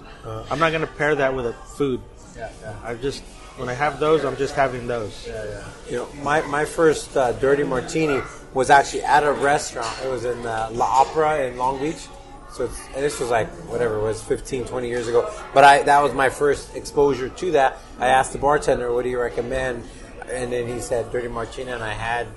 I'm 0.52 0.60
not 0.60 0.72
gonna 0.72 0.86
pair 0.86 1.16
that 1.16 1.34
with 1.34 1.48
a 1.48 1.54
food. 1.54 2.02
Yeah, 2.38 2.50
yeah. 2.62 2.76
I 2.84 2.94
just 2.96 3.24
when 3.58 3.70
I 3.70 3.74
have 3.74 4.00
those, 4.00 4.24
I'm 4.24 4.38
just 4.38 4.54
having 4.54 4.86
those. 4.86 5.26
Yeah, 5.28 5.44
yeah. 5.46 5.64
You 5.90 5.96
know, 5.98 6.08
my, 6.24 6.42
my 6.44 6.66
first 6.66 7.16
uh, 7.18 7.32
dirty 7.34 7.64
martini 7.64 8.22
was 8.54 8.70
actually 8.70 9.04
at 9.04 9.24
a 9.24 9.32
restaurant. 9.32 9.94
It 10.04 10.10
was 10.10 10.26
in 10.26 10.46
uh, 10.46 10.70
La 10.72 10.86
Opera 10.86 11.46
in 11.46 11.58
Long 11.58 11.80
Beach. 11.80 12.08
So 12.54 12.66
it's, 12.66 12.80
and 12.88 13.04
this 13.04 13.20
was 13.20 13.30
like 13.30 13.50
whatever 13.70 13.98
it 13.98 14.04
was 14.04 14.22
15, 14.24 14.66
20 14.66 14.88
years 14.88 15.08
ago. 15.08 15.32
But 15.54 15.64
I 15.64 15.84
that 15.84 16.02
was 16.02 16.14
my 16.14 16.30
first 16.30 16.76
exposure 16.76 17.30
to 17.30 17.52
that. 17.52 17.80
I 18.00 18.08
asked 18.08 18.34
the 18.34 18.40
bartender, 18.40 18.92
"What 18.94 19.04
do 19.04 19.10
you 19.10 19.20
recommend?" 19.20 19.84
And 20.32 20.52
then 20.52 20.68
he 20.68 20.80
said 20.80 21.12
dirty 21.12 21.28
martini, 21.28 21.72
and 21.72 21.84
I 21.84 21.94
had 21.94 22.28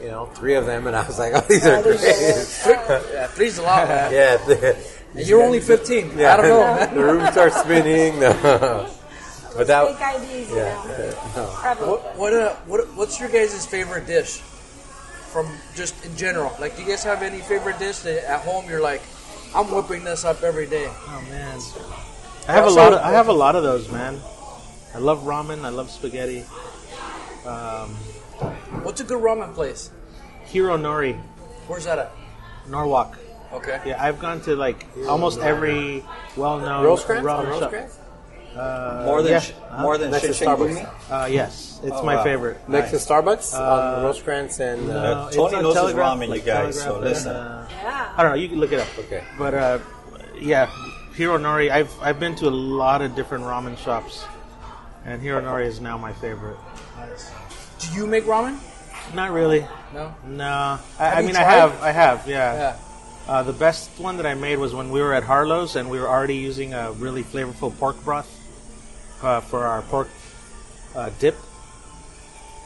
you 0.00 0.08
know 0.08 0.26
three 0.26 0.54
of 0.54 0.66
them, 0.66 0.86
and 0.86 0.96
I 0.96 1.06
was 1.06 1.18
like, 1.18 1.32
"Oh, 1.36 1.40
these 1.48 1.66
are 1.66 1.76
Oh, 1.76 1.82
great." 1.82 1.98
are- 2.00 3.02
Yeah, 3.12 3.26
three's 3.28 3.58
a 3.58 3.62
lot, 3.62 3.88
man. 3.88 4.12
yeah, 4.52 4.72
And 5.14 5.26
you're 5.26 5.42
only 5.42 5.60
15. 5.60 6.18
Yeah, 6.18 6.34
I 6.34 6.36
don't 6.36 6.48
know, 6.48 6.94
the 6.94 7.12
room 7.12 7.32
starts 7.32 7.60
spinning. 7.60 8.18
No. 8.20 8.88
But 9.54 9.66
that, 9.66 9.98
Fake 9.98 10.22
IDs, 10.22 10.50
you 10.50 10.56
yeah, 10.56 11.22
know. 11.36 11.42
no. 11.76 11.86
What 11.86 12.16
what, 12.16 12.32
uh, 12.32 12.54
what 12.66 12.94
what's 12.94 13.20
your 13.20 13.28
guys' 13.28 13.66
favorite 13.66 14.06
dish 14.06 14.38
from 15.32 15.46
just 15.74 15.94
in 16.06 16.16
general? 16.16 16.56
Like, 16.58 16.74
do 16.76 16.82
you 16.82 16.88
guys 16.88 17.04
have 17.04 17.22
any 17.22 17.40
favorite 17.40 17.78
dish 17.78 17.98
that 18.00 18.24
at 18.30 18.40
home 18.40 18.64
you're 18.70 18.80
like, 18.80 19.02
I'm 19.54 19.70
whipping 19.70 20.04
this 20.04 20.24
up 20.24 20.42
every 20.42 20.66
day? 20.66 20.86
Oh 20.88 21.22
man, 21.30 21.60
I 22.48 22.52
have 22.52 22.64
a 22.66 22.70
lot. 22.70 22.94
Of, 22.94 23.00
I 23.00 23.10
have 23.10 23.28
a 23.28 23.32
lot 23.34 23.54
of 23.54 23.62
those, 23.62 23.90
man. 23.92 24.18
I 24.94 24.98
love 24.98 25.20
ramen. 25.24 25.64
I 25.66 25.68
love 25.68 25.90
spaghetti. 25.90 26.44
Um, 27.46 27.90
What's 28.84 29.00
a 29.00 29.04
good 29.04 29.22
ramen 29.22 29.54
place? 29.54 29.90
Hironori, 30.50 31.16
Where's 31.68 31.84
that 31.84 31.98
at? 31.98 32.12
Norwalk. 32.68 33.18
Okay. 33.52 33.80
Yeah, 33.86 34.02
I've 34.02 34.18
gone 34.18 34.40
to 34.42 34.56
like 34.56 34.86
almost 35.08 35.38
every 35.40 36.04
well-known 36.36 36.84
Rosecrans? 36.84 37.24
ramen 37.24 37.38
On 37.52 37.60
shop. 37.60 37.72
Rosecrans? 37.72 37.98
Uh, 38.56 39.02
More 39.06 39.22
than 39.22 39.32
yeah. 39.32 39.40
sh- 39.40 39.52
more 39.80 39.96
than 39.98 40.10
Next 40.10 40.24
to 40.26 40.44
Starbucks. 40.44 40.76
Gumi? 40.76 41.10
Uh, 41.10 41.26
yes, 41.26 41.80
it's 41.82 41.92
Oh, 41.96 42.04
my 42.04 42.16
wow. 42.16 42.24
favorite. 42.24 42.68
Next 42.68 42.90
to 42.90 42.96
Starbucks 42.96 43.58
on 43.58 44.02
Rosecrans 44.04 44.60
and 44.60 44.90
uh, 44.90 45.02
No, 45.22 45.26
it's 45.28 45.36
Tony 45.36 45.54
on 45.56 45.62
knows 45.62 45.74
his 45.74 45.82
Telegraph, 45.82 46.18
ramen, 46.18 46.22
you 46.24 46.30
like 46.32 46.44
guys, 46.44 46.74
so 46.76 46.84
Telegraph 46.84 47.04
listen. 47.10 47.32
uh, 47.36 47.68
Yeah. 47.82 48.12
I 48.16 48.22
don't 48.22 48.32
know. 48.32 48.36
You 48.38 48.48
can 48.48 48.58
look 48.60 48.72
it 48.72 48.80
up. 48.80 48.88
Okay. 48.98 49.24
But 49.38 49.54
uh, 49.54 49.78
yeah, 50.38 50.66
Hironori. 51.16 51.70
I've 51.70 51.90
I've 52.02 52.20
been 52.20 52.34
to 52.36 52.48
a 52.48 52.50
lot 52.50 53.00
of 53.00 53.14
different 53.16 53.44
ramen 53.44 53.76
shops, 53.78 54.24
and 55.06 55.22
Hironori 55.22 55.64
is 55.66 55.80
now 55.80 55.96
my 55.96 56.12
favorite. 56.12 56.56
Do 57.78 57.94
you 57.94 58.06
make 58.06 58.24
ramen? 58.24 58.58
Not 59.14 59.32
really. 59.32 59.66
No. 59.92 60.14
No. 60.26 60.78
I, 60.98 61.10
I 61.14 61.22
mean, 61.22 61.36
I 61.36 61.42
have. 61.42 61.82
I 61.82 61.90
have. 61.90 62.28
Yeah. 62.28 62.54
Yeah. 62.54 62.76
Uh, 63.28 63.42
the 63.42 63.52
best 63.52 63.90
one 63.98 64.16
that 64.16 64.26
I 64.26 64.34
made 64.34 64.58
was 64.58 64.74
when 64.74 64.90
we 64.90 65.00
were 65.00 65.14
at 65.14 65.22
Harlow's 65.22 65.76
and 65.76 65.88
we 65.88 66.00
were 66.00 66.08
already 66.08 66.36
using 66.36 66.74
a 66.74 66.92
really 66.92 67.22
flavorful 67.22 67.76
pork 67.78 68.02
broth 68.04 68.28
uh, 69.22 69.40
for 69.40 69.64
our 69.64 69.82
pork 69.82 70.08
uh, 70.96 71.10
dip, 71.20 71.36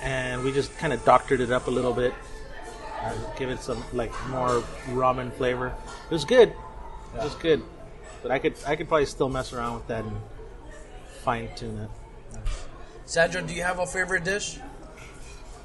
and 0.02 0.42
we 0.42 0.52
just 0.52 0.76
kind 0.78 0.92
of 0.92 1.04
doctored 1.04 1.40
it 1.40 1.52
up 1.52 1.66
a 1.66 1.70
little 1.70 1.92
bit, 1.92 2.14
uh, 3.02 3.14
give 3.38 3.50
it 3.50 3.60
some 3.60 3.84
like 3.92 4.12
more 4.28 4.62
ramen 4.88 5.30
flavor. 5.34 5.74
It 6.10 6.12
was 6.12 6.24
good. 6.24 6.48
It 7.14 7.22
was 7.22 7.34
good, 7.34 7.62
but 8.22 8.30
I 8.30 8.38
could 8.38 8.54
I 8.66 8.76
could 8.76 8.88
probably 8.88 9.06
still 9.06 9.28
mess 9.28 9.52
around 9.52 9.74
with 9.74 9.86
that 9.88 10.04
and 10.04 10.16
fine 11.22 11.50
tune 11.54 11.78
it. 11.78 11.90
Sandra, 13.06 13.40
do 13.42 13.54
you 13.54 13.62
have 13.62 13.78
a 13.78 13.86
favorite 13.86 14.24
dish? 14.24 14.58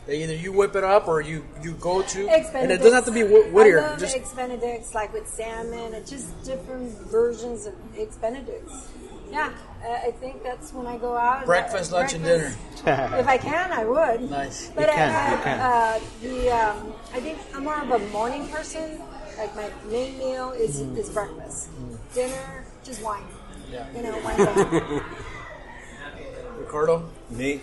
That 0.05 0.15
either 0.15 0.33
you 0.35 0.51
whip 0.51 0.75
it 0.75 0.83
up 0.83 1.07
or 1.07 1.21
you, 1.21 1.45
you 1.61 1.73
go 1.73 2.01
to? 2.01 2.27
Eggs 2.29 2.49
and 2.55 2.71
it 2.71 2.77
doesn't 2.77 2.93
have 2.93 3.05
to 3.05 3.11
be 3.11 3.21
Wh- 3.21 3.47
I 3.47 3.49
Whittier. 3.51 3.81
love 3.81 3.99
Just 3.99 4.15
eggs 4.15 4.33
Benedicts, 4.33 4.95
like 4.95 5.13
with 5.13 5.27
salmon, 5.27 5.93
and 5.93 6.07
just 6.07 6.43
different 6.43 6.91
versions 7.09 7.65
of 7.67 7.73
eggs 7.97 8.15
Benedicts. 8.17 8.87
Yeah, 9.31 9.51
uh, 9.85 9.87
I 10.07 10.11
think 10.11 10.43
that's 10.43 10.73
when 10.73 10.87
I 10.87 10.97
go 10.97 11.15
out. 11.15 11.45
breakfast, 11.45 11.93
uh, 11.93 11.97
lunch, 11.97 12.13
and 12.13 12.23
dinner. 12.25 12.53
If 12.85 13.27
I 13.27 13.37
can, 13.37 13.71
I 13.71 13.85
would. 13.85 14.29
Nice. 14.29 14.69
But 14.75 14.87
You 14.87 14.93
can, 14.95 15.09
uh, 15.15 15.35
you 15.37 15.43
can. 15.43 15.59
Uh, 15.59 15.99
the 16.21 16.49
um, 16.51 16.93
I 17.13 17.19
think 17.21 17.37
I'm 17.55 17.63
more 17.63 17.79
of 17.81 17.91
a 17.91 17.99
morning 18.09 18.47
person. 18.49 19.01
Like 19.37 19.55
my 19.55 19.69
main 19.89 20.17
meal 20.17 20.51
is 20.51 20.81
Mm. 20.81 20.97
is 20.97 21.09
breakfast. 21.09 21.69
Dinner, 22.13 22.65
just 22.83 23.01
wine. 23.03 23.23
Yeah. 23.71 23.85
You 23.95 24.01
know, 24.03 24.17
wine. 24.19 25.01
Ricardo? 26.59 27.09
Me? 27.31 27.61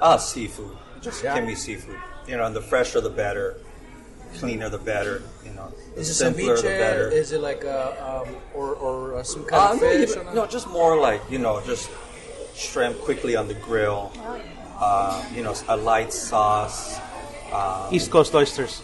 Ah, 0.00 0.16
seafood. 0.16 0.76
Just 1.00 1.22
Yeah. 1.22 1.34
give 1.34 1.44
me 1.44 1.54
seafood. 1.54 1.98
You 2.26 2.36
know, 2.36 2.44
and 2.44 2.54
the 2.56 2.62
fresher 2.62 3.00
the 3.00 3.10
better, 3.10 3.56
cleaner 4.38 4.68
the 4.68 4.78
better. 4.78 5.22
You 5.44 5.52
know, 5.52 5.72
the 5.94 6.00
Is 6.00 6.10
it 6.10 6.14
simpler 6.14 6.56
the 6.56 6.62
better. 6.62 7.08
Is 7.10 7.32
it 7.32 7.40
like 7.40 7.64
a, 7.64 8.24
um, 8.26 8.36
or, 8.54 8.74
or 8.74 9.18
uh, 9.18 9.22
some 9.22 9.42
Uh, 9.44 9.46
kind 9.48 9.74
of 9.74 9.80
fish? 9.80 10.10
even- 10.10 10.28
or 10.28 10.34
no, 10.34 10.46
just 10.46 10.68
more 10.68 10.96
like 10.96 11.20
you 11.30 11.38
know, 11.38 11.60
just 11.66 11.90
shrimp 12.54 13.00
quickly 13.00 13.36
on 13.36 13.48
the 13.48 13.54
grill. 13.54 14.12
Uh, 14.78 15.22
you 15.34 15.42
know, 15.42 15.54
a 15.68 15.76
light 15.76 16.12
sauce. 16.12 16.98
Uh, 17.52 17.88
East 17.92 18.10
Coast 18.10 18.34
oysters. 18.34 18.82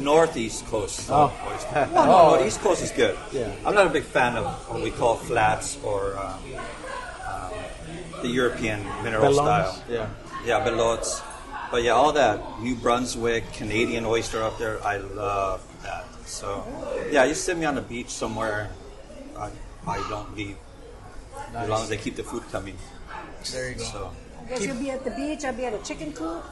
Northeast 0.00 0.66
Coast. 0.66 1.08
Oh. 1.10 1.32
oyster. 1.48 1.88
no, 1.94 2.04
no, 2.04 2.36
no, 2.36 2.44
East 2.44 2.60
Coast 2.60 2.82
is 2.82 2.90
good. 2.90 3.16
Yeah. 3.32 3.50
I'm 3.64 3.74
not 3.74 3.86
a 3.86 3.90
big 3.90 4.02
fan 4.04 4.36
of 4.36 4.44
what 4.68 4.82
we 4.82 4.90
call 4.90 5.16
flats 5.16 5.78
or 5.82 6.16
um, 6.18 6.24
um, 6.26 6.40
the 8.24 8.32
European 8.32 8.80
mineral 9.04 9.32
Belons? 9.32 9.68
style. 9.68 9.82
Yeah. 9.88 10.08
Yeah, 10.44 10.64
Belons. 10.66 11.22
But 11.70 11.82
yeah, 11.82 11.92
all 11.92 12.12
that 12.12 12.60
New 12.60 12.74
Brunswick, 12.74 13.52
Canadian 13.52 14.04
oyster 14.04 14.42
up 14.42 14.58
there, 14.58 14.84
I 14.84 14.96
love 14.98 15.60
that. 15.82 16.04
So 16.26 16.64
yeah, 17.10 17.24
you 17.24 17.34
sit 17.34 17.56
me 17.56 17.66
on 17.66 17.74
the 17.74 17.82
beach 17.82 18.08
somewhere, 18.08 18.70
I, 19.36 19.50
I 19.86 19.98
don't 20.08 20.34
leave 20.36 20.56
as 21.54 21.68
long 21.68 21.82
as 21.82 21.88
they 21.88 21.96
keep 21.96 22.16
the 22.16 22.22
food 22.22 22.42
coming. 22.50 22.76
There 23.52 23.70
you 23.70 23.76
go. 23.76 23.84
So 23.84 24.10
I 24.40 24.48
guess 24.48 24.64
you'll 24.64 24.76
be 24.76 24.90
at 24.90 25.04
the 25.04 25.10
beach. 25.10 25.44
I'll 25.44 25.52
be 25.52 25.66
at 25.66 25.74
a 25.74 25.82
chicken 25.84 26.12
coop. 26.12 26.44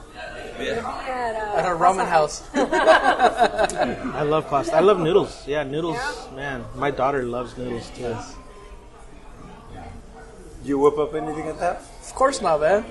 You'll 0.59 0.67
yeah. 0.67 0.81
be 0.81 1.11
at 1.11 1.35
a, 1.37 1.59
At 1.59 1.67
a 1.67 1.77
ramen 1.77 2.09
house. 2.09 2.43
I 2.55 4.23
love 4.23 4.49
pasta. 4.49 4.77
I 4.77 4.81
love 4.81 4.99
noodles. 4.99 5.47
Yeah, 5.47 5.63
noodles. 5.63 5.97
Yeah. 5.97 6.37
Man, 6.37 6.65
my 6.77 6.91
daughter 6.91 7.23
loves 7.23 7.57
noodles 7.57 7.91
too. 7.91 8.17
You 10.69 10.79
whip 10.79 10.99
up 10.99 11.15
anything 11.15 11.47
at 11.47 11.59
that? 11.59 11.77
Of 12.01 12.15
course 12.15 12.41
not, 12.41 12.61
man. 12.61 12.85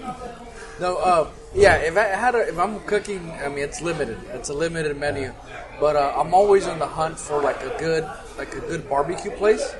No, 0.79 0.97
uh, 0.97 1.29
yeah. 1.53 1.75
If 1.75 1.97
I 1.97 2.03
had, 2.05 2.35
a, 2.35 2.47
if 2.47 2.57
I'm 2.57 2.79
cooking, 2.81 3.31
I 3.31 3.49
mean, 3.49 3.59
it's 3.59 3.81
limited. 3.81 4.17
It's 4.33 4.49
a 4.49 4.53
limited 4.53 4.97
menu, 4.97 5.33
but 5.79 5.95
uh, 5.95 6.13
I'm 6.17 6.33
always 6.33 6.67
on 6.67 6.79
the 6.79 6.87
hunt 6.87 7.19
for 7.19 7.41
like 7.41 7.61
a 7.61 7.77
good, 7.77 8.03
like 8.37 8.55
a 8.55 8.61
good 8.61 8.89
barbecue 8.89 9.31
place. 9.31 9.75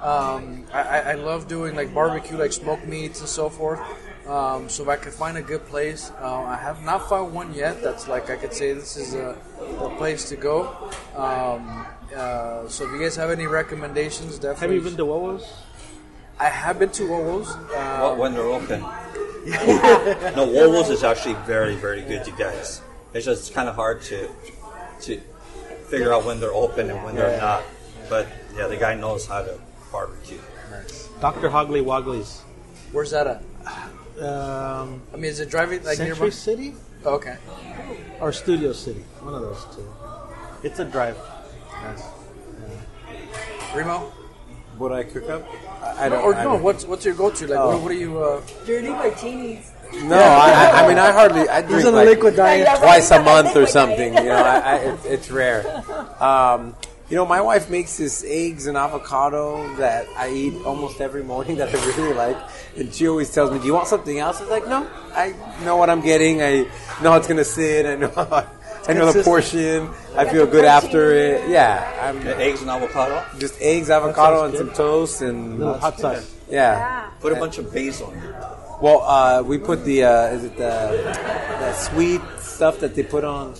Um, 0.00 0.66
I, 0.72 0.82
I 0.82 0.98
I 0.98 1.14
love 1.14 1.46
doing 1.46 1.76
like 1.76 1.94
barbecue, 1.94 2.36
like 2.36 2.52
smoked 2.52 2.86
meats 2.86 3.20
and 3.20 3.28
so 3.28 3.48
forth. 3.48 3.80
Um, 4.26 4.68
so 4.68 4.82
if 4.82 4.88
I 4.88 4.96
could 4.96 5.12
find 5.12 5.36
a 5.38 5.42
good 5.42 5.64
place, 5.66 6.12
uh, 6.20 6.42
I 6.42 6.56
have 6.56 6.82
not 6.82 7.08
found 7.08 7.34
one 7.34 7.54
yet. 7.54 7.82
That's 7.82 8.06
like 8.08 8.30
I 8.30 8.36
could 8.36 8.52
say 8.52 8.72
this 8.72 8.96
is 8.96 9.14
a, 9.14 9.36
the 9.58 9.90
place 9.96 10.28
to 10.28 10.36
go. 10.36 10.68
Um, 11.16 11.86
uh, 12.14 12.68
so 12.68 12.84
if 12.84 12.92
you 12.92 13.00
guys 13.00 13.16
have 13.16 13.30
any 13.30 13.46
recommendations, 13.46 14.38
definitely. 14.38 14.48
Have 14.48 14.56
definitely. 14.60 14.76
you 14.76 14.82
been 14.82 14.96
to 14.96 15.06
Wowo's? 15.06 15.46
I 16.42 16.48
have 16.48 16.80
been 16.80 16.90
to 16.90 17.04
Wowo's. 17.04 17.48
Uh, 17.48 17.70
Well, 18.02 18.16
when 18.16 18.34
they're 18.34 18.42
open. 18.58 18.80
no, 20.36 20.42
Woolworths 20.46 20.90
is 20.90 21.04
actually 21.04 21.34
very, 21.46 21.76
very 21.76 22.02
good, 22.02 22.26
you 22.26 22.34
guys. 22.36 22.80
It's 23.14 23.26
just 23.26 23.54
kind 23.54 23.68
of 23.68 23.76
hard 23.76 24.02
to 24.10 24.28
to 25.02 25.20
figure 25.86 26.12
out 26.12 26.24
when 26.24 26.40
they're 26.40 26.52
open 26.54 26.90
and 26.90 27.04
when 27.04 27.14
they're 27.14 27.40
not. 27.40 27.62
But 28.08 28.26
yeah, 28.56 28.66
the 28.66 28.76
guy 28.76 28.94
knows 28.94 29.26
how 29.26 29.42
to 29.42 29.54
barbecue. 29.92 30.38
Dr. 31.20 31.48
Hogly 31.48 31.80
Wogly's. 31.80 32.40
Where's 32.90 33.10
that 33.12 33.26
at? 33.26 33.42
Um, 34.22 35.02
I 35.12 35.16
mean, 35.16 35.30
is 35.30 35.38
it 35.38 35.48
driving 35.50 35.84
like 35.84 35.96
Century 35.96 36.16
nearby? 36.18 36.30
City 36.30 36.74
Okay. 37.06 37.36
or 38.20 38.32
Studio 38.32 38.72
City? 38.72 39.04
One 39.20 39.34
of 39.34 39.42
those 39.42 39.64
two. 39.74 39.86
It's 40.66 40.78
a 40.80 40.84
drive. 40.84 41.18
Nice. 41.82 42.02
Remo? 43.74 44.12
Would 44.78 44.92
I 44.92 45.02
cook 45.04 45.28
up? 45.30 45.46
I, 45.82 46.06
I 46.06 46.08
don't. 46.08 46.22
or 46.24 46.34
I 46.34 46.44
no, 46.44 46.50
don't- 46.52 46.62
what's 46.62 46.84
what's 46.84 47.04
your 47.04 47.14
go-to? 47.14 47.46
Like, 47.48 47.58
Oh. 47.58 47.68
what, 47.70 47.82
what 47.82 47.90
are 47.92 47.94
you? 47.94 48.18
Uh, 48.22 48.40
dirty 48.66 48.88
martinis. 48.88 49.70
No, 50.04 50.16
I, 50.16 50.50
I, 50.50 50.84
I 50.84 50.88
mean 50.88 50.98
I 50.98 51.12
hardly. 51.12 51.46
I 51.48 51.60
drink 51.62 51.84
on 51.86 51.92
a 51.92 51.96
like 51.98 52.08
liquid 52.08 52.36
diet. 52.36 52.78
Twice 52.78 53.10
a 53.10 53.22
month 53.22 53.54
or 53.56 53.66
something. 53.66 54.14
You 54.14 54.24
know, 54.24 54.36
I, 54.36 54.58
I, 54.58 54.74
it, 54.76 54.98
it's 55.04 55.30
rare. 55.30 55.66
Um, 56.18 56.74
you 57.10 57.16
know, 57.16 57.26
my 57.26 57.42
wife 57.42 57.68
makes 57.68 57.98
this 57.98 58.24
eggs 58.26 58.66
and 58.68 58.76
avocado 58.78 59.68
that 59.76 60.06
I 60.16 60.30
eat 60.30 60.54
almost 60.64 61.02
every 61.02 61.22
morning 61.22 61.56
that 61.60 61.68
I 61.74 61.86
really 61.96 62.14
like, 62.14 62.38
and 62.76 62.94
she 62.94 63.06
always 63.06 63.30
tells 63.34 63.50
me, 63.50 63.58
"Do 63.58 63.66
you 63.66 63.74
want 63.74 63.86
something 63.88 64.18
else?" 64.18 64.38
I 64.38 64.44
was 64.44 64.50
like, 64.50 64.66
"No, 64.66 64.88
I 65.14 65.34
know 65.62 65.76
what 65.76 65.90
I'm 65.90 66.00
getting. 66.00 66.40
I 66.40 66.62
know 67.02 67.10
how 67.10 67.16
it's 67.18 67.28
gonna 67.28 67.44
sit. 67.44 67.84
I 67.84 67.96
know." 67.96 68.46
I 68.88 68.92
know 68.94 69.06
the 69.06 69.22
consistent. 69.22 69.24
portion. 69.24 69.90
I 70.16 70.24
feel 70.28 70.46
good 70.46 70.64
after 70.64 71.12
it. 71.12 71.48
Yeah, 71.48 71.82
I'm 72.02 72.22
The 72.24 72.36
eggs 72.36 72.60
and 72.62 72.70
avocado. 72.70 73.22
just 73.38 73.60
eggs, 73.60 73.90
avocado, 73.90 74.44
and 74.44 74.52
good. 74.52 74.66
some 74.66 74.74
toast, 74.74 75.22
and 75.22 75.58
Little 75.58 75.78
hot 75.78 75.98
sauce. 76.00 76.28
yeah. 76.50 76.76
Yeah. 76.78 77.10
Put 77.20 77.32
a 77.32 77.36
bunch 77.36 77.58
of 77.58 77.72
basil. 77.72 78.10
in 78.10 78.18
it. 78.18 78.34
Well, 78.82 79.02
uh, 79.02 79.42
we 79.42 79.58
put 79.58 79.84
the 79.84 80.04
uh, 80.04 80.34
is 80.34 80.44
it 80.44 80.56
the 80.56 80.72
that 81.60 81.76
sweet 81.76 82.20
stuff 82.38 82.80
that 82.80 82.94
they 82.96 83.04
put 83.04 83.22
on 83.24 83.54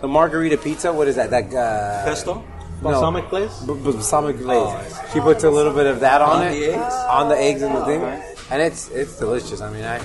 the 0.00 0.08
margarita 0.08 0.56
pizza? 0.56 0.90
What 0.92 1.06
is 1.08 1.16
that? 1.16 1.28
That 1.30 1.52
uh, 1.54 2.04
Pesto. 2.04 2.42
Balsamic 2.82 3.28
glaze? 3.30 3.52
b- 3.60 3.74
balsamic 3.74 4.38
glaze. 4.38 4.94
She 5.12 5.20
puts 5.20 5.44
a 5.44 5.50
little 5.50 5.72
bit 5.72 5.86
of 5.86 6.00
that 6.00 6.20
on, 6.22 6.40
On 6.40 6.46
it, 6.46 6.50
the 6.58 6.72
eggs? 6.74 6.94
on 7.08 7.28
the 7.28 7.36
eggs 7.38 7.62
and 7.62 7.74
the 7.76 7.84
thing, 7.84 8.02
okay. 8.02 8.34
and 8.50 8.60
it's 8.62 8.88
it's 8.90 9.18
delicious. 9.18 9.60
I 9.60 9.70
mean, 9.70 9.84
I 9.84 9.98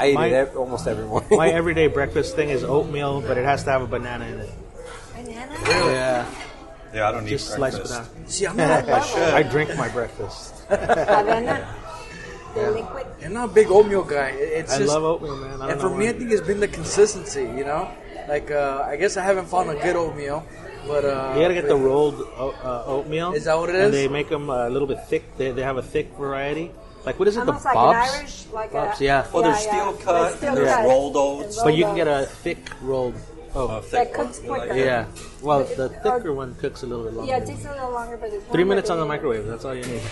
I 0.00 0.08
eat 0.10 0.14
My- 0.14 0.26
it 0.26 0.32
ev- 0.32 0.56
almost 0.56 0.86
every 0.86 1.04
morning. 1.04 1.28
My 1.36 1.50
everyday 1.50 1.86
breakfast 1.88 2.34
thing 2.36 2.48
is 2.50 2.64
oatmeal, 2.64 3.20
but 3.20 3.36
it 3.38 3.44
has 3.44 3.64
to 3.64 3.70
have 3.70 3.82
a 3.82 3.86
banana 3.86 4.24
in 4.26 4.40
it. 4.40 4.50
Banana. 5.14 5.54
Yeah, 5.92 6.26
Yeah, 6.94 7.08
I 7.08 7.12
don't 7.12 7.24
need 7.24 7.30
just 7.30 7.48
sliced 7.54 7.76
breakfast. 7.76 8.12
banana. 8.12 8.28
see, 8.28 8.46
I'm 8.46 8.56
not, 8.56 8.88
I 9.40 9.42
drink 9.42 9.76
my 9.76 9.88
breakfast. 9.88 10.66
Avena. 10.68 11.66
The 12.52 12.68
liquid. 12.72 13.06
I'm 13.24 13.32
not 13.32 13.50
a 13.50 13.52
big 13.52 13.70
oatmeal 13.70 14.02
guy. 14.02 14.30
It's 14.34 14.72
I 14.74 14.78
just, 14.78 14.88
love 14.90 15.04
oatmeal, 15.04 15.36
man. 15.36 15.50
I 15.54 15.56
don't 15.58 15.70
and 15.70 15.80
for 15.80 15.88
know 15.90 15.96
me, 16.02 16.08
I 16.08 16.12
think 16.12 16.32
it's 16.32 16.42
been 16.44 16.58
the 16.58 16.66
consistency. 16.66 17.42
You 17.42 17.62
know, 17.62 17.86
Like 18.26 18.50
uh, 18.50 18.82
I 18.90 18.96
guess 18.96 19.16
I 19.16 19.22
haven't 19.22 19.46
found 19.46 19.70
a 19.70 19.76
good 19.78 19.94
oatmeal, 19.94 20.42
but 20.84 21.04
uh, 21.04 21.34
You 21.36 21.42
gotta 21.42 21.54
get 21.54 21.68
the 21.68 21.76
rolled 21.76 22.18
o- 22.36 22.50
uh, 22.64 22.82
oatmeal. 22.90 23.34
Is 23.34 23.44
that 23.44 23.56
what 23.56 23.68
it 23.70 23.76
is? 23.76 23.84
And 23.84 23.94
they 23.94 24.08
make 24.08 24.28
them 24.28 24.50
a 24.50 24.68
little 24.68 24.88
bit 24.88 24.98
thick. 25.06 25.22
They, 25.38 25.52
they 25.52 25.62
have 25.62 25.76
a 25.76 25.82
thick 25.94 26.10
variety. 26.18 26.72
Like 27.04 27.18
what 27.18 27.28
is 27.28 27.36
it? 27.36 27.40
Almost 27.40 27.62
the 27.62 27.68
like 27.68 27.74
Bob's. 27.74 28.10
an 28.14 28.18
Irish, 28.20 28.46
like 28.52 28.72
Bob's, 28.72 29.00
a, 29.00 29.04
yeah. 29.04 29.26
Well, 29.32 29.42
there's 29.42 29.64
Yeah, 29.64 29.70
steel 29.72 29.96
yeah. 29.98 30.04
cut, 30.04 30.12
There's 30.22 30.34
steel 30.36 30.48
and 30.50 30.56
there's 30.58 30.74
cut 30.74 30.84
rolled 30.86 31.16
oats. 31.16 31.62
But 31.62 31.74
you 31.74 31.84
can 31.84 31.96
get 31.96 32.08
a 32.08 32.26
thick 32.26 32.70
rolled. 32.82 33.14
Oh, 33.52 33.66
Uh, 33.66 33.80
that 33.80 33.84
thick 33.86 34.14
cooks 34.14 34.38
quicker. 34.38 34.76
yeah. 34.76 35.06
Well, 35.42 35.64
the 35.64 35.88
thicker 35.88 36.32
one 36.32 36.54
cooks 36.56 36.82
a 36.84 36.86
little 36.86 37.04
bit 37.04 37.14
longer. 37.14 37.32
Yeah, 37.32 37.38
it 37.38 37.46
takes 37.46 37.64
a 37.64 37.72
little 37.72 37.90
longer, 37.90 38.16
but 38.16 38.30
it's 38.32 38.44
Three 38.46 38.62
minutes 38.64 38.90
on 38.90 38.98
the 39.00 39.04
microwave. 39.06 39.44
That's 39.46 39.64
all 39.64 39.74
you 39.74 39.84
need. 39.84 40.02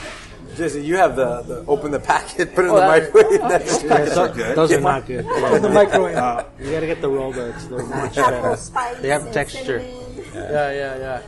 Jesse, 0.56 0.82
you 0.82 0.96
have 0.96 1.14
the, 1.14 1.42
the 1.42 1.64
open 1.68 1.92
the 1.92 2.00
packet, 2.00 2.52
put 2.54 2.64
it 2.64 2.68
in 2.68 2.70
Oh, 2.72 2.74
the 2.76 2.80
that- 2.80 2.88
microwave. 3.14 3.40
That's 3.42 3.82
Packets 3.84 4.16
are 4.16 4.28
good. 4.30 4.56
Those 4.56 4.72
are 4.72 4.80
not 4.80 5.06
good. 5.06 5.24
in 5.54 5.62
the 5.62 5.68
microwave. 5.70 6.16
Uh, 6.16 6.44
you 6.58 6.70
gotta 6.72 6.86
get 6.86 7.00
the 7.00 7.08
rolled 7.08 7.36
oats. 7.36 7.66
They're 7.66 7.84
much 7.86 8.16
better. 8.16 8.56
spice 8.56 8.96
They 8.98 9.08
have 9.08 9.30
texture. 9.30 9.80
cinnamon. 9.80 10.24
Yeah, 10.34 10.72
yeah, 10.72 10.98
yeah. 10.98 11.22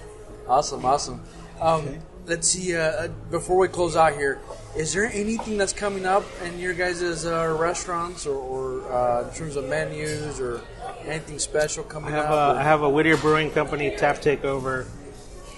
Awesome, 0.49 0.85
awesome. 0.85 1.21
Um, 1.61 1.99
Let's 2.31 2.47
see. 2.47 2.77
Uh, 2.77 2.81
uh, 2.81 3.09
before 3.33 3.59
we 3.59 3.67
close 3.67 3.97
out 3.97 4.13
here, 4.15 4.39
is 4.77 4.93
there 4.93 5.07
anything 5.07 5.59
that's 5.59 5.73
coming 5.73 6.07
up 6.07 6.23
in 6.45 6.61
your 6.61 6.75
guys' 6.75 7.27
uh, 7.27 7.57
restaurants, 7.59 8.25
or, 8.25 8.37
or 8.37 8.93
uh, 8.93 9.29
in 9.29 9.35
terms 9.35 9.57
of 9.57 9.65
menus, 9.65 10.39
or 10.39 10.61
anything 11.05 11.41
special 11.41 11.85
I 11.85 11.89
coming 11.89 12.13
have 12.13 12.27
up? 12.27 12.57
a, 12.57 12.61
I 12.61 12.63
have 12.63 12.83
a 12.83 12.89
Whittier 12.89 13.17
Brewing 13.17 13.51
Company 13.51 13.97
tap 13.97 14.19
takeover. 14.19 14.87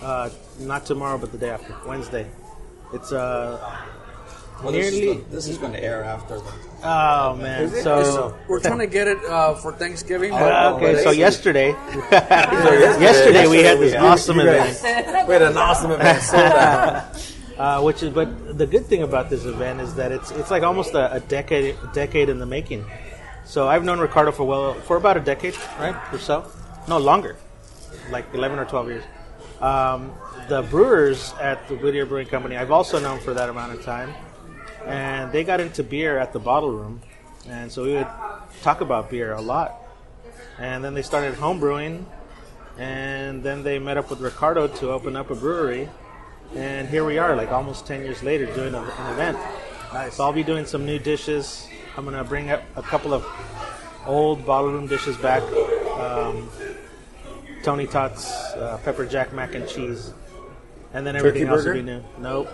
Uh, 0.00 0.30
not 0.60 0.86
tomorrow, 0.86 1.18
but 1.18 1.30
the 1.30 1.36
day 1.36 1.50
after, 1.50 1.76
Wednesday. 1.86 2.26
It's 2.94 3.12
uh, 3.12 3.58
Well, 4.62 4.72
this, 4.72 4.92
is 4.92 5.00
nearly. 5.00 5.24
this 5.30 5.48
is 5.48 5.58
going 5.58 5.72
to 5.72 5.82
air 5.82 6.04
after 6.04 6.38
the. 6.38 6.52
Oh 6.84 7.36
man! 7.36 7.68
So 7.82 8.36
We're 8.48 8.60
trying 8.60 8.78
to 8.78 8.86
get 8.86 9.08
it 9.08 9.18
uh, 9.24 9.54
for 9.54 9.72
Thanksgiving. 9.72 10.32
Uh, 10.32 10.74
okay, 10.76 10.94
but 10.94 11.02
so 11.04 11.10
yesterday, 11.10 11.70
yesterday 12.10 13.46
we 13.46 13.58
had 13.58 13.78
this 13.78 13.94
awesome 13.94 14.40
event, 14.40 14.78
we 15.28 15.32
had 15.32 15.42
an 15.42 15.56
awesome 15.56 15.92
event. 15.92 16.32
Uh, 17.58 17.80
which 17.82 18.02
is. 18.02 18.10
But 18.10 18.56
the 18.58 18.66
good 18.66 18.86
thing 18.86 19.02
about 19.02 19.30
this 19.30 19.44
event 19.44 19.80
is 19.80 19.94
that 19.96 20.10
it's 20.10 20.30
it's 20.30 20.50
like 20.50 20.62
almost 20.62 20.94
a, 20.94 21.12
a 21.12 21.20
decade 21.20 21.76
a 21.76 21.92
decade 21.92 22.28
in 22.28 22.38
the 22.38 22.46
making. 22.46 22.84
So 23.44 23.68
I've 23.68 23.84
known 23.84 23.98
Ricardo 23.98 24.32
for 24.32 24.44
well 24.44 24.74
for 24.74 24.96
about 24.96 25.16
a 25.16 25.20
decade, 25.20 25.56
right, 25.78 25.96
or 26.12 26.18
so. 26.18 26.46
No, 26.88 26.98
longer, 26.98 27.36
like 28.10 28.26
eleven 28.32 28.58
or 28.58 28.64
twelve 28.64 28.88
years. 28.88 29.04
Um, 29.60 30.12
the 30.48 30.62
brewers 30.62 31.34
at 31.40 31.68
the 31.68 31.76
Whittier 31.76 32.04
Brewing 32.04 32.26
Company, 32.26 32.56
I've 32.56 32.72
also 32.72 32.98
known 32.98 33.20
for 33.20 33.32
that 33.34 33.48
amount 33.48 33.72
of 33.72 33.84
time, 33.84 34.12
and 34.86 35.32
they 35.32 35.44
got 35.44 35.60
into 35.60 35.82
beer 35.82 36.18
at 36.18 36.32
the 36.32 36.38
bottle 36.38 36.70
room, 36.70 37.00
and 37.48 37.70
so 37.70 37.84
we 37.84 37.94
would 37.94 38.08
talk 38.62 38.80
about 38.80 39.10
beer 39.10 39.32
a 39.32 39.40
lot. 39.40 39.74
And 40.58 40.84
then 40.84 40.94
they 40.94 41.02
started 41.02 41.34
home 41.34 41.60
brewing, 41.60 42.06
and 42.78 43.42
then 43.42 43.62
they 43.62 43.78
met 43.78 43.96
up 43.96 44.10
with 44.10 44.20
Ricardo 44.20 44.68
to 44.68 44.90
open 44.90 45.16
up 45.16 45.30
a 45.30 45.34
brewery, 45.34 45.88
and 46.54 46.88
here 46.88 47.04
we 47.04 47.18
are, 47.18 47.34
like 47.36 47.50
almost 47.50 47.86
ten 47.86 48.02
years 48.02 48.22
later, 48.22 48.46
doing 48.54 48.74
a, 48.74 48.80
an 48.82 49.12
event. 49.12 49.38
Nice. 49.92 50.14
So 50.14 50.24
I'll 50.24 50.32
be 50.32 50.42
doing 50.42 50.64
some 50.66 50.86
new 50.86 50.98
dishes. 50.98 51.68
I'm 51.96 52.04
gonna 52.04 52.24
bring 52.24 52.50
up 52.50 52.62
a 52.76 52.82
couple 52.82 53.12
of 53.12 53.26
old 54.06 54.44
bottle 54.46 54.72
room 54.72 54.86
dishes 54.86 55.16
back. 55.16 55.42
Um, 55.98 56.48
Tony 57.62 57.86
Tots 57.86 58.28
uh, 58.54 58.80
pepper 58.84 59.06
jack 59.06 59.32
mac 59.32 59.54
and 59.54 59.68
cheese, 59.68 60.12
and 60.92 61.06
then 61.06 61.14
everything 61.14 61.46
else 61.46 61.64
will 61.64 61.74
be 61.74 61.82
new. 61.82 62.02
Nope, 62.18 62.48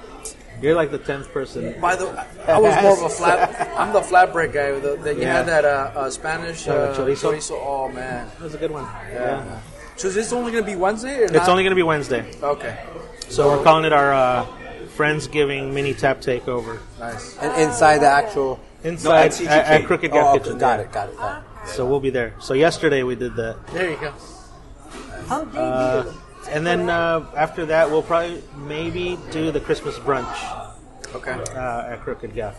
you're 0.62 0.74
like 0.74 0.90
the 0.90 0.98
tenth 0.98 1.32
person. 1.32 1.74
By 1.80 1.96
the, 1.96 2.06
I 2.46 2.58
was 2.58 2.74
more 2.82 2.92
of 2.92 3.02
a 3.02 3.08
flat. 3.08 3.68
I'm 3.78 3.92
the 3.92 4.00
flatbread 4.00 4.52
guy. 4.52 4.72
The, 4.78 4.96
the, 4.96 5.14
you 5.14 5.22
Yeah. 5.22 5.32
had 5.38 5.46
that 5.46 5.64
uh, 5.64 5.92
uh, 5.94 6.10
Spanish 6.10 6.66
Uh, 6.68 6.72
uh, 6.72 6.96
chorizo? 6.96 7.32
chorizo. 7.32 7.58
Oh 7.60 7.88
man. 7.88 8.26
That 8.38 8.40
was 8.44 8.54
a 8.54 8.58
good 8.58 8.70
one. 8.70 8.84
Yeah. 9.12 9.60
So 9.96 10.08
is 10.08 10.14
this 10.14 10.32
only 10.32 10.52
going 10.52 10.64
to 10.64 10.70
be 10.70 10.76
Wednesday? 10.76 11.20
Or 11.20 11.24
It's 11.24 11.32
not? 11.32 11.48
only 11.48 11.64
gonna 11.64 11.74
be 11.74 11.82
Wednesday, 11.82 12.24
okay. 12.40 12.78
so 13.28 13.48
we're 13.48 13.64
calling 13.64 13.84
it 13.84 13.92
our 13.92 14.12
uh, 14.14 14.46
Friendsgiving 14.96 15.72
mini 15.72 15.92
tap 15.94 16.20
takeover 16.20 16.78
Nice. 17.00 17.36
And 17.38 17.50
inside 17.62 17.98
the 17.98 18.06
actual. 18.06 18.60
inside 18.84 19.26
at 19.32 19.40
at, 19.42 19.66
at 19.82 19.86
Crooked 19.86 20.12
Gap 20.12 20.24
Oh, 20.24 20.34
okay, 20.36 20.44
Kitchen. 20.44 20.58
got 20.58 20.78
it, 20.80 20.92
got 20.92 21.08
it. 21.08 21.16
Got 21.16 21.42
it. 21.64 21.68
So 21.70 21.84
we'll 21.84 21.98
be 22.00 22.10
there. 22.10 22.34
So 22.38 22.54
yesterday 22.54 23.02
we 23.02 23.14
did 23.16 23.34
that. 23.36 23.56
There 23.74 23.90
you 23.90 23.96
go. 23.98 24.12
Uh, 25.30 26.04
and 26.50 26.66
then 26.66 26.88
uh, 26.90 27.26
after 27.36 27.66
that, 27.66 27.90
we'll 27.90 28.02
probably 28.02 28.42
maybe 28.56 29.18
do 29.30 29.50
the 29.50 29.60
Christmas 29.60 29.98
brunch 29.98 30.74
Okay. 31.14 31.32
uh, 31.54 31.92
at 31.92 32.00
Crooked 32.00 32.34
Gap, 32.34 32.54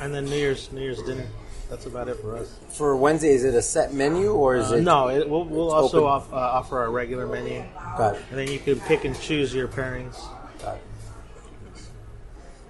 and 0.00 0.14
then 0.14 0.24
New 0.26 0.36
Year's 0.36 0.70
New 0.72 0.80
Year's 0.82 1.02
dinner. 1.02 1.26
That's 1.70 1.86
about 1.86 2.08
it 2.08 2.16
for 2.18 2.36
us. 2.36 2.58
For 2.68 2.94
Wednesday, 2.96 3.30
is 3.30 3.44
it 3.44 3.54
a 3.54 3.62
set 3.62 3.94
menu 3.94 4.32
or 4.32 4.56
is 4.56 4.70
Uh, 4.72 4.76
it? 4.76 4.82
no, 4.82 5.08
it, 5.08 5.26
we'll, 5.28 5.44
we'll 5.44 5.72
also 5.72 6.00
open. 6.06 6.10
off, 6.10 6.32
uh, 6.32 6.36
offer 6.36 6.78
our 6.80 6.90
regular 6.90 7.26
menu, 7.26 7.64
Got 7.96 8.16
it. 8.16 8.22
and 8.30 8.38
then 8.38 8.48
you 8.48 8.58
can 8.58 8.78
pick 8.80 9.06
and 9.06 9.18
choose 9.18 9.54
your 9.54 9.68
pairings. 9.68 10.18
Got 10.60 10.74
it. 10.76 10.82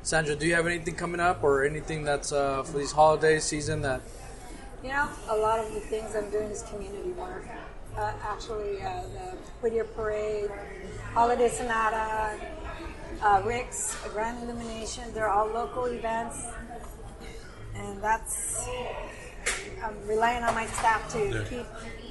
Sandra, 0.04 0.36
do 0.36 0.46
you 0.46 0.54
have 0.54 0.66
anything 0.66 0.94
coming 0.94 1.20
up 1.20 1.42
or 1.42 1.64
anything 1.64 2.04
that's 2.04 2.30
uh, 2.32 2.62
for 2.62 2.78
these 2.78 2.92
holiday 2.92 3.40
season 3.40 3.82
that? 3.82 4.02
You 4.84 4.90
know, 4.90 5.08
a 5.28 5.36
lot 5.36 5.58
of 5.58 5.72
the 5.74 5.80
things 5.80 6.14
I'm 6.14 6.30
doing 6.30 6.50
is 6.50 6.62
community 6.62 7.10
work. 7.10 7.44
Uh, 7.96 8.12
actually, 8.22 8.80
uh, 8.80 9.02
the 9.02 9.36
Whittier 9.60 9.84
Parade, 9.84 10.50
Holiday 11.12 11.48
Sonata, 11.48 12.40
uh, 13.22 13.42
Rick's, 13.44 13.94
Grand 14.14 14.42
Illumination, 14.42 15.04
they're 15.12 15.28
all 15.28 15.46
local 15.46 15.84
events. 15.84 16.42
And 17.74 18.02
that's, 18.02 18.66
I'm 19.84 19.94
relying 20.06 20.42
on 20.42 20.54
my 20.54 20.66
staff 20.66 21.12
to 21.12 21.44
keep, 21.50 21.66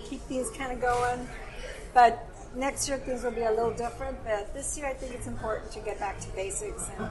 keep 0.07 0.27
these 0.27 0.51
kind 0.51 0.71
of 0.71 0.79
going. 0.79 1.27
But 1.95 2.27
next 2.55 2.87
year 2.87 2.97
things 2.97 3.23
will 3.23 3.31
be 3.31 3.43
a 3.43 3.49
little 3.51 3.71
different, 3.71 4.17
but 4.23 4.53
this 4.53 4.77
year 4.77 4.87
I 4.87 4.93
think 4.93 5.13
it's 5.13 5.27
important 5.27 5.71
to 5.71 5.79
get 5.79 5.99
back 5.99 6.19
to 6.21 6.27
basics 6.29 6.89
and 6.97 7.07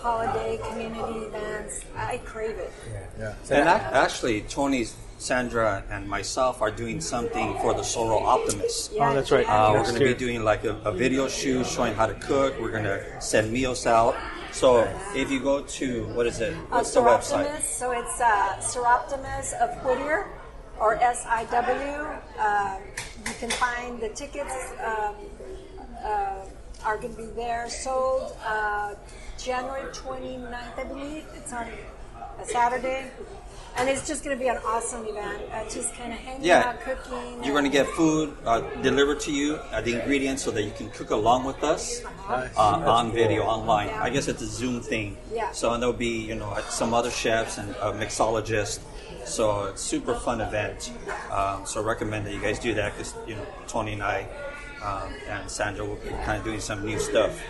holiday 0.00 0.58
community 0.70 1.20
events. 1.26 1.80
I 1.96 2.18
crave 2.18 2.58
it. 2.58 2.72
Yeah, 3.18 3.34
and 3.50 3.68
ac- 3.68 3.84
actually, 3.92 4.42
Tony, 4.42 4.86
Sandra, 5.18 5.82
and 5.90 6.08
myself 6.08 6.60
are 6.62 6.70
doing 6.70 7.00
something 7.00 7.54
for 7.60 7.72
the 7.74 7.82
Soroptimists. 7.82 8.94
Yeah, 8.94 9.10
Oh, 9.10 9.14
that's 9.14 9.30
right. 9.30 9.46
Uh, 9.48 9.72
we're 9.74 9.82
going 9.82 9.94
to 9.94 10.00
be 10.04 10.14
doing 10.14 10.44
like 10.44 10.64
a, 10.64 10.76
a 10.84 10.92
video 10.92 11.26
shoot 11.28 11.66
showing 11.66 11.94
how 11.94 12.06
to 12.06 12.14
cook. 12.14 12.54
We're 12.60 12.70
going 12.70 12.84
to 12.84 13.20
send 13.20 13.52
meals 13.52 13.86
out. 13.86 14.14
So 14.52 14.88
if 15.14 15.30
you 15.30 15.40
go 15.40 15.62
to 15.62 16.04
what 16.14 16.26
is 16.26 16.40
it? 16.40 16.54
Uh, 16.54 16.56
What's 16.68 16.92
the 16.92 17.00
website? 17.00 17.60
So 17.62 17.90
it's 17.92 18.20
uh, 18.20 18.56
Soroptimist 18.58 19.52
of 19.60 19.82
Whittier, 19.84 20.28
or 20.78 20.96
SIW. 20.98 22.18
Uh, 22.38 22.78
you 23.26 23.34
can 23.34 23.50
find 23.50 24.00
the 24.00 24.08
tickets 24.10 24.54
um, 24.84 25.14
uh, 26.04 26.34
are 26.84 26.96
going 26.96 27.14
to 27.16 27.22
be 27.22 27.28
there, 27.34 27.68
sold 27.68 28.36
uh, 28.46 28.94
January 29.38 29.90
29th, 29.92 30.78
I 30.78 30.84
believe. 30.84 31.24
It's 31.34 31.52
on 31.52 31.66
a 32.40 32.46
Saturday. 32.46 33.10
And 33.78 33.90
it's 33.90 34.06
just 34.08 34.24
going 34.24 34.34
to 34.34 34.42
be 34.42 34.48
an 34.48 34.56
awesome 34.64 35.04
event. 35.06 35.42
Uh, 35.52 35.62
just 35.68 35.92
kind 35.94 36.10
of 36.12 36.18
hanging 36.18 36.44
Yeah. 36.44 36.68
out, 36.70 36.80
cooking. 36.80 37.44
You're 37.44 37.52
going 37.52 37.64
to 37.64 37.70
get 37.70 37.86
food 37.88 38.34
uh, 38.46 38.60
delivered 38.80 39.20
to 39.20 39.32
you, 39.32 39.56
uh, 39.70 39.82
the 39.82 40.00
ingredients, 40.00 40.42
so 40.44 40.50
that 40.52 40.62
you 40.62 40.70
can 40.70 40.88
cook 40.90 41.10
along 41.10 41.44
with 41.44 41.62
us 41.62 42.02
uh, 42.26 42.48
on 42.86 43.12
video, 43.12 43.42
online. 43.42 43.90
I 43.90 44.08
guess 44.08 44.28
it's 44.28 44.40
a 44.40 44.46
Zoom 44.46 44.80
thing. 44.80 45.18
Yeah. 45.30 45.50
So 45.52 45.72
and 45.74 45.82
there'll 45.82 45.92
be, 45.92 46.08
you 46.24 46.36
know, 46.36 46.56
some 46.70 46.94
other 46.94 47.10
chefs 47.10 47.58
and 47.58 47.68
a 47.82 47.92
mixologist. 47.92 48.80
So 49.24 49.64
it's 49.64 49.82
super 49.82 50.14
fun 50.14 50.40
event. 50.40 50.92
Um, 51.30 51.66
so 51.66 51.80
I 51.80 51.84
recommend 51.84 52.26
that 52.26 52.34
you 52.34 52.40
guys 52.40 52.58
do 52.58 52.74
that 52.74 52.92
because 52.92 53.14
you 53.26 53.34
know 53.34 53.46
Tony 53.66 53.94
and 53.94 54.02
I 54.02 54.26
um, 54.82 55.12
and 55.28 55.50
Sandra 55.50 55.84
will 55.84 55.96
be 55.96 56.10
kind 56.10 56.38
of 56.38 56.44
doing 56.44 56.60
some 56.60 56.84
new 56.84 56.98
stuff 56.98 57.40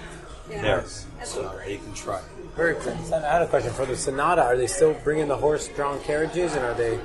there, 0.49 0.85
so 1.25 1.43
that 1.43 1.71
you 1.71 1.79
can 1.79 1.93
try. 1.95 2.21
Very 2.55 2.75
cool. 2.77 2.97
I 3.13 3.21
had 3.21 3.43
a 3.43 3.47
question 3.47 3.73
for 3.73 3.85
the 3.85 3.97
Sonata. 3.97 4.43
Are 4.43 4.57
they 4.57 4.67
still 4.67 4.95
bringing 5.05 5.29
the 5.29 5.37
horse-drawn 5.37 6.01
carriages, 6.01 6.55
and 6.55 6.65
are 6.65 6.75
they 6.75 6.99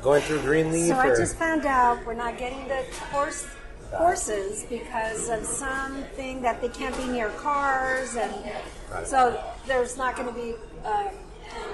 going 0.00 0.22
through 0.22 0.40
Greenleaf? 0.42 0.88
So 0.88 0.96
I 0.96 1.08
just 1.08 1.36
found 1.36 1.66
out 1.66 2.04
we're 2.06 2.14
not 2.14 2.38
getting 2.38 2.66
the 2.68 2.84
horse 3.10 3.46
horses 3.92 4.64
because 4.68 5.28
of 5.28 5.44
something 5.44 6.42
that 6.42 6.60
they 6.60 6.68
can't 6.68 6.96
be 6.96 7.04
near 7.06 7.28
cars, 7.30 8.16
and 8.16 8.32
so 9.04 9.42
there's 9.66 9.96
not 9.96 10.16
going 10.16 10.28
to 10.28 10.34
be 10.34 10.54
um, 10.84 11.08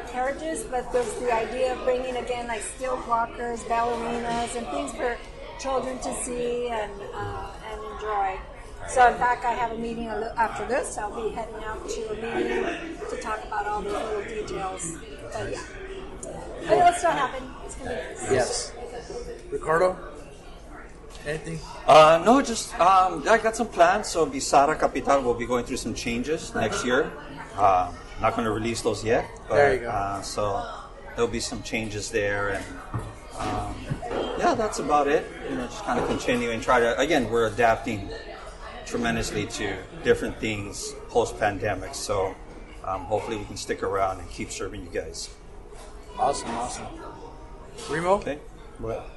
carriages. 0.08 0.64
But 0.64 0.92
there's 0.92 1.12
the 1.14 1.32
idea 1.32 1.74
of 1.74 1.84
bringing 1.84 2.16
again 2.16 2.46
like 2.48 2.62
stilt 2.62 3.06
walkers, 3.08 3.62
ballerinas, 3.64 4.56
and 4.56 4.66
things 4.68 4.92
for 4.92 5.16
children 5.58 5.98
to 5.98 6.14
see 6.24 6.68
and 6.68 6.92
uh, 7.14 7.50
and 7.70 7.80
enjoy. 7.94 8.38
So 8.88 9.06
in 9.08 9.14
fact, 9.18 9.44
I 9.44 9.52
have 9.52 9.72
a 9.72 9.78
meeting 9.78 10.08
after 10.08 10.66
this. 10.66 10.98
I'll 10.98 11.14
be 11.14 11.34
heading 11.34 11.62
out 11.64 11.88
to 11.88 12.10
a 12.10 12.14
meeting 12.14 12.64
to 13.10 13.16
talk 13.20 13.44
about 13.44 13.66
all 13.66 13.82
those 13.82 13.92
little 13.92 14.24
details. 14.24 14.96
But 15.32 15.52
yeah, 15.52 15.62
but 16.66 16.78
it'll 16.78 16.92
still 16.94 17.10
happen. 17.10 17.44
It's 17.64 17.74
gonna 17.76 17.90
be 17.90 17.96
nice. 17.96 18.32
Yes. 18.32 18.72
Ricardo, 19.50 19.96
anything? 21.26 21.58
Uh, 21.86 22.22
no, 22.24 22.40
just 22.40 22.74
um, 22.80 23.22
I 23.28 23.38
got 23.38 23.54
some 23.54 23.68
plans. 23.68 24.08
So 24.08 24.26
Bizarra 24.26 24.78
Capital 24.78 25.22
will 25.22 25.34
be 25.34 25.46
going 25.46 25.64
through 25.64 25.76
some 25.76 25.94
changes 25.94 26.54
next 26.54 26.84
year. 26.84 27.12
Uh, 27.56 27.92
not 28.20 28.34
going 28.34 28.44
to 28.44 28.50
release 28.52 28.82
those 28.82 29.04
yet. 29.04 29.26
But, 29.48 29.56
There 29.56 29.74
you 29.74 29.80
go. 29.80 29.88
Uh, 29.88 30.22
so 30.22 30.66
there'll 31.14 31.30
be 31.30 31.40
some 31.40 31.62
changes 31.62 32.10
there, 32.10 32.50
and 32.50 32.64
um, 33.38 33.74
yeah, 34.38 34.54
that's 34.54 34.78
about 34.78 35.08
it. 35.08 35.26
You 35.48 35.56
know, 35.56 35.64
just 35.66 35.84
kind 35.84 35.98
of 35.98 36.06
continue 36.08 36.50
and 36.50 36.62
try 36.62 36.80
to. 36.80 36.98
Again, 36.98 37.30
we're 37.30 37.46
adapting 37.46 38.10
tremendously 38.86 39.46
to 39.46 39.76
different 40.04 40.38
things 40.38 40.94
post 41.08 41.38
pandemic. 41.38 41.94
So 41.94 42.34
um, 42.84 43.02
hopefully 43.02 43.36
we 43.36 43.44
can 43.44 43.56
stick 43.56 43.82
around 43.82 44.20
and 44.20 44.28
keep 44.30 44.50
serving 44.50 44.82
you 44.82 44.90
guys. 44.90 45.30
Awesome, 46.18 46.50
awesome. 46.50 46.86
Remo, 47.88 48.14
Okay. 48.16 48.38
But, 48.78 49.08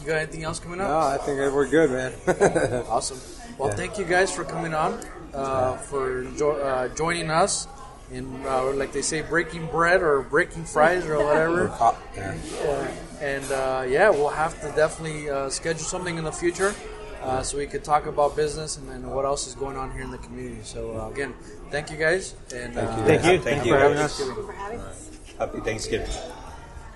you 0.00 0.06
got 0.06 0.16
anything 0.18 0.44
else 0.44 0.58
coming 0.58 0.80
up? 0.80 0.88
no. 0.88 0.98
I 0.98 1.16
think 1.18 1.38
we're 1.52 1.68
good, 1.68 1.90
man. 1.90 2.12
Awesome. 2.88 3.18
Well, 3.58 3.70
thank 3.70 3.98
you 3.98 4.04
guys 4.04 4.32
for 4.32 4.44
coming 4.44 4.72
on, 4.74 4.98
uh, 5.34 5.76
for 5.76 6.24
jo- 6.36 6.56
uh, 6.60 6.88
joining 6.94 7.30
us 7.30 7.66
in, 8.12 8.42
uh, 8.46 8.72
like 8.72 8.92
they 8.92 9.02
say, 9.02 9.22
breaking 9.22 9.66
bread 9.66 10.02
or 10.02 10.22
breaking 10.22 10.64
fries 10.64 11.06
or 11.06 11.22
whatever. 11.24 11.72
yeah. 12.16 12.90
And 13.20 13.44
uh, 13.52 13.84
yeah, 13.88 14.10
we'll 14.10 14.28
have 14.28 14.60
to 14.60 14.68
definitely 14.76 15.30
uh, 15.30 15.48
schedule 15.48 15.84
something 15.84 16.18
in 16.18 16.24
the 16.24 16.32
future 16.32 16.74
uh, 17.22 17.42
so 17.42 17.56
we 17.58 17.66
could 17.66 17.84
talk 17.84 18.06
about 18.06 18.34
business 18.36 18.76
and, 18.76 18.88
and 18.90 19.08
what 19.10 19.24
else 19.24 19.46
is 19.46 19.54
going 19.54 19.76
on 19.76 19.92
here 19.92 20.02
in 20.02 20.10
the 20.10 20.18
community. 20.18 20.60
So 20.64 20.98
uh, 21.00 21.08
again, 21.10 21.34
thank 21.70 21.90
you 21.90 21.96
guys, 21.96 22.34
and 22.54 22.74
Thank 22.74 22.76
you. 22.76 23.02
uh, 23.02 23.06
Thank 23.06 23.24
you. 23.24 23.30
Thank 23.38 23.42
Thank 23.44 23.64
you. 23.66 23.72
you 23.72 23.78
for 23.78 23.80
having 23.80 23.96
Thank 23.96 24.10
us. 24.10 24.18
you 24.20 24.34
for 24.34 24.52
having 24.52 24.80
us. 24.80 25.10
Happy 25.38 25.60
Thanksgiving. 25.60 26.10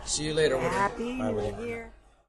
see 0.05 0.25
you 0.25 0.35
later. 0.35 0.59
Happy 0.59 1.15
New 1.15 1.67
Year. 1.67 1.91